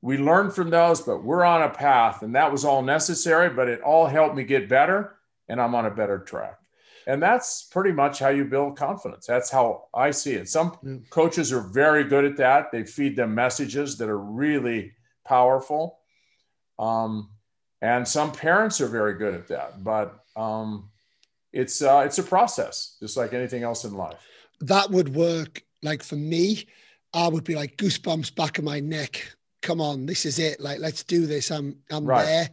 We 0.00 0.18
learned 0.18 0.52
from 0.52 0.70
those, 0.70 1.00
but 1.00 1.22
we're 1.22 1.44
on 1.44 1.62
a 1.62 1.70
path 1.70 2.22
and 2.22 2.34
that 2.34 2.50
was 2.50 2.64
all 2.64 2.82
necessary, 2.82 3.48
but 3.48 3.68
it 3.68 3.80
all 3.80 4.06
helped 4.06 4.34
me 4.34 4.42
get 4.42 4.68
better 4.68 5.16
and 5.48 5.60
I'm 5.60 5.74
on 5.74 5.86
a 5.86 5.90
better 5.90 6.18
track. 6.18 6.58
And 7.06 7.22
that's 7.22 7.64
pretty 7.64 7.92
much 7.92 8.18
how 8.18 8.28
you 8.28 8.44
build 8.44 8.76
confidence. 8.76 9.26
That's 9.26 9.50
how 9.50 9.84
I 9.94 10.10
see 10.10 10.34
it. 10.34 10.48
Some 10.48 10.72
mm. 10.84 11.08
coaches 11.10 11.52
are 11.52 11.60
very 11.60 12.04
good 12.04 12.24
at 12.24 12.36
that. 12.36 12.70
They 12.72 12.84
feed 12.84 13.16
them 13.16 13.34
messages 13.34 13.98
that 13.98 14.08
are 14.08 14.18
really 14.18 14.92
powerful. 15.24 15.98
Um, 16.78 17.30
and 17.80 18.06
some 18.06 18.32
parents 18.32 18.80
are 18.80 18.88
very 18.88 19.14
good 19.14 19.34
at 19.34 19.48
that. 19.48 19.82
But 19.82 20.24
um, 20.36 20.90
it's 21.52 21.82
uh, 21.82 22.02
it's 22.06 22.18
a 22.18 22.22
process, 22.22 22.96
just 23.00 23.16
like 23.16 23.32
anything 23.32 23.62
else 23.62 23.84
in 23.84 23.94
life. 23.94 24.20
That 24.60 24.90
would 24.90 25.14
work. 25.14 25.62
Like 25.82 26.02
for 26.02 26.16
me, 26.16 26.66
I 27.12 27.28
would 27.28 27.44
be 27.44 27.56
like 27.56 27.76
goosebumps 27.76 28.34
back 28.34 28.58
of 28.58 28.64
my 28.64 28.80
neck. 28.80 29.24
Come 29.62 29.80
on, 29.80 30.06
this 30.06 30.24
is 30.24 30.38
it. 30.38 30.60
Like 30.60 30.78
let's 30.78 31.02
do 31.02 31.26
this. 31.26 31.50
I'm 31.50 31.76
I'm 31.90 32.04
right. 32.04 32.24
there. 32.24 32.50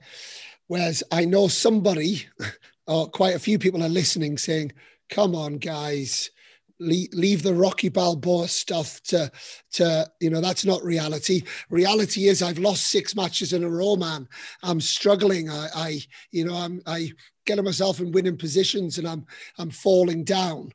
Whereas 0.68 1.04
I 1.12 1.26
know 1.26 1.48
somebody 1.48 2.28
or 2.88 3.08
quite 3.08 3.36
a 3.36 3.40
few 3.40 3.58
people 3.60 3.84
are 3.84 3.90
listening 3.90 4.38
saying, 4.38 4.72
come 5.10 5.36
on, 5.36 5.58
guys, 5.58 6.32
leave, 6.80 7.10
leave 7.14 7.44
the 7.44 7.54
Rocky 7.54 7.90
Balboa 7.90 8.48
stuff 8.48 9.02
to, 9.04 9.32
to, 9.74 10.10
you 10.20 10.30
know, 10.30 10.42
that's 10.42 10.66
not 10.66 10.84
reality. 10.84 11.44
Reality 11.70 12.28
is 12.28 12.42
I've 12.42 12.60
lost 12.60 12.88
six 12.88 13.16
matches 13.16 13.54
in 13.54 13.64
a 13.64 13.70
row, 13.70 13.96
man. 13.96 14.28
I'm 14.64 14.82
struggling. 14.82 15.50
I, 15.50 15.68
I 15.76 16.00
you 16.32 16.46
know, 16.46 16.56
I'm, 16.56 16.82
I 16.86 17.12
get 17.46 17.64
myself 17.64 18.00
in 18.00 18.12
winning 18.12 18.38
positions 18.38 18.98
and 18.98 19.08
I'm, 19.08 19.26
I'm 19.58 19.70
falling 19.70 20.24
down. 20.24 20.72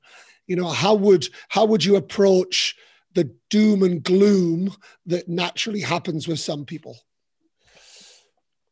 You 0.47 0.57
know, 0.57 0.69
how 0.69 0.95
would, 0.95 1.27
how 1.49 1.65
would 1.65 1.85
you 1.85 1.97
approach 1.97 2.77
the 3.15 3.33
doom 3.49 3.83
and 3.83 4.03
gloom 4.03 4.75
that 5.07 5.29
naturally 5.29 5.81
happens 5.81 6.29
with 6.29 6.41
some 6.41 6.65
people? 6.65 6.99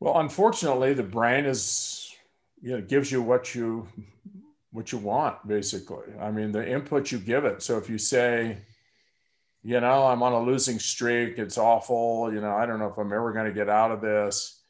Well, 0.01 0.19
unfortunately, 0.19 0.95
the 0.95 1.05
brain 1.05 1.45
is 1.45 2.03
you 2.63 2.71
know, 2.71 2.81
gives 2.81 3.11
you 3.11 3.21
what 3.21 3.55
you 3.55 3.89
what 4.73 4.91
you 4.91 4.99
want 4.99 5.47
basically. 5.47 6.13
I 6.21 6.31
mean 6.31 6.53
the 6.53 6.67
input 6.67 7.13
you 7.13 7.19
give 7.19 7.45
it. 7.45 7.63
So 7.63 7.79
if 7.79 7.89
you 7.89 7.99
say 7.99 8.59
you 9.65 9.79
know 9.79 10.07
i'm 10.07 10.25
on 10.25 10.33
a 10.33 10.41
losing 10.41 10.81
streak 10.81 11.39
it's 11.39 11.57
awful 11.57 12.33
you 12.35 12.41
know 12.41 12.53
i 12.53 12.67
don't 12.67 12.81
know 12.81 12.89
if 12.89 12.99
i'm 12.99 13.13
ever 13.13 13.33
going 13.33 13.47
to 13.47 13.53
get 13.53 13.69
out 13.69 13.93
of 13.93 14.01
this 14.01 14.63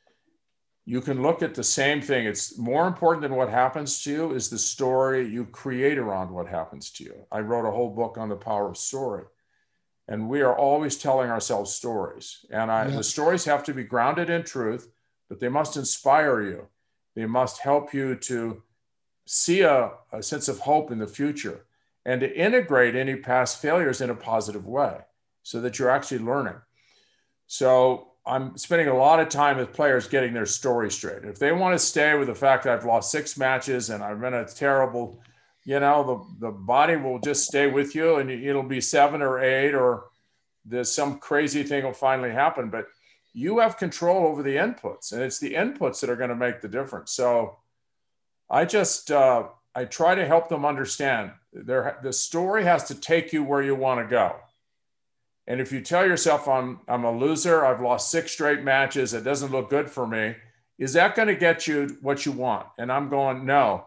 you 0.85 1.01
can 1.01 1.23
look 1.23 1.43
at 1.43 1.55
the 1.55 1.63
same 1.63 2.01
thing. 2.01 2.27
It's 2.27 2.59
more 2.59 2.89
important 2.89 3.23
than 3.23 3.37
what 3.37 3.49
happens 3.49 4.03
to 4.03 4.11
you 4.11 4.33
is 4.33 4.51
the 4.51 4.59
story 4.59 5.29
you 5.29 5.45
create 5.45 5.97
around 5.97 6.31
what 6.31 6.49
happens 6.49 6.91
to 6.93 7.05
you. 7.05 7.27
I 7.31 7.41
wrote 7.41 7.69
a 7.69 7.71
whole 7.71 7.91
book 7.91 8.19
on 8.19 8.29
the 8.29 8.37
power 8.37 8.71
of 8.71 8.77
story 8.77 9.25
and 10.09 10.29
we 10.29 10.41
are 10.43 10.57
always 10.57 10.99
telling 10.99 11.31
ourselves 11.31 11.73
stories. 11.73 12.45
And 12.51 12.71
I, 12.71 12.89
yeah. 12.89 12.97
the 12.97 13.05
stories 13.05 13.45
have 13.45 13.63
to 13.65 13.75
be 13.75 13.85
grounded 13.85 14.29
in 14.29 14.43
truth 14.43 14.89
but 15.29 15.41
they 15.41 15.49
must 15.49 15.79
inspire 15.79 16.43
you. 16.43 16.67
They 17.15 17.25
must 17.25 17.61
help 17.61 17.95
you 17.95 18.17
to 18.17 18.63
see 19.27 19.63
a, 19.63 19.93
a 20.13 20.23
sense 20.23 20.49
of 20.49 20.59
hope 20.61 20.91
in 20.91 20.99
the 20.99 21.07
future 21.07 21.65
and 22.05 22.21
to 22.21 22.37
integrate 22.37 22.97
any 22.97 23.17
past 23.17 23.61
failures 23.63 24.01
in 24.01 24.11
a 24.11 24.15
positive 24.15 24.67
way 24.67 24.99
so 25.43 25.61
that 25.61 25.79
you're 25.79 25.91
actually 25.91 26.19
learning. 26.19 26.57
So 27.47 28.09
I'm 28.27 28.57
spending 28.57 28.89
a 28.89 28.97
lot 28.97 29.21
of 29.21 29.29
time 29.29 29.57
with 29.57 29.73
players 29.73 30.09
getting 30.09 30.33
their 30.33 30.47
story 30.47 30.91
straight. 30.91 31.25
If 31.25 31.39
they 31.39 31.53
want 31.53 31.75
to 31.75 31.79
stay 31.79 32.17
with 32.17 32.29
the 32.29 32.35
fact 32.35 32.65
that 32.65 32.73
I've 32.73 32.85
lost 32.85 33.11
six 33.11 33.37
matches 33.37 33.91
and 33.91 34.03
I've 34.03 34.21
been 34.21 34.35
a 34.35 34.45
terrible, 34.45 35.21
you 35.65 35.81
know, 35.81 36.27
the, 36.41 36.47
the 36.47 36.53
body 36.53 36.97
will 36.97 37.19
just 37.19 37.47
stay 37.47 37.67
with 37.69 37.95
you 37.95 38.17
and 38.17 38.31
it'll 38.31 38.63
be 38.63 38.81
seven 38.81 39.23
or 39.23 39.41
eight 39.43 39.75
or 39.75 40.05
there's 40.65 40.93
some 40.93 41.19
crazy 41.19 41.65
thing 41.65 41.85
will 41.85 41.93
finally 41.93 42.31
happen. 42.31 42.71
But 42.71 42.87
you 43.33 43.59
have 43.59 43.77
control 43.77 44.27
over 44.27 44.43
the 44.43 44.57
inputs 44.57 45.13
and 45.13 45.23
it's 45.23 45.39
the 45.39 45.55
inputs 45.55 46.01
that 46.01 46.11
are 46.11 46.17
going 46.17 46.31
to 46.31 46.37
make 46.37 46.61
the 46.61 46.69
difference 46.69 47.13
so 47.13 47.59
i 48.53 48.65
just 48.65 49.11
uh, 49.11 49.45
i 49.75 49.85
try 49.85 50.15
to 50.15 50.25
help 50.25 50.49
them 50.49 50.65
understand 50.65 51.33
there 51.53 51.99
the 52.03 52.13
story 52.13 52.65
has 52.65 52.85
to 52.85 52.95
take 52.95 53.33
you 53.33 53.43
where 53.43 53.63
you 53.63 53.75
want 53.75 54.01
to 54.01 54.11
go. 54.11 54.37
And 55.47 55.61
if 55.61 55.73
you 55.73 55.81
tell 55.81 56.07
yourself 56.07 56.47
i'm 56.49 56.81
i'm 56.87 57.05
a 57.05 57.11
loser 57.11 57.65
i've 57.65 57.81
lost 57.81 58.11
six 58.11 58.33
straight 58.33 58.63
matches 58.63 59.13
it 59.13 59.25
doesn't 59.25 59.51
look 59.51 59.71
good 59.71 59.91
for 59.91 60.07
me 60.07 60.37
is 60.79 60.95
that 60.95 61.15
going 61.15 61.29
to 61.29 61.35
get 61.35 61.67
you 61.67 61.99
what 62.01 62.25
you 62.25 62.33
want? 62.33 62.67
And 62.79 62.93
i'm 62.93 63.09
going 63.09 63.45
no. 63.45 63.87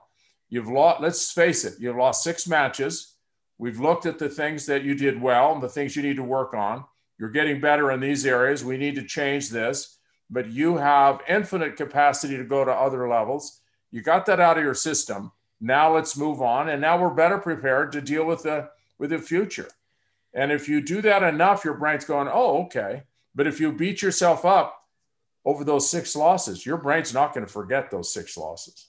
You've 0.49 0.67
lost 0.67 1.01
let's 1.01 1.31
face 1.31 1.63
it 1.63 1.75
you've 1.79 1.95
lost 1.95 2.23
six 2.23 2.47
matches. 2.47 3.13
We've 3.57 3.79
looked 3.79 4.05
at 4.05 4.19
the 4.19 4.29
things 4.29 4.65
that 4.65 4.83
you 4.83 4.95
did 4.95 5.21
well 5.21 5.53
and 5.53 5.63
the 5.63 5.69
things 5.69 5.95
you 5.95 6.03
need 6.03 6.17
to 6.17 6.23
work 6.23 6.53
on. 6.53 6.83
You're 7.17 7.29
getting 7.29 7.61
better 7.61 7.91
in 7.91 8.01
these 8.01 8.25
areas. 8.25 8.65
We 8.65 8.77
need 8.77 8.95
to 8.95 9.03
change 9.03 9.49
this, 9.49 9.97
but 10.29 10.47
you 10.47 10.75
have 10.75 11.21
infinite 11.29 11.77
capacity 11.77 12.35
to 12.35 12.43
go 12.43 12.65
to 12.65 12.71
other 12.71 13.07
levels. 13.07 13.61
You 13.91 14.01
got 14.01 14.25
that 14.25 14.39
out 14.39 14.57
of 14.57 14.63
your 14.63 14.73
system. 14.73 15.31
Now 15.61 15.93
let's 15.93 16.17
move 16.17 16.41
on. 16.41 16.69
And 16.69 16.81
now 16.81 17.01
we're 17.01 17.13
better 17.13 17.37
prepared 17.37 17.91
to 17.93 18.01
deal 18.01 18.25
with 18.25 18.43
the 18.43 18.69
with 18.97 19.09
the 19.09 19.19
future. 19.19 19.69
And 20.33 20.51
if 20.51 20.67
you 20.67 20.81
do 20.81 21.01
that 21.01 21.23
enough, 21.23 21.63
your 21.63 21.75
brain's 21.75 22.05
going, 22.05 22.27
oh, 22.31 22.63
okay. 22.65 23.03
But 23.33 23.47
if 23.47 23.59
you 23.59 23.71
beat 23.71 24.01
yourself 24.01 24.45
up 24.45 24.81
over 25.45 25.63
those 25.63 25.89
six 25.89 26.15
losses, 26.15 26.65
your 26.65 26.77
brain's 26.77 27.13
not 27.13 27.33
going 27.33 27.45
to 27.45 27.51
forget 27.51 27.89
those 27.89 28.13
six 28.13 28.37
losses. 28.37 28.87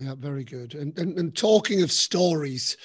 Yeah, 0.00 0.14
very 0.18 0.44
good. 0.44 0.74
And, 0.74 0.98
and, 0.98 1.18
and 1.18 1.36
talking 1.36 1.82
of 1.82 1.92
stories, 1.92 2.78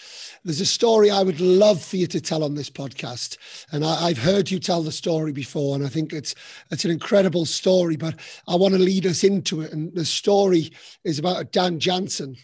there's 0.43 0.59
a 0.59 0.65
story 0.65 1.09
I 1.09 1.23
would 1.23 1.39
love 1.39 1.81
for 1.81 1.95
you 1.95 2.07
to 2.07 2.19
tell 2.19 2.43
on 2.43 2.55
this 2.55 2.69
podcast. 2.69 3.37
And 3.71 3.85
I, 3.85 4.09
have 4.09 4.17
heard 4.17 4.51
you 4.51 4.59
tell 4.59 4.83
the 4.83 4.91
story 4.91 5.31
before, 5.31 5.77
and 5.77 5.85
I 5.85 5.89
think 5.89 6.11
it's 6.11 6.35
it's 6.71 6.83
an 6.83 6.91
incredible 6.91 7.45
story. 7.45 7.95
But 7.95 8.15
I 8.49 8.55
want 8.55 8.73
to 8.73 8.81
lead 8.81 9.05
us 9.05 9.23
into 9.23 9.61
it. 9.61 9.71
And 9.71 9.95
the 9.95 10.03
story 10.03 10.73
is 11.05 11.17
about 11.17 11.53
Dan 11.53 11.79
Jansen 11.79 12.35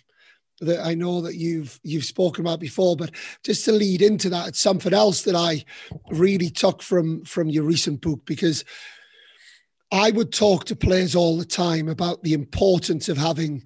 that 0.62 0.86
I 0.86 0.94
know 0.94 1.20
that 1.20 1.36
you've 1.36 1.78
you've 1.84 2.06
spoken 2.06 2.46
about 2.46 2.62
before. 2.62 2.96
But 2.96 3.12
just 3.44 3.66
to 3.66 3.74
lead 3.74 4.02
into 4.02 4.30
that, 4.30 4.48
it's 4.48 4.60
something 4.62 4.94
else 4.94 5.24
that 5.24 5.36
I 5.36 5.66
really 6.12 6.50
took 6.50 6.82
from 6.82 7.26
from 7.26 7.50
your 7.50 7.64
recent 7.66 8.00
book 8.00 8.22
because 8.26 8.64
I 9.92 10.12
would 10.12 10.32
talk 10.32 10.64
to 10.66 10.76
players 10.76 11.16
all 11.16 11.38
the 11.38 11.44
time 11.44 11.90
about 11.90 12.24
the 12.24 12.34
importance 12.34 13.10
of 13.10 13.18
having 13.18 13.64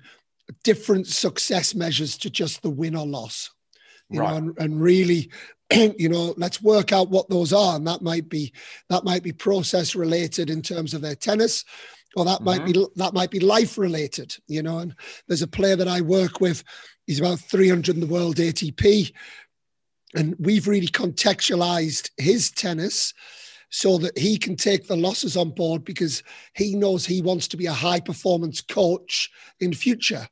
different 0.64 1.08
success 1.08 1.74
measures 1.76 2.18
to 2.18 2.30
just 2.30 2.62
the 2.62 2.70
win 2.70 2.96
or 2.96 3.06
loss 3.06 3.52
you 4.10 4.20
right. 4.20 4.30
know 4.32 4.38
and, 4.38 4.58
and 4.60 4.82
really 4.82 5.32
you 5.74 6.10
know 6.10 6.34
let's 6.38 6.62
work 6.62 6.92
out 6.92 7.10
what 7.10 7.30
those 7.30 7.54
are 7.54 7.76
and 7.76 7.88
that 7.88 8.02
might 8.02 8.30
be 8.30 8.54
that 8.90 9.04
might 9.04 9.24
be 9.24 9.32
process 9.32 9.96
related 9.96 10.50
in 10.50 10.62
terms 10.62 10.94
of 10.94 11.02
their 11.02 11.16
tennis 11.16 11.64
or 12.16 12.26
that 12.26 12.38
mm-hmm. 12.38 12.46
might 12.46 12.66
be 12.66 12.74
mm-hmm. 12.74 13.00
that 13.00 13.14
might 13.14 13.32
be 13.32 13.40
life 13.40 13.78
related 13.78 14.36
you 14.48 14.62
know 14.62 14.80
and 14.80 14.96
there's 15.28 15.42
a 15.42 15.48
player 15.48 15.76
that 15.76 15.88
i 15.88 16.02
work 16.02 16.40
with 16.40 16.64
he's 17.08 17.20
about 17.20 17.40
300 17.40 17.96
in 17.96 18.02
the 18.02 18.08
world 18.08 18.36
atp 18.36 19.12
and 20.16 20.36
we've 20.40 20.68
really 20.68 20.88
contextualized 20.88 22.10
his 22.18 22.52
tennis 22.52 23.14
so 23.72 23.98
that 23.98 24.18
he 24.18 24.38
can 24.38 24.56
take 24.56 24.88
the 24.88 24.96
losses 24.96 25.36
on 25.36 25.50
board 25.50 25.84
because 25.84 26.24
he 26.54 26.76
knows 26.76 27.06
he 27.06 27.22
wants 27.22 27.48
to 27.48 27.58
be 27.58 27.66
a 27.66 27.74
high 27.74 28.00
performance 28.00 28.62
coach 28.62 29.30
in 29.60 29.74
future 29.74 30.28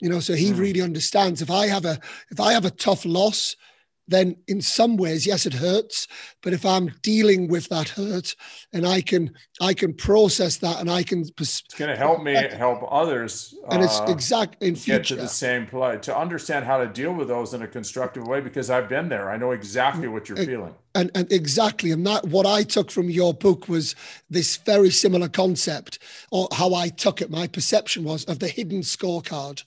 you 0.00 0.08
know 0.08 0.20
so 0.20 0.34
he 0.34 0.52
mm. 0.52 0.58
really 0.58 0.80
understands 0.80 1.42
if 1.42 1.50
i 1.50 1.66
have 1.66 1.84
a 1.84 1.98
if 2.30 2.40
i 2.40 2.52
have 2.52 2.64
a 2.64 2.70
tough 2.70 3.04
loss 3.04 3.56
then 4.08 4.36
in 4.48 4.60
some 4.60 4.96
ways, 4.96 5.26
yes, 5.26 5.44
it 5.44 5.52
hurts. 5.52 6.08
But 6.42 6.54
if 6.54 6.64
I'm 6.64 6.92
dealing 7.02 7.46
with 7.46 7.68
that 7.68 7.90
hurt 7.90 8.34
and 8.72 8.86
I 8.86 9.02
can 9.02 9.34
I 9.60 9.74
can 9.74 9.92
process 9.92 10.56
that 10.58 10.80
and 10.80 10.90
I 10.90 11.02
can 11.02 11.24
It's 11.38 11.62
gonna 11.76 11.96
help 11.96 12.22
me 12.22 12.34
help 12.34 12.82
others 12.90 13.54
and 13.70 13.84
it's 13.84 14.00
uh, 14.00 14.06
exact 14.08 14.62
in 14.62 14.74
future. 14.74 14.98
get 14.98 15.06
to 15.08 15.16
the 15.16 15.28
same 15.28 15.66
place 15.66 16.00
to 16.06 16.16
understand 16.16 16.64
how 16.64 16.78
to 16.78 16.86
deal 16.86 17.12
with 17.12 17.28
those 17.28 17.52
in 17.52 17.62
a 17.62 17.68
constructive 17.68 18.26
way 18.26 18.40
because 18.40 18.70
I've 18.70 18.88
been 18.88 19.10
there. 19.10 19.30
I 19.30 19.36
know 19.36 19.52
exactly 19.52 20.08
what 20.08 20.28
you're 20.28 20.38
feeling. 20.38 20.74
And, 20.94 21.10
and 21.14 21.30
exactly, 21.30 21.92
and 21.92 22.04
that 22.06 22.24
what 22.26 22.46
I 22.46 22.62
took 22.62 22.90
from 22.90 23.10
your 23.10 23.34
book 23.34 23.68
was 23.68 23.94
this 24.30 24.56
very 24.56 24.90
similar 24.90 25.28
concept, 25.28 25.98
or 26.32 26.48
how 26.52 26.74
I 26.74 26.88
took 26.88 27.20
it. 27.20 27.30
My 27.30 27.46
perception 27.46 28.04
was 28.04 28.24
of 28.24 28.38
the 28.40 28.48
hidden 28.48 28.80
scorecard. 28.80 29.62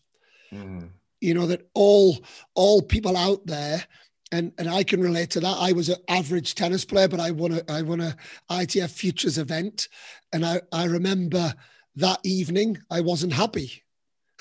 Mm 0.54 0.89
you 1.22 1.36
know 1.36 1.45
that 1.45 1.68
all 1.74 2.20
all 2.56 2.82
people 2.82 3.16
out 3.16 3.45
there 3.45 3.86
and 4.32 4.52
and 4.58 4.68
I 4.70 4.84
can 4.84 5.02
relate 5.02 5.30
to 5.32 5.39
that. 5.41 5.58
I 5.60 5.72
was 5.72 5.89
an 5.89 5.97
average 6.08 6.56
tennis 6.56 6.84
player, 6.84 7.08
but 7.08 7.20
I 7.20 7.32
won 7.32 7.54
a 7.54 7.72
I 7.72 7.82
won 7.84 8.02
a 8.02 8.16
ITF 8.49 8.89
Futures 8.89 9.38
event, 9.38 9.88
and 10.34 10.45
I 10.45 10.62
I 10.72 10.86
remember 10.86 11.54
that 11.95 12.20
evening 12.24 12.78
I 12.89 13.02
wasn't 13.02 13.34
happy. 13.34 13.84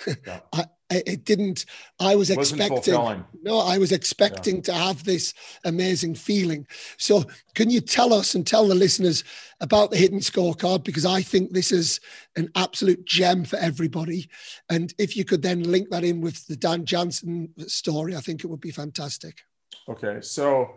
Yeah. 0.07 0.41
I, 0.53 0.65
it 0.91 1.25
didn't. 1.25 1.67
I 2.01 2.17
was 2.17 2.31
expecting. 2.31 3.25
No, 3.43 3.59
I 3.59 3.79
was 3.79 3.93
expecting 3.93 4.57
yeah. 4.57 4.63
to 4.63 4.73
have 4.73 5.05
this 5.05 5.33
amazing 5.65 6.17
feeling. 6.17 6.67
So, 6.99 7.25
can 7.55 7.71
you 7.71 7.81
tell 7.81 8.13
us 8.13 8.35
and 8.35 8.45
tell 8.45 8.67
the 8.67 8.75
listeners 8.75 9.23
about 9.61 9.93
the 9.93 9.97
hidden 9.97 10.19
scorecard? 10.19 10.83
Because 10.83 11.07
I 11.07 11.23
think 11.23 11.53
this 11.53 11.71
is 11.71 12.01
an 12.37 12.51
absolute 12.57 13.05
gem 13.05 13.45
for 13.45 13.57
everybody. 13.59 14.29
And 14.69 14.93
if 14.99 15.17
you 15.17 15.25
could 15.25 15.43
then 15.43 15.63
link 15.63 15.91
that 15.91 16.03
in 16.03 16.21
with 16.21 16.45
the 16.49 16.57
Dan 16.57 16.85
Jansen 16.85 17.51
story, 17.69 18.17
I 18.17 18.21
think 18.21 18.43
it 18.43 18.49
would 18.49 18.61
be 18.61 18.73
fantastic. 18.73 19.43
Okay, 19.89 20.21
so 20.21 20.75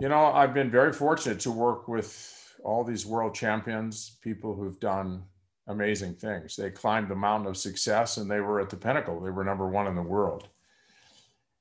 you 0.00 0.08
know, 0.08 0.26
I've 0.26 0.52
been 0.52 0.70
very 0.70 0.92
fortunate 0.92 1.38
to 1.40 1.52
work 1.52 1.86
with 1.86 2.54
all 2.64 2.82
these 2.82 3.06
world 3.06 3.34
champions, 3.34 4.16
people 4.20 4.54
who've 4.54 4.80
done 4.80 5.22
amazing 5.66 6.14
things. 6.14 6.56
They 6.56 6.70
climbed 6.70 7.08
the 7.08 7.16
mountain 7.16 7.48
of 7.48 7.56
success 7.56 8.16
and 8.16 8.30
they 8.30 8.40
were 8.40 8.60
at 8.60 8.70
the 8.70 8.76
pinnacle. 8.76 9.20
They 9.20 9.30
were 9.30 9.44
number 9.44 9.68
one 9.68 9.86
in 9.86 9.94
the 9.94 10.02
world. 10.02 10.48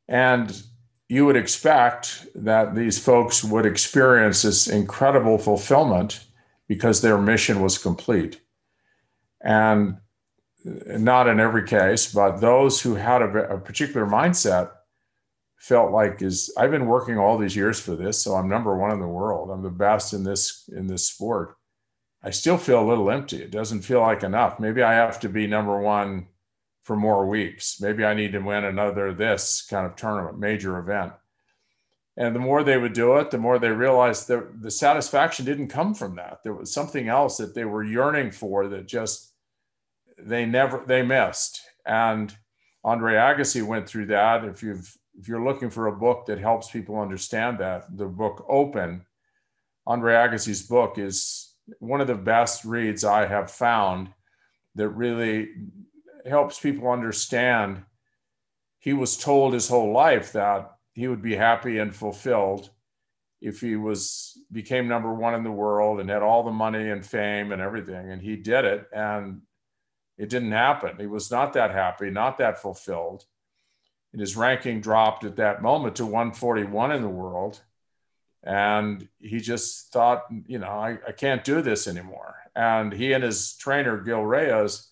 And 0.08 0.62
you 1.10 1.26
would 1.26 1.36
expect 1.36 2.28
that 2.36 2.76
these 2.76 2.98
folks 2.98 3.44
would 3.44 3.66
experience 3.66 4.42
this 4.42 4.68
incredible 4.68 5.38
fulfillment 5.38 6.26
because 6.68 7.02
their 7.02 7.18
mission 7.18 7.62
was 7.62 7.78
complete. 7.78 8.42
And 9.42 9.98
not 10.66 11.28
in 11.28 11.40
every 11.40 11.68
case, 11.68 12.12
but 12.12 12.38
those 12.38 12.82
who 12.82 12.96
had 12.96 13.22
a, 13.22 13.54
a 13.54 13.60
particular 13.60 14.06
mindset 14.08 14.72
felt 15.58 15.92
like 15.92 16.22
is 16.22 16.54
I've 16.58 16.72
been 16.72 16.88
working 16.88 17.18
all 17.18 17.38
these 17.38 17.56
years 17.56 17.80
for 17.80 17.96
this, 17.96 18.22
so 18.22 18.36
I'm 18.36 18.50
number 18.50 18.76
one 18.76 18.92
in 18.92 19.00
the 19.00 19.08
world. 19.08 19.50
I'm 19.52 19.64
the 19.64 19.70
best 19.70 20.14
in 20.14 20.24
this 20.24 20.68
in 20.76 20.88
this 20.88 21.08
sport. 21.08 21.56
I 22.26 22.32
still 22.32 22.58
feel 22.58 22.82
a 22.82 22.90
little 22.90 23.12
empty. 23.12 23.38
It 23.38 23.52
doesn't 23.52 23.84
feel 23.84 24.02
like 24.02 24.24
enough. 24.24 24.60
Maybe 24.60 24.82
I 24.82 24.94
have 24.94 25.20
to 25.20 25.30
be 25.30 25.46
number 25.46 25.80
one 25.80 26.26
for 26.82 26.96
more 26.96 27.28
weeks. 27.28 27.80
Maybe 27.80 28.04
I 28.04 28.16
need 28.16 28.32
to 28.32 28.40
win 28.40 28.66
another 28.66 29.14
this 29.14 29.62
kind 29.70 29.86
of 29.86 29.96
tournament, 29.96 30.40
major 30.40 30.80
event. 30.80 31.14
And 32.18 32.36
the 32.36 32.40
more 32.40 32.64
they 32.64 32.78
would 32.78 32.94
do 32.94 33.18
it, 33.18 33.30
the 33.30 33.38
more 33.38 33.60
they 33.60 33.70
realized 33.70 34.28
that 34.30 34.62
the 34.62 34.72
satisfaction 34.72 35.46
didn't 35.46 35.68
come 35.68 35.94
from 35.94 36.16
that. 36.16 36.40
There 36.44 36.54
was 36.54 36.74
something 36.74 37.10
else 37.10 37.38
that 37.38 37.54
they 37.54 37.66
were 37.66 37.84
yearning 37.84 38.32
for 38.32 38.68
that 38.70 38.88
just 38.88 39.34
they 40.18 40.48
never 40.48 40.84
they 40.88 41.04
missed. 41.04 41.62
And 41.86 42.36
Andre 42.84 43.16
Agassi 43.16 43.62
went 43.62 43.88
through 43.88 44.08
that. 44.08 44.46
If 44.46 44.64
you've 44.64 44.98
if 45.20 45.28
you're 45.28 45.46
looking 45.46 45.70
for 45.70 45.88
a 45.88 45.96
book 45.96 46.26
that 46.26 46.40
helps 46.40 46.72
people 46.72 47.00
understand 47.00 47.60
that, 47.60 47.96
the 47.96 48.08
book 48.08 48.46
Open, 48.50 49.06
Andre 49.86 50.14
Agassi's 50.14 50.64
book 50.64 50.98
is 50.98 51.45
one 51.80 52.02
of 52.02 52.08
the 52.08 52.16
best 52.16 52.66
reads 52.66 53.04
I 53.04 53.26
have 53.26 53.52
found 53.52 54.10
that 54.76 54.90
really 54.90 55.50
helps 56.26 56.60
people 56.60 56.90
understand. 56.90 57.84
He 58.80 58.94
was 58.94 59.18
told 59.18 59.54
his 59.54 59.68
whole 59.68 59.92
life 59.92 60.34
that 60.34 60.72
he 60.94 61.08
would 61.08 61.22
be 61.22 61.36
happy 61.36 61.78
and 61.80 61.96
fulfilled 61.96 62.70
if 63.42 63.62
he 63.62 63.76
was 63.76 64.38
became 64.52 64.88
number 64.88 65.14
one 65.14 65.36
in 65.36 65.44
the 65.44 65.52
world 65.52 66.00
and 66.00 66.10
had 66.10 66.22
all 66.22 66.44
the 66.44 66.52
money 66.52 66.90
and 66.90 67.06
fame 67.06 67.52
and 67.52 67.62
everything. 67.62 68.12
And 68.12 68.22
he 68.22 68.36
did 68.36 68.66
it 68.66 68.88
and 68.94 69.42
it 70.18 70.30
didn't 70.30 70.52
happen. 70.52 70.98
He 70.98 71.08
was 71.08 71.30
not 71.30 71.54
that 71.54 71.72
happy 71.72 72.10
not 72.10 72.38
that 72.38 72.62
fulfilled. 72.62 73.26
And 74.14 74.22
his 74.22 74.38
ranking 74.38 74.80
dropped 74.80 75.26
at 75.26 75.36
that 75.36 75.62
moment 75.62 75.98
to 75.98 76.06
141 76.06 76.92
in 76.94 77.02
the 77.02 77.10
world 77.10 77.62
and 78.46 79.08
he 79.20 79.40
just 79.40 79.92
thought, 79.92 80.26
you 80.46 80.60
know, 80.60 80.70
I, 80.70 81.00
I 81.08 81.12
can't 81.12 81.44
do 81.44 81.62
this 81.62 81.88
anymore. 81.88 82.36
And 82.56 82.94
he 82.94 83.12
and 83.14 83.24
his 83.24 83.58
trainer, 83.58 83.98
Gil 83.98 84.22
Reyes, 84.22 84.88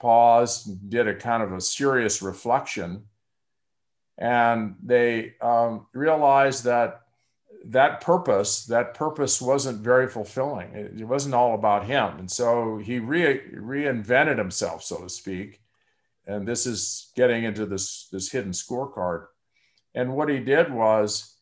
paused, 0.00 0.66
and 0.66 0.90
did 0.90 1.06
a 1.06 1.14
kind 1.14 1.42
of 1.42 1.52
a 1.52 1.60
serious 1.60 2.20
reflection. 2.20 3.04
And 4.18 4.74
they 4.82 5.34
um, 5.40 5.86
realized 5.92 6.64
that 6.64 7.02
that 7.66 8.00
purpose, 8.00 8.66
that 8.66 8.92
purpose 8.92 9.40
wasn't 9.40 9.80
very 9.80 10.08
fulfilling. 10.08 10.74
It, 10.74 11.00
it 11.00 11.04
wasn't 11.04 11.34
all 11.34 11.54
about 11.54 11.86
him. 11.86 12.18
And 12.18 12.30
so 12.30 12.76
he 12.78 12.98
re- 12.98 13.40
reinvented 13.54 14.36
himself, 14.36 14.82
so 14.82 14.98
to 14.98 15.08
speak. 15.08 15.60
And 16.26 16.46
this 16.46 16.66
is 16.66 17.12
getting 17.16 17.44
into 17.44 17.66
this, 17.66 18.08
this 18.10 18.30
hidden 18.30 18.52
scorecard. 18.52 19.26
And 19.94 20.14
what 20.14 20.28
he 20.28 20.40
did 20.40 20.72
was, 20.72 21.33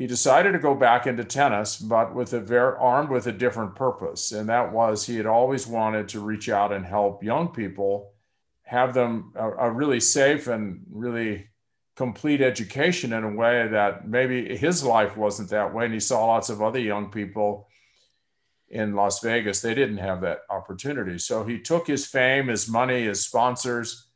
he 0.00 0.06
decided 0.06 0.52
to 0.52 0.58
go 0.58 0.74
back 0.74 1.06
into 1.06 1.22
tennis, 1.24 1.76
but 1.76 2.14
with 2.14 2.32
a 2.32 2.40
very 2.40 2.74
armed 2.78 3.10
with 3.10 3.26
a 3.26 3.32
different 3.32 3.76
purpose. 3.76 4.32
And 4.32 4.48
that 4.48 4.72
was 4.72 5.04
he 5.04 5.18
had 5.18 5.26
always 5.26 5.66
wanted 5.66 6.08
to 6.08 6.20
reach 6.20 6.48
out 6.48 6.72
and 6.72 6.86
help 6.86 7.22
young 7.22 7.48
people 7.48 8.14
have 8.62 8.94
them 8.94 9.34
a, 9.36 9.50
a 9.50 9.70
really 9.70 10.00
safe 10.00 10.46
and 10.46 10.86
really 10.90 11.50
complete 11.96 12.40
education 12.40 13.12
in 13.12 13.24
a 13.24 13.36
way 13.36 13.68
that 13.68 14.08
maybe 14.08 14.56
his 14.56 14.82
life 14.82 15.18
wasn't 15.18 15.50
that 15.50 15.74
way. 15.74 15.84
And 15.84 15.92
he 15.92 16.00
saw 16.00 16.24
lots 16.24 16.48
of 16.48 16.62
other 16.62 16.80
young 16.80 17.10
people 17.10 17.68
in 18.70 18.94
Las 18.94 19.20
Vegas, 19.20 19.60
they 19.60 19.74
didn't 19.74 19.98
have 19.98 20.22
that 20.22 20.38
opportunity. 20.48 21.18
So 21.18 21.44
he 21.44 21.60
took 21.60 21.86
his 21.86 22.06
fame, 22.06 22.48
his 22.48 22.70
money, 22.70 23.02
his 23.02 23.26
sponsors, 23.26 24.06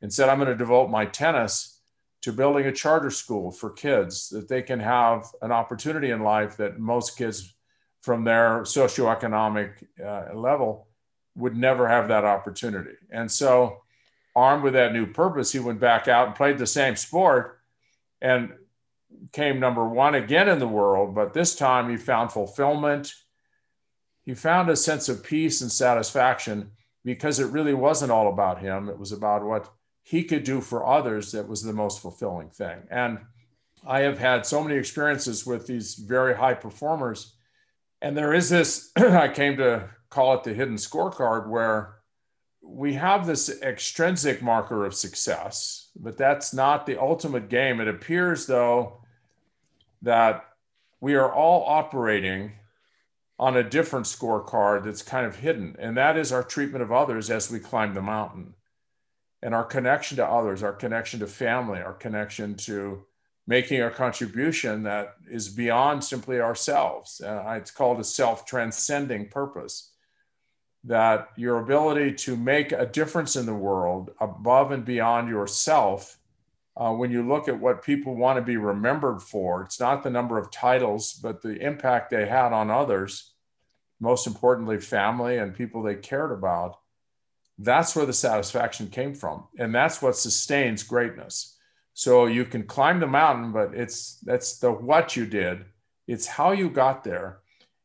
and 0.00 0.10
said, 0.10 0.30
I'm 0.30 0.38
going 0.38 0.48
to 0.48 0.56
devote 0.56 0.88
my 0.88 1.04
tennis 1.04 1.77
to 2.22 2.32
building 2.32 2.66
a 2.66 2.72
charter 2.72 3.10
school 3.10 3.50
for 3.50 3.70
kids 3.70 4.28
that 4.30 4.48
they 4.48 4.62
can 4.62 4.80
have 4.80 5.26
an 5.42 5.52
opportunity 5.52 6.10
in 6.10 6.22
life 6.22 6.56
that 6.56 6.78
most 6.78 7.16
kids 7.16 7.54
from 8.02 8.24
their 8.24 8.62
socioeconomic 8.62 9.72
uh, 10.04 10.34
level 10.34 10.88
would 11.36 11.56
never 11.56 11.86
have 11.86 12.08
that 12.08 12.24
opportunity. 12.24 12.94
And 13.10 13.30
so, 13.30 13.82
armed 14.34 14.62
with 14.62 14.74
that 14.74 14.92
new 14.92 15.06
purpose, 15.06 15.52
he 15.52 15.58
went 15.58 15.80
back 15.80 16.08
out 16.08 16.26
and 16.26 16.36
played 16.36 16.58
the 16.58 16.66
same 16.66 16.96
sport 16.96 17.60
and 18.20 18.52
came 19.32 19.60
number 19.60 19.88
one 19.88 20.14
again 20.14 20.48
in 20.48 20.58
the 20.58 20.68
world. 20.68 21.14
But 21.14 21.32
this 21.32 21.54
time 21.54 21.88
he 21.88 21.96
found 21.96 22.32
fulfillment. 22.32 23.14
He 24.24 24.34
found 24.34 24.68
a 24.68 24.76
sense 24.76 25.08
of 25.08 25.24
peace 25.24 25.60
and 25.60 25.72
satisfaction 25.72 26.72
because 27.04 27.40
it 27.40 27.46
really 27.46 27.74
wasn't 27.74 28.12
all 28.12 28.28
about 28.28 28.60
him. 28.60 28.88
It 28.88 28.98
was 28.98 29.12
about 29.12 29.44
what 29.44 29.72
he 30.08 30.24
could 30.24 30.42
do 30.42 30.62
for 30.62 30.86
others 30.86 31.32
that 31.32 31.46
was 31.46 31.62
the 31.62 31.72
most 31.74 32.00
fulfilling 32.00 32.48
thing. 32.48 32.78
And 32.90 33.18
I 33.86 34.00
have 34.00 34.18
had 34.18 34.46
so 34.46 34.64
many 34.64 34.78
experiences 34.78 35.44
with 35.44 35.66
these 35.66 35.96
very 35.96 36.34
high 36.34 36.54
performers. 36.54 37.34
And 38.00 38.16
there 38.16 38.32
is 38.32 38.48
this, 38.48 38.90
I 38.96 39.28
came 39.28 39.58
to 39.58 39.90
call 40.08 40.32
it 40.32 40.44
the 40.44 40.54
hidden 40.54 40.76
scorecard, 40.76 41.50
where 41.50 41.96
we 42.62 42.94
have 42.94 43.26
this 43.26 43.60
extrinsic 43.60 44.40
marker 44.40 44.86
of 44.86 44.94
success, 44.94 45.90
but 45.94 46.16
that's 46.16 46.54
not 46.54 46.86
the 46.86 46.98
ultimate 46.98 47.50
game. 47.50 47.78
It 47.78 47.88
appears, 47.88 48.46
though, 48.46 49.02
that 50.00 50.42
we 51.02 51.16
are 51.16 51.30
all 51.30 51.66
operating 51.66 52.52
on 53.38 53.58
a 53.58 53.62
different 53.62 54.06
scorecard 54.06 54.84
that's 54.84 55.02
kind 55.02 55.26
of 55.26 55.36
hidden, 55.36 55.76
and 55.78 55.98
that 55.98 56.16
is 56.16 56.32
our 56.32 56.42
treatment 56.42 56.82
of 56.82 56.92
others 56.92 57.28
as 57.28 57.50
we 57.50 57.58
climb 57.58 57.92
the 57.92 58.00
mountain 58.00 58.54
and 59.42 59.54
our 59.54 59.64
connection 59.64 60.16
to 60.16 60.26
others, 60.26 60.62
our 60.62 60.72
connection 60.72 61.20
to 61.20 61.26
family, 61.26 61.80
our 61.80 61.94
connection 61.94 62.54
to 62.56 63.04
making 63.46 63.80
a 63.80 63.90
contribution 63.90 64.82
that 64.82 65.14
is 65.30 65.48
beyond 65.48 66.04
simply 66.04 66.40
ourselves. 66.40 67.20
Uh, 67.20 67.56
it's 67.56 67.70
called 67.70 68.00
a 68.00 68.04
self 68.04 68.44
transcending 68.44 69.28
purpose. 69.28 69.92
That 70.84 71.28
your 71.36 71.58
ability 71.58 72.14
to 72.14 72.36
make 72.36 72.72
a 72.72 72.86
difference 72.86 73.36
in 73.36 73.46
the 73.46 73.54
world 73.54 74.10
above 74.20 74.70
and 74.70 74.84
beyond 74.84 75.28
yourself, 75.28 76.18
uh, 76.76 76.92
when 76.92 77.10
you 77.10 77.26
look 77.26 77.48
at 77.48 77.58
what 77.58 77.82
people 77.82 78.14
want 78.14 78.38
to 78.38 78.42
be 78.42 78.56
remembered 78.56 79.20
for, 79.20 79.62
it's 79.62 79.80
not 79.80 80.02
the 80.02 80.10
number 80.10 80.38
of 80.38 80.52
titles, 80.52 81.14
but 81.14 81.42
the 81.42 81.60
impact 81.60 82.10
they 82.10 82.26
had 82.26 82.52
on 82.52 82.70
others, 82.70 83.32
most 83.98 84.26
importantly, 84.26 84.78
family 84.78 85.38
and 85.38 85.54
people 85.54 85.82
they 85.82 85.96
cared 85.96 86.30
about 86.30 86.76
that's 87.58 87.96
where 87.96 88.06
the 88.06 88.12
satisfaction 88.12 88.88
came 88.88 89.14
from. 89.14 89.44
And 89.58 89.74
that's 89.74 90.00
what 90.00 90.16
sustains 90.16 90.82
greatness. 90.82 91.56
So 91.94 92.26
you 92.26 92.44
can 92.44 92.62
climb 92.62 93.00
the 93.00 93.06
mountain, 93.08 93.52
but 93.52 93.74
it's 93.74 94.20
that's 94.20 94.58
the 94.58 94.70
what 94.70 95.16
you 95.16 95.26
did. 95.26 95.64
It's 96.06 96.26
how 96.26 96.52
you 96.52 96.70
got 96.70 97.02
there 97.02 97.40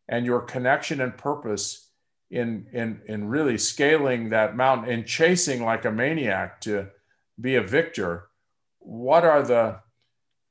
and 0.07 0.25
your 0.25 0.41
connection 0.41 1.01
and 1.01 1.17
purpose 1.17 1.89
in 2.29 2.67
in 2.73 3.01
in 3.07 3.27
really 3.27 3.57
scaling 3.57 4.29
that 4.29 4.55
mountain 4.55 4.93
and 4.93 5.07
chasing 5.07 5.63
like 5.63 5.85
a 5.85 5.91
maniac 5.91 6.61
to 6.61 6.89
be 7.41 7.55
a 7.55 7.63
victor. 7.63 8.27
What 8.79 9.23
are 9.23 9.41
the 9.41 9.79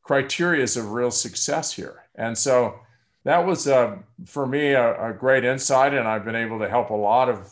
criterias 0.05 0.77
of 0.77 0.91
real 0.91 1.13
success 1.13 1.73
here? 1.73 2.03
And 2.17 2.37
so 2.37 2.81
that 3.25 3.47
was 3.47 3.69
uh, 3.69 3.99
for 4.27 4.47
me 4.47 4.73
a, 4.73 5.11
a 5.11 5.13
great 5.13 5.45
insight, 5.45 5.95
and 5.95 6.09
I've 6.09 6.25
been 6.25 6.35
able 6.35 6.59
to 6.59 6.69
help 6.69 6.91
a 6.91 6.95
lot 6.95 7.29
of 7.29 7.49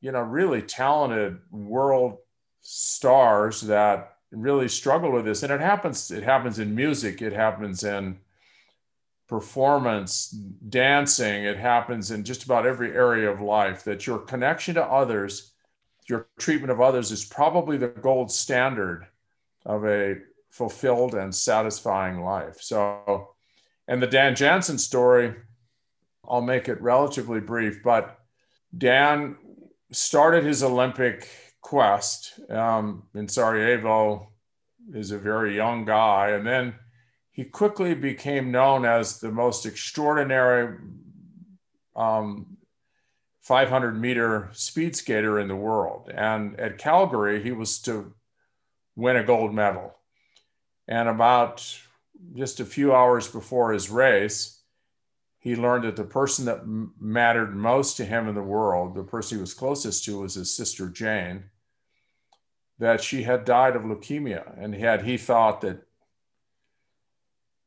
you 0.00 0.12
know 0.12 0.20
really 0.20 0.62
talented 0.62 1.38
world 1.50 2.18
stars 2.60 3.62
that 3.62 4.16
really 4.30 4.68
struggle 4.68 5.12
with 5.12 5.24
this. 5.24 5.42
And 5.42 5.52
it 5.52 5.60
happens 5.60 6.10
it 6.10 6.22
happens 6.22 6.58
in 6.58 6.74
music 6.74 7.22
it 7.22 7.32
happens 7.32 7.84
in 7.84 8.18
performance 9.28 10.28
dancing 10.68 11.44
it 11.44 11.56
happens 11.56 12.12
in 12.12 12.22
just 12.22 12.44
about 12.44 12.64
every 12.64 12.92
area 12.92 13.28
of 13.28 13.40
life 13.40 13.82
that 13.82 14.06
your 14.06 14.18
connection 14.18 14.76
to 14.76 14.84
others 14.84 15.52
your 16.08 16.28
treatment 16.38 16.70
of 16.70 16.80
others 16.80 17.10
is 17.10 17.24
probably 17.24 17.76
the 17.76 17.88
gold 17.88 18.30
standard 18.30 19.08
of 19.64 19.84
a 19.84 20.16
fulfilled 20.50 21.14
and 21.14 21.34
satisfying 21.34 22.22
life. 22.22 22.60
So 22.60 23.30
and 23.88 24.02
the 24.02 24.06
dan 24.06 24.34
jansen 24.34 24.78
story 24.78 25.34
i'll 26.28 26.40
make 26.40 26.68
it 26.68 26.80
relatively 26.80 27.40
brief 27.40 27.82
but 27.84 28.18
dan 28.76 29.36
started 29.90 30.44
his 30.44 30.62
olympic 30.62 31.28
quest 31.66 32.38
um, 32.48 33.02
in 33.14 33.26
Sarajevo 33.26 34.28
is 34.94 35.10
a 35.10 35.18
very 35.18 35.56
young 35.56 35.84
guy. 35.84 36.30
And 36.30 36.46
then 36.46 36.74
he 37.32 37.42
quickly 37.42 37.92
became 37.94 38.52
known 38.52 38.84
as 38.84 39.18
the 39.18 39.32
most 39.32 39.66
extraordinary 39.66 40.78
um, 41.96 42.56
500 43.42 44.00
meter 44.00 44.48
speed 44.52 44.94
skater 44.94 45.40
in 45.40 45.48
the 45.48 45.56
world. 45.56 46.08
And 46.14 46.58
at 46.60 46.78
Calgary, 46.78 47.42
he 47.42 47.50
was 47.50 47.80
to 47.80 48.14
win 48.94 49.16
a 49.16 49.24
gold 49.24 49.52
medal. 49.52 49.92
And 50.86 51.08
about 51.08 51.66
just 52.36 52.60
a 52.60 52.64
few 52.64 52.94
hours 52.94 53.26
before 53.26 53.72
his 53.72 53.90
race, 53.90 54.55
he 55.46 55.54
learned 55.54 55.84
that 55.84 55.94
the 55.94 56.02
person 56.02 56.44
that 56.46 56.58
m- 56.58 56.92
mattered 57.00 57.54
most 57.54 57.96
to 57.96 58.04
him 58.04 58.26
in 58.26 58.34
the 58.34 58.42
world, 58.42 58.96
the 58.96 59.04
person 59.04 59.38
he 59.38 59.40
was 59.40 59.54
closest 59.54 60.04
to, 60.04 60.18
was 60.18 60.34
his 60.34 60.50
sister 60.50 60.88
Jane 60.88 61.44
that 62.80 63.00
she 63.00 63.22
had 63.22 63.44
died 63.44 63.76
of 63.76 63.82
leukemia. 63.82 64.60
And 64.60 64.74
had 64.74 65.02
he 65.02 65.16
thought 65.16 65.60
that 65.60 65.86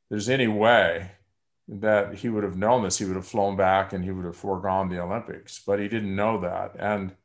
there's 0.09 0.27
any 0.27 0.47
way 0.47 1.11
that 1.69 2.15
he 2.15 2.27
would 2.27 2.43
have 2.43 2.57
known 2.57 2.83
this, 2.83 2.97
he 2.97 3.05
would 3.05 3.15
have 3.15 3.25
flown 3.25 3.55
back 3.55 3.93
and 3.93 4.03
he 4.03 4.11
would 4.11 4.25
have 4.25 4.35
foregone 4.35 4.89
the 4.89 5.01
Olympics. 5.01 5.61
But 5.65 5.79
he 5.79 5.87
didn't 5.87 6.13
know 6.13 6.41
that. 6.41 6.75
And 6.77 7.15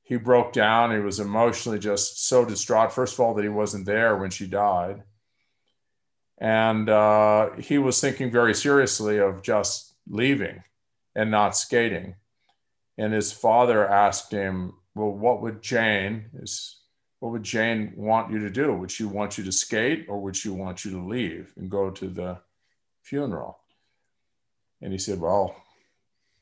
he 0.00 0.16
broke 0.16 0.54
down. 0.54 0.90
He 0.90 1.00
was 1.00 1.20
emotionally 1.20 1.78
just 1.78 2.26
so 2.26 2.46
distraught. 2.46 2.94
First 2.94 3.12
of 3.12 3.20
all, 3.20 3.34
that 3.34 3.42
he 3.42 3.50
wasn't 3.50 3.84
there 3.84 4.16
when 4.16 4.30
she 4.30 4.46
died. 4.46 5.02
And 6.42 6.88
uh, 6.88 7.50
he 7.52 7.78
was 7.78 8.00
thinking 8.00 8.32
very 8.32 8.52
seriously 8.52 9.18
of 9.18 9.42
just 9.42 9.94
leaving 10.08 10.64
and 11.14 11.30
not 11.30 11.56
skating. 11.56 12.16
And 12.98 13.12
his 13.12 13.30
father 13.30 13.88
asked 13.88 14.32
him, 14.32 14.74
Well, 14.96 15.12
what 15.12 15.40
would 15.40 15.62
Jane, 15.62 16.24
what 17.20 17.30
would 17.30 17.44
Jane 17.44 17.92
want 17.94 18.32
you 18.32 18.40
to 18.40 18.50
do? 18.50 18.72
Would 18.72 18.90
she 18.90 19.04
want 19.04 19.38
you 19.38 19.44
to 19.44 19.52
skate 19.52 20.06
or 20.08 20.20
would 20.20 20.34
she 20.34 20.48
want 20.48 20.84
you 20.84 20.90
to 20.90 21.06
leave 21.06 21.52
and 21.56 21.70
go 21.70 21.90
to 21.90 22.08
the 22.08 22.38
funeral? 23.02 23.60
And 24.80 24.90
he 24.90 24.98
said, 24.98 25.20
Well, 25.20 25.54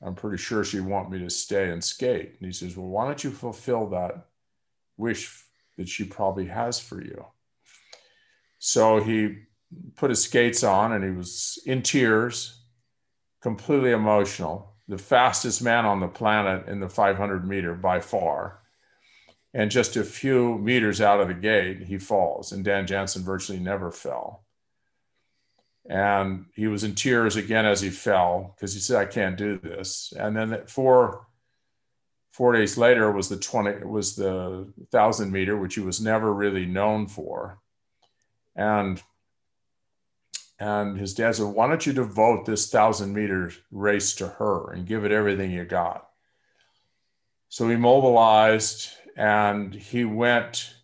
I'm 0.01 0.14
pretty 0.14 0.38
sure 0.38 0.64
she'd 0.64 0.80
want 0.80 1.11
me 1.11 1.18
to 1.18 1.28
stay 1.28 1.68
and 1.68 1.84
skate. 1.84 2.36
And 2.40 2.46
he 2.46 2.53
says, 2.53 2.74
Well, 2.74 2.88
why 2.88 3.05
don't 3.05 3.22
you 3.22 3.30
fulfill 3.30 3.90
that 3.90 4.28
wish 4.96 5.44
that 5.76 5.90
she 5.90 6.05
probably 6.05 6.46
has 6.46 6.80
for 6.80 7.03
you? 7.03 7.26
So 8.59 9.03
he 9.03 9.40
put 9.97 10.11
his 10.11 10.25
skates 10.25 10.62
on 10.62 10.93
and 10.93 11.05
he 11.05 11.11
was 11.11 11.59
in 11.66 11.83
tears, 11.83 12.62
completely 13.43 13.93
emotional, 13.93 14.75
the 14.89 14.99
fastest 14.99 15.62
man 15.62 15.87
on 15.87 16.01
the 16.01 16.09
planet 16.09 16.66
in 16.68 16.81
the 16.81 16.89
500 16.89 17.47
meter 17.47 17.75
by 17.75 18.01
far 18.01 18.61
and 19.53 19.71
just 19.71 19.97
a 19.97 20.05
few 20.05 20.59
meters 20.59 21.01
out 21.01 21.21
of 21.21 21.29
the 21.29 21.35
gate, 21.35 21.83
he 21.83 21.99
falls. 21.99 22.53
And 22.53 22.64
Dan 22.64 22.87
Jansen 22.87 23.23
virtually 23.23 23.59
never 23.59 23.91
fell. 23.91 24.45
And 25.89 26.47
he 26.55 26.68
was 26.68 26.85
in 26.85 26.95
tears 26.95 27.37
again 27.37 27.66
as 27.66 27.81
he 27.81 27.91
fell 27.91 28.55
because 28.55 28.75
he 28.75 28.81
said, 28.81 29.01
I 29.01 29.07
can't 29.07 29.37
do 29.37 29.59
this. 29.59 30.12
And 30.16 30.37
then 30.37 30.66
four, 30.66 31.27
four 32.31 32.53
days 32.53 32.79
later 32.79 33.11
was 33.11 33.29
the 33.29 33.39
20, 33.39 33.85
was 33.87 34.14
the 34.14 34.73
thousand 34.93 35.33
meter, 35.33 35.57
which 35.57 35.75
he 35.75 35.81
was 35.81 36.01
never 36.01 36.33
really 36.33 36.66
known 36.66 37.09
for. 37.09 37.59
And 38.55 39.03
and 40.61 40.99
his 40.99 41.15
dad 41.15 41.35
said, 41.35 41.47
Why 41.47 41.67
don't 41.67 41.87
you 41.87 41.95
devote 41.95 42.45
this 42.45 42.71
thousand 42.71 43.15
meter 43.15 43.51
race 43.71 44.15
to 44.17 44.29
her 44.29 44.71
and 44.71 44.87
give 44.87 45.07
it 45.07 45.11
everything 45.11 45.51
you 45.51 45.65
got? 45.65 46.07
So 47.49 47.69
he 47.69 47.77
mobilized 47.77 48.91
and 49.17 49.75
he 49.75 50.05
went 50.05 50.75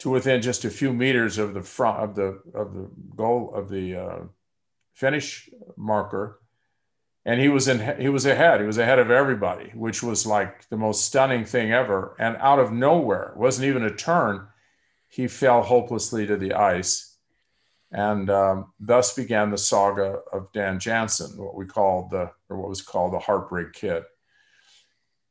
to 0.00 0.10
within 0.10 0.42
just 0.42 0.64
a 0.64 0.70
few 0.70 0.92
meters 0.92 1.38
of 1.38 1.54
the 1.54 1.62
front 1.62 2.00
of 2.00 2.14
the 2.16 2.42
of 2.52 2.74
the 2.74 2.90
goal 3.14 3.52
of 3.54 3.68
the 3.68 3.96
uh, 3.96 4.18
finish 4.92 5.48
marker. 5.76 6.40
And 7.24 7.40
he 7.40 7.48
was 7.48 7.68
in 7.68 8.00
he 8.00 8.08
was 8.08 8.26
ahead. 8.26 8.60
He 8.60 8.66
was 8.66 8.76
ahead 8.76 8.98
of 8.98 9.10
everybody 9.10 9.70
which 9.74 10.02
was 10.02 10.26
like 10.26 10.68
the 10.68 10.76
most 10.76 11.04
stunning 11.04 11.44
thing 11.44 11.72
ever. 11.72 12.16
And 12.18 12.36
out 12.38 12.58
of 12.58 12.72
nowhere 12.72 13.34
wasn't 13.36 13.68
even 13.68 13.84
a 13.84 13.94
turn 13.94 14.48
he 15.06 15.28
fell 15.28 15.62
hopelessly 15.62 16.26
to 16.26 16.36
the 16.36 16.54
ice 16.54 17.13
and 17.92 18.30
um, 18.30 18.72
thus 18.80 19.14
began 19.14 19.50
the 19.50 19.58
saga 19.58 20.18
of 20.32 20.52
dan 20.52 20.78
jansen 20.78 21.36
what 21.36 21.54
we 21.54 21.66
called 21.66 22.10
the 22.10 22.30
or 22.48 22.56
what 22.58 22.68
was 22.68 22.82
called 22.82 23.12
the 23.12 23.18
heartbreak 23.18 23.72
kid 23.72 24.02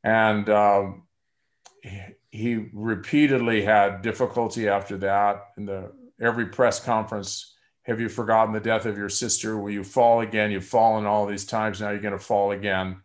and 0.04 0.48
um, 0.50 1.02
he 2.30 2.66
repeatedly 2.72 3.62
had 3.62 4.02
difficulty 4.02 4.68
after 4.68 4.98
that. 4.98 5.50
In 5.56 5.66
the 5.66 5.92
every 6.20 6.46
press 6.46 6.78
conference, 6.78 7.54
have 7.82 8.00
you 8.00 8.08
forgotten 8.08 8.52
the 8.52 8.60
death 8.60 8.86
of 8.86 8.98
your 8.98 9.08
sister? 9.08 9.56
Will 9.56 9.70
you 9.70 9.84
fall 9.84 10.20
again? 10.20 10.50
You've 10.50 10.64
fallen 10.64 11.06
all 11.06 11.26
these 11.26 11.44
times. 11.44 11.80
Now 11.80 11.90
you're 11.90 12.00
going 12.00 12.12
to 12.12 12.18
fall 12.18 12.52
again. 12.52 13.00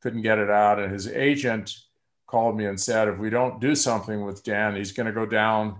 Couldn't 0.00 0.22
get 0.22 0.38
it 0.38 0.50
out. 0.50 0.78
And 0.78 0.92
his 0.92 1.06
agent 1.06 1.74
called 2.26 2.56
me 2.56 2.66
and 2.66 2.80
said, 2.80 3.08
if 3.08 3.18
we 3.18 3.30
don't 3.30 3.60
do 3.60 3.74
something 3.74 4.24
with 4.24 4.42
Dan, 4.42 4.74
he's 4.74 4.92
going 4.92 5.06
to 5.06 5.12
go 5.12 5.26
down 5.26 5.78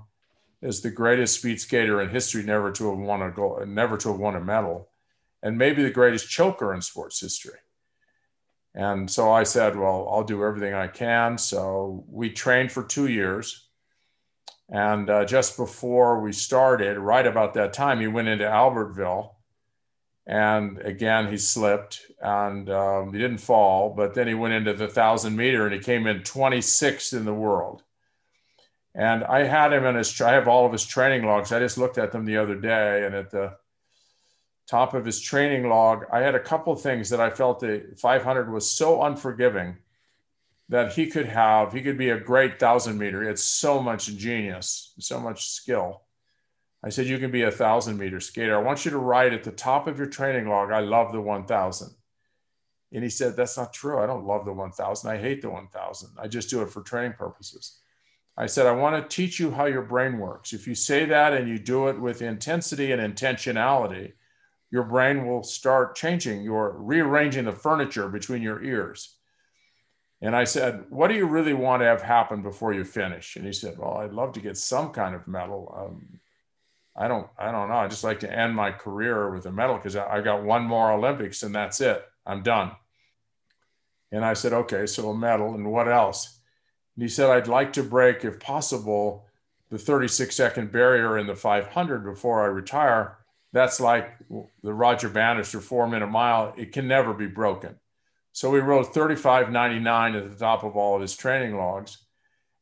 as 0.63 0.81
the 0.81 0.91
greatest 0.91 1.39
speed 1.39 1.61
skater 1.61 2.01
in 2.01 2.11
history, 2.11 2.43
never 2.43 2.71
to 2.73 2.91
have 2.91 2.99
won 2.99 3.23
a 3.23 3.31
gold, 3.31 3.67
never 3.69 3.97
to 3.97 4.11
have 4.11 4.19
won 4.19 4.37
a 4.37 4.41
medal, 4.41 4.89
and 5.43 5.59
maybe 5.59 5.83
the 5.83 5.91
greatest 5.91 6.31
choker 6.31 6.73
in 6.73 6.81
sports 6.81 7.21
history. 7.21 7.59
And 8.75 9.11
so 9.11 9.31
I 9.31 9.43
said, 9.43 9.77
well, 9.77 10.09
I'll 10.11 10.25
do 10.25 10.45
everything 10.45 10.73
I 10.73 10.87
can. 10.87 11.37
So 11.37 12.05
we 12.09 12.31
trained 12.31 12.73
for 12.73 12.83
two 12.83 13.09
years. 13.09 13.69
And 14.71 15.11
uh, 15.11 15.25
just 15.27 15.59
before 15.59 16.21
we 16.21 16.33
started, 16.33 16.97
right 16.97 17.27
about 17.27 17.55
that 17.55 17.75
time, 17.75 18.01
he 18.01 18.07
went 18.07 18.29
into 18.29 18.45
Albertville. 18.45 19.33
And 20.27 20.79
again, 20.79 21.31
he 21.31 21.37
slipped 21.37 22.01
and 22.23 22.71
um, 22.71 23.13
he 23.13 23.19
didn't 23.19 23.39
fall, 23.39 23.91
but 23.91 24.15
then 24.15 24.29
he 24.29 24.35
went 24.35 24.55
into 24.55 24.73
the 24.73 24.89
thousand 24.89 25.37
meter 25.37 25.67
and 25.67 25.75
he 25.75 25.81
came 25.81 26.07
in 26.07 26.21
26th 26.21 27.13
in 27.13 27.25
the 27.25 27.35
world. 27.35 27.83
And 28.95 29.25
I 29.25 29.45
had 29.45 29.73
him 29.73 29.85
in 29.87 29.95
his, 29.95 30.21
I 30.21 30.33
have 30.33 30.49
all 30.49 30.67
of 30.67 30.73
his 30.73 30.85
training 30.85 31.25
logs. 31.25 31.53
I 31.53 31.61
just 31.61 31.79
looked 31.79 31.99
at 31.99 32.13
them 32.13 32.25
the 32.25 32.37
other 32.37 32.55
day 32.55 33.05
and 33.05 33.15
at 33.15 33.31
the 33.31 33.57
top 34.69 34.95
of 34.95 35.05
his 35.05 35.21
training 35.21 35.69
log, 35.69 36.05
I 36.13 36.21
had 36.21 36.35
a 36.35 36.41
couple 36.41 36.75
things 36.77 37.11
that 37.11 37.21
I 37.21 37.31
felt 37.31 37.61
the 37.61 37.95
500 37.99 38.51
was 38.51 38.71
so 38.71 39.03
unforgiving 39.03 39.77
that 40.69 40.93
he 40.93 41.07
could 41.07 41.27
have, 41.27 41.73
he 41.73 41.83
could 41.83 41.99
be 41.99 42.11
a 42.11 42.19
great 42.19 42.59
thousand 42.59 42.99
meter. 42.99 43.23
It's 43.23 43.45
so 43.45 43.83
much 43.83 44.07
genius, 44.17 44.95
so 44.99 45.21
much 45.21 45.47
skill. 45.51 46.03
I 46.83 46.89
said, 46.89 47.07
You 47.07 47.19
can 47.19 47.31
be 47.31 47.43
a 47.43 47.51
thousand 47.51 47.99
meter 47.99 48.21
skater. 48.21 48.57
I 48.57 48.63
want 48.63 48.85
you 48.85 48.91
to 48.93 48.99
write 48.99 49.33
at 49.33 49.45
the 49.45 49.53
top 49.53 49.87
of 49.87 49.99
your 49.99 50.07
training 50.09 50.49
log, 50.49 50.73
I 50.73 50.81
love 50.81 51.13
the 51.13 51.21
1000. 51.21 51.95
And 52.93 53.03
he 53.03 53.11
said, 53.11 53.37
That's 53.37 53.57
not 53.57 53.73
true. 53.73 54.03
I 54.03 54.07
don't 54.07 54.25
love 54.25 54.45
the 54.45 54.53
1000. 54.53 55.11
I 55.11 55.19
hate 55.19 55.43
the 55.43 55.51
1000. 55.51 56.11
I 56.19 56.29
just 56.29 56.51
do 56.51 56.63
it 56.63 56.71
for 56.71 56.83
training 56.83 57.13
purposes. 57.13 57.82
I 58.37 58.47
said, 58.47 58.67
I 58.67 58.73
want 58.73 58.97
to 58.97 59.15
teach 59.15 59.39
you 59.39 59.51
how 59.51 59.67
your 59.67 59.83
brain 59.83 60.19
works. 60.19 60.53
If 60.53 60.67
you 60.67 60.75
say 60.75 61.05
that 61.05 61.35
and 61.35 61.49
you 61.49 61.59
do 61.59 61.89
it 61.89 62.01
with 62.01 62.23
intensity 62.23 62.93
and 62.93 63.01
intentionality, 63.01 64.13
your 64.71 64.85
brain 64.85 65.27
will 65.27 65.43
start 65.43 65.97
changing. 65.97 66.43
You're 66.43 66.75
rearranging 66.79 67.45
the 67.45 67.53
furniture 67.53 68.09
between 68.09 68.41
your 68.41 68.65
ears. 68.65 69.17
And 70.23 70.35
I 70.35 70.45
said, 70.45 70.85
What 70.89 71.09
do 71.09 71.15
you 71.15 71.27
really 71.27 71.53
want 71.53 71.83
to 71.83 71.87
have 71.87 72.01
happen 72.01 72.43
before 72.43 72.73
you 72.73 72.85
finish? 72.85 73.37
And 73.37 73.45
he 73.45 73.53
said, 73.53 73.77
Well, 73.77 73.99
I'd 73.99 74.15
love 74.15 74.33
to 74.33 74.41
get 74.41 74.57
some 74.57 74.91
kind 74.91 75.15
of 75.15 75.29
medal. 75.29 75.75
Um, 75.77 76.21
I 76.97 77.09
don't, 77.09 77.27
I 77.39 77.51
don't 77.51 77.69
know. 77.69 77.77
I 77.77 77.89
just 77.89 78.05
like 78.05 78.21
to 78.21 78.33
end 78.33 78.55
my 78.55 78.71
career 78.71 79.31
with 79.31 79.47
a 79.47 79.53
medal 79.53 79.77
because 79.77 79.97
I, 79.97 80.19
I 80.19 80.21
got 80.21 80.45
one 80.45 80.63
more 80.63 80.93
Olympics 80.93 81.43
and 81.43 81.55
that's 81.55 81.81
it. 81.81 82.03
I'm 82.25 82.43
done. 82.43 82.73
And 84.11 84.25
I 84.25 84.35
said, 84.35 84.53
okay, 84.53 84.87
so 84.87 85.11
a 85.11 85.17
medal 85.17 85.55
and 85.55 85.71
what 85.71 85.89
else? 85.89 86.39
And 86.97 87.03
he 87.03 87.09
said, 87.09 87.31
I'd 87.31 87.49
like 87.49 87.73
to 87.75 87.83
break, 87.83 88.25
if 88.25 88.39
possible, 88.39 89.27
the 89.71 89.79
36 89.79 90.35
second 90.35 90.71
barrier 90.71 91.19
in 91.19 91.27
the 91.27 91.35
500 91.35 92.05
before 92.05 92.43
I 92.43 92.47
retire. 92.47 93.19
That's 93.53 93.81
like 93.81 94.15
the 94.63 94.73
Roger 94.73 95.09
Bannister 95.09 95.61
four 95.61 95.89
minute 95.89 96.09
mile. 96.09 96.55
It 96.57 96.73
can 96.73 96.89
never 96.89 97.13
be 97.13 97.27
broken. 97.27 97.77
So 98.33 98.51
we 98.51 98.61
wrote 98.61 98.95
35.99 98.95 100.17
at 100.17 100.31
the 100.31 100.37
top 100.37 100.65
of 100.65 100.77
all 100.77 100.95
of 100.95 101.03
his 101.03 101.17
training 101.17 101.57
logs. 101.57 101.99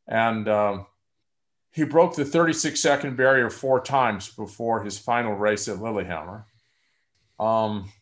And 0.08 0.48
um, 0.48 0.86
he 1.70 1.84
broke 1.84 2.16
the 2.16 2.24
36 2.24 2.80
second 2.80 3.16
barrier 3.16 3.50
four 3.50 3.80
times 3.80 4.28
before 4.28 4.82
his 4.82 4.98
final 4.98 5.34
race 5.34 5.68
at 5.68 5.80
Lillehammer. 5.80 6.46
Um, 7.38 7.92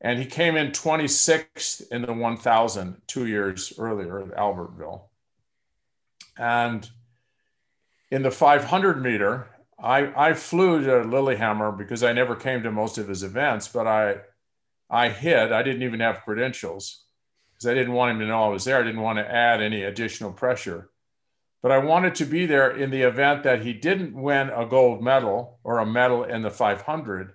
and 0.00 0.18
he 0.18 0.26
came 0.26 0.56
in 0.56 0.72
26th 0.72 1.90
in 1.90 2.02
the 2.02 2.12
1000 2.12 3.00
two 3.06 3.26
years 3.26 3.72
earlier 3.78 4.20
at 4.20 4.36
Albertville. 4.36 5.02
And 6.38 6.88
in 8.10 8.22
the 8.22 8.30
500 8.30 9.02
meter, 9.02 9.48
I, 9.78 10.30
I 10.30 10.34
flew 10.34 10.82
to 10.84 11.02
Lillehammer 11.02 11.72
because 11.72 12.02
I 12.02 12.12
never 12.12 12.34
came 12.34 12.62
to 12.62 12.70
most 12.70 12.98
of 12.98 13.08
his 13.08 13.22
events, 13.22 13.68
but 13.68 13.86
I, 13.86 14.16
I 14.88 15.08
hid. 15.08 15.52
I 15.52 15.62
didn't 15.62 15.82
even 15.82 16.00
have 16.00 16.22
credentials 16.22 17.04
because 17.52 17.68
I 17.68 17.74
didn't 17.74 17.94
want 17.94 18.12
him 18.12 18.20
to 18.20 18.26
know 18.26 18.44
I 18.44 18.48
was 18.48 18.64
there. 18.64 18.78
I 18.78 18.82
didn't 18.82 19.02
want 19.02 19.18
to 19.18 19.30
add 19.30 19.60
any 19.60 19.82
additional 19.82 20.32
pressure. 20.32 20.90
But 21.62 21.72
I 21.72 21.78
wanted 21.78 22.14
to 22.16 22.24
be 22.24 22.46
there 22.46 22.70
in 22.70 22.90
the 22.90 23.02
event 23.02 23.42
that 23.42 23.62
he 23.62 23.72
didn't 23.72 24.14
win 24.14 24.50
a 24.50 24.66
gold 24.66 25.02
medal 25.02 25.58
or 25.64 25.78
a 25.78 25.86
medal 25.86 26.22
in 26.22 26.42
the 26.42 26.50
500, 26.50 27.32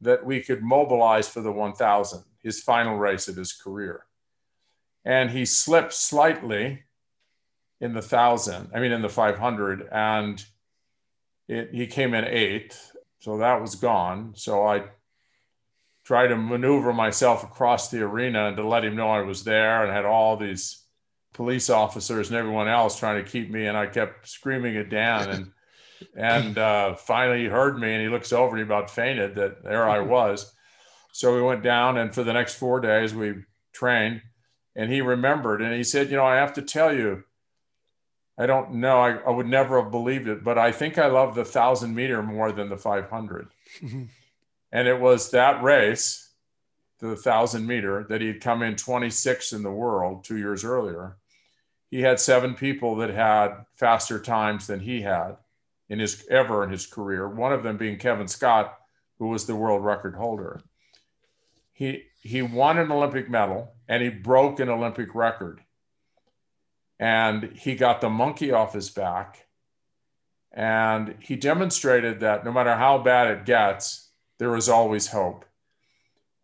that 0.00 0.26
we 0.26 0.40
could 0.40 0.62
mobilize 0.62 1.28
for 1.28 1.40
the 1.40 1.52
1000, 1.52 2.24
his 2.42 2.62
final 2.62 2.96
race 2.96 3.28
of 3.28 3.36
his 3.36 3.52
career. 3.52 4.06
And 5.04 5.30
he 5.30 5.44
slipped 5.44 5.92
slightly 5.92 6.82
in 7.80 7.92
the 7.92 8.00
1000, 8.00 8.70
I 8.74 8.80
mean, 8.80 8.92
in 8.92 9.02
the 9.02 9.08
500, 9.08 9.88
and 9.92 10.44
it, 11.48 11.70
he 11.72 11.86
came 11.86 12.14
in 12.14 12.24
eighth. 12.24 12.92
So 13.20 13.38
that 13.38 13.60
was 13.60 13.74
gone. 13.74 14.32
So 14.36 14.66
I 14.66 14.84
tried 16.04 16.28
to 16.28 16.36
maneuver 16.36 16.92
myself 16.92 17.42
across 17.42 17.90
the 17.90 18.02
arena 18.02 18.46
and 18.46 18.56
to 18.56 18.66
let 18.66 18.84
him 18.84 18.94
know 18.94 19.10
I 19.10 19.22
was 19.22 19.42
there 19.42 19.82
and 19.82 19.92
had 19.92 20.04
all 20.04 20.36
these 20.36 20.84
police 21.32 21.68
officers 21.68 22.28
and 22.28 22.38
everyone 22.38 22.68
else 22.68 22.98
trying 22.98 23.22
to 23.22 23.30
keep 23.30 23.50
me. 23.50 23.66
And 23.66 23.76
I 23.76 23.86
kept 23.86 24.28
screaming 24.28 24.76
at 24.76 24.88
Dan 24.88 25.28
and, 25.30 25.50
and 26.16 26.58
uh, 26.58 26.94
finally 26.94 27.40
he 27.42 27.46
heard 27.46 27.78
me 27.78 27.92
and 27.92 28.02
he 28.02 28.08
looks 28.08 28.32
over 28.32 28.50
and 28.50 28.58
he 28.58 28.62
about 28.62 28.90
fainted 28.90 29.34
that 29.34 29.64
there 29.64 29.88
I 29.88 29.98
was. 30.00 30.52
So 31.12 31.34
we 31.34 31.42
went 31.42 31.62
down 31.62 31.98
and 31.98 32.14
for 32.14 32.22
the 32.22 32.32
next 32.32 32.54
four 32.54 32.78
days 32.80 33.14
we 33.14 33.34
trained 33.72 34.22
and 34.76 34.92
he 34.92 35.00
remembered 35.00 35.60
and 35.60 35.74
he 35.74 35.82
said, 35.82 36.10
you 36.10 36.16
know, 36.16 36.24
I 36.24 36.36
have 36.36 36.52
to 36.54 36.62
tell 36.62 36.94
you, 36.94 37.24
I 38.38 38.46
don't 38.46 38.74
know. 38.74 39.00
I, 39.00 39.16
I 39.16 39.30
would 39.30 39.46
never 39.46 39.82
have 39.82 39.90
believed 39.90 40.28
it, 40.28 40.44
but 40.44 40.58
I 40.58 40.72
think 40.72 40.98
I 40.98 41.06
love 41.06 41.34
the 41.34 41.44
thousand 41.44 41.94
meter 41.94 42.22
more 42.22 42.52
than 42.52 42.68
the 42.68 42.76
500. 42.76 43.48
Mm-hmm. 43.82 44.04
and 44.72 44.88
it 44.88 45.00
was 45.00 45.30
that 45.30 45.62
race, 45.62 46.30
the 47.00 47.16
thousand 47.16 47.66
meter, 47.66 48.04
that 48.08 48.20
he 48.20 48.26
had 48.26 48.40
come 48.40 48.62
in 48.62 48.74
26th 48.74 49.54
in 49.54 49.62
the 49.62 49.70
world 49.70 50.24
two 50.24 50.36
years 50.36 50.64
earlier. 50.64 51.16
He 51.90 52.02
had 52.02 52.20
seven 52.20 52.54
people 52.54 52.96
that 52.96 53.10
had 53.10 53.64
faster 53.74 54.18
times 54.18 54.66
than 54.66 54.80
he 54.80 55.02
had 55.02 55.36
in 55.88 55.98
his 55.98 56.26
ever 56.28 56.64
in 56.64 56.70
his 56.70 56.86
career. 56.86 57.28
One 57.28 57.52
of 57.52 57.62
them 57.62 57.76
being 57.76 57.98
Kevin 57.98 58.28
Scott, 58.28 58.76
who 59.18 59.28
was 59.28 59.46
the 59.46 59.56
world 59.56 59.84
record 59.84 60.14
holder. 60.14 60.60
He 61.72 62.04
he 62.22 62.42
won 62.42 62.78
an 62.78 62.90
Olympic 62.90 63.30
medal 63.30 63.74
and 63.88 64.02
he 64.02 64.08
broke 64.08 64.58
an 64.58 64.68
Olympic 64.68 65.14
record 65.14 65.60
and 66.98 67.52
he 67.54 67.74
got 67.74 68.00
the 68.00 68.10
monkey 68.10 68.52
off 68.52 68.72
his 68.72 68.90
back. 68.90 69.46
And 70.52 71.16
he 71.20 71.36
demonstrated 71.36 72.20
that 72.20 72.44
no 72.44 72.52
matter 72.52 72.74
how 72.74 72.98
bad 72.98 73.28
it 73.28 73.44
gets, 73.44 74.10
there 74.38 74.56
is 74.56 74.68
always 74.68 75.08
hope. 75.08 75.44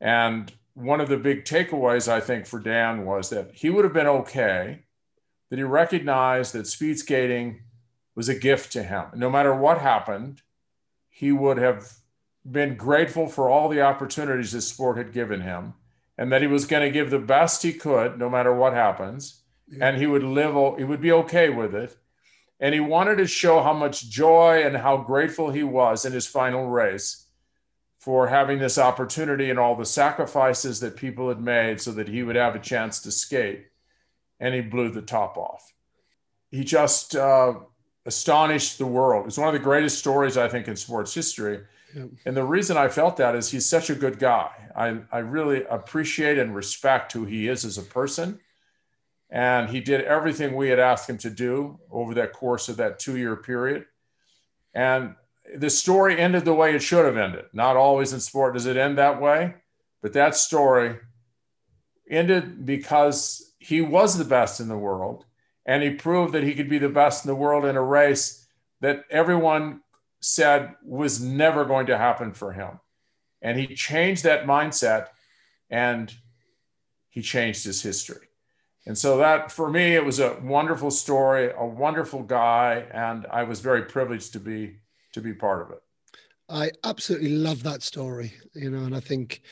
And 0.01 0.53
one 0.75 1.01
of 1.01 1.09
the 1.09 1.17
big 1.17 1.45
takeaways, 1.45 2.09
I 2.09 2.21
think, 2.21 2.47
for 2.47 2.59
Dan 2.59 3.07
was 3.07 3.31
that 3.31 3.53
he 3.55 3.71
would 3.71 3.85
have 3.85 3.95
been 3.95 4.07
okay, 4.07 4.85
that 5.49 5.59
he 5.59 5.63
recognized 5.63 6.53
that 6.53 6.67
speed 6.67 6.99
skating 6.99 7.63
was 8.15 8.29
a 8.29 8.39
gift 8.39 8.73
to 8.73 8.83
him. 8.83 9.07
No 9.15 9.31
matter 9.31 9.55
what 9.55 9.79
happened, 9.79 10.43
he 11.09 11.33
would 11.33 11.57
have 11.57 11.93
been 12.51 12.77
grateful 12.77 13.29
for 13.29 13.49
all 13.49 13.69
the 13.69 13.81
opportunities 13.81 14.53
this 14.53 14.69
sport 14.69 14.99
had 14.99 15.13
given 15.13 15.41
him, 15.41 15.75
and 16.19 16.31
that 16.33 16.43
he 16.43 16.49
was 16.49 16.67
going 16.67 16.83
to 16.83 16.91
give 16.91 17.11
the 17.11 17.19
best 17.19 17.63
he 17.63 17.73
could, 17.73 18.19
no 18.19 18.29
matter 18.29 18.53
what 18.53 18.75
happens 18.75 19.42
and 19.81 19.97
he 19.97 20.07
would 20.07 20.23
live 20.23 20.79
he 20.79 20.85
would 20.85 21.01
be 21.01 21.13
okay 21.13 21.51
with 21.51 21.75
it. 21.75 21.97
And 22.61 22.75
he 22.75 22.81
wanted 22.81 23.17
to 23.17 23.27
show 23.27 23.63
how 23.63 23.73
much 23.73 24.09
joy 24.09 24.63
and 24.65 24.77
how 24.77 24.99
grateful 24.99 25.51
he 25.51 25.65
was 25.65 26.05
in 26.05 26.13
his 26.13 26.27
final 26.27 26.69
race 26.69 27.27
for 27.99 28.29
having 28.29 28.59
this 28.59 28.79
opportunity 28.79 29.51
and 29.51 29.59
all 29.59 29.75
the 29.75 29.85
sacrifices 29.85 30.81
that 30.81 30.97
people 30.97 31.29
had 31.29 31.41
made 31.41 31.81
so 31.81 31.93
that 31.93 32.09
he 32.09 32.23
would 32.23 32.37
have 32.37 32.55
a 32.55 32.61
chance 32.61 33.01
to 33.01 33.11
skate. 33.11 33.67
And 34.39 34.55
he 34.55 34.61
blew 34.61 34.91
the 34.91 35.03
top 35.03 35.37
off. 35.37 35.73
He 36.51 36.65
just 36.65 37.17
uh, 37.17 37.55
astonished 38.07 38.79
the 38.79 38.87
world. 38.87 39.27
It's 39.27 39.39
one 39.39 39.49
of 39.49 39.55
the 39.55 39.61
greatest 39.61 39.99
stories 39.99 40.37
i 40.37 40.49
think 40.49 40.69
in 40.69 40.77
sports 40.77 41.15
history. 41.15 41.61
And 42.25 42.37
the 42.37 42.45
reason 42.45 42.77
i 42.77 42.89
felt 42.89 43.17
that 43.19 43.35
is 43.35 43.51
he's 43.51 43.67
such 43.67 43.91
a 43.91 43.95
good 43.95 44.19
guy. 44.19 44.51
I, 44.75 45.01
I 45.11 45.19
really 45.19 45.65
appreciate 45.65 46.39
and 46.39 46.55
respect 46.55 47.13
who 47.13 47.25
he 47.25 47.49
is 47.49 47.65
as 47.65 47.79
a 47.79 47.83
person 47.83 48.41
and 49.33 49.71
he 49.71 49.81
did 49.81 50.03
everything 50.03 50.55
we 50.55 50.69
had 50.69 50.79
asked 50.79 51.09
him 51.09 51.17
to 51.17 51.31
do 51.31 51.81
over 51.91 52.13
that 52.15 52.35
course 52.35 52.69
of 52.69 52.77
that 52.77 52.99
two 52.99 53.17
year 53.17 53.35
period. 53.35 53.87
And 54.75 55.15
the 55.57 55.71
story 55.71 56.21
ended 56.21 56.45
the 56.45 56.53
way 56.53 56.75
it 56.75 56.83
should 56.83 57.07
have 57.07 57.17
ended. 57.17 57.47
Not 57.55 57.77
always 57.77 58.13
in 58.13 58.21
sport 58.21 58.55
does 58.55 58.67
it 58.67 58.77
end 58.77 58.99
that 58.99 59.23
way, 59.23 59.55
but 60.03 60.13
that 60.13 60.37
story 60.37 60.99
ended 62.11 62.67
because 62.67 63.55
he 63.59 63.81
was 63.81 64.19
the 64.19 64.25
best 64.25 64.61
in 64.61 64.69
the 64.69 64.77
world 64.77 65.25
and 65.65 65.83
he 65.83 65.91
proved 65.91 66.35
that 66.35 66.43
he 66.43 66.55
could 66.55 66.69
be 66.69 66.79
the 66.79 66.91
best 66.91 67.25
in 67.25 67.29
the 67.31 67.35
world 67.35 67.65
in 67.65 67.77
a 67.77 67.83
race 67.83 68.47
that 68.83 69.05
everyone 69.11 69.81
said 70.21 70.75
was 70.85 71.23
never 71.23 71.65
going 71.65 71.87
to 71.87 71.97
happen 71.97 72.35
for 72.35 72.53
him. 72.53 72.81
And 73.41 73.59
he 73.59 73.75
changed 73.75 74.25
that 74.25 74.45
mindset 74.45 75.09
and 75.71 76.13
he 77.09 77.23
changed 77.23 77.65
his 77.65 77.81
history. 77.81 78.29
And 78.87 78.99
so 78.99 79.19
that 79.19 79.53
for 79.53 79.71
me, 79.71 79.95
it 79.95 80.05
was 80.05 80.19
a 80.19 80.39
wonderful 80.43 80.91
story, 80.91 81.53
a 81.57 81.65
wonderful 81.65 82.23
guy, 82.23 82.85
and 82.93 83.27
I 83.31 83.45
was 83.45 83.61
very 83.61 83.83
privileged 83.83 84.33
to 84.33 84.41
be 84.41 84.77
to 85.13 85.21
be 85.21 85.33
part 85.33 85.63
of 85.63 85.71
it. 85.71 85.83
I 86.49 86.71
absolutely 86.85 87.31
love 87.31 87.63
that 87.63 87.83
story, 87.83 88.33
you 88.55 88.71
know, 88.71 88.85
and 88.85 88.95
I 88.95 89.01
think, 89.01 89.43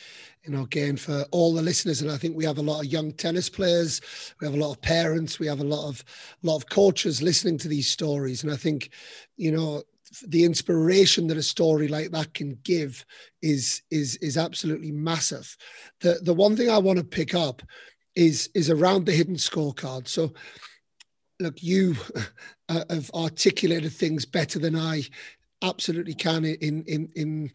you 0.45 0.51
know, 0.51 0.64
again 0.64 0.97
for 0.97 1.24
all 1.31 1.55
the 1.55 1.62
listeners, 1.62 2.03
and 2.03 2.11
I 2.11 2.16
think 2.16 2.37
we 2.37 2.45
have 2.45 2.59
a 2.59 2.62
lot 2.62 2.81
of 2.81 2.93
young 2.93 3.12
tennis 3.12 3.49
players, 3.49 4.01
we 4.41 4.47
have 4.47 4.55
a 4.55 4.59
lot 4.61 4.72
of 4.72 4.83
parents, 4.83 5.39
we 5.39 5.47
have 5.47 5.61
a 5.61 5.64
lot 5.64 5.89
of 5.89 6.05
lot 6.43 6.57
of 6.57 6.68
coaches 6.68 7.22
listening 7.22 7.57
to 7.59 7.68
these 7.68 7.89
stories, 7.89 8.43
and 8.43 8.53
I 8.53 8.57
think, 8.57 8.91
you 9.37 9.53
know, 9.53 9.83
the 10.26 10.45
inspiration 10.45 11.28
that 11.28 11.37
a 11.37 11.43
story 11.43 11.87
like 11.87 12.11
that 12.11 12.35
can 12.35 12.59
give 12.64 13.05
is 13.43 13.83
is 13.91 14.16
is 14.16 14.37
absolutely 14.37 14.91
massive. 14.91 15.57
The 16.01 16.18
the 16.22 16.35
one 16.35 16.57
thing 16.57 16.68
I 16.68 16.78
want 16.78 16.99
to 16.99 17.05
pick 17.05 17.35
up 17.35 17.62
is 18.14 18.48
is 18.54 18.70
around 18.70 19.06
the 19.06 19.12
hidden 19.12 19.36
scorecard. 19.36 20.08
So, 20.08 20.32
look, 21.38 21.62
you 21.62 21.96
uh, 22.68 22.84
have 22.90 23.11
articulated 23.14 23.92
things 23.92 24.24
better 24.24 24.58
than 24.58 24.76
I 24.76 25.04
absolutely 25.62 26.14
can 26.14 26.44
in 26.44 26.84
in 26.84 27.08
in 27.14 27.52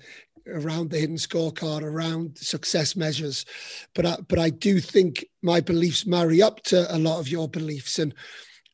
around 0.47 0.91
the 0.91 0.99
hidden 0.99 1.17
scorecard, 1.17 1.81
around 1.81 2.37
success 2.37 2.95
measures. 2.95 3.45
But 3.93 4.05
I, 4.05 4.17
but 4.27 4.39
I 4.39 4.49
do 4.49 4.79
think 4.79 5.25
my 5.41 5.59
beliefs 5.59 6.05
marry 6.05 6.41
up 6.41 6.61
to 6.63 6.93
a 6.95 6.99
lot 6.99 7.19
of 7.19 7.27
your 7.27 7.47
beliefs, 7.47 7.99
and 7.99 8.13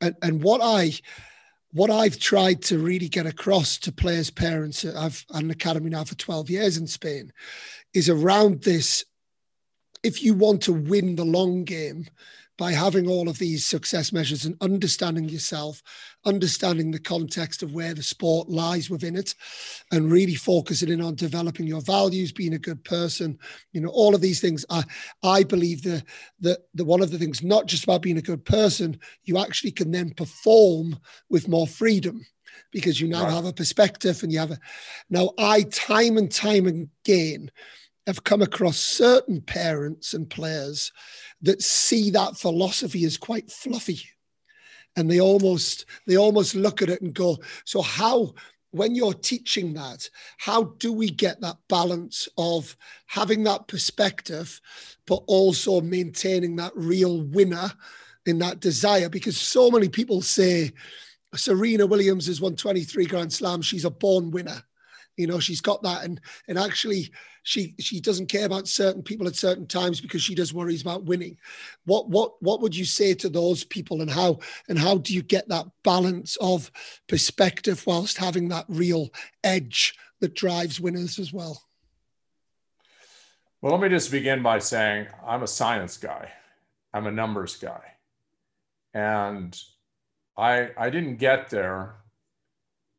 and 0.02 0.16
and 0.22 0.44
what 0.44 0.62
I 0.64 0.94
what 1.74 1.90
I've 1.90 2.20
tried 2.20 2.62
to 2.64 2.80
really 2.80 3.08
get 3.08 3.26
across 3.26 3.78
to 3.80 3.92
players' 3.92 4.30
parents, 4.30 4.84
I've 4.84 5.26
an 5.32 5.50
academy 5.50 5.90
now 5.90 6.04
for 6.04 6.16
12 6.16 6.50
years 6.50 6.78
in 6.78 6.86
Spain, 6.86 7.32
is 7.94 8.10
around 8.10 8.64
this 8.64 9.06
if 10.04 10.24
you 10.24 10.34
want 10.34 10.62
to 10.64 10.74
win 10.74 11.16
the 11.16 11.26
long 11.26 11.64
game 11.64 12.06
by 12.58 12.72
having 12.72 13.08
all 13.08 13.28
of 13.28 13.40
these 13.40 13.66
success 13.66 14.14
measures 14.14 14.46
and 14.46 14.56
understanding 14.62 15.28
yourself, 15.28 15.82
understanding 16.26 16.92
the 16.92 17.00
context 17.00 17.64
of 17.64 17.74
where 17.74 17.96
the 17.96 18.04
sport 18.04 18.50
lies 18.50 18.88
within 18.88 19.16
it, 19.16 19.34
and 19.92 20.12
really 20.12 20.36
focusing 20.36 20.90
in 20.90 21.02
on 21.02 21.16
developing 21.16 21.66
your 21.66 21.82
values, 21.82 22.32
being 22.32 22.54
a 22.54 22.60
good 22.60 22.84
person, 22.84 23.36
you 23.72 23.82
know, 23.82 23.90
all 23.90 24.14
of 24.14 24.22
these 24.22 24.40
things. 24.40 24.64
I 24.70 24.84
I 25.24 25.44
believe 25.44 25.82
that 25.84 26.04
the, 26.40 26.60
the 26.76 26.86
one 26.86 27.02
of 27.02 27.10
the 27.10 27.18
things, 27.18 27.42
not 27.42 27.66
just 27.66 27.84
about 27.84 28.04
being 28.04 28.20
a 28.20 28.22
good 28.22 28.46
person, 28.46 29.00
you 29.24 29.40
actually 29.40 29.72
can 29.72 29.90
then 29.90 30.12
perform 30.12 31.00
with 31.30 31.48
more 31.48 31.68
freedom 31.68 32.24
because 32.72 33.02
you 33.02 33.08
now 33.08 33.24
right. 33.24 33.34
have 33.34 33.46
a 33.46 33.54
perspective 33.54 34.22
and 34.22 34.32
you 34.32 34.38
have 34.38 34.52
a. 34.52 34.60
Now, 35.10 35.32
I, 35.38 35.64
time 35.64 36.18
and 36.18 36.32
time 36.32 36.68
again, 36.68 37.50
have 38.08 38.24
come 38.24 38.42
across 38.42 38.78
certain 38.78 39.42
parents 39.42 40.14
and 40.14 40.30
players 40.30 40.92
that 41.42 41.62
see 41.62 42.10
that 42.12 42.38
philosophy 42.38 43.06
as 43.06 43.18
quite 43.18 43.52
fluffy 43.52 44.02
and 44.96 45.10
they 45.10 45.22
almost 45.22 45.86
they 46.08 46.18
almost 46.18 46.56
look 46.56 46.82
at 46.82 46.90
it 46.90 47.02
and 47.02 47.14
go 47.14 47.38
so 47.66 47.82
how 47.82 48.34
when 48.72 48.96
you're 48.96 49.14
teaching 49.14 49.74
that 49.74 50.10
how 50.38 50.64
do 50.80 50.92
we 50.92 51.10
get 51.10 51.40
that 51.42 51.58
balance 51.70 52.28
of 52.38 52.76
having 53.06 53.44
that 53.44 53.68
perspective 53.68 54.60
but 55.06 55.22
also 55.28 55.82
maintaining 55.82 56.56
that 56.56 56.72
real 56.76 57.22
winner 57.22 57.72
in 58.26 58.38
that 58.40 58.60
desire 58.60 59.10
because 59.10 59.38
so 59.38 59.70
many 59.70 59.90
people 59.90 60.22
say 60.22 60.72
Serena 61.36 61.86
Williams 61.86 62.28
has 62.28 62.42
won 62.42 62.56
23 62.56 63.06
Grand 63.06 63.32
Slams. 63.32 63.66
She's 63.66 63.86
a 63.86 63.90
born 63.90 64.32
winner. 64.32 64.62
You 65.18 65.28
know, 65.28 65.40
she's 65.40 65.62
got 65.62 65.84
that, 65.84 66.04
and 66.04 66.20
and 66.48 66.58
actually, 66.58 67.12
she 67.44 67.74
she 67.80 68.00
doesn't 68.00 68.28
care 68.28 68.46
about 68.46 68.68
certain 68.68 69.02
people 69.02 69.28
at 69.28 69.36
certain 69.36 69.66
times 69.66 70.00
because 70.00 70.22
she 70.22 70.36
does 70.36 70.54
worries 70.54 70.82
about 70.82 71.06
winning. 71.06 71.38
What 71.86 72.10
what 72.10 72.42
what 72.42 72.62
would 72.62 72.76
you 72.76 72.86
say 72.86 73.14
to 73.16 73.30
those 73.30 73.64
people, 73.64 74.02
and 74.02 74.12
how 74.12 74.40
and 74.70 74.78
how 74.78 74.98
do 74.98 75.14
you 75.14 75.24
get 75.24 75.50
that 75.50 75.66
balance 75.84 76.36
of 76.38 76.72
perspective 77.08 77.84
whilst 77.86 78.18
having 78.18 78.50
that 78.50 78.66
real 78.68 79.10
edge 79.44 79.96
that 80.20 80.36
drives 80.36 80.80
winners 80.80 81.18
as 81.18 81.34
well? 81.34 81.64
Well, 83.62 83.74
let 83.74 83.82
me 83.82 83.90
just 83.90 84.12
begin 84.12 84.44
by 84.44 84.60
saying 84.60 85.08
I'm 85.26 85.44
a 85.44 85.48
science 85.48 85.98
guy. 85.98 86.32
I'm 86.94 87.08
a 87.08 87.12
numbers 87.12 87.56
guy. 87.56 87.82
And 88.94 89.60
I 90.38 90.70
I 90.78 90.90
didn't 90.90 91.18
get 91.18 91.50
there 91.50 91.96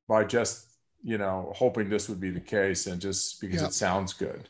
by 0.08 0.24
just 0.24 0.71
you 1.02 1.18
know 1.18 1.52
hoping 1.56 1.88
this 1.88 2.08
would 2.08 2.20
be 2.20 2.30
the 2.30 2.40
case 2.40 2.86
and 2.86 3.00
just 3.00 3.40
because 3.40 3.60
yeah. 3.60 3.66
it 3.66 3.74
sounds 3.74 4.12
good. 4.12 4.48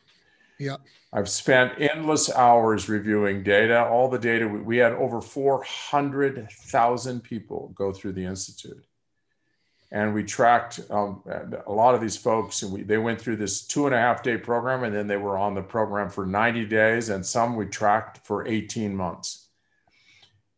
Yeah. 0.58 0.76
I've 1.12 1.28
spent 1.28 1.80
endless 1.80 2.32
hours 2.32 2.88
reviewing 2.88 3.42
data. 3.42 3.84
All 3.84 4.08
the 4.08 4.18
data 4.18 4.46
we, 4.48 4.60
we 4.60 4.76
had 4.76 4.92
over 4.92 5.20
four 5.20 5.62
hundred 5.64 6.48
thousand 6.50 7.22
people 7.22 7.72
go 7.74 7.92
through 7.92 8.12
the 8.12 8.24
institute, 8.24 8.84
and 9.90 10.14
we 10.14 10.24
tracked 10.24 10.80
um, 10.88 11.22
a 11.66 11.72
lot 11.72 11.94
of 11.94 12.00
these 12.00 12.16
folks. 12.16 12.62
And 12.62 12.72
we, 12.72 12.82
they 12.82 12.98
went 12.98 13.20
through 13.20 13.36
this 13.36 13.66
two 13.66 13.86
and 13.86 13.94
a 13.94 13.98
half 13.98 14.22
day 14.22 14.38
program, 14.38 14.84
and 14.84 14.94
then 14.94 15.06
they 15.06 15.18
were 15.18 15.36
on 15.36 15.54
the 15.54 15.62
program 15.62 16.08
for 16.08 16.24
ninety 16.24 16.64
days, 16.64 17.08
and 17.08 17.26
some 17.26 17.56
we 17.56 17.66
tracked 17.66 18.26
for 18.26 18.46
eighteen 18.46 18.94
months. 18.94 19.48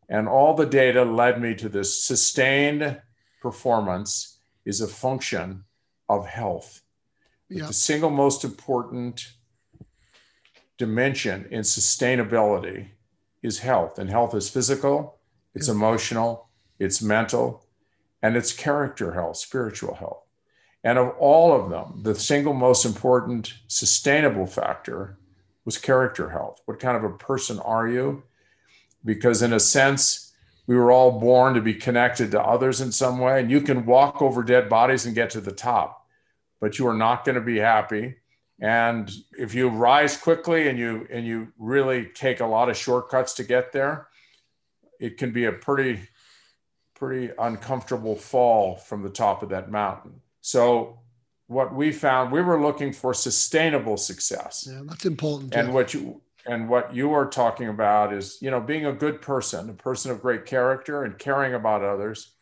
And 0.09 0.29
all 0.29 0.55
the 0.55 0.67
data 0.67 1.03
led 1.03 1.41
me 1.41 1.55
to 1.55 1.69
this 1.69 2.05
sustained 2.05 3.01
performance 3.41 4.39
is 4.67 4.83
a 4.83 4.87
function 4.87 5.65
of 6.09 6.27
health. 6.27 6.83
Yeah. 7.49 7.67
The 7.67 7.73
single 7.73 8.11
most 8.11 8.45
important 8.45 9.33
dimension 10.79 11.47
in 11.51 11.61
sustainability 11.61 12.89
is 13.43 13.59
health. 13.59 13.99
And 13.99 14.11
health 14.11 14.35
is 14.35 14.49
physical, 14.49 15.19
it's 15.55 15.69
yeah. 15.69 15.75
emotional, 15.75 16.49
it's 16.79 17.03
mental, 17.03 17.65
and 18.23 18.37
it's 18.37 18.53
character 18.53 19.13
health, 19.13 19.37
spiritual 19.37 19.95
health. 19.95 20.23
And 20.83 20.99
of 20.99 21.15
all 21.19 21.59
of 21.59 21.71
them, 21.71 22.03
the 22.03 22.15
single 22.15 22.55
most 22.55 22.85
important 22.85 23.55
sustainable 23.69 24.47
factor 24.47 25.19
was 25.65 25.79
character 25.79 26.31
health. 26.31 26.61
What 26.67 26.81
kind 26.81 26.97
of 26.97 27.05
a 27.05 27.17
person 27.17 27.59
are 27.61 27.89
you? 27.89 28.25
because 29.05 29.43
in 29.43 29.53
a 29.53 29.61
sense 29.61 30.24
we 30.67 30.77
were 30.77 30.91
all 30.91 31.21
born 31.21 31.55
to 31.55 31.61
be 31.61 31.75
connected 31.75 32.31
to 32.31 32.41
others 32.41 32.81
in 32.81 32.91
some 32.91 33.19
way 33.19 33.41
and 33.41 33.51
you 33.51 33.61
can 33.61 33.85
walk 33.87 34.23
over 34.23 34.43
dead 34.43 34.69
bodies 34.69 35.07
and 35.07 35.15
get 35.15 35.31
to 35.31 35.41
the 35.41 35.53
top 35.53 36.05
but 36.65 36.79
you 36.79 36.87
are 36.87 36.95
not 36.95 37.27
going 37.27 37.35
to 37.35 37.43
be 37.43 37.59
happy. 37.59 38.15
And 38.59 39.13
if 39.39 39.53
you 39.55 39.69
rise 39.69 40.17
quickly 40.17 40.69
and 40.69 40.79
you 40.79 41.07
and 41.11 41.27
you 41.27 41.49
really 41.59 42.07
take 42.07 42.41
a 42.41 42.47
lot 42.47 42.71
of 42.71 42.77
shortcuts 42.79 43.35
to 43.35 43.45
get 43.45 43.73
there 43.73 44.09
it 44.99 45.19
can 45.19 45.31
be 45.31 45.45
a 45.45 45.53
pretty 45.53 46.01
pretty 46.95 47.35
uncomfortable 47.39 48.17
fall 48.17 48.77
from 48.77 49.03
the 49.03 49.11
top 49.11 49.43
of 49.43 49.51
that 49.51 49.71
mountain. 49.71 50.23
So 50.41 51.01
what 51.49 51.75
we 51.75 51.93
found 51.93 52.33
we 52.33 52.41
were 52.41 52.63
looking 52.63 52.95
for 52.95 53.13
sustainable 53.13 53.99
success. 53.99 54.67
Yeah 54.71 54.81
that's 54.87 55.05
important 55.05 55.55
and 55.55 55.75
what 55.75 55.93
you 55.93 56.23
and 56.47 56.69
what 56.69 56.95
you 56.95 57.13
are 57.13 57.27
talking 57.27 57.69
about 57.69 58.13
is 58.13 58.39
you 58.41 58.51
know 58.51 58.61
being 58.61 58.87
a 58.87 58.93
good 58.93 59.21
person 59.21 59.71
a 59.71 59.75
person 59.75 60.11
of 60.11 60.23
great 60.23 60.47
character 60.47 61.05
and 61.05 61.19
caring 61.19 61.55
about 61.55 61.83
others 61.83 62.33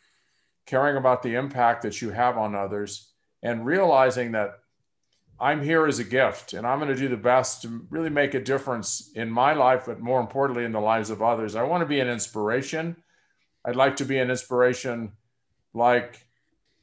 caring 0.66 0.96
about 0.96 1.22
the 1.22 1.34
impact 1.34 1.82
that 1.82 2.00
you 2.00 2.10
have 2.10 2.36
on 2.38 2.54
others 2.54 3.12
and 3.42 3.66
realizing 3.66 4.32
that 4.32 4.58
i'm 5.40 5.62
here 5.62 5.86
as 5.86 5.98
a 5.98 6.04
gift 6.04 6.52
and 6.52 6.66
i'm 6.66 6.78
going 6.78 6.88
to 6.88 6.96
do 6.96 7.08
the 7.08 7.16
best 7.16 7.62
to 7.62 7.86
really 7.90 8.10
make 8.10 8.34
a 8.34 8.40
difference 8.40 9.10
in 9.14 9.30
my 9.30 9.52
life 9.52 9.84
but 9.86 10.00
more 10.00 10.20
importantly 10.20 10.64
in 10.64 10.72
the 10.72 10.80
lives 10.80 11.10
of 11.10 11.22
others. 11.22 11.56
I 11.56 11.62
want 11.62 11.82
to 11.82 11.86
be 11.86 12.00
an 12.00 12.08
inspiration. 12.08 12.96
I'd 13.64 13.76
like 13.76 13.96
to 13.96 14.04
be 14.04 14.18
an 14.18 14.30
inspiration 14.30 15.12
like 15.74 16.26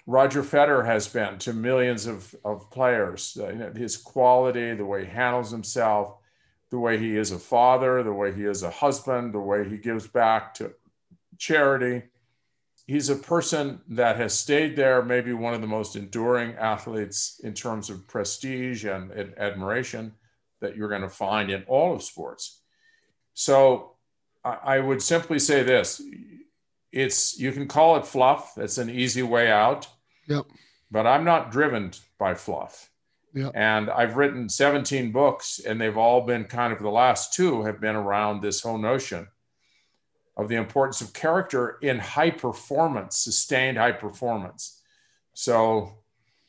roger 0.07 0.41
federer 0.41 0.85
has 0.85 1.07
been 1.07 1.37
to 1.39 1.53
millions 1.53 2.07
of, 2.07 2.33
of 2.43 2.69
players. 2.71 3.37
Uh, 3.37 3.71
his 3.75 3.97
quality 3.97 4.73
the 4.73 4.85
way 4.85 5.05
he 5.05 5.11
handles 5.11 5.51
himself 5.51 6.18
the 6.71 6.79
way 6.79 6.97
he 6.97 7.17
is 7.17 7.31
a 7.31 7.39
father, 7.39 8.03
the 8.03 8.13
way 8.13 8.33
he 8.33 8.45
is 8.45 8.63
a 8.63 8.69
husband, 8.69 9.33
the 9.33 9.39
way 9.39 9.67
he 9.67 9.77
gives 9.77 10.07
back 10.07 10.53
to 10.55 10.73
charity. 11.37 12.03
He's 12.85 13.09
a 13.09 13.15
person 13.15 13.81
that 13.89 14.17
has 14.17 14.37
stayed 14.37 14.75
there, 14.75 15.03
maybe 15.03 15.33
one 15.33 15.53
of 15.53 15.61
the 15.61 15.67
most 15.67 15.95
enduring 15.95 16.55
athletes 16.55 17.39
in 17.43 17.53
terms 17.53 17.89
of 17.89 18.07
prestige 18.07 18.85
and, 18.85 19.11
and 19.11 19.37
admiration 19.37 20.13
that 20.61 20.75
you're 20.75 20.89
going 20.89 21.01
to 21.01 21.09
find 21.09 21.49
in 21.49 21.63
all 21.67 21.93
of 21.93 22.03
sports. 22.03 22.61
So 23.33 23.95
I, 24.43 24.57
I 24.63 24.79
would 24.79 25.01
simply 25.01 25.39
say 25.39 25.63
this 25.63 26.01
it's 26.91 27.39
you 27.39 27.51
can 27.51 27.67
call 27.67 27.97
it 27.97 28.05
fluff, 28.05 28.53
that's 28.55 28.79
an 28.79 28.89
easy 28.89 29.21
way 29.21 29.51
out. 29.51 29.87
Yep. 30.27 30.45
But 30.91 31.05
I'm 31.05 31.23
not 31.23 31.51
driven 31.51 31.91
by 32.17 32.33
fluff. 32.33 32.89
Yeah. 33.33 33.51
And 33.53 33.89
I've 33.89 34.17
written 34.17 34.49
17 34.49 35.11
books, 35.11 35.59
and 35.59 35.79
they've 35.79 35.97
all 35.97 36.21
been 36.21 36.45
kind 36.45 36.73
of 36.73 36.79
the 36.79 36.89
last 36.89 37.33
two 37.33 37.63
have 37.63 37.79
been 37.79 37.95
around 37.95 38.41
this 38.41 38.61
whole 38.61 38.77
notion 38.77 39.27
of 40.35 40.47
the 40.47 40.55
importance 40.55 41.01
of 41.01 41.13
character 41.13 41.77
in 41.81 41.99
high 41.99 42.31
performance, 42.31 43.17
sustained 43.17 43.77
high 43.77 43.91
performance. 43.91 44.81
So, 45.33 45.99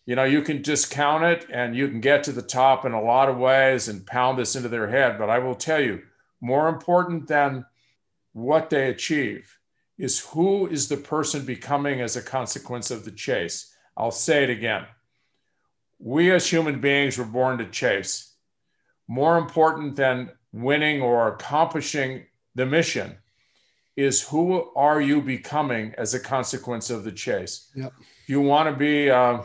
you 0.06 0.16
know, 0.16 0.24
you 0.24 0.42
can 0.42 0.62
discount 0.62 1.24
it 1.24 1.46
and 1.52 1.76
you 1.76 1.88
can 1.88 2.00
get 2.00 2.24
to 2.24 2.32
the 2.32 2.42
top 2.42 2.84
in 2.84 2.92
a 2.92 3.02
lot 3.02 3.28
of 3.28 3.36
ways 3.36 3.88
and 3.88 4.06
pound 4.06 4.38
this 4.38 4.56
into 4.56 4.68
their 4.68 4.88
head. 4.88 5.18
But 5.18 5.28
I 5.28 5.40
will 5.40 5.54
tell 5.54 5.80
you, 5.80 6.02
more 6.40 6.68
important 6.68 7.26
than 7.26 7.66
what 8.32 8.70
they 8.70 8.88
achieve 8.88 9.56
is 9.98 10.20
who 10.20 10.66
is 10.66 10.88
the 10.88 10.96
person 10.96 11.44
becoming 11.44 12.00
as 12.00 12.16
a 12.16 12.22
consequence 12.22 12.90
of 12.90 13.04
the 13.04 13.10
chase. 13.10 13.74
I'll 13.96 14.10
say 14.10 14.44
it 14.44 14.50
again 14.50 14.86
we 16.00 16.32
as 16.32 16.48
human 16.48 16.80
beings 16.80 17.18
were 17.18 17.24
born 17.24 17.58
to 17.58 17.66
chase. 17.66 18.34
More 19.06 19.36
important 19.36 19.96
than 19.96 20.30
winning 20.52 21.02
or 21.02 21.28
accomplishing 21.28 22.26
the 22.54 22.66
mission 22.66 23.16
is 23.96 24.22
who 24.22 24.72
are 24.74 25.00
you 25.00 25.20
becoming 25.20 25.94
as 25.98 26.14
a 26.14 26.20
consequence 26.20 26.88
of 26.88 27.04
the 27.04 27.12
chase? 27.12 27.70
Yep. 27.74 27.92
You 28.26 28.40
want 28.40 28.68
to 28.70 28.74
be 28.74 29.10
uh, 29.10 29.42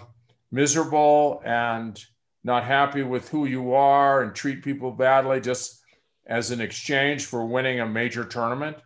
miserable 0.51 1.41
and 1.45 2.01
not 2.43 2.63
happy 2.63 3.03
with 3.03 3.27
who 3.29 3.45
you 3.45 3.73
are 3.73 4.23
and 4.23 4.33
treat 4.33 4.63
people 4.63 4.91
badly 4.91 5.41
just 5.41 5.81
as 6.27 6.51
an 6.51 6.61
exchange 6.61 7.25
for 7.25 7.45
winning 7.45 7.81
a 7.81 7.85
major 7.85 8.23
tournament 8.23 8.77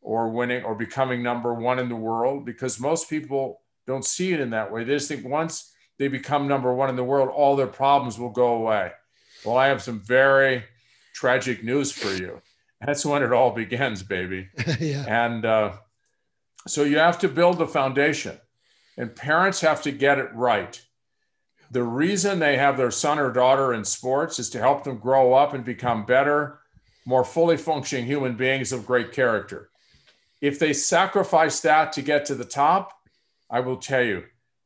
or 0.00 0.30
winning 0.30 0.64
or 0.64 0.74
becoming 0.74 1.22
number 1.22 1.54
one 1.54 1.78
in 1.78 1.88
the 1.88 1.96
world, 1.96 2.46
because 2.46 2.80
most 2.80 3.10
people 3.10 3.60
don't 3.86 4.04
see 4.04 4.32
it 4.32 4.40
in 4.40 4.50
that 4.50 4.72
way. 4.72 4.84
They 4.84 4.94
just 4.94 5.08
think 5.08 5.26
once 5.26 5.71
they 5.98 6.08
become 6.08 6.48
number 6.48 6.72
one 6.72 6.88
in 6.88 6.96
the 6.96 7.04
world, 7.04 7.28
all 7.28 7.56
their 7.56 7.66
problems 7.66 8.18
will 8.18 8.30
go 8.30 8.54
away. 8.54 8.92
Well, 9.44 9.56
I 9.56 9.68
have 9.68 9.82
some 9.82 10.00
very 10.00 10.64
tragic 11.14 11.62
news 11.62 11.92
for 11.92 12.12
you. 12.14 12.40
That's 12.84 13.04
when 13.04 13.22
it 13.22 13.32
all 13.32 13.52
begins, 13.52 14.02
baby. 14.02 14.48
yeah. 14.80 15.04
And 15.06 15.44
uh, 15.44 15.72
so 16.66 16.82
you 16.84 16.98
have 16.98 17.18
to 17.20 17.28
build 17.28 17.58
the 17.58 17.66
foundation, 17.66 18.38
and 18.96 19.14
parents 19.14 19.60
have 19.60 19.82
to 19.82 19.92
get 19.92 20.18
it 20.18 20.34
right. 20.34 20.80
The 21.70 21.82
reason 21.82 22.38
they 22.38 22.56
have 22.56 22.76
their 22.76 22.90
son 22.90 23.18
or 23.18 23.32
daughter 23.32 23.72
in 23.72 23.84
sports 23.84 24.38
is 24.38 24.50
to 24.50 24.58
help 24.58 24.84
them 24.84 24.98
grow 24.98 25.32
up 25.32 25.54
and 25.54 25.64
become 25.64 26.04
better, 26.04 26.60
more 27.06 27.24
fully 27.24 27.56
functioning 27.56 28.04
human 28.04 28.36
beings 28.36 28.72
of 28.72 28.86
great 28.86 29.12
character. 29.12 29.70
If 30.40 30.58
they 30.58 30.72
sacrifice 30.72 31.60
that 31.60 31.92
to 31.92 32.02
get 32.02 32.26
to 32.26 32.34
the 32.34 32.44
top, 32.44 32.92
I 33.48 33.60
will 33.60 33.76
tell 33.76 34.02
you 34.02 34.24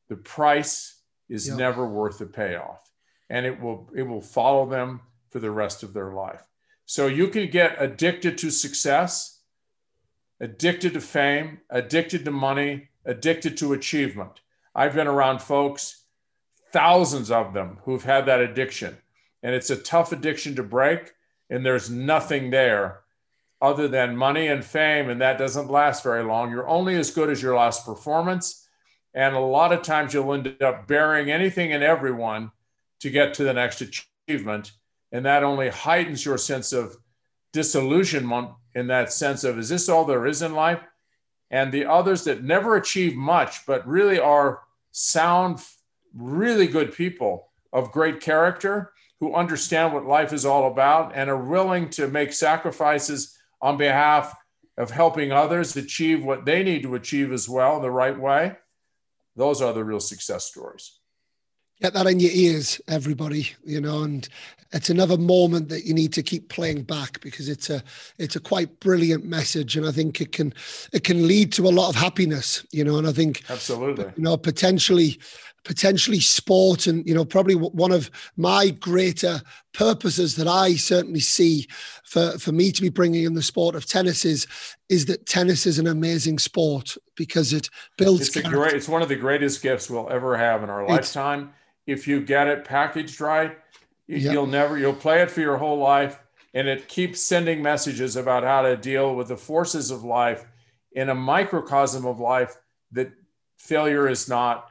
the 0.08 0.16
price 0.16 0.95
is 1.28 1.50
never 1.50 1.86
worth 1.86 2.18
the 2.18 2.26
payoff 2.26 2.90
and 3.30 3.46
it 3.46 3.60
will 3.60 3.90
it 3.94 4.02
will 4.02 4.20
follow 4.20 4.68
them 4.68 5.00
for 5.30 5.40
the 5.40 5.50
rest 5.50 5.82
of 5.82 5.92
their 5.92 6.12
life 6.12 6.42
so 6.84 7.06
you 7.06 7.28
can 7.28 7.50
get 7.50 7.76
addicted 7.80 8.38
to 8.38 8.50
success 8.50 9.40
addicted 10.40 10.92
to 10.92 11.00
fame 11.00 11.58
addicted 11.70 12.24
to 12.24 12.30
money 12.30 12.88
addicted 13.04 13.56
to 13.56 13.72
achievement 13.72 14.40
I've 14.76 14.94
been 14.94 15.06
around 15.06 15.40
folks, 15.40 16.02
thousands 16.70 17.30
of 17.30 17.54
them, 17.54 17.78
who've 17.84 18.04
had 18.04 18.26
that 18.26 18.40
addiction. 18.40 18.98
And 19.42 19.54
it's 19.54 19.70
a 19.70 19.76
tough 19.76 20.12
addiction 20.12 20.54
to 20.56 20.62
break. 20.62 21.14
And 21.48 21.64
there's 21.64 21.88
nothing 21.88 22.50
there 22.50 23.00
other 23.62 23.88
than 23.88 24.18
money 24.18 24.48
and 24.48 24.62
fame. 24.62 25.08
And 25.08 25.22
that 25.22 25.38
doesn't 25.38 25.70
last 25.70 26.02
very 26.02 26.22
long. 26.22 26.50
You're 26.50 26.68
only 26.68 26.94
as 26.96 27.10
good 27.10 27.30
as 27.30 27.40
your 27.40 27.56
last 27.56 27.86
performance. 27.86 28.65
And 29.16 29.34
a 29.34 29.40
lot 29.40 29.72
of 29.72 29.82
times 29.82 30.12
you'll 30.12 30.32
end 30.34 30.62
up 30.62 30.86
burying 30.86 31.30
anything 31.30 31.72
and 31.72 31.82
everyone 31.82 32.52
to 33.00 33.10
get 33.10 33.32
to 33.34 33.44
the 33.44 33.54
next 33.54 33.80
achievement. 33.80 34.72
And 35.10 35.24
that 35.24 35.42
only 35.42 35.70
heightens 35.70 36.24
your 36.24 36.36
sense 36.36 36.74
of 36.74 36.96
disillusionment 37.54 38.50
in 38.74 38.88
that 38.88 39.10
sense 39.10 39.42
of, 39.42 39.58
is 39.58 39.70
this 39.70 39.88
all 39.88 40.04
there 40.04 40.26
is 40.26 40.42
in 40.42 40.54
life? 40.54 40.80
And 41.50 41.72
the 41.72 41.86
others 41.86 42.24
that 42.24 42.44
never 42.44 42.76
achieve 42.76 43.16
much, 43.16 43.64
but 43.66 43.88
really 43.88 44.20
are 44.20 44.60
sound, 44.92 45.60
really 46.14 46.66
good 46.66 46.92
people 46.92 47.48
of 47.72 47.92
great 47.92 48.20
character 48.20 48.92
who 49.20 49.34
understand 49.34 49.94
what 49.94 50.04
life 50.04 50.34
is 50.34 50.44
all 50.44 50.70
about 50.70 51.12
and 51.14 51.30
are 51.30 51.42
willing 51.42 51.88
to 51.88 52.08
make 52.08 52.34
sacrifices 52.34 53.38
on 53.62 53.78
behalf 53.78 54.34
of 54.76 54.90
helping 54.90 55.32
others 55.32 55.74
achieve 55.74 56.22
what 56.22 56.44
they 56.44 56.62
need 56.62 56.82
to 56.82 56.96
achieve 56.96 57.32
as 57.32 57.48
well 57.48 57.80
the 57.80 57.90
right 57.90 58.18
way. 58.18 58.54
Those 59.36 59.62
are 59.62 59.72
the 59.72 59.84
real 59.84 60.00
success 60.00 60.46
stories. 60.46 60.98
Get 61.80 61.92
that 61.92 62.06
in 62.06 62.20
your 62.20 62.32
ears 62.32 62.80
everybody 62.88 63.50
you 63.62 63.82
know 63.82 64.02
and 64.02 64.26
it's 64.72 64.90
another 64.90 65.18
moment 65.18 65.68
that 65.68 65.84
you 65.84 65.92
need 65.92 66.12
to 66.14 66.22
keep 66.22 66.48
playing 66.48 66.82
back 66.82 67.20
because 67.20 67.48
it's 67.48 67.68
a 67.68 67.82
it's 68.18 68.34
a 68.34 68.40
quite 68.40 68.80
brilliant 68.80 69.26
message 69.26 69.76
and 69.76 69.86
i 69.86 69.92
think 69.92 70.20
it 70.20 70.32
can 70.32 70.54
it 70.94 71.04
can 71.04 71.28
lead 71.28 71.52
to 71.52 71.68
a 71.68 71.70
lot 71.70 71.90
of 71.90 71.94
happiness 71.94 72.66
you 72.72 72.82
know 72.82 72.96
and 72.96 73.06
i 73.06 73.12
think 73.12 73.42
absolutely. 73.50 74.06
you 74.16 74.22
know 74.22 74.38
potentially 74.38 75.18
potentially 75.64 76.20
sport 76.20 76.86
and 76.86 77.06
you 77.06 77.14
know 77.14 77.24
probably 77.24 77.54
one 77.54 77.92
of 77.92 78.10
my 78.36 78.70
greater 78.70 79.42
purposes 79.74 80.36
that 80.36 80.48
i 80.48 80.74
certainly 80.74 81.20
see 81.20 81.66
for 82.04 82.38
for 82.38 82.52
me 82.52 82.72
to 82.72 82.80
be 82.80 82.88
bringing 82.88 83.24
in 83.24 83.34
the 83.34 83.42
sport 83.42 83.74
of 83.74 83.84
tennis 83.84 84.24
is 84.24 84.46
is 84.88 85.06
that 85.06 85.26
tennis 85.26 85.66
is 85.66 85.78
an 85.78 85.86
amazing 85.86 86.38
sport 86.38 86.96
because 87.16 87.52
it 87.52 87.70
builds 87.96 88.28
it's 88.28 88.36
a 88.36 88.42
great 88.42 88.74
it's 88.74 88.88
one 88.88 89.02
of 89.02 89.08
the 89.08 89.16
greatest 89.16 89.62
gifts 89.62 89.90
we'll 89.90 90.10
ever 90.10 90.36
have 90.36 90.62
in 90.62 90.70
our 90.70 90.82
it's, 90.82 90.90
lifetime 90.90 91.52
if 91.86 92.08
you 92.08 92.20
get 92.20 92.48
it 92.48 92.64
packaged 92.64 93.20
right, 93.20 93.58
yep. 94.08 94.32
you'll 94.32 94.46
never 94.46 94.76
you'll 94.78 94.92
play 94.92 95.22
it 95.22 95.30
for 95.30 95.40
your 95.40 95.56
whole 95.56 95.78
life 95.78 96.20
and 96.52 96.68
it 96.68 96.88
keeps 96.88 97.22
sending 97.22 97.62
messages 97.62 98.16
about 98.16 98.42
how 98.42 98.62
to 98.62 98.76
deal 98.76 99.14
with 99.14 99.28
the 99.28 99.36
forces 99.36 99.90
of 99.90 100.04
life 100.04 100.44
in 100.92 101.10
a 101.10 101.14
microcosm 101.14 102.06
of 102.06 102.18
life 102.18 102.56
that 102.92 103.12
failure 103.58 104.08
is 104.08 104.28
not 104.28 104.70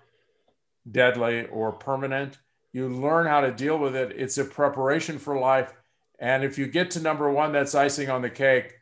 deadly 0.90 1.46
or 1.48 1.72
permanent. 1.72 2.40
You 2.74 2.90
learn 2.90 3.28
how 3.28 3.42
to 3.42 3.52
deal 3.52 3.78
with 3.78 3.96
it. 3.96 4.14
It's 4.18 4.38
a 4.38 4.46
preparation 4.46 5.20
for 5.20 5.38
life. 5.38 5.74
And 6.20 6.44
if 6.44 6.58
you 6.58 6.66
get 6.66 6.92
to 6.92 7.00
number 7.00 7.30
one, 7.32 7.52
that's 7.52 7.76
icing 7.76 8.10
on 8.10 8.22
the 8.22 8.30
cake. 8.30 8.74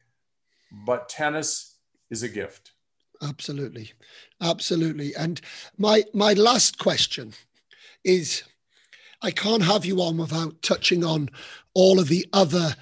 But 0.85 1.09
tennis 1.09 1.75
is 2.09 2.23
a 2.23 2.29
gift. 2.29 2.72
Absolutely. 3.21 3.93
Absolutely. 4.41 5.15
And 5.15 5.39
my 5.77 6.03
my 6.13 6.33
last 6.33 6.77
question 6.77 7.33
is 8.03 8.43
I 9.21 9.31
can't 9.31 9.63
have 9.63 9.85
you 9.85 10.01
on 10.01 10.17
without 10.17 10.61
touching 10.61 11.03
on 11.05 11.29
all 11.73 11.99
of 11.99 12.07
the 12.09 12.27
other 12.33 12.75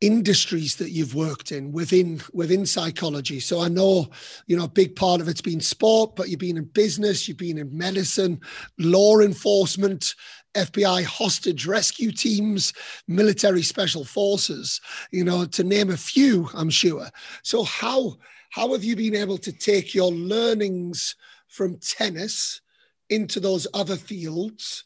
industries 0.00 0.76
that 0.76 0.90
you've 0.92 1.14
worked 1.14 1.52
in 1.52 1.72
within 1.72 2.22
within 2.32 2.64
psychology 2.64 3.38
so 3.38 3.60
i 3.60 3.68
know 3.68 4.08
you 4.46 4.56
know 4.56 4.64
a 4.64 4.68
big 4.68 4.96
part 4.96 5.20
of 5.20 5.28
it's 5.28 5.42
been 5.42 5.60
sport 5.60 6.16
but 6.16 6.30
you've 6.30 6.38
been 6.40 6.56
in 6.56 6.64
business 6.64 7.28
you've 7.28 7.36
been 7.36 7.58
in 7.58 7.76
medicine 7.76 8.40
law 8.78 9.18
enforcement 9.18 10.14
fbi 10.54 11.04
hostage 11.04 11.66
rescue 11.66 12.10
teams 12.10 12.72
military 13.08 13.62
special 13.62 14.02
forces 14.02 14.80
you 15.10 15.22
know 15.22 15.44
to 15.44 15.62
name 15.62 15.90
a 15.90 15.96
few 15.98 16.48
i'm 16.54 16.70
sure 16.70 17.06
so 17.42 17.62
how 17.62 18.16
how 18.50 18.72
have 18.72 18.84
you 18.84 18.96
been 18.96 19.14
able 19.14 19.38
to 19.38 19.52
take 19.52 19.94
your 19.94 20.10
learnings 20.10 21.16
from 21.48 21.78
tennis 21.78 22.60
into 23.08 23.40
those 23.40 23.66
other 23.74 23.96
fields 23.96 24.84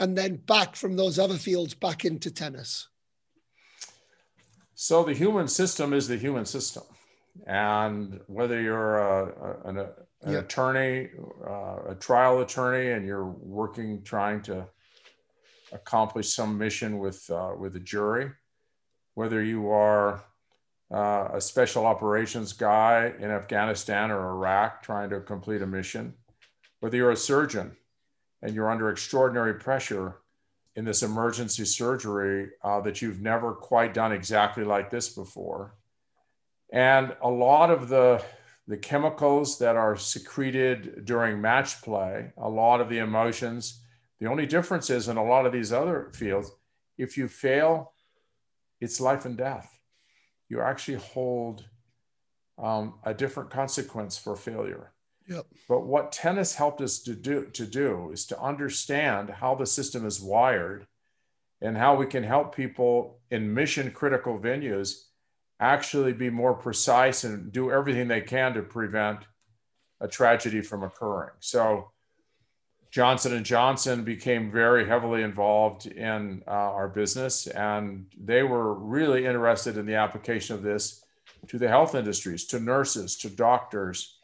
and 0.00 0.16
then 0.16 0.36
back 0.36 0.76
from 0.76 0.96
those 0.96 1.18
other 1.18 1.36
fields 1.36 1.74
back 1.74 2.04
into 2.04 2.30
tennis? 2.30 2.88
So 4.74 5.02
the 5.02 5.14
human 5.14 5.48
system 5.48 5.92
is 5.92 6.06
the 6.06 6.16
human 6.16 6.44
system. 6.44 6.84
And 7.46 8.20
whether 8.26 8.60
you're 8.60 8.98
a, 8.98 9.26
a, 9.26 9.68
an, 9.68 9.78
an 9.78 9.88
yeah. 10.26 10.38
attorney, 10.38 11.10
uh, 11.46 11.90
a 11.90 11.96
trial 11.98 12.40
attorney, 12.40 12.92
and 12.92 13.06
you're 13.06 13.26
working 13.26 14.02
trying 14.02 14.42
to 14.42 14.66
accomplish 15.72 16.34
some 16.34 16.58
mission 16.58 16.98
with, 16.98 17.28
uh, 17.30 17.52
with 17.56 17.76
a 17.76 17.80
jury, 17.80 18.30
whether 19.14 19.42
you 19.42 19.70
are 19.70 20.24
uh, 20.92 21.28
a 21.34 21.40
special 21.40 21.86
operations 21.86 22.52
guy 22.52 23.12
in 23.18 23.30
Afghanistan 23.30 24.10
or 24.10 24.30
Iraq 24.30 24.82
trying 24.82 25.10
to 25.10 25.20
complete 25.20 25.62
a 25.62 25.66
mission, 25.66 26.14
whether 26.80 26.96
you're 26.96 27.10
a 27.10 27.16
surgeon 27.16 27.76
and 28.42 28.54
you're 28.54 28.70
under 28.70 28.88
extraordinary 28.88 29.54
pressure 29.54 30.16
in 30.76 30.84
this 30.84 31.02
emergency 31.02 31.64
surgery 31.64 32.50
uh, 32.62 32.80
that 32.80 33.02
you've 33.02 33.20
never 33.20 33.52
quite 33.52 33.92
done 33.92 34.12
exactly 34.12 34.64
like 34.64 34.90
this 34.90 35.08
before. 35.08 35.74
And 36.72 37.16
a 37.22 37.28
lot 37.28 37.70
of 37.70 37.88
the, 37.88 38.22
the 38.66 38.76
chemicals 38.76 39.58
that 39.58 39.76
are 39.76 39.96
secreted 39.96 41.04
during 41.04 41.40
match 41.40 41.82
play, 41.82 42.32
a 42.36 42.48
lot 42.48 42.80
of 42.80 42.88
the 42.88 42.98
emotions, 42.98 43.82
the 44.20 44.26
only 44.26 44.46
difference 44.46 44.88
is 44.88 45.08
in 45.08 45.16
a 45.16 45.24
lot 45.24 45.46
of 45.46 45.52
these 45.52 45.72
other 45.72 46.10
fields, 46.14 46.50
if 46.96 47.16
you 47.16 47.28
fail, 47.28 47.92
it's 48.80 49.00
life 49.00 49.24
and 49.24 49.36
death. 49.36 49.77
You 50.48 50.60
actually 50.60 50.98
hold 50.98 51.64
um, 52.58 52.94
a 53.04 53.14
different 53.14 53.50
consequence 53.50 54.16
for 54.16 54.36
failure. 54.36 54.92
Yep. 55.28 55.46
But 55.68 55.86
what 55.86 56.10
tennis 56.10 56.54
helped 56.54 56.80
us 56.80 57.00
to 57.00 57.14
do 57.14 57.46
to 57.52 57.66
do 57.66 58.10
is 58.12 58.24
to 58.26 58.40
understand 58.40 59.28
how 59.28 59.54
the 59.54 59.66
system 59.66 60.06
is 60.06 60.20
wired 60.20 60.86
and 61.60 61.76
how 61.76 61.96
we 61.96 62.06
can 62.06 62.22
help 62.22 62.54
people 62.54 63.20
in 63.30 63.52
mission 63.52 63.90
critical 63.90 64.38
venues 64.38 65.02
actually 65.60 66.12
be 66.12 66.30
more 66.30 66.54
precise 66.54 67.24
and 67.24 67.52
do 67.52 67.70
everything 67.70 68.08
they 68.08 68.20
can 68.20 68.54
to 68.54 68.62
prevent 68.62 69.20
a 70.00 70.08
tragedy 70.08 70.60
from 70.62 70.82
occurring. 70.82 71.34
So 71.40 71.90
Johnson 72.90 73.34
and 73.34 73.44
Johnson 73.44 74.02
became 74.02 74.50
very 74.50 74.86
heavily 74.86 75.22
involved 75.22 75.86
in 75.86 76.42
uh, 76.46 76.50
our 76.50 76.88
business, 76.88 77.46
and 77.46 78.06
they 78.18 78.42
were 78.42 78.74
really 78.74 79.26
interested 79.26 79.76
in 79.76 79.84
the 79.84 79.94
application 79.94 80.54
of 80.54 80.62
this 80.62 81.04
to 81.48 81.58
the 81.58 81.68
health 81.68 81.94
industries, 81.94 82.46
to 82.46 82.58
nurses, 82.58 83.16
to 83.18 83.28
doctors, 83.28 84.18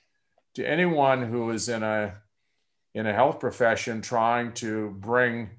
to 0.55 0.66
anyone 0.66 1.23
who 1.23 1.51
is 1.51 1.69
in 1.69 1.82
a 1.82 2.15
in 2.95 3.07
a 3.07 3.12
health 3.12 3.41
profession 3.41 4.01
trying 4.01 4.53
to 4.53 4.91
bring 5.01 5.51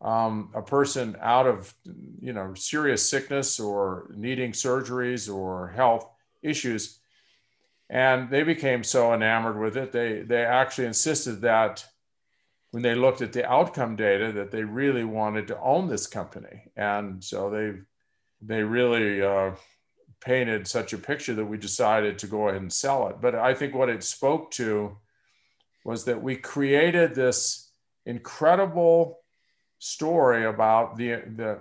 um, 0.00 0.50
a 0.54 0.62
person 0.62 1.16
out 1.20 1.46
of 1.46 1.74
you 2.20 2.32
know 2.32 2.54
serious 2.54 3.08
sickness 3.08 3.58
or 3.58 4.12
needing 4.14 4.52
surgeries 4.52 5.32
or 5.32 5.68
health 5.68 6.08
issues. 6.42 7.00
And 7.90 8.28
they 8.30 8.42
became 8.42 8.84
so 8.84 9.14
enamored 9.14 9.58
with 9.58 9.76
it 9.76 9.90
they 9.90 10.20
they 10.20 10.44
actually 10.44 10.86
insisted 10.86 11.40
that 11.40 11.84
when 12.70 12.82
they 12.82 12.94
looked 12.94 13.22
at 13.22 13.32
the 13.32 13.48
outcome 13.50 13.96
data 13.96 14.32
that 14.32 14.50
they 14.50 14.62
really 14.62 15.04
wanted 15.04 15.46
to 15.48 15.60
own 15.60 15.88
this 15.88 16.06
company 16.06 16.70
and 16.76 17.22
so 17.22 17.50
they 17.50 17.72
they 18.40 18.62
really 18.62 19.22
uh, 19.22 19.50
painted 20.20 20.66
such 20.66 20.92
a 20.92 20.98
picture 20.98 21.34
that 21.34 21.44
we 21.44 21.58
decided 21.58 22.18
to 22.18 22.26
go 22.26 22.48
ahead 22.48 22.60
and 22.60 22.72
sell 22.72 23.08
it. 23.08 23.20
But 23.20 23.34
I 23.34 23.54
think 23.54 23.74
what 23.74 23.88
it 23.88 24.02
spoke 24.02 24.50
to 24.52 24.96
was 25.84 26.04
that 26.04 26.22
we 26.22 26.36
created 26.36 27.14
this 27.14 27.70
incredible 28.04 29.20
story 29.78 30.44
about 30.44 30.96
the, 30.96 31.22
the, 31.36 31.60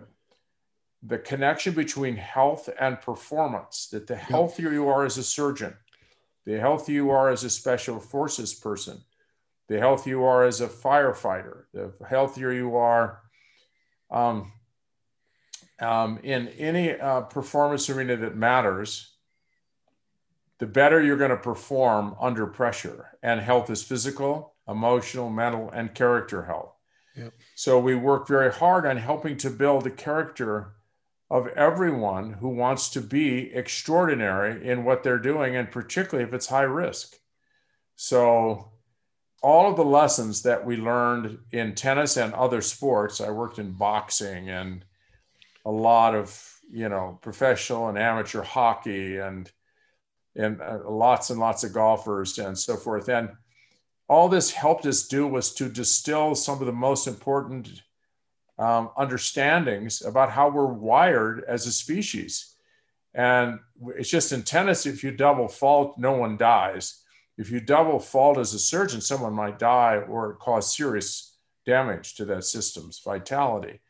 the 1.04 1.20
connection 1.20 1.74
between 1.74 2.16
health 2.16 2.70
and 2.80 3.00
performance, 3.00 3.88
that 3.92 4.08
the 4.08 4.16
healthier 4.16 4.72
you 4.72 4.88
are 4.88 5.06
as 5.06 5.18
a 5.18 5.24
surgeon, 5.24 5.76
the 6.46 6.60
healthier 6.60 6.96
you 6.96 7.10
are 7.12 7.30
as 7.30 7.44
a 7.44 7.50
special 7.50 8.00
forces 8.00 8.54
person, 8.54 9.02
the 9.68 9.80
healthier 9.80 10.18
you 10.18 10.24
are 10.24 10.46
as 10.46 10.62
a 10.62 10.68
firefighter, 10.68 11.64
the 11.74 11.94
healthier 12.08 12.52
you 12.52 12.76
are 12.76 13.22
um, 14.10 14.52
um, 15.80 16.20
in 16.24 16.48
any 16.50 16.92
uh, 16.94 17.22
performance 17.22 17.90
arena 17.90 18.16
that 18.18 18.36
matters, 18.36 19.14
the 20.60 20.66
better 20.66 21.02
you're 21.02 21.18
going 21.18 21.30
to 21.32 21.38
perform 21.38 22.16
under 22.20 22.48
pressure. 22.48 23.18
And 23.22 23.40
health 23.40 23.70
is 23.70 23.84
physical, 23.84 24.56
emotional, 24.68 25.30
mental, 25.30 25.70
and 25.70 25.94
character 25.94 26.46
health. 26.46 26.74
Yep. 27.16 27.34
So 27.56 27.80
we 27.80 27.96
work 27.96 28.28
very 28.28 28.52
hard 28.52 28.86
on 28.86 28.98
helping 28.98 29.38
to 29.38 29.50
build 29.50 29.84
the 29.84 29.92
character 29.92 30.74
of 31.30 31.48
everyone 31.50 32.34
who 32.34 32.50
wants 32.50 32.90
to 32.92 33.02
be 33.02 33.54
extraordinary 33.54 34.66
in 34.66 34.86
what 34.86 35.04
they're 35.04 35.20
doing, 35.20 35.56
and 35.56 35.70
particularly 35.70 36.28
if 36.28 36.34
it's 36.34 36.48
high 36.48 36.62
risk. 36.62 37.16
So 37.96 38.72
all 39.42 39.70
of 39.70 39.76
the 39.78 39.86
lessons 39.86 40.42
that 40.44 40.66
we 40.66 40.78
learned 40.78 41.38
in 41.52 41.76
tennis 41.76 42.18
and 42.18 42.34
other 42.34 42.62
sports. 42.62 43.22
I 43.22 43.30
worked 43.30 43.60
in 43.60 43.72
boxing 43.72 44.50
and 44.50 44.84
a 45.66 45.72
lot 45.72 46.16
of 46.16 46.60
you 46.70 46.90
know 46.90 47.20
professional 47.22 47.88
and 47.88 47.98
amateur 47.98 48.42
hockey 48.42 49.18
and 49.18 49.52
and 50.36 50.62
uh, 50.62 50.80
lots 50.88 51.30
and 51.30 51.40
lots 51.40 51.64
of 51.64 51.74
golfers 51.74 52.38
and 52.38 52.58
so 52.58 52.76
forth. 52.76 53.10
And 53.10 53.30
all 54.08 54.30
this 54.30 54.52
helped 54.52 54.86
us 54.86 55.08
do 55.08 55.28
was 55.28 55.54
to 55.56 55.68
distill 55.68 56.36
some 56.36 56.60
of 56.60 56.66
the 56.66 56.72
most 56.72 57.08
important 57.08 57.82
um, 58.60 58.90
understandings 58.98 60.02
about 60.02 60.32
how 60.32 60.50
we're 60.50 60.66
wired 60.66 61.44
as 61.48 61.68
a 61.68 61.72
species. 61.72 62.56
And 63.14 63.60
it's 63.96 64.10
just 64.10 64.32
in 64.32 64.44
tennis, 64.44 64.86
if 64.86 65.04
you 65.04 65.12
double 65.12 65.48
fault, 65.48 65.98
no 65.98 66.14
one 66.14 66.38
dies. 66.38 67.04
If 67.38 67.52
you 67.52 67.60
double 67.60 68.00
fault 68.00 68.38
as 68.38 68.54
a 68.54 68.60
surgeon, 68.60 69.02
someone 69.02 69.34
might 69.34 69.60
die 69.60 69.98
or 69.98 70.34
cause 70.36 70.76
serious 70.76 71.38
damage 71.66 72.16
to 72.16 72.26
that 72.26 72.44
system's 72.44 73.00
vitality. 73.04 73.82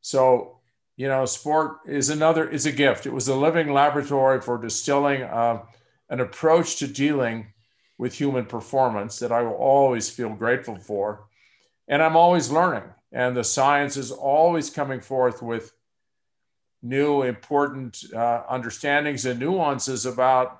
So, 0.00 0.58
you 0.96 1.06
know, 1.06 1.24
sport 1.24 1.78
is 1.86 2.10
another 2.10 2.48
is 2.48 2.66
a 2.66 2.72
gift. 2.72 3.06
It 3.06 3.12
was 3.12 3.28
a 3.28 3.36
living 3.36 3.72
laboratory 3.72 4.40
for 4.40 4.58
distilling 4.58 5.22
uh, 5.22 5.62
an 6.08 6.20
approach 6.20 6.76
to 6.76 6.86
dealing 6.86 7.52
with 7.96 8.14
human 8.14 8.46
performance 8.46 9.18
that 9.18 9.30
I 9.30 9.42
will 9.42 9.52
always 9.52 10.10
feel 10.10 10.30
grateful 10.30 10.76
for. 10.76 11.26
And 11.86 12.02
I'm 12.02 12.16
always 12.16 12.50
learning, 12.50 12.88
and 13.12 13.36
the 13.36 13.44
science 13.44 13.96
is 13.96 14.10
always 14.10 14.70
coming 14.70 15.00
forth 15.00 15.42
with 15.42 15.72
new 16.82 17.22
important 17.22 18.02
uh, 18.14 18.42
understandings 18.48 19.26
and 19.26 19.38
nuances 19.38 20.06
about 20.06 20.59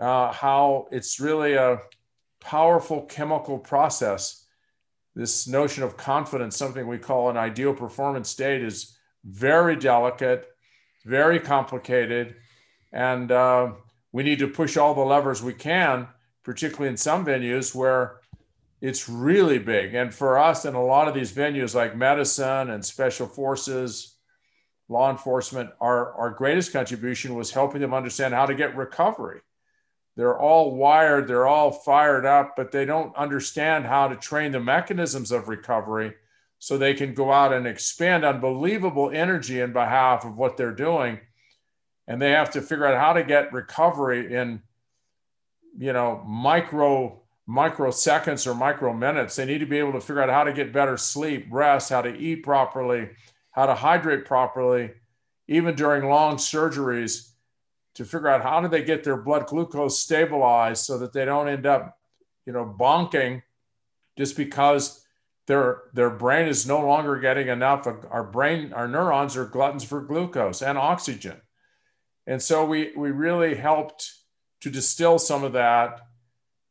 uh, 0.00 0.32
how 0.32 0.88
it's 0.90 1.20
really 1.20 1.54
a 1.54 1.78
powerful 2.40 3.02
chemical 3.02 3.58
process. 3.58 4.46
This 5.14 5.46
notion 5.46 5.82
of 5.82 5.96
confidence, 5.96 6.56
something 6.56 6.86
we 6.86 6.98
call 6.98 7.28
an 7.28 7.36
ideal 7.36 7.74
performance 7.74 8.30
state, 8.30 8.62
is 8.62 8.96
very 9.24 9.76
delicate, 9.76 10.48
very 11.04 11.38
complicated, 11.38 12.36
and 12.92 13.30
uh, 13.30 13.72
we 14.12 14.22
need 14.22 14.38
to 14.38 14.48
push 14.48 14.76
all 14.76 14.94
the 14.94 15.00
levers 15.02 15.42
we 15.42 15.52
can, 15.52 16.08
particularly 16.44 16.88
in 16.88 16.96
some 16.96 17.26
venues 17.26 17.74
where 17.74 18.20
it's 18.80 19.08
really 19.08 19.58
big. 19.58 19.94
And 19.94 20.14
for 20.14 20.38
us, 20.38 20.64
in 20.64 20.74
a 20.74 20.82
lot 20.82 21.08
of 21.08 21.14
these 21.14 21.32
venues 21.32 21.74
like 21.74 21.94
medicine 21.94 22.70
and 22.70 22.82
special 22.82 23.26
forces, 23.26 24.16
law 24.88 25.10
enforcement, 25.10 25.70
our, 25.80 26.12
our 26.14 26.30
greatest 26.30 26.72
contribution 26.72 27.34
was 27.34 27.50
helping 27.50 27.82
them 27.82 27.92
understand 27.92 28.32
how 28.32 28.46
to 28.46 28.54
get 28.54 28.74
recovery. 28.74 29.42
They're 30.16 30.38
all 30.38 30.74
wired, 30.74 31.28
they're 31.28 31.46
all 31.46 31.70
fired 31.70 32.26
up, 32.26 32.54
but 32.56 32.72
they 32.72 32.84
don't 32.84 33.14
understand 33.16 33.86
how 33.86 34.08
to 34.08 34.16
train 34.16 34.52
the 34.52 34.60
mechanisms 34.60 35.30
of 35.30 35.48
recovery 35.48 36.14
so 36.58 36.76
they 36.76 36.94
can 36.94 37.14
go 37.14 37.32
out 37.32 37.52
and 37.52 37.66
expand 37.66 38.24
unbelievable 38.24 39.10
energy 39.10 39.60
in 39.60 39.72
behalf 39.72 40.24
of 40.24 40.36
what 40.36 40.56
they're 40.56 40.72
doing. 40.72 41.20
And 42.06 42.20
they 42.20 42.32
have 42.32 42.50
to 42.50 42.60
figure 42.60 42.86
out 42.86 43.00
how 43.00 43.14
to 43.14 43.22
get 43.22 43.52
recovery 43.52 44.34
in 44.34 44.62
you 45.78 45.92
know 45.92 46.22
micro 46.26 47.20
microseconds 47.48 48.46
or 48.46 48.54
micro 48.54 48.92
minutes 48.92 49.36
they 49.36 49.44
need 49.44 49.58
to 49.58 49.66
be 49.66 49.78
able 49.78 49.92
to 49.92 50.00
figure 50.00 50.22
out 50.22 50.28
how 50.28 50.44
to 50.44 50.52
get 50.52 50.72
better 50.72 50.96
sleep 50.96 51.46
rest 51.50 51.90
how 51.90 52.02
to 52.02 52.16
eat 52.16 52.42
properly 52.42 53.08
how 53.52 53.66
to 53.66 53.74
hydrate 53.74 54.24
properly 54.24 54.90
even 55.48 55.74
during 55.74 56.08
long 56.08 56.36
surgeries 56.36 57.29
to 58.00 58.06
figure 58.06 58.28
out 58.28 58.42
how 58.42 58.60
do 58.60 58.68
they 58.68 58.82
get 58.82 59.04
their 59.04 59.16
blood 59.16 59.46
glucose 59.46 59.98
stabilized 59.98 60.84
so 60.84 60.98
that 60.98 61.12
they 61.12 61.24
don't 61.24 61.48
end 61.48 61.66
up 61.66 61.98
you 62.46 62.52
know 62.52 62.64
bonking 62.78 63.42
just 64.16 64.36
because 64.36 65.04
their 65.46 65.82
their 65.92 66.10
brain 66.10 66.48
is 66.48 66.66
no 66.66 66.84
longer 66.84 67.18
getting 67.18 67.48
enough 67.48 67.86
our 68.10 68.24
brain 68.24 68.72
our 68.72 68.88
neurons 68.88 69.36
are 69.36 69.44
gluttons 69.44 69.84
for 69.84 70.00
glucose 70.00 70.62
and 70.62 70.76
oxygen 70.76 71.40
and 72.26 72.40
so 72.40 72.64
we, 72.64 72.92
we 72.96 73.10
really 73.10 73.56
helped 73.56 74.12
to 74.60 74.70
distill 74.70 75.18
some 75.18 75.42
of 75.42 75.52
that, 75.54 76.00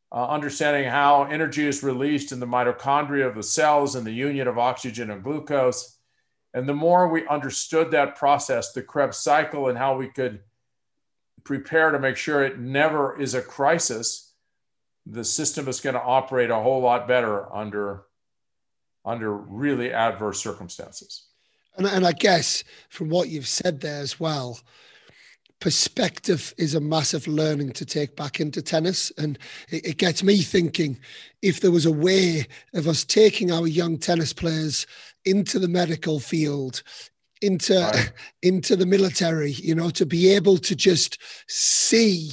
uh, 0.09 0.27
understanding 0.27 0.89
how 0.89 1.23
energy 1.23 1.67
is 1.67 1.83
released 1.83 2.31
in 2.31 2.39
the 2.39 2.45
mitochondria 2.45 3.27
of 3.27 3.35
the 3.35 3.43
cells 3.43 3.95
and 3.95 4.07
the 4.07 4.11
union 4.11 4.47
of 4.47 4.57
oxygen 4.57 5.11
and 5.11 5.21
glucose. 5.21 5.97
And 6.53 6.67
the 6.67 6.73
more 6.73 7.09
we 7.09 7.27
understood 7.27 7.91
that 7.91 8.15
process, 8.15 8.71
the 8.71 8.81
Krebs 8.81 9.17
cycle, 9.17 9.67
and 9.67 9.77
how 9.77 9.97
we 9.97 10.07
could 10.07 10.39
prepare 11.43 11.91
to 11.91 11.99
make 11.99 12.17
sure 12.17 12.43
it 12.43 12.59
never 12.59 13.19
is 13.19 13.33
a 13.33 13.41
crisis, 13.41 14.33
the 15.05 15.23
system 15.23 15.67
is 15.67 15.79
going 15.79 15.95
to 15.95 16.01
operate 16.01 16.49
a 16.49 16.59
whole 16.59 16.81
lot 16.81 17.07
better 17.07 17.51
under, 17.53 18.03
under 19.05 19.35
really 19.35 19.91
adverse 19.93 20.41
circumstances. 20.41 21.25
And, 21.77 21.87
and 21.87 22.05
I 22.05 22.11
guess 22.11 22.63
from 22.89 23.09
what 23.09 23.29
you've 23.29 23.47
said 23.47 23.81
there 23.81 24.01
as 24.01 24.19
well, 24.19 24.59
perspective 25.59 26.53
is 26.57 26.73
a 26.73 26.79
massive 26.79 27.27
learning 27.27 27.71
to 27.73 27.85
take 27.85 28.15
back 28.15 28.39
into 28.39 28.61
tennis. 28.61 29.11
And 29.17 29.37
it, 29.69 29.85
it, 29.85 29.97
gets 29.97 30.23
me 30.23 30.37
thinking 30.37 30.99
if 31.41 31.59
there 31.59 31.71
was 31.71 31.85
a 31.85 31.91
way 31.91 32.47
of 32.73 32.87
us 32.87 33.03
taking 33.03 33.51
our 33.51 33.67
young 33.67 33.97
tennis 33.97 34.33
players 34.33 34.87
into 35.25 35.59
the 35.59 35.67
medical 35.67 36.19
field, 36.19 36.81
into 37.41 37.79
right. 37.79 38.11
into 38.41 38.75
the 38.75 38.85
military, 38.85 39.51
you 39.51 39.75
know, 39.75 39.89
to 39.91 40.05
be 40.05 40.33
able 40.33 40.57
to 40.57 40.75
just 40.75 41.17
see 41.47 42.31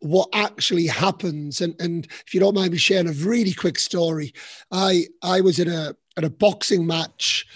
what 0.00 0.28
actually 0.32 0.86
happens. 0.86 1.60
And 1.60 1.74
and 1.80 2.06
if 2.26 2.34
you 2.34 2.40
don't 2.40 2.54
mind 2.54 2.72
me 2.72 2.78
sharing 2.78 3.08
a 3.08 3.12
really 3.12 3.52
quick 3.52 3.78
story, 3.78 4.32
I 4.70 5.06
I 5.22 5.40
was 5.40 5.60
at 5.60 5.68
a 5.68 5.96
at 6.16 6.24
a 6.24 6.30
boxing 6.30 6.86
match 6.86 7.46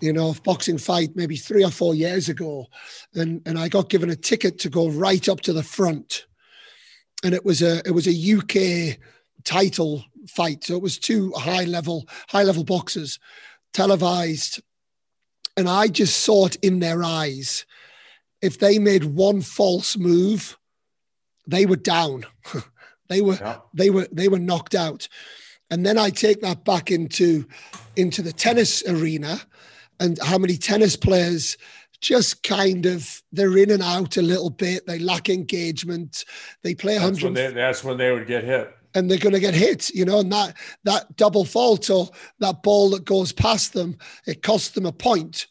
you 0.00 0.12
know, 0.12 0.34
boxing 0.44 0.78
fight 0.78 1.10
maybe 1.14 1.36
three 1.36 1.64
or 1.64 1.70
four 1.70 1.94
years 1.94 2.28
ago, 2.28 2.66
and 3.14 3.42
and 3.46 3.58
I 3.58 3.68
got 3.68 3.90
given 3.90 4.10
a 4.10 4.16
ticket 4.16 4.58
to 4.60 4.70
go 4.70 4.88
right 4.88 5.28
up 5.28 5.40
to 5.42 5.52
the 5.52 5.62
front, 5.62 6.26
and 7.22 7.34
it 7.34 7.44
was 7.44 7.62
a 7.62 7.86
it 7.86 7.92
was 7.92 8.08
a 8.08 8.32
UK 8.36 8.98
title 9.44 10.04
fight, 10.26 10.64
so 10.64 10.74
it 10.74 10.82
was 10.82 10.98
two 10.98 11.32
high 11.36 11.64
level 11.64 12.08
high 12.28 12.44
level 12.44 12.64
boxers, 12.64 13.18
televised, 13.72 14.62
and 15.56 15.68
I 15.68 15.88
just 15.88 16.20
saw 16.20 16.46
it 16.46 16.56
in 16.56 16.80
their 16.80 17.02
eyes. 17.02 17.64
If 18.42 18.58
they 18.58 18.78
made 18.78 19.04
one 19.04 19.42
false 19.42 19.96
move, 19.96 20.56
they 21.46 21.66
were 21.66 21.76
down. 21.76 22.24
they 23.08 23.20
were 23.20 23.34
yeah. 23.34 23.58
they 23.74 23.90
were 23.90 24.08
they 24.12 24.28
were 24.28 24.38
knocked 24.38 24.74
out. 24.74 25.08
And 25.70 25.86
then 25.86 25.98
I 25.98 26.10
take 26.10 26.40
that 26.40 26.64
back 26.64 26.90
into 26.90 27.46
into 27.96 28.22
the 28.22 28.32
tennis 28.32 28.82
arena 28.88 29.40
and 29.98 30.18
how 30.22 30.38
many 30.38 30.56
tennis 30.56 30.96
players 30.96 31.56
just 32.00 32.42
kind 32.42 32.86
of 32.86 33.22
they're 33.30 33.58
in 33.58 33.70
and 33.70 33.82
out 33.82 34.16
a 34.16 34.22
little 34.22 34.50
bit. 34.50 34.86
They 34.86 34.98
lack 34.98 35.28
engagement. 35.28 36.24
They 36.62 36.74
play 36.74 36.98
that's 36.98 37.22
when 37.22 37.34
they, 37.34 37.52
that's 37.52 37.84
when 37.84 37.98
they 37.98 38.10
would 38.10 38.26
get 38.26 38.44
hit. 38.44 38.74
And 38.94 39.10
they're 39.10 39.18
going 39.18 39.34
to 39.34 39.40
get 39.40 39.54
hit, 39.54 39.90
you 39.90 40.04
know, 40.04 40.20
and 40.20 40.32
that 40.32 40.56
that 40.84 41.16
double 41.16 41.44
fault 41.44 41.90
or 41.90 42.08
that 42.40 42.62
ball 42.62 42.90
that 42.90 43.04
goes 43.04 43.32
past 43.32 43.72
them, 43.72 43.96
it 44.26 44.42
costs 44.42 44.70
them 44.70 44.86
a 44.86 44.92
point, 44.92 45.46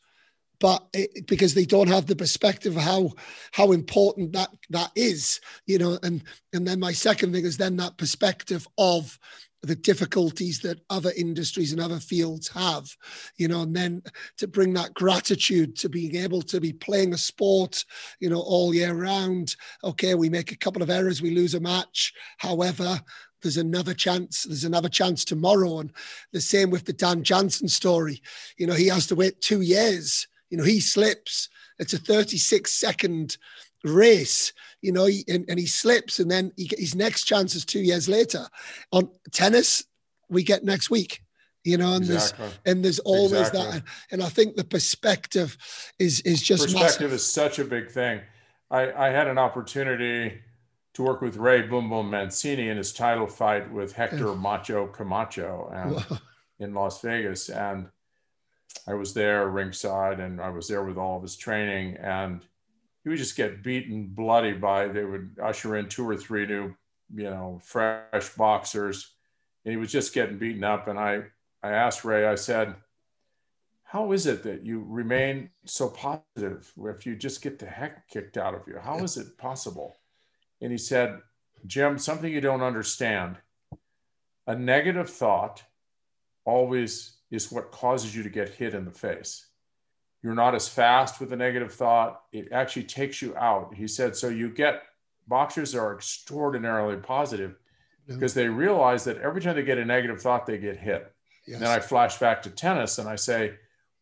but 0.59 0.85
it, 0.93 1.25
because 1.27 1.53
they 1.53 1.65
don't 1.65 1.87
have 1.87 2.05
the 2.05 2.15
perspective 2.15 2.75
of 2.75 2.83
how 2.83 3.11
how 3.51 3.71
important 3.71 4.33
that 4.33 4.49
that 4.69 4.91
is, 4.95 5.39
you 5.65 5.77
know. 5.77 5.97
And 6.03 6.23
and 6.53 6.67
then 6.67 6.79
my 6.79 6.91
second 6.91 7.33
thing 7.33 7.45
is 7.45 7.57
then 7.57 7.77
that 7.77 7.97
perspective 7.97 8.67
of 8.77 9.17
the 9.61 9.75
difficulties 9.75 10.59
that 10.61 10.79
other 10.89 11.11
industries 11.17 11.71
and 11.71 11.81
other 11.81 11.99
fields 11.99 12.47
have, 12.47 12.89
you 13.37 13.47
know, 13.47 13.61
and 13.61 13.75
then 13.75 14.01
to 14.37 14.47
bring 14.47 14.73
that 14.73 14.93
gratitude 14.93 15.75
to 15.75 15.89
being 15.89 16.15
able 16.15 16.41
to 16.41 16.61
be 16.61 16.71
playing 16.71 17.13
a 17.13 17.17
sport, 17.17 17.83
you 18.19 18.29
know, 18.29 18.39
all 18.39 18.73
year 18.73 18.93
round. 18.93 19.55
Okay, 19.83 20.15
we 20.15 20.29
make 20.29 20.51
a 20.51 20.57
couple 20.57 20.81
of 20.81 20.89
errors, 20.89 21.21
we 21.21 21.31
lose 21.31 21.55
a 21.55 21.59
match. 21.59 22.13
However, 22.37 23.01
there's 23.41 23.57
another 23.57 23.93
chance. 23.93 24.43
There's 24.43 24.63
another 24.63 24.89
chance 24.89 25.23
tomorrow. 25.23 25.79
And 25.79 25.91
the 26.31 26.41
same 26.41 26.69
with 26.69 26.85
the 26.85 26.93
Dan 26.93 27.23
Jansen 27.23 27.67
story. 27.67 28.21
You 28.57 28.67
know, 28.67 28.73
he 28.73 28.87
has 28.87 29.07
to 29.07 29.15
wait 29.15 29.41
two 29.41 29.61
years. 29.61 30.27
You 30.49 30.57
know, 30.57 30.63
he 30.63 30.79
slips. 30.79 31.49
It's 31.77 31.93
a 31.93 31.97
36 31.97 32.71
second 32.71 33.37
race, 33.83 34.51
you 34.81 34.91
know, 34.91 35.07
and, 35.27 35.45
and 35.47 35.57
he 35.57 35.65
slips, 35.65 36.19
and 36.19 36.29
then 36.29 36.51
he, 36.57 36.69
his 36.77 36.95
next 36.95 37.23
chance 37.23 37.55
is 37.55 37.63
two 37.63 37.79
years 37.79 38.09
later. 38.09 38.45
On 38.91 39.09
tennis, 39.31 39.85
we 40.29 40.43
get 40.43 40.63
next 40.63 40.89
week 40.89 41.21
you 41.63 41.77
know 41.77 41.93
and 41.93 42.05
exactly. 42.05 42.45
there's 42.45 42.59
and 42.65 42.85
there's 42.85 42.99
always 42.99 43.47
exactly. 43.47 43.79
that 43.79 43.83
and 44.11 44.23
i 44.23 44.29
think 44.29 44.55
the 44.55 44.63
perspective 44.63 45.57
is 45.99 46.21
is 46.21 46.41
just 46.41 46.63
perspective 46.63 47.01
massive. 47.01 47.13
is 47.13 47.25
such 47.25 47.59
a 47.59 47.65
big 47.65 47.89
thing 47.89 48.21
i 48.71 48.91
i 48.93 49.09
had 49.09 49.27
an 49.27 49.37
opportunity 49.37 50.39
to 50.99 51.05
work 51.05 51.21
with 51.21 51.37
ray 51.37 51.61
boom 51.61 51.89
boom 51.89 52.09
mancini 52.09 52.69
in 52.69 52.77
his 52.77 52.93
title 52.93 53.27
fight 53.27 53.71
with 53.71 53.93
hector 53.93 54.35
macho 54.35 54.87
camacho 54.87 55.71
and, 55.73 56.19
in 56.59 56.73
las 56.73 57.01
vegas 57.01 57.49
and 57.49 57.87
i 58.87 58.93
was 58.93 59.13
there 59.13 59.47
ringside 59.49 60.19
and 60.19 60.41
i 60.41 60.49
was 60.49 60.67
there 60.67 60.83
with 60.83 60.97
all 60.97 61.17
of 61.17 61.23
his 61.23 61.37
training 61.37 61.95
and 61.97 62.45
he 63.03 63.09
would 63.09 63.17
just 63.17 63.37
get 63.37 63.63
beaten 63.63 64.07
bloody 64.07 64.53
by 64.53 64.87
they 64.87 65.05
would 65.05 65.35
usher 65.41 65.77
in 65.77 65.87
two 65.87 66.07
or 66.07 66.17
three 66.17 66.45
new 66.45 66.75
you 67.15 67.29
know 67.29 67.59
fresh 67.63 68.29
boxers 68.35 69.15
and 69.65 69.71
he 69.71 69.77
was 69.77 69.91
just 69.91 70.13
getting 70.13 70.37
beaten 70.37 70.63
up. 70.63 70.87
And 70.87 70.97
I, 70.97 71.23
I 71.61 71.71
asked 71.71 72.05
Ray, 72.05 72.25
I 72.25 72.35
said, 72.35 72.75
how 73.83 74.11
is 74.11 74.27
it 74.27 74.43
that 74.43 74.65
you 74.65 74.83
remain 74.87 75.49
so 75.65 75.89
positive 75.89 76.71
if 76.85 77.05
you 77.05 77.15
just 77.15 77.41
get 77.41 77.59
the 77.59 77.65
heck 77.65 78.07
kicked 78.07 78.37
out 78.37 78.53
of 78.53 78.61
you? 78.67 78.77
How 78.81 78.99
is 79.03 79.17
it 79.17 79.37
possible? 79.37 79.95
And 80.61 80.71
he 80.71 80.77
said, 80.77 81.19
Jim, 81.65 81.97
something 81.97 82.31
you 82.31 82.41
don't 82.41 82.61
understand. 82.61 83.37
A 84.47 84.55
negative 84.55 85.09
thought 85.09 85.63
always 86.45 87.17
is 87.31 87.51
what 87.51 87.71
causes 87.71 88.15
you 88.15 88.23
to 88.23 88.29
get 88.29 88.49
hit 88.49 88.73
in 88.73 88.85
the 88.85 88.91
face. 88.91 89.47
You're 90.23 90.33
not 90.33 90.55
as 90.55 90.67
fast 90.67 91.19
with 91.19 91.31
a 91.31 91.37
negative 91.37 91.73
thought. 91.73 92.21
It 92.31 92.49
actually 92.51 92.83
takes 92.83 93.21
you 93.21 93.35
out. 93.37 93.73
He 93.73 93.87
said, 93.87 94.15
so 94.15 94.27
you 94.27 94.49
get 94.49 94.83
boxers 95.27 95.75
are 95.75 95.93
extraordinarily 95.93 96.97
positive 96.97 97.55
because 98.07 98.33
they 98.33 98.49
realize 98.49 99.03
that 99.03 99.19
every 99.19 99.39
time 99.39 99.55
they 99.55 99.63
get 99.63 99.77
a 99.77 99.85
negative 99.85 100.21
thought, 100.21 100.45
they 100.45 100.57
get 100.57 100.77
hit. 100.77 101.13
Yes. 101.47 101.59
then 101.59 101.69
I 101.69 101.79
flash 101.79 102.17
back 102.17 102.41
to 102.43 102.49
tennis 102.49 102.97
and 102.97 103.07
I 103.07 103.15
say, 103.15 103.53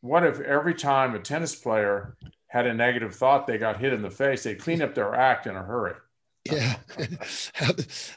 what 0.01 0.25
if 0.25 0.39
every 0.39 0.73
time 0.73 1.13
a 1.13 1.19
tennis 1.19 1.55
player 1.55 2.17
had 2.47 2.65
a 2.65 2.73
negative 2.73 3.15
thought, 3.15 3.45
they 3.45 3.57
got 3.57 3.79
hit 3.79 3.93
in 3.93 4.01
the 4.01 4.09
face, 4.09 4.43
they 4.43 4.55
clean 4.55 4.81
up 4.81 4.95
their 4.95 5.13
act 5.13 5.47
in 5.47 5.55
a 5.55 5.63
hurry? 5.63 5.95
Yeah, 6.51 6.75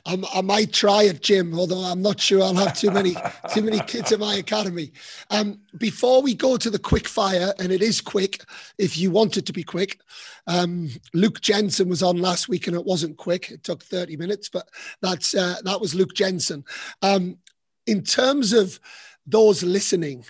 I, 0.07 0.23
I, 0.35 0.41
might 0.41 0.73
try 0.73 1.05
it, 1.05 1.23
Jim. 1.23 1.59
Although 1.59 1.81
I'm 1.81 2.03
not 2.03 2.21
sure 2.21 2.43
I'll 2.43 2.55
have 2.55 2.79
too 2.79 2.91
many 2.91 3.15
too 3.53 3.63
many 3.63 3.81
kids 3.81 4.13
in 4.13 4.21
my 4.21 4.35
academy. 4.35 4.93
Um, 5.31 5.61
before 5.79 6.23
we 6.23 6.35
go 6.35 6.57
to 6.57 6.71
the 6.71 6.79
quick 6.79 7.09
fire, 7.09 7.53
and 7.59 7.73
it 7.73 7.83
is 7.83 8.01
quick 8.01 8.43
if 8.79 8.97
you 8.99 9.11
want 9.11 9.37
it 9.37 9.47
to 9.47 9.53
be 9.53 9.63
quick. 9.63 10.01
Um, 10.47 10.91
Luke 11.15 11.41
Jensen 11.41 11.89
was 11.89 12.03
on 12.03 12.19
last 12.19 12.49
week, 12.49 12.67
and 12.67 12.77
it 12.77 12.85
wasn't 12.85 13.17
quick. 13.17 13.51
It 13.51 13.65
took 13.65 13.83
30 13.83 14.17
minutes, 14.17 14.49
but 14.49 14.69
that's 15.01 15.35
uh, 15.35 15.57
that 15.65 15.81
was 15.81 15.95
Luke 15.95 16.15
Jensen. 16.15 16.65
Um, 17.03 17.39
in 17.87 18.03
terms 18.03 18.53
of 18.53 18.79
those 19.27 19.63
listening, 19.63 20.25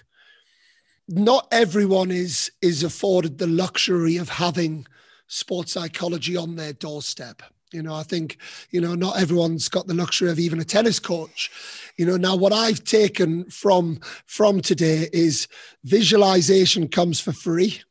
not 1.08 1.48
everyone 1.50 2.10
is 2.10 2.50
is 2.62 2.82
afforded 2.82 3.38
the 3.38 3.46
luxury 3.46 4.16
of 4.16 4.28
having 4.28 4.86
sports 5.26 5.72
psychology 5.72 6.36
on 6.36 6.56
their 6.56 6.72
doorstep. 6.72 7.42
You 7.72 7.82
know, 7.82 7.94
I 7.94 8.02
think, 8.02 8.38
you 8.70 8.80
know, 8.80 8.94
not 8.94 9.20
everyone's 9.20 9.68
got 9.68 9.86
the 9.86 9.94
luxury 9.94 10.28
of 10.30 10.40
even 10.40 10.58
a 10.58 10.64
tennis 10.64 10.98
coach. 10.98 11.50
You 11.96 12.04
know, 12.04 12.16
now 12.16 12.34
what 12.34 12.52
I've 12.52 12.82
taken 12.82 13.48
from 13.48 14.00
from 14.26 14.60
today 14.60 15.08
is 15.12 15.46
visualization 15.84 16.88
comes 16.88 17.20
for 17.20 17.32
free, 17.32 17.82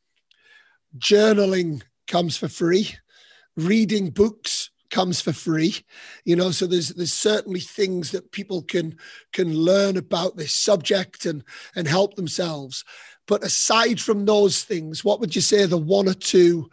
journaling 0.98 1.82
comes 2.06 2.36
for 2.36 2.48
free, 2.48 2.94
reading 3.56 4.10
books 4.10 4.70
comes 4.90 5.20
for 5.20 5.32
free. 5.32 5.76
You 6.24 6.36
know, 6.36 6.50
so 6.50 6.66
there's 6.66 6.90
there's 6.90 7.12
certainly 7.12 7.60
things 7.60 8.10
that 8.10 8.32
people 8.32 8.62
can 8.62 8.98
can 9.32 9.54
learn 9.54 9.96
about 9.96 10.36
this 10.36 10.52
subject 10.52 11.24
and 11.24 11.42
and 11.74 11.88
help 11.88 12.16
themselves. 12.16 12.84
But 13.26 13.44
aside 13.44 14.00
from 14.00 14.26
those 14.26 14.62
things, 14.62 15.04
what 15.04 15.20
would 15.20 15.34
you 15.34 15.40
say 15.40 15.64
the 15.64 15.78
one 15.78 16.08
or 16.08 16.14
two 16.14 16.68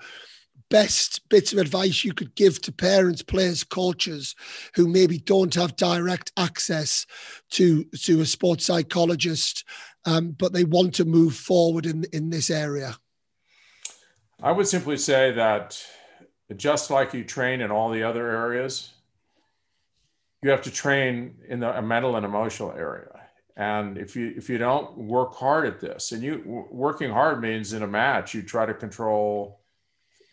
best 0.69 1.27
bits 1.29 1.53
of 1.53 1.59
advice 1.59 2.03
you 2.03 2.13
could 2.13 2.35
give 2.35 2.61
to 2.61 2.71
parents, 2.71 3.21
players, 3.21 3.63
coaches 3.63 4.35
who 4.75 4.87
maybe 4.87 5.17
don't 5.19 5.53
have 5.55 5.75
direct 5.75 6.31
access 6.37 7.05
to 7.51 7.83
to 8.01 8.21
a 8.21 8.25
sports 8.25 8.65
psychologist, 8.65 9.63
um, 10.05 10.31
but 10.31 10.53
they 10.53 10.63
want 10.63 10.93
to 10.95 11.05
move 11.05 11.35
forward 11.35 11.85
in 11.85 12.05
in 12.13 12.29
this 12.29 12.49
area? 12.49 12.97
I 14.41 14.51
would 14.51 14.67
simply 14.67 14.97
say 14.97 15.31
that 15.31 15.83
just 16.55 16.91
like 16.91 17.13
you 17.13 17.23
train 17.23 17.61
in 17.61 17.71
all 17.71 17.89
the 17.89 18.03
other 18.03 18.29
areas, 18.29 18.91
you 20.43 20.49
have 20.49 20.61
to 20.61 20.71
train 20.71 21.35
in 21.47 21.59
the 21.59 21.81
mental 21.81 22.15
and 22.15 22.25
emotional 22.25 22.71
area. 22.71 23.09
And 23.55 23.97
if 23.97 24.15
you 24.15 24.33
if 24.37 24.49
you 24.49 24.59
don't 24.59 24.95
work 24.97 25.33
hard 25.33 25.65
at 25.65 25.79
this, 25.79 26.11
and 26.11 26.21
you 26.21 26.67
working 26.71 27.09
hard 27.09 27.41
means 27.41 27.73
in 27.73 27.81
a 27.81 27.87
match 27.87 28.35
you 28.35 28.43
try 28.43 28.65
to 28.65 28.73
control 28.73 29.61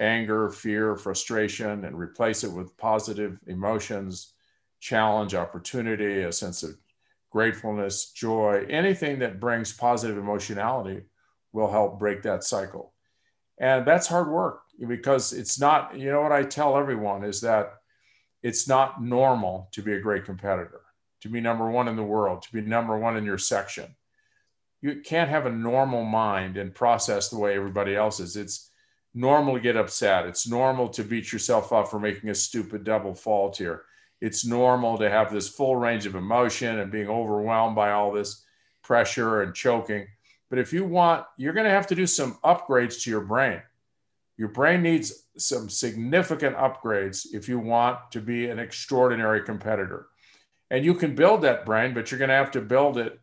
anger, 0.01 0.51
fear, 0.51 0.97
frustration, 0.97 1.85
and 1.85 1.97
replace 1.97 2.45
it 2.45 2.53
with 2.53 2.77
positive 2.77 3.39
emotions, 3.47 4.33
challenge, 4.81 5.35
opportunity, 5.35 6.23
a 6.23 6.33
sense 6.33 6.63
of 6.63 6.77
gratefulness, 7.31 8.13
joy, 8.13 8.65
anything 8.69 9.19
that 9.19 9.41
brings 9.41 9.73
positive 9.73 10.19
emotionality 10.19 11.03
will 11.53 11.71
help 11.71 11.99
break 11.99 12.23
that 12.23 12.45
cycle. 12.45 12.93
And 13.59 13.87
that's 13.87 14.07
hard 14.07 14.29
work 14.29 14.63
because 14.87 15.33
it's 15.33 15.59
not, 15.59 15.97
you 15.97 16.11
know, 16.11 16.23
what 16.23 16.33
I 16.33 16.43
tell 16.43 16.77
everyone 16.77 17.25
is 17.25 17.41
that 17.43 17.75
it's 18.43 18.69
not 18.69 19.03
normal 19.03 19.69
to 19.73 19.83
be 19.83 19.95
a 19.95 20.01
great 20.01 20.25
competitor, 20.25 20.83
to 21.23 21.29
be 21.29 21.41
number 21.41 21.71
one 21.71 21.89
in 21.89 21.97
the 21.97 22.03
world, 22.03 22.43
to 22.43 22.53
be 22.53 22.61
number 22.61 22.99
one 22.99 23.17
in 23.17 23.25
your 23.25 23.39
section. 23.39 23.97
You 24.83 25.01
can't 25.01 25.31
have 25.31 25.47
a 25.47 25.51
normal 25.51 26.05
mind 26.05 26.57
and 26.57 26.75
process 26.75 27.31
the 27.31 27.39
way 27.39 27.57
everybody 27.57 27.97
else 27.97 28.21
is. 28.21 28.37
It's 28.37 28.71
normal 29.15 29.55
to 29.55 29.61
get 29.61 29.77
upset. 29.77 30.27
It's 30.27 30.49
normal 30.49 30.89
to 30.91 31.05
beat 31.05 31.33
yourself 31.33 31.73
up 31.73 31.89
for 31.89 32.01
making 32.01 32.31
a 32.31 32.35
stupid 32.35 32.85
double 32.85 33.15
fault 33.15 33.57
here. 33.57 33.85
It's 34.21 34.45
normal 34.45 34.99
to 34.99 35.11
have 35.11 35.33
this 35.33 35.49
full 35.49 35.77
range 35.77 36.07
of 36.07 36.15
emotion 36.15 36.79
and 36.79 36.91
being 36.91 37.09
overwhelmed 37.09 37.77
by 37.77 37.93
all 37.93 38.13
this 38.13 38.45
pressure 38.83 39.43
and 39.43 39.55
choking. 39.55 40.07
But 40.51 40.59
if 40.59 40.73
you 40.73 40.85
want, 40.85 41.27
you're 41.37 41.53
going 41.53 41.67
to 41.67 41.71
have 41.71 41.87
to 41.89 41.95
do 41.95 42.07
some 42.07 42.39
upgrades 42.45 43.03
to 43.03 43.11
your 43.11 43.21
brain. 43.21 43.63
Your 44.37 44.49
brain 44.49 44.83
needs 44.83 45.27
some 45.37 45.69
significant 45.69 46.57
upgrades 46.57 47.27
if 47.33 47.49
you 47.49 47.59
want 47.59 48.11
to 48.13 48.21
be 48.21 48.49
an 48.49 48.59
extraordinary 48.59 49.43
competitor. 49.43 50.07
And 50.71 50.85
you 50.85 50.95
can 50.95 51.15
build 51.15 51.43
that 51.43 51.65
brain, 51.65 51.95
but 51.95 52.11
you're 52.11 52.19
going 52.19 52.31
to 52.31 52.35
have 52.35 52.51
to 52.53 52.61
build 52.61 52.99
it 52.99 53.21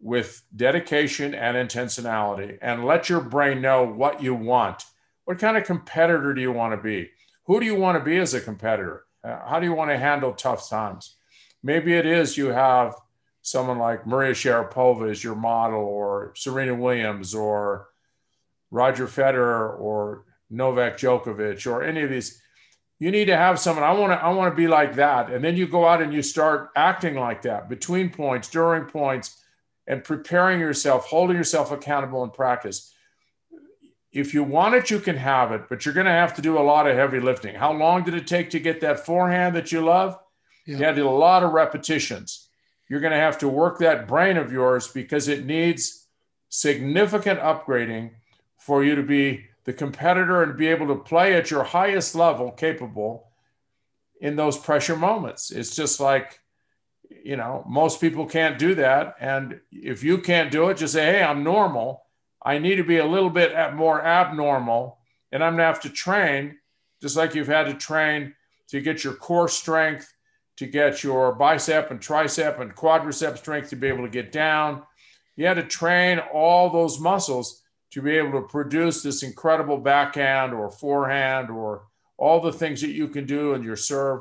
with 0.00 0.42
dedication 0.54 1.34
and 1.34 1.56
intentionality 1.56 2.58
and 2.60 2.84
let 2.84 3.08
your 3.08 3.20
brain 3.20 3.60
know 3.60 3.84
what 3.84 4.22
you 4.22 4.34
want 4.34 4.84
what 5.24 5.38
kind 5.38 5.56
of 5.56 5.64
competitor 5.64 6.34
do 6.34 6.40
you 6.40 6.52
want 6.52 6.72
to 6.72 6.82
be? 6.82 7.10
Who 7.46 7.60
do 7.60 7.66
you 7.66 7.74
want 7.74 7.98
to 7.98 8.04
be 8.04 8.18
as 8.18 8.34
a 8.34 8.40
competitor? 8.40 9.04
Uh, 9.24 9.38
how 9.46 9.60
do 9.60 9.66
you 9.66 9.72
want 9.72 9.90
to 9.90 9.98
handle 9.98 10.32
tough 10.32 10.68
times? 10.68 11.16
Maybe 11.62 11.94
it 11.94 12.06
is 12.06 12.36
you 12.36 12.48
have 12.48 12.94
someone 13.42 13.78
like 13.78 14.06
Maria 14.06 14.32
Sharapova 14.32 15.10
as 15.10 15.22
your 15.22 15.34
model, 15.34 15.80
or 15.80 16.32
Serena 16.36 16.74
Williams, 16.74 17.34
or 17.34 17.88
Roger 18.70 19.06
Federer, 19.06 19.78
or 19.78 20.24
Novak 20.50 20.96
Djokovic, 20.96 21.70
or 21.70 21.82
any 21.82 22.02
of 22.02 22.10
these. 22.10 22.40
You 22.98 23.10
need 23.10 23.26
to 23.26 23.36
have 23.36 23.58
someone. 23.58 23.84
I 23.84 23.92
want 23.92 24.12
to. 24.12 24.24
I 24.24 24.30
want 24.30 24.52
to 24.52 24.56
be 24.56 24.68
like 24.68 24.94
that, 24.96 25.30
and 25.30 25.44
then 25.44 25.56
you 25.56 25.66
go 25.66 25.86
out 25.86 26.02
and 26.02 26.12
you 26.12 26.22
start 26.22 26.70
acting 26.76 27.16
like 27.16 27.42
that 27.42 27.68
between 27.68 28.10
points, 28.10 28.48
during 28.48 28.84
points, 28.84 29.42
and 29.86 30.04
preparing 30.04 30.60
yourself, 30.60 31.06
holding 31.06 31.36
yourself 31.36 31.72
accountable 31.72 32.22
in 32.24 32.30
practice 32.30 32.91
if 34.12 34.34
you 34.34 34.44
want 34.44 34.74
it, 34.74 34.90
you 34.90 35.00
can 35.00 35.16
have 35.16 35.52
it, 35.52 35.62
but 35.68 35.84
you're 35.84 35.94
going 35.94 36.06
to 36.06 36.12
have 36.12 36.34
to 36.34 36.42
do 36.42 36.58
a 36.58 36.60
lot 36.60 36.86
of 36.86 36.96
heavy 36.96 37.18
lifting. 37.18 37.54
How 37.54 37.72
long 37.72 38.04
did 38.04 38.14
it 38.14 38.26
take 38.26 38.50
to 38.50 38.60
get 38.60 38.80
that 38.82 39.06
forehand 39.06 39.56
that 39.56 39.72
you 39.72 39.80
love? 39.80 40.18
Yeah. 40.66 40.76
You 40.76 40.84
had 40.84 40.98
a 40.98 41.08
lot 41.08 41.42
of 41.42 41.52
repetitions. 41.52 42.48
You're 42.88 43.00
going 43.00 43.12
to 43.12 43.18
have 43.18 43.38
to 43.38 43.48
work 43.48 43.78
that 43.78 44.06
brain 44.06 44.36
of 44.36 44.52
yours 44.52 44.88
because 44.88 45.28
it 45.28 45.46
needs 45.46 46.06
significant 46.50 47.40
upgrading 47.40 48.10
for 48.58 48.84
you 48.84 48.94
to 48.94 49.02
be 49.02 49.46
the 49.64 49.72
competitor 49.72 50.42
and 50.42 50.58
be 50.58 50.66
able 50.66 50.88
to 50.88 50.96
play 50.96 51.34
at 51.34 51.50
your 51.50 51.64
highest 51.64 52.14
level 52.14 52.50
capable 52.50 53.28
in 54.20 54.36
those 54.36 54.58
pressure 54.58 54.96
moments. 54.96 55.50
It's 55.50 55.74
just 55.74 56.00
like, 56.00 56.40
you 57.24 57.36
know, 57.36 57.64
most 57.66 58.00
people 58.00 58.26
can't 58.26 58.58
do 58.58 58.74
that. 58.74 59.16
And 59.20 59.60
if 59.70 60.04
you 60.04 60.18
can't 60.18 60.50
do 60.50 60.68
it, 60.68 60.76
just 60.76 60.92
say, 60.92 61.04
hey, 61.04 61.22
I'm 61.22 61.42
normal 61.42 62.02
I 62.44 62.58
need 62.58 62.76
to 62.76 62.84
be 62.84 62.98
a 62.98 63.06
little 63.06 63.30
bit 63.30 63.52
more 63.74 64.04
abnormal, 64.04 64.98
and 65.30 65.42
I'm 65.42 65.54
gonna 65.54 65.64
have 65.64 65.80
to 65.82 65.88
train, 65.88 66.58
just 67.00 67.16
like 67.16 67.34
you've 67.34 67.46
had 67.46 67.66
to 67.66 67.74
train 67.74 68.34
to 68.68 68.80
get 68.80 69.04
your 69.04 69.14
core 69.14 69.48
strength, 69.48 70.12
to 70.56 70.66
get 70.66 71.02
your 71.02 71.34
bicep 71.34 71.90
and 71.90 72.00
tricep 72.00 72.60
and 72.60 72.74
quadricep 72.74 73.38
strength 73.38 73.70
to 73.70 73.76
be 73.76 73.88
able 73.88 74.04
to 74.04 74.10
get 74.10 74.32
down. 74.32 74.82
You 75.36 75.46
had 75.46 75.54
to 75.54 75.62
train 75.62 76.18
all 76.18 76.70
those 76.70 77.00
muscles 77.00 77.62
to 77.92 78.02
be 78.02 78.16
able 78.16 78.32
to 78.32 78.48
produce 78.48 79.02
this 79.02 79.22
incredible 79.22 79.78
backhand 79.78 80.52
or 80.52 80.70
forehand 80.70 81.50
or 81.50 81.84
all 82.16 82.40
the 82.40 82.52
things 82.52 82.80
that 82.80 82.90
you 82.90 83.08
can 83.08 83.26
do 83.26 83.54
in 83.54 83.62
your 83.62 83.76
serve. 83.76 84.20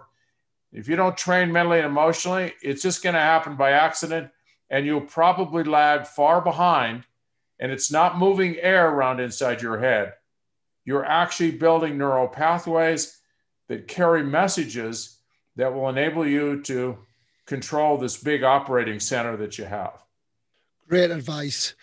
If 0.72 0.88
you 0.88 0.96
don't 0.96 1.18
train 1.18 1.52
mentally 1.52 1.80
and 1.80 1.88
emotionally, 1.88 2.54
it's 2.62 2.82
just 2.82 3.04
going 3.04 3.16
to 3.16 3.22
happen 3.22 3.56
by 3.56 3.72
accident, 3.72 4.32
and 4.70 4.86
you'll 4.86 5.02
probably 5.02 5.64
lag 5.64 6.08
far 6.08 6.42
behind 6.42 7.04
and 7.62 7.72
it's 7.72 7.92
not 7.92 8.18
moving 8.18 8.58
air 8.58 8.90
around 8.90 9.20
inside 9.20 9.62
your 9.62 9.80
head. 9.80 10.14
You're 10.84 11.06
actually 11.06 11.52
building 11.52 11.98
neural 11.98 12.28
pathways 12.28 13.20
that 13.70 13.88
carry 13.88 14.24
messages 14.24 15.20
that 15.56 15.74
will 15.74 15.88
enable 15.88 16.28
you 16.28 16.62
to 16.64 16.98
control 17.46 17.98
this 17.98 18.18
big 18.18 18.44
operating 18.44 19.00
center 19.00 19.38
that 19.38 19.60
you 19.60 19.66
have. 19.66 19.94
Great 20.90 21.12
advice. 21.12 21.76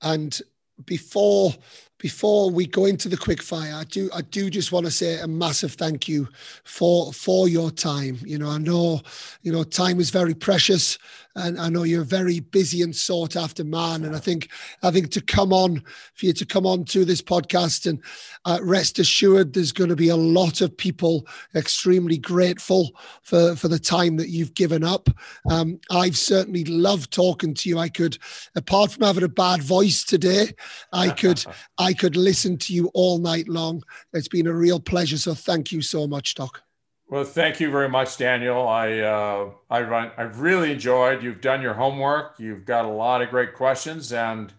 And 0.00 0.40
before 0.84 1.52
before 1.98 2.50
we 2.50 2.66
go 2.66 2.84
into 2.84 3.08
the 3.08 3.16
quick 3.16 3.42
fire, 3.42 3.74
I 3.74 3.84
do 3.84 4.10
I 4.14 4.22
do 4.22 4.50
just 4.50 4.72
want 4.72 4.86
to 4.86 4.92
say 4.92 5.18
a 5.20 5.26
massive 5.26 5.72
thank 5.72 6.08
you 6.08 6.28
for 6.64 7.12
for 7.12 7.48
your 7.48 7.70
time. 7.70 8.18
You 8.24 8.38
know, 8.38 8.48
I 8.48 8.58
know, 8.58 9.00
you 9.42 9.52
know, 9.52 9.64
time 9.64 10.00
is 10.00 10.10
very 10.10 10.34
precious 10.34 10.98
and 11.36 11.60
I 11.60 11.68
know 11.68 11.82
you're 11.82 12.02
a 12.02 12.06
very 12.06 12.40
busy 12.40 12.82
and 12.82 12.96
sought 12.96 13.36
after 13.36 13.62
man. 13.62 14.04
And 14.04 14.16
I 14.16 14.18
think 14.18 14.50
I 14.82 14.90
think 14.90 15.10
to 15.12 15.20
come 15.20 15.52
on 15.52 15.82
for 16.14 16.26
you 16.26 16.32
to 16.32 16.46
come 16.46 16.66
on 16.66 16.84
to 16.86 17.04
this 17.04 17.22
podcast 17.22 17.86
and 17.86 18.02
uh, 18.44 18.58
rest 18.62 18.98
assured, 18.98 19.52
there's 19.52 19.72
going 19.72 19.90
to 19.90 19.96
be 19.96 20.08
a 20.08 20.16
lot 20.16 20.60
of 20.60 20.76
people 20.76 21.26
extremely 21.54 22.18
grateful 22.18 22.90
for 23.22 23.54
for 23.54 23.68
the 23.68 23.78
time 23.78 24.16
that 24.16 24.30
you've 24.30 24.54
given 24.54 24.82
up. 24.82 25.08
Um, 25.50 25.78
I've 25.90 26.18
certainly 26.18 26.64
loved 26.64 27.12
talking 27.12 27.54
to 27.54 27.68
you. 27.68 27.78
I 27.78 27.88
could, 27.88 28.18
apart 28.54 28.92
from 28.92 29.04
having 29.04 29.24
a 29.24 29.28
bad 29.28 29.62
voice 29.62 30.04
today, 30.04 30.52
I 30.92 31.10
could 31.20 31.44
I 31.78 31.92
could 31.92 32.16
listen 32.16 32.56
to 32.58 32.72
you 32.72 32.90
all 32.94 33.18
night 33.18 33.48
long. 33.48 33.82
It's 34.12 34.28
been 34.28 34.46
a 34.46 34.54
real 34.54 34.80
pleasure. 34.80 35.18
So 35.18 35.34
thank 35.34 35.70
you 35.70 35.82
so 35.82 36.06
much, 36.06 36.34
Doc. 36.34 36.65
Well, 37.08 37.22
thank 37.22 37.60
you 37.60 37.70
very 37.70 37.88
much, 37.88 38.16
Daniel. 38.16 38.66
I 38.66 38.98
uh, 38.98 39.50
I 39.70 40.10
I've 40.16 40.40
really 40.40 40.72
enjoyed. 40.72 41.22
You've 41.22 41.40
done 41.40 41.62
your 41.62 41.74
homework. 41.74 42.40
You've 42.40 42.64
got 42.64 42.84
a 42.84 42.88
lot 42.88 43.22
of 43.22 43.30
great 43.30 43.54
questions, 43.54 44.12
and 44.12 44.52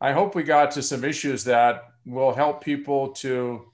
I 0.00 0.12
hope 0.12 0.36
we 0.36 0.44
got 0.44 0.70
to 0.72 0.82
some 0.82 1.02
issues 1.02 1.42
that 1.44 1.82
will 2.06 2.34
help 2.34 2.62
people 2.62 3.08
to, 3.14 3.66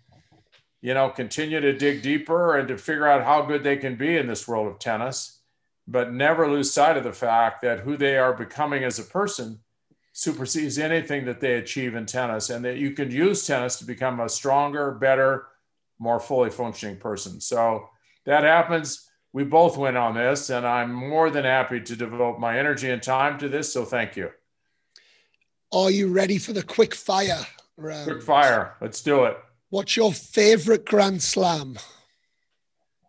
you 0.80 0.94
know, 0.94 1.10
continue 1.10 1.60
to 1.60 1.76
dig 1.76 2.00
deeper 2.00 2.56
and 2.56 2.66
to 2.68 2.78
figure 2.78 3.06
out 3.06 3.24
how 3.24 3.42
good 3.42 3.62
they 3.62 3.76
can 3.76 3.96
be 3.96 4.16
in 4.16 4.26
this 4.26 4.48
world 4.48 4.68
of 4.68 4.78
tennis, 4.78 5.40
but 5.86 6.10
never 6.10 6.50
lose 6.50 6.72
sight 6.72 6.96
of 6.96 7.04
the 7.04 7.12
fact 7.12 7.60
that 7.60 7.80
who 7.80 7.98
they 7.98 8.16
are 8.16 8.32
becoming 8.32 8.84
as 8.84 8.98
a 8.98 9.04
person 9.04 9.60
supersedes 10.14 10.78
anything 10.78 11.26
that 11.26 11.40
they 11.40 11.56
achieve 11.56 11.94
in 11.94 12.06
tennis, 12.06 12.48
and 12.48 12.64
that 12.64 12.78
you 12.78 12.92
can 12.92 13.10
use 13.10 13.46
tennis 13.46 13.76
to 13.76 13.84
become 13.84 14.18
a 14.20 14.30
stronger, 14.30 14.92
better, 14.92 15.46
more 15.98 16.18
fully 16.18 16.48
functioning 16.48 16.96
person. 16.96 17.38
So 17.40 17.90
that 18.28 18.44
happens, 18.44 19.08
we 19.32 19.42
both 19.42 19.78
win 19.78 19.96
on 19.96 20.14
this, 20.14 20.50
and 20.50 20.66
I'm 20.66 20.92
more 20.92 21.30
than 21.30 21.44
happy 21.44 21.80
to 21.80 21.96
devote 21.96 22.38
my 22.38 22.58
energy 22.58 22.90
and 22.90 23.02
time 23.02 23.38
to 23.38 23.48
this. 23.48 23.72
So 23.72 23.86
thank 23.86 24.16
you. 24.16 24.30
Are 25.72 25.90
you 25.90 26.08
ready 26.08 26.36
for 26.36 26.52
the 26.52 26.62
quick 26.62 26.94
fire 26.94 27.46
round? 27.78 28.04
Quick 28.04 28.22
fire. 28.22 28.74
Let's 28.82 29.02
do 29.02 29.24
it. 29.24 29.38
What's 29.70 29.96
your 29.96 30.12
favorite 30.12 30.84
Grand 30.84 31.22
Slam? 31.22 31.78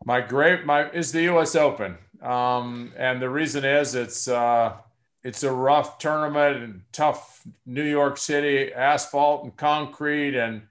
My 0.05 0.21
great 0.21 0.65
my 0.65 0.89
is 0.91 1.11
the 1.11 1.23
U.S. 1.23 1.53
Open, 1.53 1.97
um, 2.21 2.93
and 2.95 3.21
the 3.21 3.29
reason 3.29 3.65
is 3.65 3.95
it's 3.95 4.29
uh, 4.29 4.77
it's 5.23 5.43
a 5.43 5.51
rough 5.51 5.97
tournament 5.97 6.63
and 6.63 6.81
tough 6.93 7.45
New 7.65 7.83
York 7.83 8.17
City 8.17 8.73
asphalt 8.73 9.43
and 9.43 9.55
concrete 9.57 10.37
and 10.37 10.61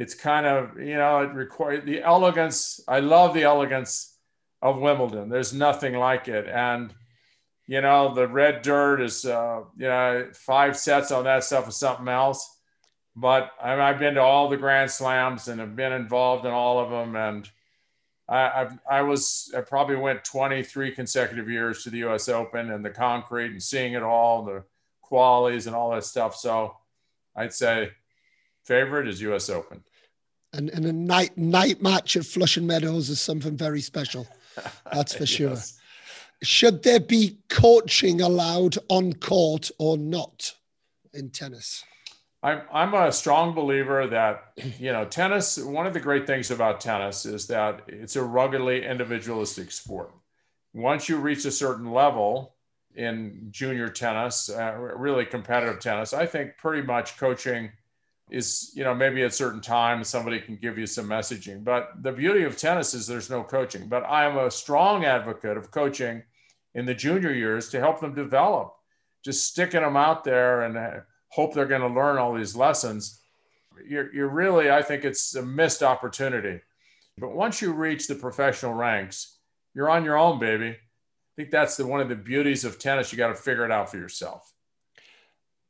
it's 0.00 0.14
kind 0.14 0.46
of 0.46 0.80
you 0.80 0.96
know 0.96 1.20
it 1.20 1.34
requires 1.34 1.84
the 1.84 2.02
elegance 2.02 2.80
i 2.88 3.00
love 3.00 3.34
the 3.34 3.42
elegance 3.42 4.16
of 4.62 4.78
wimbledon 4.78 5.28
there's 5.28 5.52
nothing 5.52 5.94
like 5.94 6.26
it 6.26 6.48
and 6.48 6.94
you 7.66 7.82
know 7.82 8.14
the 8.14 8.26
red 8.26 8.62
dirt 8.62 9.02
is 9.02 9.26
uh, 9.26 9.60
you 9.76 9.86
know 9.86 10.26
five 10.32 10.74
sets 10.74 11.12
on 11.12 11.24
that 11.24 11.44
stuff 11.44 11.68
is 11.68 11.76
something 11.76 12.08
else 12.08 12.56
but 13.16 13.50
I 13.62 13.72
have 13.72 13.98
been 13.98 14.14
to 14.14 14.22
all 14.22 14.48
the 14.48 14.56
grand 14.56 14.90
slams 14.90 15.48
and 15.48 15.60
have 15.60 15.76
been 15.76 15.92
involved 15.92 16.46
in 16.46 16.52
all 16.52 16.78
of 16.78 16.90
them 16.90 17.16
and 17.16 17.50
I, 18.28 18.62
I've, 18.62 18.78
I 18.88 19.02
was 19.02 19.52
I 19.56 19.60
probably 19.60 19.96
went 19.96 20.24
23 20.24 20.92
consecutive 20.92 21.50
years 21.50 21.82
to 21.82 21.90
the 21.90 21.98
U.S. 21.98 22.28
Open 22.28 22.70
and 22.70 22.84
the 22.84 22.90
concrete 22.90 23.50
and 23.50 23.62
seeing 23.62 23.94
it 23.94 24.04
all, 24.04 24.44
the 24.44 24.62
qualities 25.02 25.66
and 25.66 25.74
all 25.74 25.90
that 25.90 26.04
stuff. 26.04 26.36
So 26.36 26.76
I'd 27.34 27.52
say 27.52 27.90
favorite 28.62 29.08
is 29.08 29.20
U.S. 29.22 29.50
Open. 29.50 29.82
And, 30.52 30.68
and 30.70 30.84
a 30.84 30.92
night 30.92 31.38
night 31.38 31.80
match 31.80 32.16
at 32.16 32.24
Flushing 32.24 32.66
Meadows 32.66 33.08
is 33.08 33.20
something 33.20 33.56
very 33.56 33.80
special. 33.80 34.26
That's 34.92 35.14
for 35.14 35.26
sure. 35.36 35.50
yes. 35.50 35.78
Should 36.42 36.82
there 36.82 37.00
be 37.00 37.38
coaching 37.48 38.20
allowed 38.20 38.78
on 38.88 39.12
court 39.12 39.70
or 39.78 39.96
not 39.96 40.54
in 41.12 41.30
tennis? 41.30 41.84
I'm, 42.42 42.62
I'm 42.72 42.94
a 42.94 43.12
strong 43.12 43.54
believer 43.54 44.06
that, 44.06 44.52
you 44.78 44.92
know, 44.92 45.04
tennis, 45.04 45.58
one 45.58 45.86
of 45.86 45.92
the 45.92 46.00
great 46.00 46.26
things 46.26 46.50
about 46.50 46.80
tennis 46.80 47.26
is 47.26 47.46
that 47.48 47.82
it's 47.88 48.16
a 48.16 48.22
ruggedly 48.22 48.84
individualistic 48.86 49.70
sport. 49.70 50.12
Once 50.72 51.08
you 51.08 51.18
reach 51.18 51.44
a 51.44 51.50
certain 51.50 51.92
level 51.92 52.54
in 52.94 53.48
junior 53.50 53.88
tennis, 53.88 54.48
uh, 54.48 54.74
really 54.74 55.26
competitive 55.26 55.80
tennis, 55.80 56.14
I 56.14 56.24
think 56.26 56.56
pretty 56.56 56.86
much 56.86 57.18
coaching 57.18 57.70
is 58.30 58.72
you 58.74 58.84
know 58.84 58.94
maybe 58.94 59.22
at 59.22 59.34
certain 59.34 59.60
times 59.60 60.08
somebody 60.08 60.40
can 60.40 60.56
give 60.56 60.78
you 60.78 60.86
some 60.86 61.06
messaging. 61.06 61.64
But 61.64 62.02
the 62.02 62.12
beauty 62.12 62.44
of 62.44 62.56
tennis 62.56 62.94
is 62.94 63.06
there's 63.06 63.30
no 63.30 63.42
coaching. 63.42 63.88
But 63.88 64.04
i 64.04 64.24
am 64.24 64.38
a 64.38 64.50
strong 64.50 65.04
advocate 65.04 65.56
of 65.56 65.70
coaching 65.70 66.22
in 66.74 66.86
the 66.86 66.94
junior 66.94 67.32
years 67.32 67.68
to 67.70 67.80
help 67.80 68.00
them 68.00 68.14
develop. 68.14 68.74
Just 69.24 69.46
sticking 69.46 69.82
them 69.82 69.96
out 69.96 70.24
there 70.24 70.62
and 70.62 70.76
uh, 70.76 71.00
hope 71.28 71.52
they're 71.52 71.66
going 71.66 71.80
to 71.82 71.88
learn 71.88 72.18
all 72.18 72.34
these 72.34 72.56
lessons. 72.56 73.20
You're, 73.86 74.12
you're 74.12 74.28
really 74.28 74.70
i 74.70 74.82
think 74.82 75.04
it's 75.04 75.34
a 75.34 75.42
missed 75.42 75.82
opportunity. 75.82 76.60
But 77.18 77.34
once 77.34 77.60
you 77.60 77.72
reach 77.72 78.06
the 78.06 78.14
professional 78.14 78.74
ranks 78.74 79.38
you're 79.74 79.90
on 79.90 80.04
your 80.04 80.18
own 80.18 80.38
baby. 80.38 80.70
I 80.70 80.76
think 81.36 81.50
that's 81.50 81.76
the 81.76 81.86
one 81.86 82.00
of 82.00 82.08
the 82.08 82.16
beauties 82.16 82.64
of 82.64 82.78
tennis. 82.78 83.12
You 83.12 83.18
got 83.18 83.28
to 83.28 83.34
figure 83.34 83.64
it 83.64 83.70
out 83.70 83.90
for 83.90 83.96
yourself. 83.96 84.52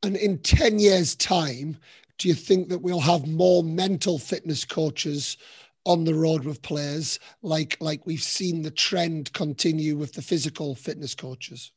And 0.02 0.16
in 0.16 0.38
10 0.38 0.78
years 0.78 1.14
time 1.14 1.76
do 2.20 2.28
you 2.28 2.34
think 2.34 2.68
that 2.68 2.82
we'll 2.82 3.00
have 3.00 3.26
more 3.26 3.64
mental 3.64 4.18
fitness 4.18 4.66
coaches 4.66 5.38
on 5.86 6.04
the 6.04 6.14
road 6.14 6.44
with 6.44 6.60
players, 6.60 7.18
like 7.42 7.78
like 7.80 8.04
we've 8.06 8.22
seen 8.22 8.60
the 8.60 8.70
trend 8.70 9.32
continue 9.32 9.96
with 9.96 10.12
the 10.12 10.20
physical 10.22 10.74
fitness 10.74 11.14
coaches? 11.14 11.72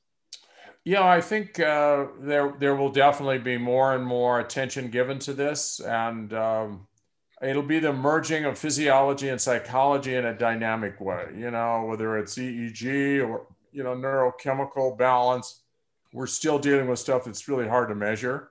Yeah, 0.83 1.07
I 1.07 1.21
think 1.21 1.61
uh, 1.61 2.07
there 2.19 2.55
there 2.59 2.75
will 2.75 2.91
definitely 2.91 3.39
be 3.39 3.57
more 3.57 3.95
and 3.95 4.05
more 4.05 4.41
attention 4.41 4.89
given 4.89 5.17
to 5.19 5.33
this, 5.33 5.79
and 5.79 6.33
um, 6.33 6.87
it'll 7.41 7.63
be 7.63 7.79
the 7.79 7.93
merging 7.93 8.43
of 8.43 8.59
physiology 8.59 9.29
and 9.29 9.39
psychology 9.39 10.15
in 10.15 10.25
a 10.25 10.37
dynamic 10.37 10.99
way. 10.99 11.27
You 11.37 11.51
know, 11.51 11.85
whether 11.85 12.17
it's 12.17 12.37
EEG 12.37 13.25
or 13.25 13.47
you 13.71 13.83
know 13.83 13.95
neurochemical 13.95 14.97
balance, 14.97 15.61
we're 16.11 16.27
still 16.27 16.59
dealing 16.59 16.89
with 16.89 16.99
stuff 16.99 17.23
that's 17.23 17.47
really 17.47 17.69
hard 17.69 17.87
to 17.87 17.95
measure, 17.95 18.49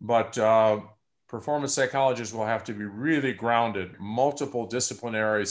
but 0.00 0.36
uh, 0.36 0.80
performance 1.28 1.74
psychologists 1.74 2.34
will 2.34 2.46
have 2.46 2.64
to 2.64 2.72
be 2.72 2.84
really 2.84 3.32
grounded, 3.32 3.96
multiple 3.98 4.66
disciplinary, 4.66 5.44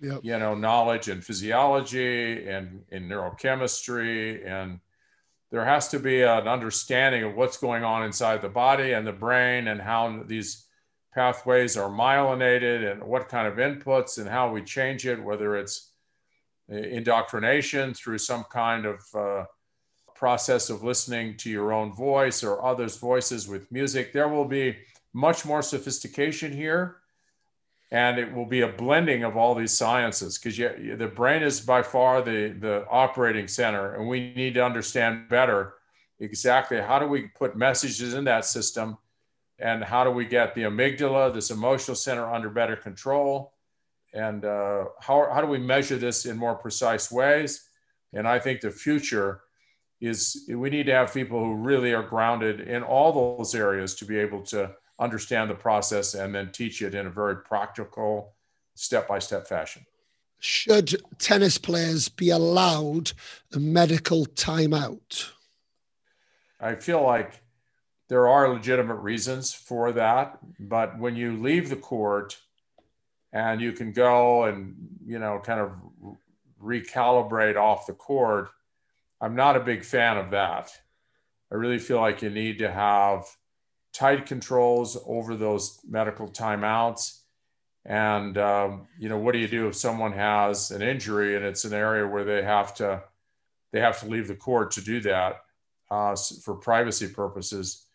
yep. 0.00 0.20
you 0.22 0.38
know, 0.38 0.54
knowledge 0.54 1.08
in 1.08 1.20
physiology 1.20 2.48
and 2.48 2.82
in 2.90 3.08
neurochemistry, 3.08 4.46
and 4.46 4.80
there 5.50 5.64
has 5.64 5.88
to 5.88 5.98
be 5.98 6.22
an 6.22 6.46
understanding 6.46 7.24
of 7.24 7.34
what's 7.34 7.56
going 7.56 7.82
on 7.82 8.04
inside 8.04 8.42
the 8.42 8.48
body 8.48 8.92
and 8.92 9.06
the 9.06 9.12
brain 9.12 9.68
and 9.68 9.80
how 9.80 10.22
these 10.26 10.66
pathways 11.14 11.76
are 11.76 11.88
myelinated 11.88 12.90
and 12.90 13.02
what 13.02 13.28
kind 13.28 13.48
of 13.48 13.54
inputs 13.54 14.18
and 14.18 14.28
how 14.28 14.52
we 14.52 14.62
change 14.62 15.06
it, 15.06 15.22
whether 15.22 15.56
it's 15.56 15.92
indoctrination 16.68 17.94
through 17.94 18.18
some 18.18 18.44
kind 18.52 18.84
of 18.84 19.00
uh, 19.14 19.44
process 20.14 20.68
of 20.68 20.84
listening 20.84 21.36
to 21.36 21.48
your 21.48 21.72
own 21.72 21.94
voice 21.94 22.44
or 22.44 22.64
others' 22.64 22.98
voices 22.98 23.48
with 23.48 23.70
music. 23.72 24.12
There 24.12 24.28
will 24.28 24.44
be 24.44 24.76
much 25.18 25.44
more 25.44 25.62
sophistication 25.62 26.52
here 26.52 26.98
and 27.90 28.18
it 28.18 28.32
will 28.32 28.46
be 28.46 28.60
a 28.60 28.68
blending 28.68 29.24
of 29.24 29.36
all 29.36 29.52
these 29.52 29.72
sciences 29.72 30.38
because 30.38 30.56
the 30.56 31.12
brain 31.12 31.42
is 31.42 31.60
by 31.60 31.82
far 31.82 32.22
the, 32.22 32.54
the 32.60 32.86
operating 32.88 33.48
center 33.48 33.96
and 33.96 34.06
we 34.06 34.32
need 34.34 34.54
to 34.54 34.64
understand 34.64 35.28
better 35.28 35.74
exactly 36.20 36.80
how 36.80 37.00
do 37.00 37.06
we 37.08 37.22
put 37.22 37.56
messages 37.56 38.14
in 38.14 38.22
that 38.22 38.44
system 38.44 38.96
and 39.58 39.82
how 39.82 40.04
do 40.04 40.10
we 40.10 40.24
get 40.24 40.54
the 40.54 40.62
amygdala 40.62 41.34
this 41.34 41.50
emotional 41.50 41.96
center 41.96 42.32
under 42.32 42.48
better 42.48 42.76
control 42.76 43.54
and 44.14 44.44
uh, 44.44 44.84
how, 45.00 45.28
how 45.32 45.40
do 45.40 45.48
we 45.48 45.58
measure 45.58 45.96
this 45.96 46.26
in 46.26 46.36
more 46.36 46.54
precise 46.54 47.10
ways? 47.10 47.68
And 48.12 48.28
i 48.28 48.38
think 48.38 48.60
the 48.60 48.70
future 48.70 49.40
is 50.00 50.48
we 50.48 50.70
need 50.70 50.86
to 50.86 50.92
have 50.92 51.12
people 51.12 51.40
who 51.40 51.54
really 51.56 51.92
are 51.92 52.04
grounded 52.04 52.60
in 52.60 52.84
all 52.84 53.36
those 53.36 53.54
areas 53.54 53.96
to 53.96 54.04
be 54.04 54.16
able 54.16 54.42
to 54.42 54.70
understand 54.98 55.50
the 55.50 55.54
process 55.54 56.14
and 56.14 56.34
then 56.34 56.50
teach 56.50 56.82
it 56.82 56.94
in 56.94 57.06
a 57.06 57.10
very 57.10 57.36
practical, 57.36 58.34
step 58.74 59.08
by 59.08 59.18
step 59.18 59.46
fashion. 59.46 59.84
Should 60.40 60.96
tennis 61.18 61.58
players 61.58 62.08
be 62.08 62.30
allowed 62.30 63.12
a 63.52 63.58
medical 63.58 64.26
timeout? 64.26 65.30
I 66.60 66.74
feel 66.76 67.02
like 67.02 67.40
there 68.08 68.28
are 68.28 68.52
legitimate 68.52 68.96
reasons 68.96 69.52
for 69.52 69.92
that, 69.92 70.38
but 70.58 70.98
when 70.98 71.16
you 71.16 71.36
leave 71.36 71.68
the 71.68 71.76
court 71.76 72.38
and 73.32 73.60
you 73.60 73.72
can 73.72 73.92
go 73.92 74.44
and, 74.44 74.76
you 75.06 75.18
know, 75.18 75.40
kind 75.44 75.60
of 75.60 75.72
recalibrate 76.62 77.56
off 77.56 77.86
the 77.86 77.92
court, 77.92 78.48
I'm 79.20 79.34
not 79.34 79.56
a 79.56 79.60
big 79.60 79.84
fan 79.84 80.16
of 80.16 80.30
that. 80.30 80.70
I 81.50 81.56
really 81.56 81.78
feel 81.78 82.00
like 82.00 82.22
you 82.22 82.30
need 82.30 82.58
to 82.58 82.70
have 82.70 83.24
tight 83.92 84.26
controls 84.26 84.96
over 85.06 85.36
those 85.36 85.80
medical 85.88 86.28
timeouts. 86.28 87.20
And 87.84 88.36
um, 88.38 88.86
you 88.98 89.08
know, 89.08 89.18
what 89.18 89.32
do 89.32 89.38
you 89.38 89.48
do 89.48 89.68
if 89.68 89.74
someone 89.74 90.12
has 90.12 90.70
an 90.70 90.82
injury 90.82 91.36
and 91.36 91.44
it's 91.44 91.64
an 91.64 91.72
area 91.72 92.06
where 92.06 92.24
they 92.24 92.42
have 92.42 92.74
to 92.76 93.02
they 93.72 93.80
have 93.80 94.00
to 94.00 94.06
leave 94.06 94.28
the 94.28 94.34
court 94.34 94.70
to 94.72 94.80
do 94.80 95.00
that 95.00 95.42
uh, 95.90 96.16
for 96.42 96.54
privacy 96.54 97.08
purposes? 97.08 97.86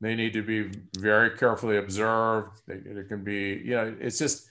They 0.00 0.14
need 0.14 0.32
to 0.32 0.42
be 0.42 0.70
very 0.98 1.36
carefully 1.36 1.76
observed. 1.76 2.62
it 2.68 3.08
can 3.08 3.22
be, 3.22 3.60
you 3.62 3.72
know, 3.72 3.94
it's 4.00 4.18
just 4.18 4.48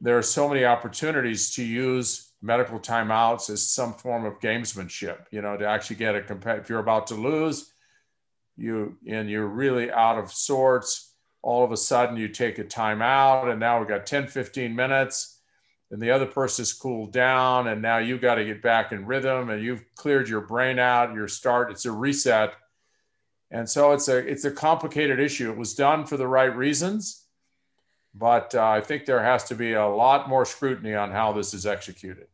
there 0.00 0.16
are 0.16 0.22
so 0.22 0.48
many 0.48 0.64
opportunities 0.64 1.54
to 1.54 1.64
use 1.64 2.32
medical 2.42 2.78
timeouts 2.78 3.50
as 3.50 3.66
some 3.66 3.94
form 3.94 4.24
of 4.24 4.38
gamesmanship. 4.40 5.24
You 5.30 5.42
know, 5.42 5.56
to 5.56 5.66
actually 5.66 5.96
get 5.96 6.14
a 6.14 6.22
comp- 6.22 6.46
if 6.46 6.68
you're 6.68 6.80
about 6.80 7.06
to 7.08 7.14
lose, 7.14 7.72
you 8.56 8.96
and 9.06 9.28
you're 9.28 9.46
really 9.46 9.90
out 9.90 10.18
of 10.18 10.32
sorts. 10.32 11.14
All 11.42 11.64
of 11.64 11.72
a 11.72 11.76
sudden 11.76 12.16
you 12.16 12.28
take 12.28 12.58
a 12.58 12.64
timeout 12.64 13.50
and 13.50 13.60
now 13.60 13.78
we've 13.78 13.88
got 13.88 14.06
10 14.06 14.28
15 14.28 14.74
minutes 14.74 15.40
and 15.90 16.00
the 16.00 16.10
other 16.10 16.26
person's 16.26 16.72
cooled 16.72 17.12
down 17.12 17.68
and 17.68 17.80
now 17.80 17.98
you've 17.98 18.20
got 18.20 18.36
to 18.36 18.44
get 18.44 18.62
back 18.62 18.90
in 18.90 19.06
rhythm 19.06 19.50
and 19.50 19.62
you've 19.62 19.84
cleared 19.94 20.28
your 20.28 20.40
brain 20.40 20.78
out 20.78 21.14
your 21.14 21.28
start 21.28 21.70
it's 21.70 21.84
a 21.84 21.92
reset. 21.92 22.54
And 23.50 23.68
so 23.68 23.92
it's 23.92 24.08
a 24.08 24.16
it's 24.16 24.44
a 24.44 24.50
complicated 24.50 25.20
issue. 25.20 25.50
It 25.50 25.56
was 25.56 25.74
done 25.74 26.04
for 26.04 26.16
the 26.16 26.26
right 26.26 26.54
reasons 26.54 27.22
but 28.18 28.54
uh, 28.54 28.66
i 28.66 28.80
think 28.80 29.04
there 29.04 29.22
has 29.22 29.44
to 29.44 29.54
be 29.54 29.74
a 29.74 29.86
lot 29.86 30.28
more 30.28 30.46
scrutiny 30.46 30.94
on 30.94 31.10
how 31.10 31.32
this 31.32 31.52
is 31.52 31.66
executed. 31.66 32.26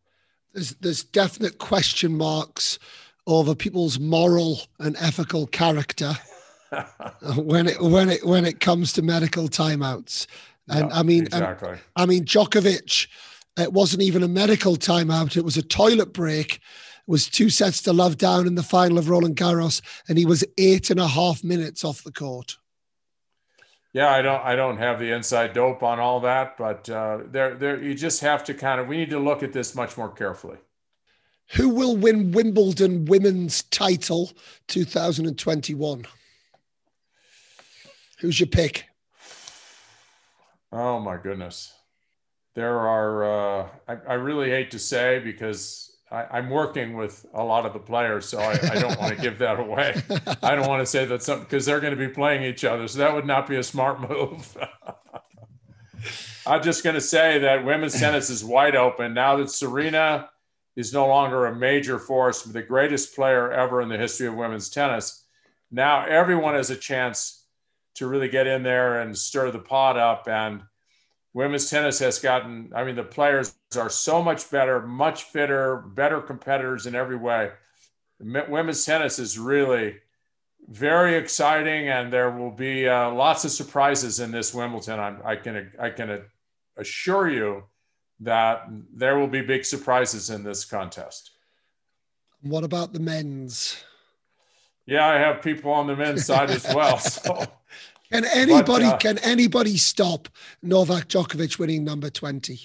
There's 0.53 0.75
there's 0.77 1.03
definite 1.03 1.59
question 1.59 2.17
marks 2.17 2.79
over 3.27 3.55
people's 3.55 3.99
moral 3.99 4.61
and 4.79 4.97
ethical 4.99 5.47
character 5.47 6.15
when 7.37 7.69
it 7.69 7.81
when 7.81 8.09
it 8.09 8.25
when 8.27 8.45
it 8.45 8.61
comes 8.61 8.93
to 8.95 9.03
medical 9.03 9.49
timeouts. 9.49 10.27
And 10.69 10.91
yeah, 10.91 10.99
I 10.99 11.03
mean, 11.03 11.25
exactly. 11.25 11.79
I 11.97 12.07
mean, 12.07 12.25
Djokovic, 12.25 13.09
it 13.59 13.73
wasn't 13.73 14.03
even 14.03 14.23
a 14.23 14.29
medical 14.29 14.77
timeout; 14.77 15.37
it 15.37 15.45
was 15.45 15.57
a 15.57 15.63
toilet 15.63 16.13
break. 16.13 16.57
It 16.57 17.11
was 17.11 17.29
two 17.29 17.51
sets 17.51 17.83
to 17.83 17.93
love 17.93 18.17
down 18.17 18.47
in 18.47 18.55
the 18.55 18.63
final 18.63 18.99
of 18.99 19.09
Roland 19.09 19.37
Garros, 19.37 19.83
and 20.09 20.17
he 20.17 20.25
was 20.25 20.45
eight 20.57 20.91
and 20.91 21.01
a 21.01 21.09
half 21.09 21.43
minutes 21.43 21.85
off 21.85 22.05
the 22.05 22.13
court. 22.13 22.57
Yeah, 23.93 24.09
I 24.09 24.23
don't, 24.23 24.43
I 24.43 24.57
don't 24.57 24.79
have 24.79 24.99
the 24.99 25.11
inside 25.11 25.53
dope 25.53 25.83
on 25.83 26.01
all 26.01 26.21
that, 26.21 26.57
but 26.57 26.89
uh, 26.89 27.19
there, 27.27 27.55
there, 27.55 27.83
you 27.83 27.95
just 27.95 28.23
have 28.23 28.43
to 28.45 28.55
kind 28.55 28.81
of, 28.81 28.89
we 28.89 28.97
need 28.97 29.11
to 29.11 29.19
look 29.19 29.43
at 29.43 29.53
this 29.53 29.75
much 29.75 29.99
more 29.99 30.09
carefully. 30.09 30.57
Who 31.55 31.69
will 31.69 31.97
win 31.97 32.33
Wimbledon 32.33 33.05
women's 33.05 33.63
title 33.65 34.33
2021? 34.69 36.07
Who's 38.21 38.41
your 38.41 38.47
pick? 38.47 38.87
Oh 40.73 40.99
my 40.99 41.19
goodness. 41.19 41.75
There 42.55 42.79
are, 42.79 43.25
uh, 43.25 43.69
I, 43.87 43.97
I, 44.09 44.15
really 44.15 44.51
hate 44.51 44.71
to 44.73 44.79
say 44.79 45.19
because 45.19 45.95
I, 46.11 46.39
am 46.39 46.51
working 46.51 46.97
with 46.97 47.25
a 47.35 47.43
lot 47.43 47.65
of 47.67 47.73
the 47.73 47.79
players, 47.79 48.27
so 48.27 48.39
I, 48.39 48.53
I 48.53 48.75
don't 48.79 48.99
want 48.99 49.17
to 49.17 49.21
give 49.21 49.39
that 49.39 49.59
away. 49.59 50.03
I 50.43 50.55
don't 50.55 50.69
want 50.69 50.81
to 50.81 50.87
say 50.87 51.05
that 51.07 51.23
something 51.23 51.45
because 51.45 51.67
they're 51.67 51.81
going 51.81 51.97
to 51.97 51.99
be 51.99 52.13
playing 52.13 52.43
each 52.45 52.65
other. 52.65 52.87
So 52.89 52.99
that 52.99 53.15
would 53.15 53.27
not 53.27 53.47
be 53.47 53.57
a 53.57 53.63
smart 53.63 54.01
move. 54.01 54.57
I'm 56.47 56.63
just 56.63 56.85
going 56.85 56.95
to 56.95 57.01
say 57.01 57.39
that 57.39 57.65
women's 57.65 57.99
tennis 57.99 58.29
is 58.29 58.45
wide 58.45 58.77
open 58.77 59.15
now 59.15 59.37
that 59.37 59.51
Serena 59.51 60.29
is 60.77 60.93
no 60.93 61.07
longer 61.07 61.47
a 61.47 61.55
major 61.55 61.99
force, 61.99 62.43
the 62.43 62.63
greatest 62.63 63.15
player 63.15 63.53
ever 63.53 63.83
in 63.83 63.89
the 63.89 63.99
history 63.99 64.27
of 64.27 64.35
women's 64.35 64.71
tennis. 64.71 65.25
Now 65.71 66.07
everyone 66.07 66.55
has 66.55 66.71
a 66.71 66.77
chance 66.77 67.45
to 67.95 68.07
really 68.07 68.29
get 68.29 68.47
in 68.47 68.63
there 68.63 69.01
and 69.01 69.17
stir 69.17 69.51
the 69.51 69.59
pot 69.59 69.99
up. 69.99 70.29
And 70.29 70.63
women's 71.35 71.69
tennis 71.69 71.99
has 71.99 72.19
gotten, 72.19 72.73
I 72.75 72.85
mean, 72.85 72.97
the 72.97 73.03
players 73.03 73.55
are 73.77 73.91
so 73.91 74.23
much 74.23 74.51
better, 74.51 74.81
much 74.81 75.25
fitter, 75.25 75.79
better 75.79 76.21
competitors 76.21 76.87
in 76.87 76.95
every 76.95 77.17
way. 77.17 77.51
Women's 78.21 78.85
tennis 78.85 79.19
is 79.19 79.39
really 79.39 79.97
very 80.69 81.17
exciting, 81.17 81.89
and 81.89 82.13
there 82.13 82.31
will 82.31 82.53
be 82.53 82.89
uh, 82.89 83.11
lots 83.11 83.45
of 83.45 83.51
surprises 83.51 84.21
in 84.21 84.31
this 84.31 84.55
Wimbledon. 84.55 85.01
I'm, 85.01 85.21
i 85.25 85.35
can 85.35 85.73
I 85.79 85.91
can 85.91 86.23
assure 86.77 87.29
you 87.29 87.65
that 88.23 88.69
there 88.95 89.19
will 89.19 89.29
be 89.29 89.41
big 89.41 89.65
surprises 89.65 90.31
in 90.31 90.43
this 90.43 90.65
contest. 90.65 91.31
What 92.43 92.65
about 92.65 92.93
the 92.93 93.01
men's? 93.01 93.83
Yeah, 94.87 95.07
I 95.07 95.15
have 95.19 95.43
people 95.43 95.71
on 95.71 95.87
the 95.87 95.97
men's 95.97 96.27
side 96.27 96.51
as 96.51 96.65
well. 96.75 96.99
So. 96.99 97.45
Can 98.13 98.27
anybody 98.27 98.85
but, 98.85 98.95
uh, 98.95 98.99
can 98.99 99.19
anybody 99.21 99.79
stop 99.79 100.29
Novak 100.63 101.09
Djokovic 101.09 101.59
winning 101.59 101.83
number 101.83 102.11
twenty? 102.11 102.61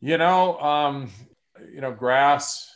You 0.00 0.16
know, 0.16 0.58
um, 0.60 1.10
you 1.70 1.82
know, 1.82 1.92
grass 1.92 2.74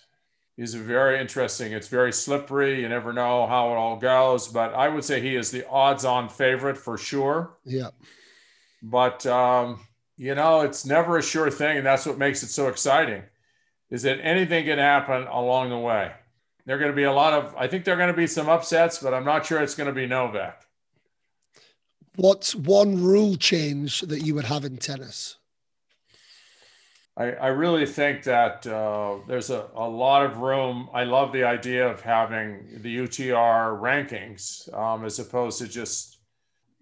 is 0.58 0.74
very 0.74 1.18
interesting. 1.18 1.72
It's 1.72 1.88
very 1.88 2.12
slippery. 2.12 2.82
You 2.82 2.90
never 2.90 3.14
know 3.14 3.46
how 3.46 3.70
it 3.72 3.76
all 3.76 3.96
goes, 3.96 4.48
but 4.48 4.74
I 4.74 4.90
would 4.90 5.04
say 5.04 5.22
he 5.22 5.36
is 5.36 5.50
the 5.50 5.66
odds-on 5.68 6.28
favorite 6.28 6.76
for 6.76 6.98
sure. 6.98 7.56
Yeah. 7.64 7.90
But 8.82 9.24
um, 9.24 9.80
you 10.16 10.34
know, 10.34 10.60
it's 10.62 10.86
never 10.86 11.18
a 11.18 11.22
sure 11.22 11.50
thing, 11.50 11.76
and 11.78 11.86
that's 11.86 12.06
what 12.06 12.18
makes 12.18 12.42
it 12.42 12.48
so 12.48 12.68
exciting. 12.68 13.22
Is 13.90 14.02
that 14.02 14.18
anything 14.20 14.64
can 14.64 14.78
happen 14.78 15.26
along 15.28 15.70
the 15.70 15.78
way? 15.78 16.12
There 16.64 16.74
are 16.74 16.78
going 16.78 16.90
to 16.90 16.96
be 16.96 17.04
a 17.04 17.12
lot 17.12 17.32
of. 17.32 17.54
I 17.56 17.68
think 17.68 17.84
there 17.84 17.94
are 17.94 17.98
going 17.98 18.12
to 18.12 18.16
be 18.16 18.26
some 18.26 18.48
upsets, 18.48 18.98
but 18.98 19.14
I'm 19.14 19.24
not 19.24 19.46
sure 19.46 19.62
it's 19.62 19.76
going 19.76 19.88
to 19.88 19.92
be 19.92 20.06
Novak. 20.06 20.66
What's 22.16 22.54
one 22.54 23.02
rule 23.02 23.36
change 23.36 24.00
that 24.00 24.22
you 24.22 24.34
would 24.34 24.46
have 24.46 24.64
in 24.64 24.78
tennis? 24.78 25.36
I, 27.16 27.32
I 27.32 27.46
really 27.48 27.86
think 27.86 28.24
that 28.24 28.66
uh, 28.66 29.18
there's 29.26 29.50
a, 29.50 29.66
a 29.74 29.88
lot 29.88 30.24
of 30.24 30.38
room. 30.38 30.88
I 30.92 31.04
love 31.04 31.32
the 31.32 31.44
idea 31.44 31.88
of 31.88 32.02
having 32.02 32.80
the 32.82 32.94
UTR 32.94 33.80
rankings 33.80 34.72
um, 34.74 35.04
as 35.04 35.18
opposed 35.18 35.58
to 35.60 35.68
just, 35.68 36.15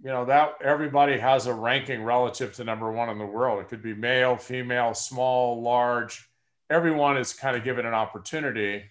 you 0.02 0.10
know, 0.10 0.24
that 0.26 0.54
everybody 0.62 1.18
has 1.18 1.46
a 1.46 1.54
ranking 1.54 2.02
relative 2.02 2.54
to 2.54 2.64
number 2.64 2.90
one 2.92 3.08
in 3.08 3.18
the 3.18 3.26
world. 3.26 3.60
It 3.60 3.68
could 3.68 3.82
be 3.82 3.94
male, 3.94 4.36
female, 4.36 4.94
small, 4.94 5.62
large. 5.62 6.28
Everyone 6.68 7.16
is 7.16 7.32
kind 7.32 7.56
of 7.56 7.64
given 7.64 7.86
an 7.86 7.94
opportunity. 7.94 8.84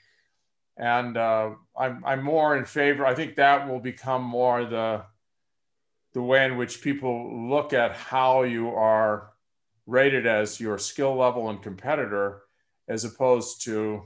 And 0.78 1.18
uh, 1.18 1.52
I'm, 1.78 2.04
I'm 2.06 2.24
more 2.24 2.58
in 2.58 2.66
favor. 2.66 3.06
I 3.06 3.14
think 3.14 3.36
that 3.36 3.68
will 3.68 3.80
become 3.80 4.24
more 4.24 4.66
the 4.66 5.04
the 6.14 6.22
way 6.22 6.46
in 6.46 6.58
which 6.58 6.82
people 6.82 7.50
look 7.50 7.74
at 7.74 7.96
how 7.96 8.44
you 8.44 8.70
are 8.70 9.32
rated 9.88 10.26
as 10.28 10.60
your 10.60 10.78
skill 10.78 11.16
level 11.16 11.50
and 11.50 11.62
competitor, 11.62 12.44
as 12.88 13.04
opposed 13.04 13.64
to, 13.64 14.04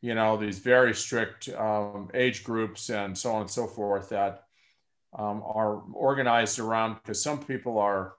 you 0.00 0.14
know, 0.14 0.36
these 0.36 0.58
very 0.58 0.92
strict 0.92 1.48
um, 1.50 2.10
age 2.12 2.42
groups 2.42 2.90
and 2.90 3.16
so 3.16 3.32
on 3.32 3.42
and 3.42 3.50
so 3.50 3.68
forth 3.68 4.08
that 4.08 4.46
um, 5.18 5.42
are 5.44 5.82
organized 5.92 6.58
around 6.58 6.94
because 6.94 7.22
some 7.22 7.38
people 7.38 7.78
are 7.78 8.14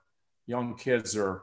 young 0.46 0.76
kids 0.76 1.16
are 1.16 1.42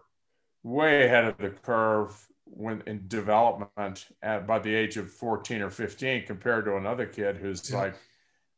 way 0.63 1.05
ahead 1.05 1.25
of 1.25 1.37
the 1.37 1.49
curve 1.49 2.27
when 2.45 2.83
in 2.85 3.07
development 3.07 4.07
at 4.21 4.45
by 4.45 4.59
the 4.59 4.73
age 4.73 4.97
of 4.97 5.09
14 5.11 5.61
or 5.61 5.69
15 5.69 6.25
compared 6.25 6.65
to 6.65 6.75
another 6.75 7.05
kid 7.05 7.37
who's 7.37 7.71
yeah. 7.71 7.77
like 7.77 7.95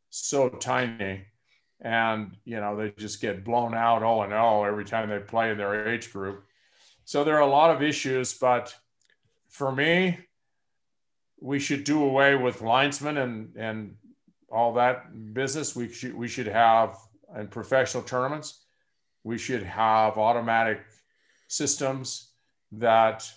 so 0.09 0.49
tiny 0.49 1.25
and 1.81 2.37
you 2.45 2.59
know 2.59 2.75
they 2.75 2.91
just 2.91 3.21
get 3.21 3.43
blown 3.43 3.73
out 3.73 3.99
0 3.99 4.21
and 4.23 4.31
0 4.31 4.63
every 4.63 4.85
time 4.85 5.09
they 5.09 5.19
play 5.19 5.51
in 5.51 5.57
their 5.57 5.89
age 5.89 6.11
group. 6.11 6.45
So 7.05 7.23
there 7.23 7.35
are 7.35 7.41
a 7.41 7.47
lot 7.47 7.75
of 7.75 7.83
issues, 7.83 8.33
but 8.33 8.73
for 9.49 9.71
me, 9.71 10.19
we 11.41 11.59
should 11.59 11.83
do 11.83 12.03
away 12.03 12.35
with 12.35 12.61
linesmen 12.61 13.17
and 13.17 13.55
and 13.57 13.95
all 14.53 14.73
that 14.73 15.33
business. 15.33 15.75
We 15.75 15.89
should 15.89 16.15
we 16.15 16.27
should 16.27 16.47
have 16.47 16.97
in 17.37 17.47
professional 17.47 18.03
tournaments, 18.03 18.63
we 19.23 19.37
should 19.37 19.63
have 19.63 20.17
automatic 20.17 20.81
systems 21.47 22.31
that 22.73 23.29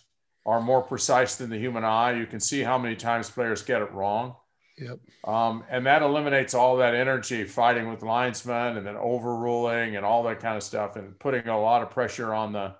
are 0.44 0.60
more 0.60 0.82
precise 0.82 1.36
than 1.36 1.50
the 1.50 1.58
human 1.58 1.84
eye. 1.84 2.12
You 2.12 2.26
can 2.26 2.40
see 2.40 2.62
how 2.62 2.78
many 2.78 2.96
times 2.96 3.30
players 3.30 3.62
get 3.62 3.82
it 3.82 3.92
wrong. 3.92 4.36
Yep. 4.78 4.98
Um, 5.24 5.64
and 5.70 5.86
that 5.86 6.02
eliminates 6.02 6.54
all 6.54 6.76
that 6.76 6.94
energy 6.94 7.44
fighting 7.44 7.88
with 7.88 8.02
linesmen 8.02 8.76
and 8.76 8.86
then 8.86 8.96
overruling 8.96 9.96
and 9.96 10.04
all 10.04 10.22
that 10.24 10.40
kind 10.40 10.56
of 10.56 10.62
stuff 10.62 10.96
and 10.96 11.18
putting 11.18 11.48
a 11.48 11.58
lot 11.58 11.82
of 11.82 11.90
pressure 11.90 12.34
on 12.34 12.52
the 12.52 12.74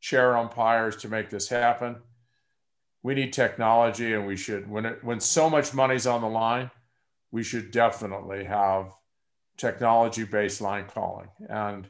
chair 0.00 0.36
umpires 0.36 0.96
to 0.96 1.08
make 1.08 1.30
this 1.30 1.48
happen. 1.48 1.96
We 3.02 3.14
need 3.14 3.32
technology 3.32 4.14
and 4.14 4.26
we 4.26 4.36
should, 4.36 4.68
when, 4.68 4.84
it, 4.84 5.04
when 5.04 5.20
so 5.20 5.48
much 5.48 5.72
money's 5.72 6.06
on 6.06 6.20
the 6.20 6.28
line, 6.28 6.70
we 7.30 7.42
should 7.42 7.70
definitely 7.70 8.44
have 8.44 8.92
technology 9.56 10.24
based 10.24 10.60
line 10.60 10.86
calling. 10.86 11.28
And, 11.48 11.88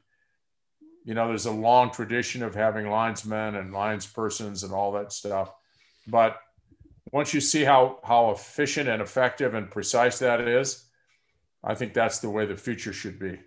you 1.05 1.15
know, 1.15 1.29
there's 1.29 1.47
a 1.47 1.53
long 1.53 1.91
tradition 1.91 2.43
of 2.43 2.55
having 2.55 2.91
linesmen 2.91 3.55
and 3.55 3.73
linespersons 3.73 4.65
and 4.65 4.73
all 4.73 4.93
that 4.93 5.13
stuff. 5.13 5.53
But 6.07 6.39
once 7.13 7.33
you 7.33 7.41
see 7.41 7.65
how 7.65 8.01
how 8.05 8.31
efficient 8.31 8.89
and 8.89 9.01
effective 9.01 9.55
and 9.55 9.71
precise 9.71 10.19
that 10.19 10.41
is, 10.41 10.85
I 11.63 11.75
think 11.75 11.95
that's 11.95 12.19
the 12.19 12.31
way 12.31 12.47
the 12.47 12.57
future 12.57 12.93
should 12.93 13.19
be. 13.19 13.39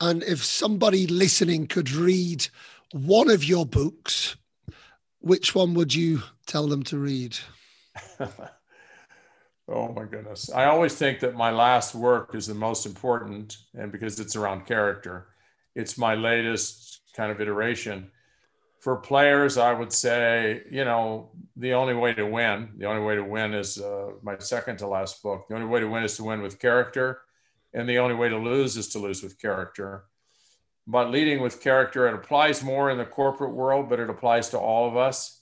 And 0.00 0.22
if 0.22 0.44
somebody 0.44 1.06
listening 1.06 1.66
could 1.66 1.90
read 1.90 2.46
one 2.92 3.30
of 3.30 3.44
your 3.44 3.66
books, 3.66 4.36
which 5.20 5.54
one 5.54 5.74
would 5.74 5.94
you 5.94 6.22
tell 6.46 6.68
them 6.68 6.84
to 6.84 6.98
read? 6.98 7.36
oh 9.68 9.92
my 9.92 10.04
goodness. 10.04 10.50
I 10.52 10.64
always 10.66 10.94
think 10.94 11.20
that 11.20 11.36
my 11.36 11.50
last 11.50 11.94
work 11.94 12.34
is 12.34 12.46
the 12.46 12.54
most 12.54 12.86
important, 12.86 13.56
and 13.74 13.92
because 13.92 14.18
it's 14.20 14.36
around 14.36 14.66
character, 14.66 15.28
it's 15.74 15.98
my 15.98 16.14
latest 16.14 17.00
kind 17.14 17.30
of 17.30 17.40
iteration. 17.40 18.10
For 18.80 18.96
players, 18.96 19.58
I 19.58 19.72
would 19.72 19.92
say, 19.92 20.62
you 20.70 20.84
know, 20.84 21.30
the 21.56 21.74
only 21.74 21.94
way 21.94 22.14
to 22.14 22.24
win, 22.24 22.70
the 22.76 22.86
only 22.86 23.02
way 23.02 23.16
to 23.16 23.24
win 23.24 23.52
is 23.52 23.78
uh, 23.78 24.10
my 24.22 24.38
second 24.38 24.78
to 24.78 24.86
last 24.86 25.22
book. 25.22 25.46
The 25.48 25.54
only 25.54 25.66
way 25.66 25.80
to 25.80 25.88
win 25.88 26.04
is 26.04 26.16
to 26.16 26.24
win 26.24 26.42
with 26.42 26.58
character, 26.58 27.20
and 27.74 27.88
the 27.88 27.98
only 27.98 28.14
way 28.14 28.28
to 28.28 28.38
lose 28.38 28.76
is 28.76 28.88
to 28.90 28.98
lose 28.98 29.22
with 29.22 29.40
character 29.40 30.04
but 30.88 31.10
leading 31.10 31.42
with 31.42 31.60
character, 31.60 32.08
it 32.08 32.14
applies 32.14 32.64
more 32.64 32.90
in 32.90 32.96
the 32.96 33.04
corporate 33.04 33.52
world, 33.52 33.90
but 33.90 34.00
it 34.00 34.08
applies 34.08 34.48
to 34.48 34.58
all 34.58 34.88
of 34.88 34.96
us. 34.96 35.37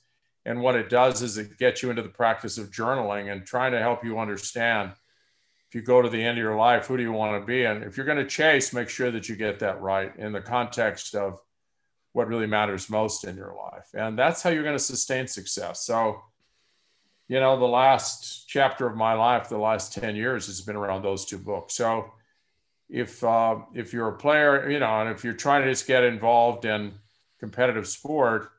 And 0.47 0.63
what 0.63 0.77
it 0.77 0.89
does 0.89 1.23
is 1.23 1.39
it 1.39 1.59
gets 1.59 1.83
you 1.83 1.91
into 1.91 2.03
the 2.03 2.09
practice 2.09 2.57
of 2.57 2.71
journaling 2.71 3.33
and 3.33 3.45
trying 3.45 3.73
to 3.73 3.81
help 3.81 4.05
you 4.05 4.21
understand 4.21 4.93
if 5.69 5.75
you 5.75 5.83
go 5.83 6.01
to 6.01 6.09
the 6.09 6.23
end 6.23 6.39
of 6.39 6.43
your 6.43 6.55
life, 6.55 6.87
who 6.87 6.97
do 6.97 7.03
you 7.03 7.11
want 7.11 7.43
to 7.43 7.45
be? 7.45 7.65
And 7.65 7.83
if 7.83 7.97
you're 7.97 8.07
going 8.07 8.19
to 8.19 8.27
chase, 8.27 8.73
make 8.73 8.89
sure 8.89 9.11
that 9.11 9.29
you 9.29 9.35
get 9.35 9.59
that 9.59 9.81
right 9.81 10.15
in 10.17 10.33
the 10.33 10.41
context 10.41 11.17
of 11.17 11.41
what 12.13 12.29
really 12.29 12.47
matters 12.47 12.89
most 12.89 13.25
in 13.25 13.37
your 13.37 13.57
life. 13.57 13.89
And 13.93 14.17
that's 14.17 14.41
how 14.41 14.51
you're 14.51 14.63
going 14.63 14.77
to 14.77 14.83
sustain 14.83 15.27
success. 15.27 15.85
So, 15.85 16.23
you 17.27 17.41
know, 17.41 17.59
the 17.59 17.67
last 17.67 18.45
chapter 18.47 18.87
of 18.87 18.97
my 18.97 19.15
life, 19.15 19.49
the 19.49 19.59
last 19.59 19.93
10 19.95 20.15
years 20.15 20.47
has 20.47 20.61
been 20.61 20.77
around 20.77 21.03
those 21.03 21.25
two 21.25 21.39
books. 21.39 21.75
So, 21.75 22.13
if 22.89 23.25
uh, 23.25 23.57
if 23.75 23.93
you're 23.93 24.11
a 24.11 24.17
player, 24.17 24.71
you 24.71 24.79
know, 24.79 25.01
and 25.01 25.11
if 25.11 25.25
you're 25.25 25.35
trying 25.35 25.65
to 25.65 25.69
just 25.69 25.89
get 25.89 26.05
involved 26.05 26.65
in 26.65 26.93
competitive 27.41 27.89
sport, 27.89 28.53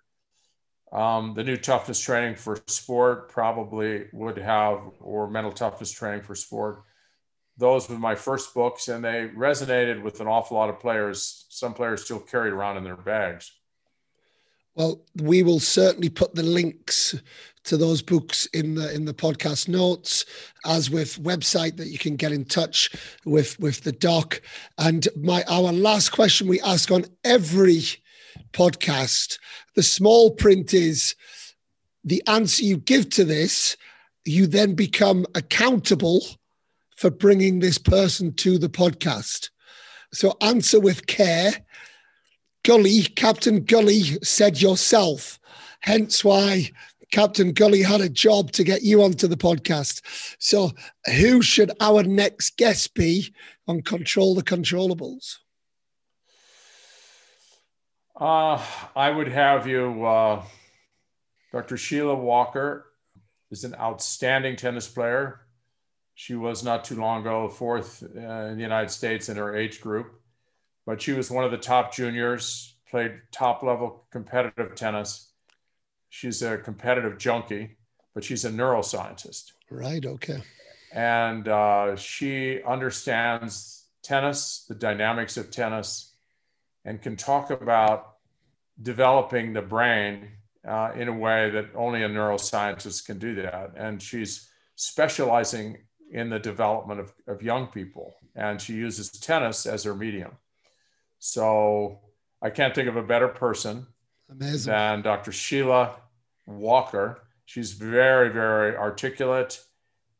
um, 0.91 1.33
the 1.33 1.43
new 1.43 1.57
toughness 1.57 1.99
training 1.99 2.35
for 2.35 2.59
sport 2.67 3.29
probably 3.29 4.05
would 4.13 4.37
have, 4.37 4.79
or 5.01 5.29
mental 5.29 5.51
toughness 5.51 5.91
training 5.91 6.21
for 6.21 6.35
sport. 6.35 6.83
Those 7.57 7.89
were 7.89 7.97
my 7.97 8.15
first 8.15 8.53
books, 8.53 8.87
and 8.87 9.03
they 9.03 9.29
resonated 9.35 10.01
with 10.01 10.21
an 10.21 10.27
awful 10.27 10.57
lot 10.57 10.69
of 10.69 10.79
players. 10.79 11.45
Some 11.49 11.73
players 11.73 12.05
still 12.05 12.19
carry 12.19 12.51
around 12.51 12.77
in 12.77 12.83
their 12.83 12.95
bags. 12.95 13.51
Well, 14.75 15.01
we 15.15 15.41
will 15.41 15.59
certainly 15.59 16.09
put 16.09 16.35
the 16.35 16.43
links 16.43 17.15
to 17.63 17.77
those 17.77 18.03
books 18.03 18.45
in 18.53 18.75
the 18.75 18.93
in 18.93 19.05
the 19.05 19.13
podcast 19.13 19.67
notes, 19.67 20.23
as 20.65 20.91
with 20.91 21.21
website 21.21 21.77
that 21.77 21.87
you 21.87 21.97
can 21.97 22.15
get 22.15 22.31
in 22.31 22.45
touch 22.45 22.91
with 23.25 23.59
with 23.59 23.81
the 23.81 23.91
doc. 23.91 24.39
And 24.77 25.07
my 25.17 25.43
our 25.49 25.73
last 25.73 26.11
question 26.11 26.47
we 26.47 26.61
ask 26.61 26.91
on 26.91 27.05
every 27.23 27.83
podcast, 28.53 29.39
the 29.77 29.83
small 29.83 30.31
print 30.31 30.73
is 30.73 31.13
the 32.03 32.23
answer 32.25 32.63
you 32.63 32.77
give 32.77 33.11
to 33.11 33.23
this, 33.23 33.77
you 34.25 34.47
then 34.47 34.73
become 34.73 35.23
accountable 35.35 36.25
for 36.95 37.11
bringing 37.11 37.59
this 37.59 37.77
person 37.77 38.33
to 38.33 38.57
the 38.57 38.69
podcast. 38.69 39.51
So 40.11 40.35
answer 40.41 40.79
with 40.79 41.05
care 41.05 41.53
Gully, 42.65 43.03
Captain 43.03 43.63
Gully 43.63 44.01
said 44.23 44.59
yourself. 44.59 45.39
Hence 45.81 46.23
why 46.23 46.71
Captain 47.11 47.53
Gully 47.53 47.83
had 47.83 48.01
a 48.01 48.09
job 48.09 48.51
to 48.53 48.63
get 48.63 48.81
you 48.81 49.03
onto 49.03 49.27
the 49.27 49.37
podcast. 49.37 50.01
So, 50.39 50.71
who 51.05 51.43
should 51.43 51.71
our 51.79 52.01
next 52.01 52.57
guest 52.57 52.95
be 52.95 53.31
on 53.67 53.83
Control 53.83 54.33
the 54.33 54.43
Controllables? 54.43 55.37
Uh, 58.19 58.61
I 58.95 59.09
would 59.09 59.27
have 59.27 59.67
you, 59.67 60.05
uh, 60.05 60.43
Dr. 61.51 61.77
Sheila 61.77 62.15
Walker 62.15 62.85
is 63.51 63.63
an 63.63 63.75
outstanding 63.75 64.55
tennis 64.55 64.87
player. 64.87 65.41
She 66.15 66.33
was 66.33 66.63
not 66.63 66.83
too 66.83 66.95
long 66.95 67.21
ago 67.21 67.47
fourth 67.47 68.03
uh, 68.03 68.19
in 68.19 68.55
the 68.55 68.63
United 68.63 68.89
States 68.89 69.29
in 69.29 69.37
her 69.37 69.55
age 69.55 69.81
group 69.81 70.17
but 70.87 71.01
she 71.01 71.11
was 71.11 71.29
one 71.29 71.43
of 71.43 71.51
the 71.51 71.57
top 71.57 71.93
juniors, 71.93 72.75
played 72.89 73.19
top 73.31 73.61
level 73.61 74.05
competitive 74.09 74.73
tennis. 74.73 75.33
She's 76.09 76.41
a 76.41 76.57
competitive 76.57 77.17
junkie, 77.17 77.75
but 78.15 78.23
she's 78.23 78.45
a 78.45 78.49
neuroscientist. 78.49 79.51
Right. 79.69 80.03
Okay. 80.05 80.41
And 80.93 81.49
uh, 81.49 81.97
she 81.97 82.63
understands 82.63 83.83
tennis, 84.01 84.65
the 84.69 84.75
dynamics 84.75 85.35
of 85.35 85.51
tennis, 85.51 86.15
and 86.87 87.01
can 87.01 87.17
talk 87.17 87.51
about 87.51 88.13
developing 88.81 89.51
the 89.51 89.61
brain 89.61 90.29
uh, 90.65 90.91
in 90.95 91.09
a 91.09 91.13
way 91.13 91.49
that 91.49 91.65
only 91.75 92.01
a 92.01 92.09
neuroscientist 92.09 93.05
can 93.05 93.19
do 93.19 93.35
that. 93.35 93.73
And 93.75 94.01
she's 94.01 94.47
specializing 94.75 95.79
in 96.11 96.29
the 96.29 96.39
development 96.39 97.01
of, 97.01 97.13
of 97.27 97.43
young 97.43 97.67
people. 97.67 98.15
And 98.35 98.61
she 98.61 98.73
uses 98.73 99.11
tennis 99.11 99.65
as 99.65 99.83
her 99.83 99.93
medium. 99.93 100.31
So 101.19 101.99
I 102.41 102.49
can't 102.51 102.73
think 102.73 102.87
of 102.87 102.95
a 102.95 103.03
better 103.03 103.27
person 103.27 103.87
Amazing. 104.31 104.71
than 104.71 105.01
Dr. 105.01 105.33
Sheila 105.33 105.93
Walker. 106.45 107.19
She's 107.43 107.73
very, 107.73 108.29
very 108.29 108.77
articulate 108.77 109.59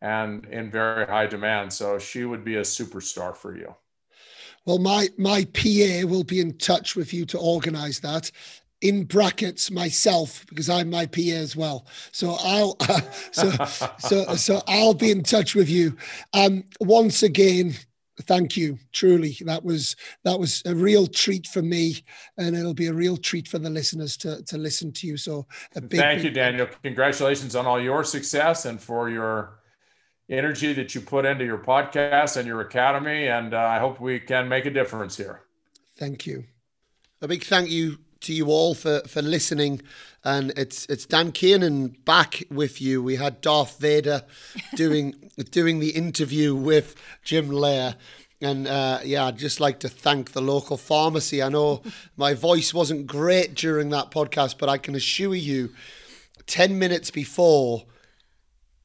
and 0.02 0.46
in 0.46 0.70
very 0.70 1.06
high 1.06 1.28
demand. 1.28 1.72
So 1.72 1.98
she 1.98 2.26
would 2.26 2.44
be 2.44 2.58
a 2.58 2.62
superstar 2.62 3.38
for 3.38 3.56
you. 3.56 3.74
Well, 4.68 4.80
my 4.80 5.08
my 5.18 5.46
PA 5.54 6.06
will 6.06 6.26
be 6.26 6.42
in 6.42 6.58
touch 6.58 6.96
with 6.98 7.14
you 7.14 7.26
to 7.28 7.40
organize 7.40 8.02
that. 8.02 8.30
In 8.82 9.06
brackets, 9.06 9.72
myself 9.72 10.46
because 10.50 10.70
I'm 10.70 10.92
my 10.92 11.08
PA 11.08 11.22
as 11.22 11.56
well. 11.56 11.88
So 12.12 12.36
I'll 12.42 12.76
uh, 12.82 13.02
so 13.32 13.50
so 13.98 14.36
so 14.36 14.62
I'll 14.68 14.94
be 14.94 15.10
in 15.10 15.24
touch 15.24 15.56
with 15.56 15.70
you. 15.70 15.96
Um, 16.34 16.66
once 16.82 17.24
again, 17.24 17.74
thank 18.24 18.58
you 18.58 18.78
truly 18.94 19.38
that 19.42 19.64
was 19.64 19.96
that 20.24 20.40
was 20.40 20.64
a 20.66 20.74
real 20.74 21.06
treat 21.06 21.46
for 21.46 21.62
me 21.62 22.04
and 22.40 22.56
it'll 22.56 22.74
be 22.74 22.88
a 22.88 22.94
real 22.94 23.16
treat 23.16 23.48
for 23.48 23.60
the 23.60 23.70
listeners 23.70 24.18
to 24.18 24.42
to 24.46 24.58
listen 24.58 24.92
to 24.92 25.06
you 25.06 25.16
so 25.16 25.46
big, 25.88 26.00
thank 26.00 26.24
you 26.24 26.32
daniel 26.32 26.68
congratulations 26.82 27.56
on 27.56 27.68
all 27.68 27.80
your 27.80 28.04
success 28.04 28.66
and 28.66 28.82
for 28.82 29.08
your 29.08 29.60
energy 30.30 30.74
that 30.74 30.94
you 30.94 31.02
put 31.02 31.26
into 31.26 31.46
your 31.46 31.58
podcast 31.58 32.38
and 32.38 32.48
your 32.48 32.62
academy 32.62 33.28
and 33.28 33.54
uh, 33.54 33.60
i 33.60 33.80
hope 33.80 34.00
we 34.00 34.20
can 34.20 34.48
make 34.48 34.66
a 34.66 34.72
difference 34.72 35.18
here 35.18 35.42
thank 35.98 36.26
you 36.26 36.44
a 37.22 37.28
big 37.28 37.44
thank 37.44 37.70
you 37.70 37.98
to 38.20 38.34
you 38.34 38.48
all 38.48 38.74
for 38.74 39.00
for 39.02 39.22
listening 39.22 39.82
and 40.28 40.52
it's 40.58 40.86
it's 40.88 41.06
Dan 41.06 41.32
Kiernan 41.32 41.96
back 42.04 42.44
with 42.52 42.82
you. 42.82 43.02
We 43.02 43.16
had 43.16 43.40
Darth 43.40 43.80
Vader 43.80 44.24
doing 44.76 45.16
doing 45.52 45.80
the 45.80 45.92
interview 45.92 46.54
with 46.54 46.96
Jim 47.24 47.50
Loehr. 47.50 47.96
And 48.42 48.68
uh, 48.68 49.00
yeah, 49.04 49.26
I'd 49.26 49.38
just 49.38 49.60
like 49.62 49.80
to 49.80 49.90
thank 49.90 50.34
the 50.34 50.42
local 50.42 50.76
pharmacy. 50.76 51.42
I 51.42 51.50
know 51.50 51.82
my 52.18 52.34
voice 52.34 52.74
wasn't 52.74 53.08
great 53.08 53.56
during 53.56 53.90
that 53.90 54.12
podcast, 54.12 54.58
but 54.60 54.70
I 54.70 54.78
can 54.78 54.94
assure 54.94 55.34
you, 55.34 55.72
10 56.46 56.78
minutes 56.78 57.10
before, 57.10 57.86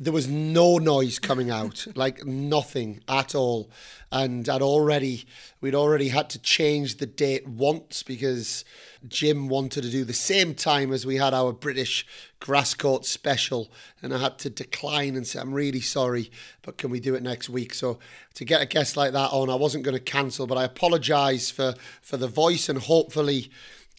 there 0.02 0.12
was 0.12 0.26
no 0.26 0.78
noise 0.78 1.20
coming 1.20 1.48
out, 1.48 1.86
like 1.94 2.26
nothing 2.26 3.00
at 3.08 3.34
all. 3.34 3.70
And 4.10 4.48
I'd 4.48 4.60
already, 4.60 5.24
we'd 5.60 5.76
already 5.76 6.08
had 6.08 6.28
to 6.30 6.38
change 6.40 6.96
the 6.96 7.06
date 7.06 7.46
once 7.46 8.02
because 8.02 8.64
Jim 9.06 9.48
wanted 9.48 9.82
to 9.82 9.90
do 9.90 10.04
the 10.04 10.12
same 10.12 10.54
time 10.54 10.92
as 10.92 11.06
we 11.06 11.16
had 11.16 11.32
our 11.32 11.52
British 11.52 12.04
grass 12.40 12.74
court 12.74 13.06
special. 13.06 13.70
And 14.02 14.12
I 14.12 14.18
had 14.18 14.38
to 14.40 14.50
decline 14.50 15.14
and 15.14 15.26
say, 15.26 15.38
I'm 15.38 15.54
really 15.54 15.80
sorry, 15.80 16.30
but 16.62 16.76
can 16.76 16.90
we 16.90 17.00
do 17.00 17.14
it 17.14 17.22
next 17.22 17.48
week? 17.48 17.72
So 17.72 18.00
to 18.34 18.44
get 18.44 18.60
a 18.60 18.66
guest 18.66 18.96
like 18.96 19.12
that 19.12 19.30
on, 19.30 19.48
I 19.48 19.54
wasn't 19.54 19.84
going 19.84 19.96
to 19.96 20.02
cancel, 20.02 20.46
but 20.46 20.58
I 20.58 20.64
apologize 20.64 21.50
for, 21.50 21.74
for 22.02 22.16
the 22.16 22.28
voice 22.28 22.68
and 22.68 22.78
hopefully 22.78 23.50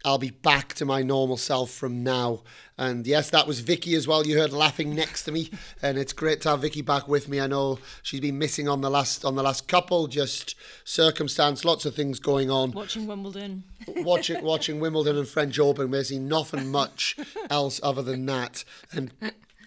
I'll 0.05 0.17
be 0.17 0.31
back 0.31 0.73
to 0.75 0.85
my 0.85 1.01
normal 1.01 1.37
self 1.37 1.71
from 1.71 2.03
now. 2.03 2.43
And 2.77 3.07
yes, 3.07 3.29
that 3.29 3.47
was 3.47 3.61
Vicky 3.61 3.95
as 3.95 4.07
well. 4.07 4.25
You 4.25 4.37
heard 4.37 4.51
laughing 4.51 4.93
next 4.95 5.23
to 5.23 5.31
me, 5.31 5.49
and 5.81 5.97
it's 5.97 6.11
great 6.11 6.41
to 6.41 6.49
have 6.49 6.61
Vicky 6.61 6.81
back 6.81 7.07
with 7.07 7.29
me. 7.29 7.39
I 7.39 7.47
know 7.47 7.79
she's 8.01 8.19
been 8.19 8.37
missing 8.37 8.67
on 8.67 8.81
the 8.81 8.89
last 8.89 9.23
on 9.23 9.35
the 9.35 9.43
last 9.43 9.67
couple, 9.67 10.07
just 10.07 10.55
circumstance, 10.83 11.63
lots 11.63 11.85
of 11.85 11.95
things 11.95 12.19
going 12.19 12.49
on. 12.51 12.71
Watching 12.71 13.07
Wimbledon, 13.07 13.63
watching 13.97 14.43
watching 14.43 14.79
Wimbledon 14.79 15.17
and 15.17 15.27
French 15.27 15.59
Open, 15.59 15.89
basically 15.91 16.19
nothing 16.23 16.69
much 16.69 17.15
else 17.49 17.79
other 17.83 18.01
than 18.01 18.25
that, 18.25 18.65
and 18.91 19.11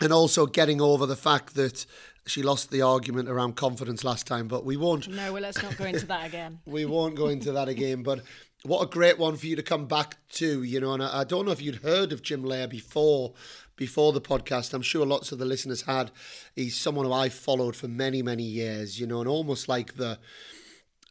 and 0.01 0.13
also 0.13 0.45
getting 0.47 0.81
over 0.81 1.07
the 1.07 1.17
fact 1.17 1.55
that 1.55 1.87
she 2.27 2.43
lost 2.43 2.71
the 2.71 2.83
argument 2.83 3.29
around 3.29 3.55
confidence 3.55 4.03
last 4.03 4.27
time, 4.27 4.49
but 4.49 4.65
we 4.65 4.77
won't. 4.77 5.09
No, 5.09 5.33
well, 5.33 5.43
let's 5.43 5.63
not 5.63 5.77
go 5.77 5.85
into 5.85 6.07
that 6.07 6.27
again. 6.27 6.59
we 6.67 6.85
won't 6.85 7.15
go 7.15 7.29
into 7.29 7.53
that 7.53 7.69
again, 7.69 8.03
but 8.03 8.21
what 8.67 8.83
a 8.83 8.87
great 8.87 9.19
one 9.19 9.37
for 9.37 9.47
you 9.47 9.57
to 9.57 9.63
come 9.63 9.87
back 9.87 10.17
to, 10.35 10.63
you 10.63 10.81
know. 10.81 10.93
And 10.93 11.03
I, 11.03 11.21
I 11.21 11.25
don't 11.25 11.47
know 11.47 11.53
if 11.53 11.63
you'd 11.63 11.77
heard 11.77 12.13
of 12.13 12.23
Jim 12.23 12.45
Loehr 12.45 12.67
before 12.67 13.33
before 13.77 14.13
the 14.13 14.21
podcast. 14.21 14.75
I'm 14.75 14.83
sure 14.83 15.07
lots 15.07 15.33
of 15.33 15.39
the 15.39 15.45
listeners 15.45 15.83
had. 15.83 16.11
He's 16.55 16.77
someone 16.77 17.07
who 17.07 17.13
I 17.13 17.29
followed 17.29 17.77
for 17.77 17.89
many, 17.89 18.23
many 18.23 18.43
years, 18.43 18.99
you 18.99 19.07
know, 19.07 19.21
and 19.21 19.29
almost 19.29 19.69
like 19.69 19.97
the 19.97 20.19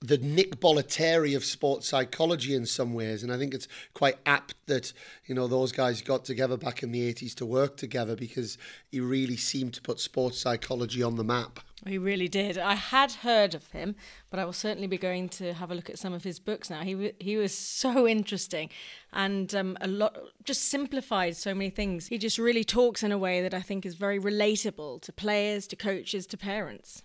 the 0.01 0.17
Nick 0.17 0.59
Bollettieri 0.59 1.35
of 1.35 1.43
sports 1.45 1.87
psychology 1.87 2.53
in 2.53 2.65
some 2.65 2.93
ways, 2.93 3.23
and 3.23 3.31
I 3.31 3.37
think 3.37 3.53
it's 3.53 3.67
quite 3.93 4.17
apt 4.25 4.55
that 4.67 4.93
you 5.25 5.33
know 5.33 5.47
those 5.47 5.71
guys 5.71 6.01
got 6.01 6.25
together 6.25 6.57
back 6.57 6.83
in 6.83 6.91
the 6.91 7.11
'80s 7.13 7.33
to 7.35 7.45
work 7.45 7.77
together 7.77 8.15
because 8.15 8.57
he 8.91 8.99
really 8.99 9.37
seemed 9.37 9.73
to 9.75 9.81
put 9.81 9.99
sports 9.99 10.37
psychology 10.37 11.01
on 11.01 11.15
the 11.15 11.23
map. 11.23 11.59
He 11.85 11.97
really 11.97 12.27
did. 12.27 12.57
I 12.57 12.75
had 12.75 13.11
heard 13.11 13.53
of 13.53 13.67
him, 13.71 13.95
but 14.29 14.39
I 14.39 14.45
will 14.45 14.53
certainly 14.53 14.87
be 14.87 14.97
going 14.97 15.29
to 15.29 15.53
have 15.53 15.71
a 15.71 15.75
look 15.75 15.89
at 15.89 15.99
some 15.99 16.13
of 16.13 16.23
his 16.23 16.39
books 16.39 16.69
now. 16.69 16.81
He 16.81 17.11
he 17.19 17.37
was 17.37 17.55
so 17.55 18.07
interesting, 18.07 18.69
and 19.11 19.53
um, 19.53 19.77
a 19.81 19.87
lot 19.87 20.17
just 20.43 20.69
simplified 20.69 21.35
so 21.35 21.53
many 21.53 21.69
things. 21.69 22.07
He 22.07 22.17
just 22.17 22.37
really 22.37 22.63
talks 22.63 23.03
in 23.03 23.11
a 23.11 23.17
way 23.17 23.41
that 23.41 23.53
I 23.53 23.61
think 23.61 23.85
is 23.85 23.95
very 23.95 24.19
relatable 24.19 25.01
to 25.01 25.11
players, 25.11 25.67
to 25.67 25.75
coaches, 25.75 26.25
to 26.27 26.37
parents. 26.37 27.03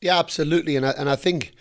Yeah, 0.00 0.18
absolutely, 0.18 0.76
and 0.76 0.84
I, 0.84 0.90
and 0.90 1.08
I 1.08 1.16
think 1.16 1.52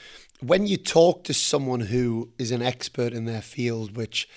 when 0.42 0.68
you 0.68 0.78
talk 0.78 1.24
to 1.26 1.34
someone 1.34 1.82
who 1.82 2.32
is 2.38 2.52
an 2.52 2.62
expert 2.62 3.14
in 3.14 3.26
their 3.26 3.42
field, 3.42 3.96
which 3.96 4.28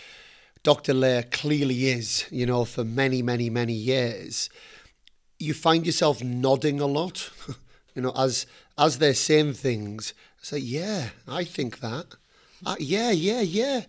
Dr. 0.62 0.95
Loehr 0.95 1.23
clearly 1.23 1.89
is, 1.89 2.27
you 2.31 2.47
know, 2.47 2.65
for 2.65 2.85
many, 2.85 3.23
many, 3.23 3.51
many 3.51 3.73
years, 3.73 4.49
you 5.39 5.53
find 5.55 5.85
yourself 5.85 6.23
nodding 6.23 6.81
a 6.81 6.86
lot, 6.86 7.31
you 7.94 8.02
know, 8.02 8.12
as 8.16 8.46
as 8.78 8.98
they're 8.98 9.14
saying 9.14 9.54
things. 9.54 10.14
Say, 10.40 10.58
yeah, 10.58 11.10
I 11.26 11.44
think 11.44 11.80
that. 11.80 12.06
Uh, 12.66 12.76
yeah, 12.78 13.10
yeah, 13.10 13.40
yeah. 13.40 13.82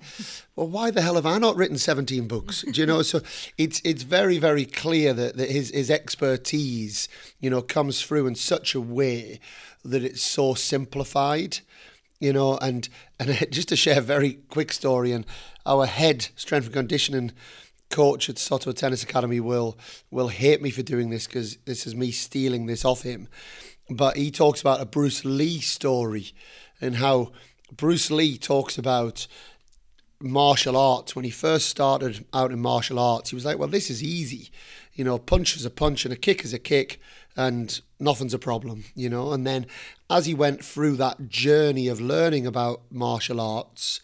Well, 0.55 0.67
why 0.67 0.91
the 0.91 1.01
hell 1.01 1.15
have 1.15 1.25
I 1.25 1.37
not 1.37 1.55
written 1.55 1.77
17 1.77 2.27
books? 2.27 2.61
Do 2.63 2.79
you 2.79 2.85
know? 2.85 3.01
So 3.01 3.21
it's 3.57 3.81
it's 3.83 4.03
very, 4.03 4.37
very 4.37 4.65
clear 4.65 5.13
that, 5.13 5.37
that 5.37 5.49
his, 5.49 5.69
his 5.71 5.89
expertise, 5.89 7.07
you 7.39 7.49
know, 7.49 7.61
comes 7.61 8.01
through 8.01 8.27
in 8.27 8.35
such 8.35 8.75
a 8.75 8.81
way 8.81 9.39
that 9.83 10.03
it's 10.03 10.21
so 10.21 10.53
simplified 10.53 11.59
you 12.19 12.33
know, 12.33 12.57
and 12.57 12.87
and 13.19 13.47
just 13.51 13.69
to 13.69 13.75
share 13.75 13.99
a 13.99 14.01
very 14.01 14.33
quick 14.49 14.71
story, 14.71 15.11
and 15.11 15.25
our 15.65 15.85
head 15.85 16.29
strength 16.35 16.65
and 16.65 16.73
conditioning 16.73 17.31
coach 17.89 18.29
at 18.29 18.37
Soto 18.37 18.71
Tennis 18.71 19.03
Academy 19.03 19.39
will 19.39 19.77
will 20.11 20.29
hate 20.29 20.61
me 20.61 20.69
for 20.69 20.81
doing 20.81 21.09
this 21.09 21.27
because 21.27 21.57
this 21.65 21.85
is 21.85 21.95
me 21.95 22.11
stealing 22.11 22.65
this 22.65 22.85
off 22.85 23.03
him. 23.03 23.27
But 23.89 24.17
he 24.17 24.31
talks 24.31 24.61
about 24.61 24.81
a 24.81 24.85
Bruce 24.85 25.23
Lee 25.23 25.59
story 25.59 26.33
and 26.81 26.95
how 26.97 27.31
Bruce 27.71 28.09
Lee 28.09 28.37
talks 28.37 28.77
about 28.77 29.27
martial 30.19 30.75
arts 30.75 31.15
when 31.15 31.25
he 31.25 31.31
first 31.31 31.69
started 31.69 32.25
out 32.33 32.51
in 32.51 32.59
martial 32.59 32.97
arts. 32.97 33.29
He 33.29 33.35
was 33.35 33.45
like, 33.45 33.59
"Well, 33.59 33.67
this 33.67 33.89
is 33.89 34.01
easy, 34.01 34.49
you 34.93 35.03
know, 35.03 35.19
punch 35.19 35.55
is 35.55 35.65
a 35.65 35.69
punch 35.69 36.05
and 36.05 36.13
a 36.13 36.17
kick 36.17 36.43
is 36.43 36.53
a 36.53 36.59
kick, 36.59 36.99
and 37.35 37.79
nothing's 37.99 38.33
a 38.33 38.39
problem, 38.39 38.85
you 38.95 39.09
know." 39.09 39.33
And 39.33 39.45
then 39.45 39.67
as 40.09 40.25
he 40.25 40.33
went 40.33 40.63
through 40.63 40.95
that 40.97 41.29
journey 41.29 41.87
of 41.87 41.99
learning 42.01 42.47
about 42.47 42.81
martial 42.89 43.39
arts, 43.41 44.01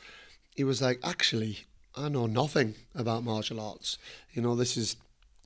he 0.56 0.64
was 0.64 0.82
like, 0.82 1.00
actually, 1.04 1.60
I 1.96 2.10
know 2.10 2.28
nothing 2.28 2.76
about 2.96 3.24
martial 3.24 3.60
arts. 3.60 3.98
You 4.34 4.42
know, 4.42 4.56
this 4.56 4.78
is 4.78 4.96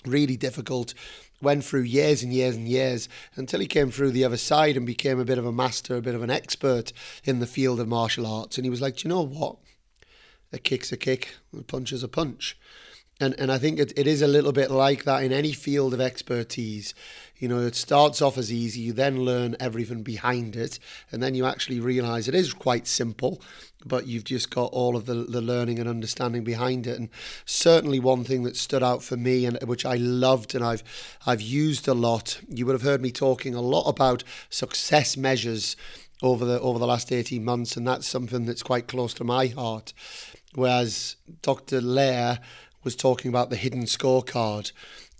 really 0.06 0.38
difficult. 0.38 0.94
Went 1.42 1.66
through 1.66 1.82
years 1.82 2.24
and 2.24 2.34
years 2.34 2.56
and 2.56 2.68
years 2.68 3.10
until 3.36 3.60
he 3.60 3.68
came 3.68 3.92
through 3.92 4.12
the 4.12 4.24
other 4.24 4.38
side 4.38 4.78
and 4.78 4.86
became 4.86 5.20
a 5.20 5.26
bit 5.26 5.38
of 5.38 5.46
a 5.46 5.52
master, 5.52 5.98
a 5.98 6.02
bit 6.02 6.16
of 6.16 6.24
an 6.24 6.30
expert 6.30 6.94
in 7.24 7.40
the 7.40 7.48
field 7.48 7.80
of 7.80 7.88
martial 7.88 8.26
arts. 8.26 8.58
And 8.58 8.66
he 8.66 8.70
was 8.70 8.82
like, 8.82 9.04
you 9.04 9.10
know 9.10 9.22
what? 9.22 9.58
A 10.54 10.58
kick's 10.58 10.92
a 10.92 10.98
kick, 10.98 11.36
a 11.58 11.64
punch 11.64 11.92
is 11.92 12.04
a 12.04 12.08
punch. 12.08 12.58
And, 13.20 13.34
and 13.40 13.52
I 13.52 13.58
think 13.58 13.80
it, 13.80 13.94
it 13.98 14.08
is 14.08 14.22
a 14.22 14.28
little 14.28 14.52
bit 14.52 14.70
like 14.70 15.06
that 15.06 15.24
in 15.24 15.32
any 15.32 15.54
field 15.54 15.94
of 15.94 16.02
expertise. 16.02 16.94
You 17.38 17.50
know, 17.50 17.60
it 17.60 17.76
starts 17.76 18.22
off 18.22 18.38
as 18.38 18.52
easy, 18.52 18.82
you 18.82 18.94
then 18.94 19.26
learn 19.26 19.58
everything 19.60 20.04
behind 20.04 20.56
it, 20.56 20.80
and 21.12 21.22
then 21.22 21.36
you 21.36 21.46
actually 21.46 21.80
realize 21.80 22.28
it 22.28 22.36
is 22.36 22.54
quite 22.54 22.88
simple, 22.88 23.42
but 23.86 24.08
you've 24.08 24.24
just 24.24 24.50
got 24.50 24.72
all 24.72 24.96
of 24.96 25.06
the, 25.06 25.14
the 25.16 25.42
learning 25.42 25.80
and 25.80 25.90
understanding 25.90 26.44
behind 26.44 26.88
it. 26.88 26.98
And 26.98 27.10
certainly 27.46 28.00
one 28.00 28.24
thing 28.24 28.44
that 28.44 28.56
stood 28.56 28.84
out 28.84 29.04
for 29.04 29.18
me 29.18 29.46
and 29.46 29.62
which 29.64 29.86
I 29.86 29.96
loved 29.96 30.56
and 30.56 30.64
I've 30.64 30.84
I've 31.26 31.42
used 31.42 31.88
a 31.88 31.94
lot, 31.94 32.40
you 32.50 32.66
would 32.66 32.74
have 32.74 32.82
heard 32.82 33.02
me 33.02 33.12
talking 33.12 33.54
a 33.54 33.62
lot 33.62 33.88
about 33.88 34.24
success 34.50 35.18
measures 35.18 35.76
over 36.24 36.46
the 36.46 36.60
over 36.62 36.80
the 36.80 36.88
last 36.88 37.12
18 37.12 37.44
months, 37.44 37.76
and 37.76 37.88
that's 37.88 38.08
something 38.08 38.46
that's 38.46 38.64
quite 38.64 38.88
close 38.88 39.14
to 39.16 39.24
my 39.24 39.48
heart. 39.48 39.94
Whereas 40.54 41.18
Dr. 41.42 41.82
Loehr 41.82 42.40
was 42.84 42.96
talking 42.96 43.30
about 43.30 43.50
the 43.50 43.56
hidden 43.58 43.84
scorecard 43.84 44.72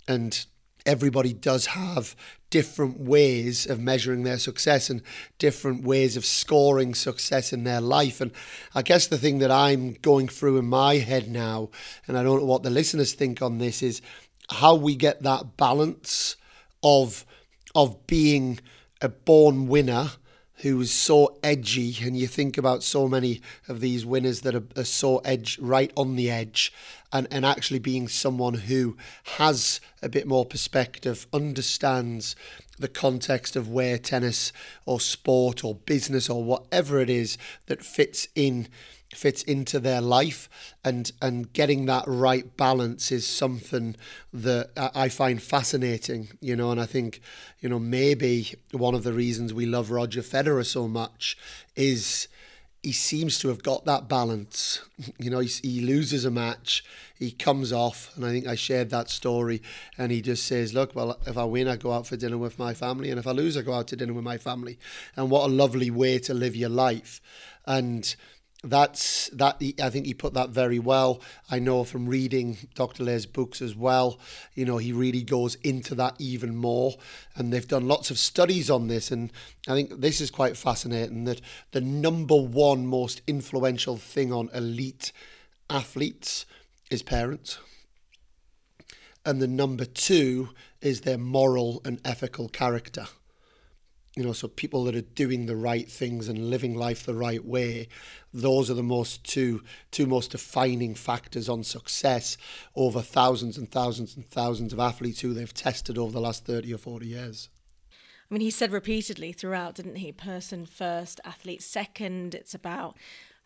and 0.08 0.46
everybody 0.86 1.32
does 1.32 1.66
have 1.66 2.16
different 2.48 3.00
ways 3.00 3.66
of 3.66 3.80
measuring 3.80 4.22
their 4.22 4.38
success 4.38 4.88
and 4.88 5.02
different 5.38 5.84
ways 5.84 6.16
of 6.16 6.24
scoring 6.24 6.94
success 6.94 7.52
in 7.52 7.64
their 7.64 7.80
life. 7.80 8.20
And 8.20 8.30
I 8.74 8.82
guess 8.82 9.06
the 9.06 9.18
thing 9.18 9.38
that 9.40 9.50
I'm 9.50 9.94
going 9.94 10.28
through 10.28 10.58
in 10.58 10.66
my 10.66 10.94
head 10.94 11.28
now, 11.28 11.70
and 12.06 12.16
I 12.16 12.22
don't 12.22 12.40
know 12.40 12.46
what 12.46 12.62
the 12.62 12.70
listeners 12.70 13.12
think 13.12 13.42
on 13.42 13.58
this, 13.58 13.82
is 13.82 14.00
how 14.50 14.76
we 14.76 14.94
get 14.94 15.22
that 15.22 15.56
balance 15.56 16.36
of 16.82 17.26
of 17.74 18.06
being 18.06 18.58
a 19.02 19.08
born 19.08 19.66
winner 19.66 20.12
who's 20.58 20.90
so 20.90 21.38
edgy 21.42 21.96
and 22.02 22.16
you 22.16 22.26
think 22.26 22.56
about 22.56 22.82
so 22.82 23.06
many 23.08 23.40
of 23.68 23.80
these 23.80 24.06
winners 24.06 24.40
that 24.40 24.54
are, 24.54 24.64
are 24.76 24.84
so 24.84 25.18
edge 25.18 25.58
right 25.58 25.92
on 25.96 26.16
the 26.16 26.30
edge 26.30 26.72
and, 27.12 27.28
and 27.30 27.44
actually 27.44 27.78
being 27.78 28.08
someone 28.08 28.54
who 28.54 28.96
has 29.36 29.80
a 30.02 30.08
bit 30.08 30.26
more 30.26 30.44
perspective, 30.44 31.26
understands 31.32 32.34
the 32.78 32.88
context 32.88 33.56
of 33.56 33.68
where 33.68 33.98
tennis 33.98 34.52
or 34.84 35.00
sport 35.00 35.64
or 35.64 35.74
business 35.74 36.28
or 36.28 36.42
whatever 36.44 37.00
it 37.00 37.10
is 37.10 37.38
that 37.66 37.82
fits 37.82 38.28
in 38.34 38.68
fits 39.16 39.42
into 39.42 39.80
their 39.80 40.00
life 40.00 40.48
and 40.84 41.12
and 41.22 41.52
getting 41.52 41.86
that 41.86 42.04
right 42.06 42.56
balance 42.56 43.10
is 43.10 43.26
something 43.26 43.96
that 44.32 44.70
I 44.76 45.08
find 45.08 45.42
fascinating 45.42 46.28
you 46.40 46.54
know 46.56 46.70
and 46.70 46.80
I 46.80 46.86
think 46.86 47.20
you 47.60 47.68
know 47.68 47.78
maybe 47.78 48.54
one 48.72 48.94
of 48.94 49.04
the 49.04 49.12
reasons 49.12 49.54
we 49.54 49.66
love 49.66 49.90
Roger 49.90 50.22
Federer 50.22 50.64
so 50.64 50.86
much 50.86 51.36
is 51.74 52.28
he 52.86 52.92
seems 52.92 53.40
to 53.40 53.48
have 53.48 53.64
got 53.64 53.84
that 53.86 54.08
balance. 54.08 54.80
You 55.18 55.28
know, 55.28 55.40
he, 55.40 55.48
he 55.48 55.80
loses 55.80 56.24
a 56.24 56.30
match, 56.30 56.82
he 57.18 57.30
comes 57.30 57.70
off, 57.70 58.16
and 58.16 58.24
I 58.24 58.30
think 58.30 58.46
I 58.46 58.54
shared 58.54 58.88
that 58.90 59.10
story. 59.10 59.60
And 59.98 60.10
he 60.10 60.22
just 60.22 60.46
says, 60.46 60.72
"Look, 60.72 60.94
well, 60.94 61.18
if 61.26 61.36
I 61.36 61.44
win, 61.44 61.68
I 61.68 61.76
go 61.76 61.92
out 61.92 62.06
for 62.06 62.16
dinner 62.16 62.38
with 62.38 62.58
my 62.58 62.72
family, 62.72 63.10
and 63.10 63.18
if 63.18 63.26
I 63.26 63.32
lose, 63.32 63.58
I 63.58 63.62
go 63.62 63.74
out 63.74 63.88
to 63.88 63.96
dinner 63.96 64.14
with 64.14 64.24
my 64.24 64.38
family." 64.38 64.78
And 65.14 65.30
what 65.30 65.44
a 65.50 65.52
lovely 65.52 65.90
way 65.90 66.18
to 66.20 66.32
live 66.32 66.56
your 66.56 66.70
life. 66.70 67.20
And 67.66 68.16
that's 68.70 69.28
that 69.30 69.62
I 69.82 69.90
think 69.90 70.06
he 70.06 70.14
put 70.14 70.34
that 70.34 70.50
very 70.50 70.78
well. 70.78 71.20
I 71.50 71.58
know 71.58 71.84
from 71.84 72.06
reading 72.06 72.58
Dr. 72.74 73.04
Loehr's 73.04 73.26
books 73.26 73.62
as 73.62 73.74
well, 73.74 74.18
you 74.54 74.64
know, 74.64 74.78
he 74.78 74.92
really 74.92 75.22
goes 75.22 75.54
into 75.56 75.94
that 75.96 76.16
even 76.18 76.56
more. 76.56 76.94
And 77.36 77.52
they've 77.52 77.66
done 77.66 77.88
lots 77.88 78.10
of 78.10 78.18
studies 78.18 78.70
on 78.70 78.88
this. 78.88 79.10
And 79.10 79.32
I 79.68 79.72
think 79.72 80.00
this 80.00 80.20
is 80.20 80.30
quite 80.30 80.56
fascinating 80.56 81.24
that 81.24 81.40
the 81.72 81.80
number 81.80 82.36
one 82.36 82.86
most 82.86 83.22
influential 83.26 83.96
thing 83.96 84.32
on 84.32 84.50
elite 84.52 85.12
athletes 85.70 86.46
is 86.90 87.02
parents. 87.02 87.58
And 89.24 89.42
the 89.42 89.48
number 89.48 89.84
two 89.84 90.50
is 90.80 91.00
their 91.00 91.18
moral 91.18 91.80
and 91.84 92.00
ethical 92.04 92.48
character 92.48 93.06
you 94.16 94.24
know, 94.24 94.32
so 94.32 94.48
people 94.48 94.84
that 94.84 94.96
are 94.96 95.02
doing 95.02 95.44
the 95.44 95.54
right 95.54 95.88
things 95.88 96.26
and 96.26 96.48
living 96.48 96.74
life 96.74 97.04
the 97.04 97.14
right 97.14 97.44
way, 97.44 97.86
those 98.32 98.70
are 98.70 98.74
the 98.74 98.82
most 98.82 99.22
two 99.24 99.62
two 99.90 100.06
most 100.06 100.30
defining 100.30 100.94
factors 100.94 101.50
on 101.50 101.62
success 101.62 102.38
over 102.74 103.02
thousands 103.02 103.58
and 103.58 103.70
thousands 103.70 104.16
and 104.16 104.28
thousands 104.28 104.72
of 104.72 104.80
athletes 104.80 105.20
who 105.20 105.34
they've 105.34 105.52
tested 105.52 105.98
over 105.98 106.12
the 106.12 106.20
last 106.20 106.46
30 106.46 106.72
or 106.72 106.78
40 106.78 107.06
years. 107.06 107.50
I 107.82 108.34
mean, 108.34 108.40
he 108.40 108.50
said 108.50 108.72
repeatedly 108.72 109.32
throughout, 109.32 109.74
didn't 109.74 109.96
he? 109.96 110.10
Person 110.12 110.64
first, 110.66 111.20
athlete 111.24 111.62
second. 111.62 112.34
It's 112.34 112.54
about 112.54 112.96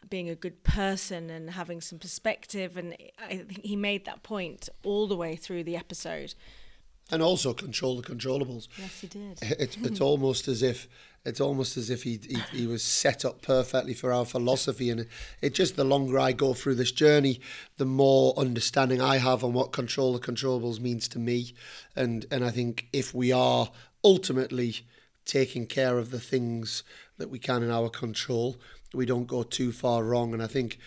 being 0.08 0.30
a 0.30 0.34
good 0.34 0.62
person 0.62 1.28
and 1.28 1.50
having 1.50 1.80
some 1.80 1.98
perspective. 1.98 2.76
And 2.76 2.96
I 3.22 3.38
think 3.38 3.64
he 3.64 3.76
made 3.76 4.06
that 4.06 4.22
point 4.22 4.68
all 4.82 5.06
the 5.06 5.16
way 5.16 5.36
through 5.36 5.64
the 5.64 5.76
episode 5.76 6.34
and 7.10 7.22
also 7.22 7.52
control 7.52 7.96
the 7.96 8.02
controllables. 8.02 8.68
Yes, 8.78 9.00
he 9.00 9.06
did. 9.06 9.38
It's 9.42 9.76
it's 9.76 10.00
almost 10.10 10.48
as 10.48 10.62
if 10.62 10.88
it's 11.24 11.40
almost 11.40 11.76
as 11.76 11.90
if 11.90 12.04
he, 12.04 12.18
he, 12.26 12.58
he 12.58 12.66
was 12.66 12.82
set 12.82 13.24
up 13.26 13.42
perfectly 13.42 13.92
for 13.92 14.12
our 14.12 14.24
philosophy, 14.24 14.88
and 14.88 15.00
it, 15.00 15.08
it 15.42 15.54
just 15.54 15.76
the 15.76 15.84
longer 15.84 16.18
I 16.18 16.32
go 16.32 16.54
through 16.54 16.76
this 16.76 16.92
journey, 16.92 17.40
the 17.76 17.84
more 17.84 18.32
understanding 18.38 19.02
I 19.02 19.18
have 19.18 19.44
on 19.44 19.52
what 19.52 19.72
control 19.72 20.14
the 20.14 20.18
controllables 20.18 20.80
means 20.80 21.08
to 21.08 21.18
me, 21.18 21.54
and 21.94 22.26
and 22.30 22.44
I 22.44 22.50
think 22.50 22.88
if 22.92 23.14
we 23.14 23.32
are 23.32 23.70
ultimately 24.02 24.76
taking 25.26 25.66
care 25.66 25.98
of 25.98 26.10
the 26.10 26.20
things 26.20 26.82
that 27.18 27.28
we 27.28 27.38
can 27.38 27.62
in 27.62 27.70
our 27.70 27.90
control, 27.90 28.56
we 28.94 29.04
don't 29.04 29.26
go 29.26 29.42
too 29.42 29.72
far 29.72 30.04
wrong, 30.04 30.32
and 30.32 30.42
I 30.42 30.46
think. 30.46 30.78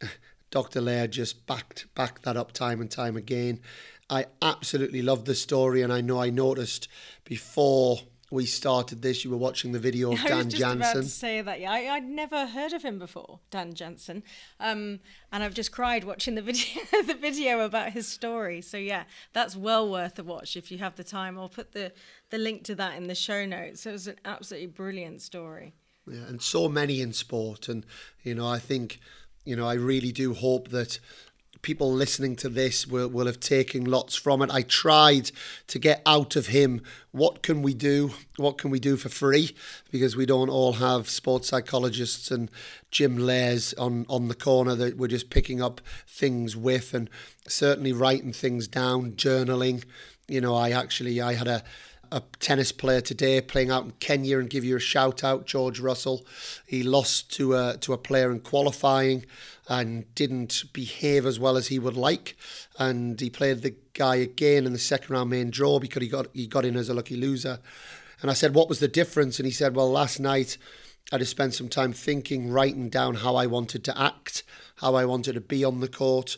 Dr. 0.50 0.80
Loehr 0.80 1.06
just 1.08 1.46
backed 1.46 1.88
backed 1.94 2.22
that 2.22 2.38
up 2.38 2.52
time 2.52 2.80
and 2.80 2.90
time 2.90 3.18
again. 3.18 3.60
I 4.10 4.26
absolutely 4.40 5.02
love 5.02 5.24
the 5.24 5.34
story, 5.34 5.82
and 5.82 5.92
I 5.92 6.00
know 6.00 6.20
I 6.20 6.30
noticed 6.30 6.88
before 7.24 7.98
we 8.30 8.44
started 8.44 9.00
this, 9.00 9.24
you 9.24 9.30
were 9.30 9.38
watching 9.38 9.72
the 9.72 9.78
video 9.78 10.12
of 10.12 10.20
I 10.20 10.22
was 10.22 10.30
Dan 10.30 10.50
just 10.50 10.62
about 10.62 10.72
to 10.74 10.78
Jansen. 10.80 11.02
say 11.04 11.40
that. 11.40 11.60
Yeah, 11.60 11.72
I, 11.72 11.94
I'd 11.94 12.04
never 12.04 12.46
heard 12.46 12.72
of 12.72 12.82
him 12.82 12.98
before, 12.98 13.40
Dan 13.50 13.74
Jansen, 13.74 14.22
um, 14.60 15.00
and 15.32 15.42
I've 15.42 15.54
just 15.54 15.72
cried 15.72 16.04
watching 16.04 16.34
the 16.34 16.42
video, 16.50 16.82
the 17.06 17.14
video 17.14 17.60
about 17.60 17.92
his 17.92 18.06
story. 18.06 18.60
So 18.60 18.76
yeah, 18.76 19.04
that's 19.32 19.56
well 19.56 19.90
worth 19.90 20.18
a 20.18 20.24
watch 20.24 20.56
if 20.56 20.70
you 20.70 20.78
have 20.78 20.96
the 20.96 21.04
time. 21.04 21.38
I'll 21.38 21.48
put 21.48 21.72
the 21.72 21.92
the 22.30 22.38
link 22.38 22.64
to 22.64 22.74
that 22.76 22.96
in 22.96 23.08
the 23.08 23.14
show 23.14 23.46
notes. 23.46 23.86
It 23.86 23.92
was 23.92 24.06
an 24.06 24.16
absolutely 24.24 24.68
brilliant 24.68 25.22
story. 25.22 25.74
Yeah, 26.10 26.26
and 26.26 26.40
so 26.40 26.68
many 26.68 27.00
in 27.00 27.12
sport. 27.12 27.68
And, 27.68 27.84
you 28.22 28.34
know, 28.34 28.46
I 28.48 28.58
think, 28.58 29.00
you 29.44 29.56
know, 29.56 29.66
I 29.66 29.74
really 29.74 30.12
do 30.12 30.34
hope 30.34 30.68
that 30.68 30.98
people 31.62 31.92
listening 31.92 32.36
to 32.36 32.48
this 32.48 32.86
will, 32.86 33.08
will 33.08 33.26
have 33.26 33.40
taken 33.40 33.84
lots 33.84 34.14
from 34.14 34.42
it. 34.42 34.50
I 34.50 34.62
tried 34.62 35.30
to 35.68 35.78
get 35.78 36.02
out 36.06 36.36
of 36.36 36.48
him 36.48 36.82
what 37.10 37.42
can 37.42 37.62
we 37.62 37.74
do? 37.74 38.12
What 38.36 38.58
can 38.58 38.70
we 38.70 38.78
do 38.78 38.96
for 38.96 39.08
free? 39.08 39.56
Because 39.90 40.14
we 40.14 40.26
don't 40.26 40.50
all 40.50 40.74
have 40.74 41.08
sports 41.08 41.48
psychologists 41.48 42.30
and 42.30 42.50
Jim 42.90 43.18
Loehrs 43.18 43.74
on, 43.78 44.06
on 44.08 44.28
the 44.28 44.34
corner 44.34 44.74
that 44.74 44.96
we're 44.96 45.08
just 45.08 45.30
picking 45.30 45.60
up 45.60 45.80
things 46.06 46.56
with 46.56 46.94
and 46.94 47.10
certainly 47.48 47.92
writing 47.92 48.32
things 48.32 48.68
down, 48.68 49.12
journaling. 49.12 49.84
You 50.28 50.40
know, 50.40 50.54
I 50.54 50.70
actually 50.70 51.20
I 51.20 51.34
had 51.34 51.48
a 51.48 51.64
a 52.10 52.22
tennis 52.40 52.72
player 52.72 53.00
today 53.00 53.40
playing 53.40 53.70
out 53.70 53.84
in 53.84 53.90
Kenya 53.92 54.38
and 54.38 54.50
give 54.50 54.64
you 54.64 54.76
a 54.76 54.80
shout 54.80 55.22
out, 55.24 55.46
George 55.46 55.80
Russell. 55.80 56.26
He 56.66 56.82
lost 56.82 57.32
to 57.34 57.54
a, 57.54 57.76
to 57.80 57.92
a 57.92 57.98
player 57.98 58.30
in 58.30 58.40
qualifying 58.40 59.24
and 59.68 60.12
didn't 60.14 60.64
behave 60.72 61.26
as 61.26 61.38
well 61.38 61.56
as 61.56 61.68
he 61.68 61.78
would 61.78 61.96
like. 61.96 62.36
And 62.78 63.20
he 63.20 63.30
played 63.30 63.62
the 63.62 63.76
guy 63.92 64.16
again 64.16 64.66
in 64.66 64.72
the 64.72 64.78
second 64.78 65.14
round 65.14 65.30
main 65.30 65.50
draw 65.50 65.78
because 65.78 66.02
he 66.02 66.08
got 66.08 66.28
he 66.32 66.46
got 66.46 66.64
in 66.64 66.76
as 66.76 66.88
a 66.88 66.94
lucky 66.94 67.16
loser. 67.16 67.60
And 68.20 68.30
I 68.30 68.34
said, 68.34 68.54
What 68.54 68.68
was 68.68 68.80
the 68.80 68.88
difference? 68.88 69.38
And 69.38 69.46
he 69.46 69.52
said, 69.52 69.76
Well, 69.76 69.90
last 69.90 70.18
night 70.18 70.58
I 71.12 71.18
just 71.18 71.30
spent 71.30 71.54
some 71.54 71.68
time 71.68 71.92
thinking, 71.92 72.50
writing 72.50 72.88
down 72.88 73.16
how 73.16 73.36
I 73.36 73.46
wanted 73.46 73.84
to 73.84 74.00
act, 74.00 74.42
how 74.76 74.94
I 74.94 75.04
wanted 75.04 75.34
to 75.34 75.40
be 75.40 75.64
on 75.64 75.80
the 75.80 75.88
court 75.88 76.36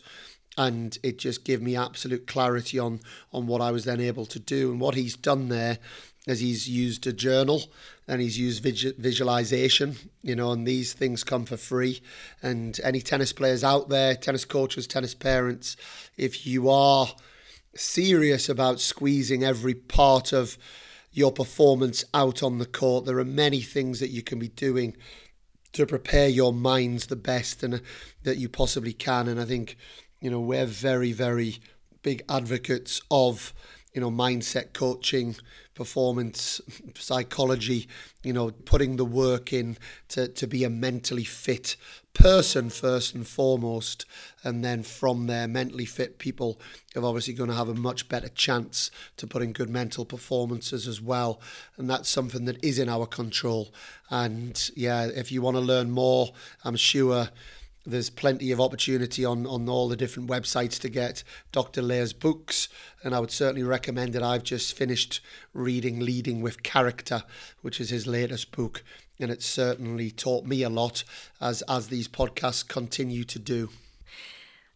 and 0.56 0.98
it 1.02 1.18
just 1.18 1.44
gave 1.44 1.62
me 1.62 1.76
absolute 1.76 2.26
clarity 2.26 2.78
on 2.78 3.00
on 3.32 3.46
what 3.46 3.60
I 3.60 3.70
was 3.70 3.84
then 3.84 4.00
able 4.00 4.26
to 4.26 4.38
do. 4.38 4.70
And 4.70 4.80
what 4.80 4.94
he's 4.94 5.16
done 5.16 5.48
there 5.48 5.78
as 6.26 6.40
he's 6.40 6.68
used 6.68 7.06
a 7.06 7.12
journal 7.12 7.64
and 8.06 8.20
he's 8.20 8.38
used 8.38 8.62
visualization 8.62 9.96
you 10.22 10.36
know 10.36 10.52
and 10.52 10.66
these 10.66 10.92
things 10.92 11.24
come 11.24 11.44
for 11.44 11.56
free. 11.56 12.02
And 12.42 12.78
any 12.82 13.00
tennis 13.00 13.32
players 13.32 13.64
out 13.64 13.88
there 13.88 14.14
tennis 14.14 14.44
coaches 14.44 14.86
tennis 14.86 15.14
parents 15.14 15.76
if 16.16 16.46
you 16.46 16.68
are 16.68 17.08
serious 17.74 18.48
about 18.48 18.80
squeezing 18.80 19.44
every 19.44 19.74
part 19.74 20.32
of 20.32 20.58
your 21.12 21.32
performance 21.32 22.04
out 22.12 22.42
on 22.42 22.58
the 22.58 22.66
court 22.66 23.04
there 23.04 23.18
are 23.18 23.24
many 23.24 23.60
things 23.60 24.00
that 24.00 24.10
you 24.10 24.22
can 24.22 24.38
be 24.38 24.48
doing 24.48 24.96
to 25.72 25.86
prepare 25.86 26.28
your 26.28 26.52
minds 26.52 27.06
the 27.06 27.16
best 27.16 27.62
and 27.62 27.74
uh, 27.74 27.78
that 28.24 28.38
you 28.38 28.48
possibly 28.48 28.92
can. 28.92 29.28
And 29.28 29.40
i 29.40 29.44
think 29.44 29.76
you 30.20 30.30
know, 30.30 30.40
we're 30.40 30.66
very, 30.66 31.12
very 31.12 31.58
big 32.02 32.22
advocates 32.28 33.00
of, 33.10 33.52
you 33.92 34.00
know, 34.00 34.10
mindset 34.10 34.72
coaching, 34.72 35.36
performance 35.74 36.60
psychology, 36.94 37.88
you 38.22 38.32
know, 38.32 38.50
putting 38.50 38.96
the 38.96 39.04
work 39.04 39.52
in 39.52 39.78
to, 40.08 40.28
to 40.28 40.46
be 40.46 40.62
a 40.62 40.70
mentally 40.70 41.24
fit 41.24 41.76
person 42.12 42.68
first 42.68 43.14
and 43.14 43.26
foremost. 43.26 44.04
And 44.44 44.62
then 44.62 44.82
from 44.82 45.26
there, 45.26 45.48
mentally 45.48 45.86
fit 45.86 46.18
people 46.18 46.60
are 46.94 47.04
obviously 47.04 47.32
going 47.32 47.48
to 47.48 47.56
have 47.56 47.70
a 47.70 47.74
much 47.74 48.08
better 48.08 48.28
chance 48.28 48.90
to 49.16 49.26
put 49.26 49.42
in 49.42 49.52
good 49.52 49.70
mental 49.70 50.04
performances 50.04 50.86
as 50.86 51.00
well. 51.00 51.40
And 51.78 51.88
that's 51.88 52.10
something 52.10 52.44
that 52.44 52.62
is 52.62 52.78
in 52.78 52.90
our 52.90 53.06
control. 53.06 53.72
And 54.10 54.70
yeah, 54.76 55.06
if 55.06 55.32
you 55.32 55.40
want 55.40 55.56
to 55.56 55.62
learn 55.62 55.90
more, 55.90 56.32
I'm 56.62 56.76
sure 56.76 57.30
there's 57.90 58.10
plenty 58.10 58.50
of 58.52 58.60
opportunity 58.60 59.24
on, 59.24 59.46
on 59.46 59.68
all 59.68 59.88
the 59.88 59.96
different 59.96 60.28
websites 60.28 60.78
to 60.80 60.88
get 60.88 61.22
Dr. 61.52 61.82
Loehr's 61.82 62.12
books, 62.12 62.68
and 63.02 63.14
I 63.14 63.20
would 63.20 63.30
certainly 63.30 63.62
recommend 63.62 64.16
it. 64.16 64.22
I've 64.22 64.44
just 64.44 64.76
finished 64.76 65.20
reading 65.52 66.00
Leading 66.00 66.40
with 66.40 66.62
Character, 66.62 67.24
which 67.62 67.80
is 67.80 67.90
his 67.90 68.06
latest 68.06 68.52
book, 68.52 68.82
and 69.18 69.30
it's 69.30 69.46
certainly 69.46 70.10
taught 70.10 70.46
me 70.46 70.62
a 70.62 70.70
lot 70.70 71.04
as 71.40 71.62
as 71.62 71.88
these 71.88 72.08
podcasts 72.08 72.66
continue 72.66 73.24
to 73.24 73.38
do. 73.38 73.70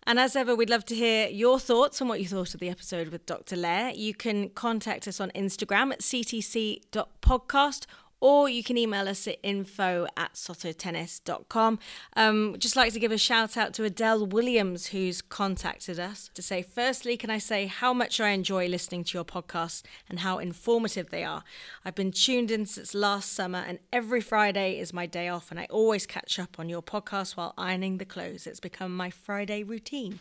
And 0.06 0.18
as 0.18 0.36
ever, 0.36 0.54
we'd 0.54 0.68
love 0.68 0.84
to 0.86 0.94
hear 0.94 1.28
your 1.28 1.58
thoughts 1.58 2.02
on 2.02 2.08
what 2.08 2.20
you 2.20 2.26
thought 2.26 2.52
of 2.52 2.60
the 2.60 2.68
episode 2.68 3.08
with 3.08 3.24
Dr. 3.24 3.56
Loehr. 3.56 3.90
You 3.94 4.12
can 4.12 4.50
contact 4.50 5.08
us 5.08 5.18
on 5.18 5.30
Instagram 5.30 5.92
at 5.92 6.00
ctc.podcast 6.00 7.86
or 8.20 8.48
you 8.48 8.62
can 8.62 8.78
email 8.78 9.08
us 9.08 9.26
at 9.26 9.38
info 9.42 10.06
at 10.16 10.34
sototennis.com. 10.34 11.78
Um, 12.16 12.56
just 12.58 12.76
like 12.76 12.92
to 12.92 13.00
give 13.00 13.12
a 13.12 13.18
shout 13.18 13.56
out 13.56 13.74
to 13.74 13.84
Adele 13.84 14.26
Williams, 14.26 14.88
who's 14.88 15.20
contacted 15.20 15.98
us 15.98 16.30
to 16.34 16.42
say, 16.42 16.62
firstly, 16.62 17.16
can 17.16 17.30
I 17.30 17.38
say 17.38 17.66
how 17.66 17.92
much 17.92 18.20
I 18.20 18.30
enjoy 18.30 18.66
listening 18.66 19.04
to 19.04 19.18
your 19.18 19.24
podcasts 19.24 19.82
and 20.08 20.20
how 20.20 20.38
informative 20.38 21.10
they 21.10 21.24
are? 21.24 21.44
I've 21.84 21.94
been 21.94 22.12
tuned 22.12 22.50
in 22.50 22.66
since 22.66 22.94
last 22.94 23.32
summer, 23.32 23.64
and 23.66 23.78
every 23.92 24.20
Friday 24.20 24.78
is 24.78 24.92
my 24.92 25.06
day 25.06 25.28
off, 25.28 25.50
and 25.50 25.60
I 25.60 25.66
always 25.70 26.06
catch 26.06 26.38
up 26.38 26.58
on 26.58 26.68
your 26.68 26.82
podcast 26.82 27.36
while 27.36 27.54
ironing 27.58 27.98
the 27.98 28.04
clothes. 28.04 28.46
It's 28.46 28.60
become 28.60 28.96
my 28.96 29.10
Friday 29.10 29.62
routine. 29.62 30.20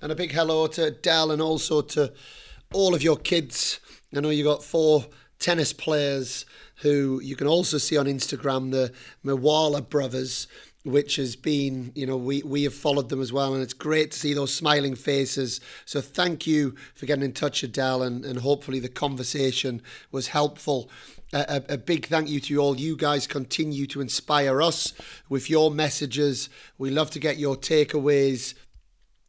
And 0.00 0.10
a 0.10 0.14
big 0.16 0.32
hello 0.32 0.66
to 0.66 0.86
Adele 0.86 1.30
and 1.30 1.42
also 1.42 1.80
to 1.82 2.12
all 2.72 2.94
of 2.94 3.02
your 3.02 3.16
kids. 3.16 3.80
I 4.14 4.20
know 4.20 4.30
you 4.30 4.44
got 4.44 4.62
four 4.62 5.06
tennis 5.42 5.72
players 5.72 6.46
who 6.76 7.20
you 7.22 7.36
can 7.36 7.46
also 7.46 7.76
see 7.76 7.96
on 7.96 8.06
Instagram, 8.06 8.70
the 8.70 8.92
Mawala 9.24 9.86
brothers, 9.86 10.46
which 10.84 11.16
has 11.16 11.36
been, 11.36 11.92
you 11.94 12.06
know, 12.06 12.16
we, 12.16 12.42
we 12.42 12.64
have 12.64 12.74
followed 12.74 13.08
them 13.08 13.20
as 13.20 13.32
well. 13.32 13.54
And 13.54 13.62
it's 13.62 13.72
great 13.72 14.12
to 14.12 14.18
see 14.18 14.34
those 14.34 14.54
smiling 14.54 14.94
faces. 14.94 15.60
So 15.84 16.00
thank 16.00 16.46
you 16.46 16.74
for 16.94 17.06
getting 17.06 17.24
in 17.24 17.32
touch, 17.32 17.62
Adele, 17.62 18.02
and, 18.02 18.24
and 18.24 18.40
hopefully 18.40 18.80
the 18.80 18.88
conversation 18.88 19.82
was 20.10 20.28
helpful. 20.28 20.90
A, 21.32 21.62
a, 21.68 21.78
big 21.78 22.06
thank 22.06 22.28
you 22.28 22.40
to 22.40 22.58
all 22.58 22.76
you 22.76 22.96
guys. 22.96 23.26
Continue 23.26 23.86
to 23.86 24.00
inspire 24.00 24.60
us 24.60 24.92
with 25.28 25.48
your 25.48 25.70
messages. 25.70 26.48
We 26.78 26.90
love 26.90 27.10
to 27.12 27.18
get 27.18 27.38
your 27.38 27.56
takeaways. 27.56 28.54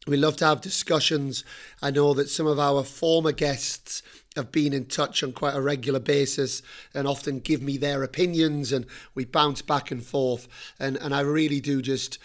We 0.05 0.17
love 0.17 0.35
to 0.37 0.45
have 0.45 0.59
discussions. 0.59 1.45
I 1.81 1.91
know 1.91 2.13
that 2.15 2.29
some 2.29 2.45
of 2.45 2.59
our 2.59 2.83
former 2.83 3.31
guests 3.31 4.03
have 4.35 4.51
been 4.51 4.73
in 4.73 4.85
touch 4.85 5.23
on 5.23 5.31
quite 5.31 5.55
a 5.55 5.61
regular 5.61 5.99
basis 5.99 6.61
and 6.93 7.07
often 7.07 7.39
give 7.39 7.61
me 7.61 7.77
their 7.77 8.03
opinions 8.03 8.71
and 8.71 8.85
we 9.13 9.25
bounce 9.25 9.61
back 9.61 9.91
and 9.91 10.03
forth. 10.03 10.47
And 10.79 10.97
and 10.97 11.13
I 11.13 11.21
really 11.21 11.59
do 11.59 11.81
just 11.81 12.17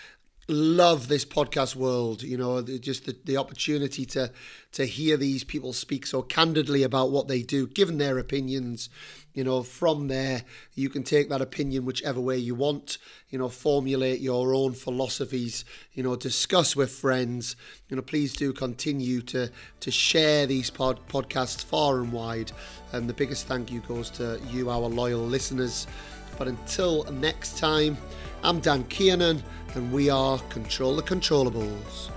love 0.48 1.08
this 1.08 1.24
podcast 1.24 1.76
world 1.76 2.22
you 2.22 2.36
know 2.36 2.62
just 2.62 3.04
the, 3.06 3.16
the 3.24 3.36
opportunity 3.36 4.04
to 4.06 4.30
to 4.72 4.84
hear 4.86 5.16
these 5.16 5.44
people 5.44 5.72
speak 5.72 6.06
so 6.06 6.22
candidly 6.22 6.82
about 6.82 7.10
what 7.10 7.28
they 7.28 7.42
do 7.42 7.66
given 7.66 7.98
their 7.98 8.18
opinions 8.18 8.88
you 9.34 9.44
know 9.44 9.62
from 9.62 10.08
there 10.08 10.42
you 10.74 10.88
can 10.88 11.02
take 11.02 11.28
that 11.28 11.42
opinion 11.42 11.84
whichever 11.84 12.20
way 12.20 12.38
you 12.38 12.54
want 12.54 12.96
you 13.28 13.38
know 13.38 13.48
formulate 13.48 14.20
your 14.20 14.54
own 14.54 14.72
philosophies 14.72 15.64
you 15.92 16.02
know 16.02 16.16
discuss 16.16 16.74
with 16.74 16.90
friends 16.90 17.54
you 17.88 17.96
know 17.96 18.02
please 18.02 18.32
do 18.32 18.52
continue 18.52 19.20
to 19.20 19.50
to 19.80 19.90
share 19.90 20.46
these 20.46 20.70
pod, 20.70 20.98
podcasts 21.08 21.62
far 21.62 21.98
and 22.00 22.12
wide 22.12 22.50
and 22.92 23.08
the 23.08 23.14
biggest 23.14 23.46
thank 23.46 23.70
you 23.70 23.80
goes 23.80 24.08
to 24.10 24.40
you 24.50 24.70
our 24.70 24.88
loyal 24.88 25.20
listeners. 25.20 25.86
But 26.38 26.48
until 26.48 27.04
next 27.04 27.58
time 27.58 27.98
i'm 28.48 28.60
dan 28.60 28.82
kiernan 28.84 29.42
and 29.74 29.92
we 29.92 30.08
are 30.08 30.38
Control 30.48 30.96
the 30.96 31.02
Controllables. 31.02 32.08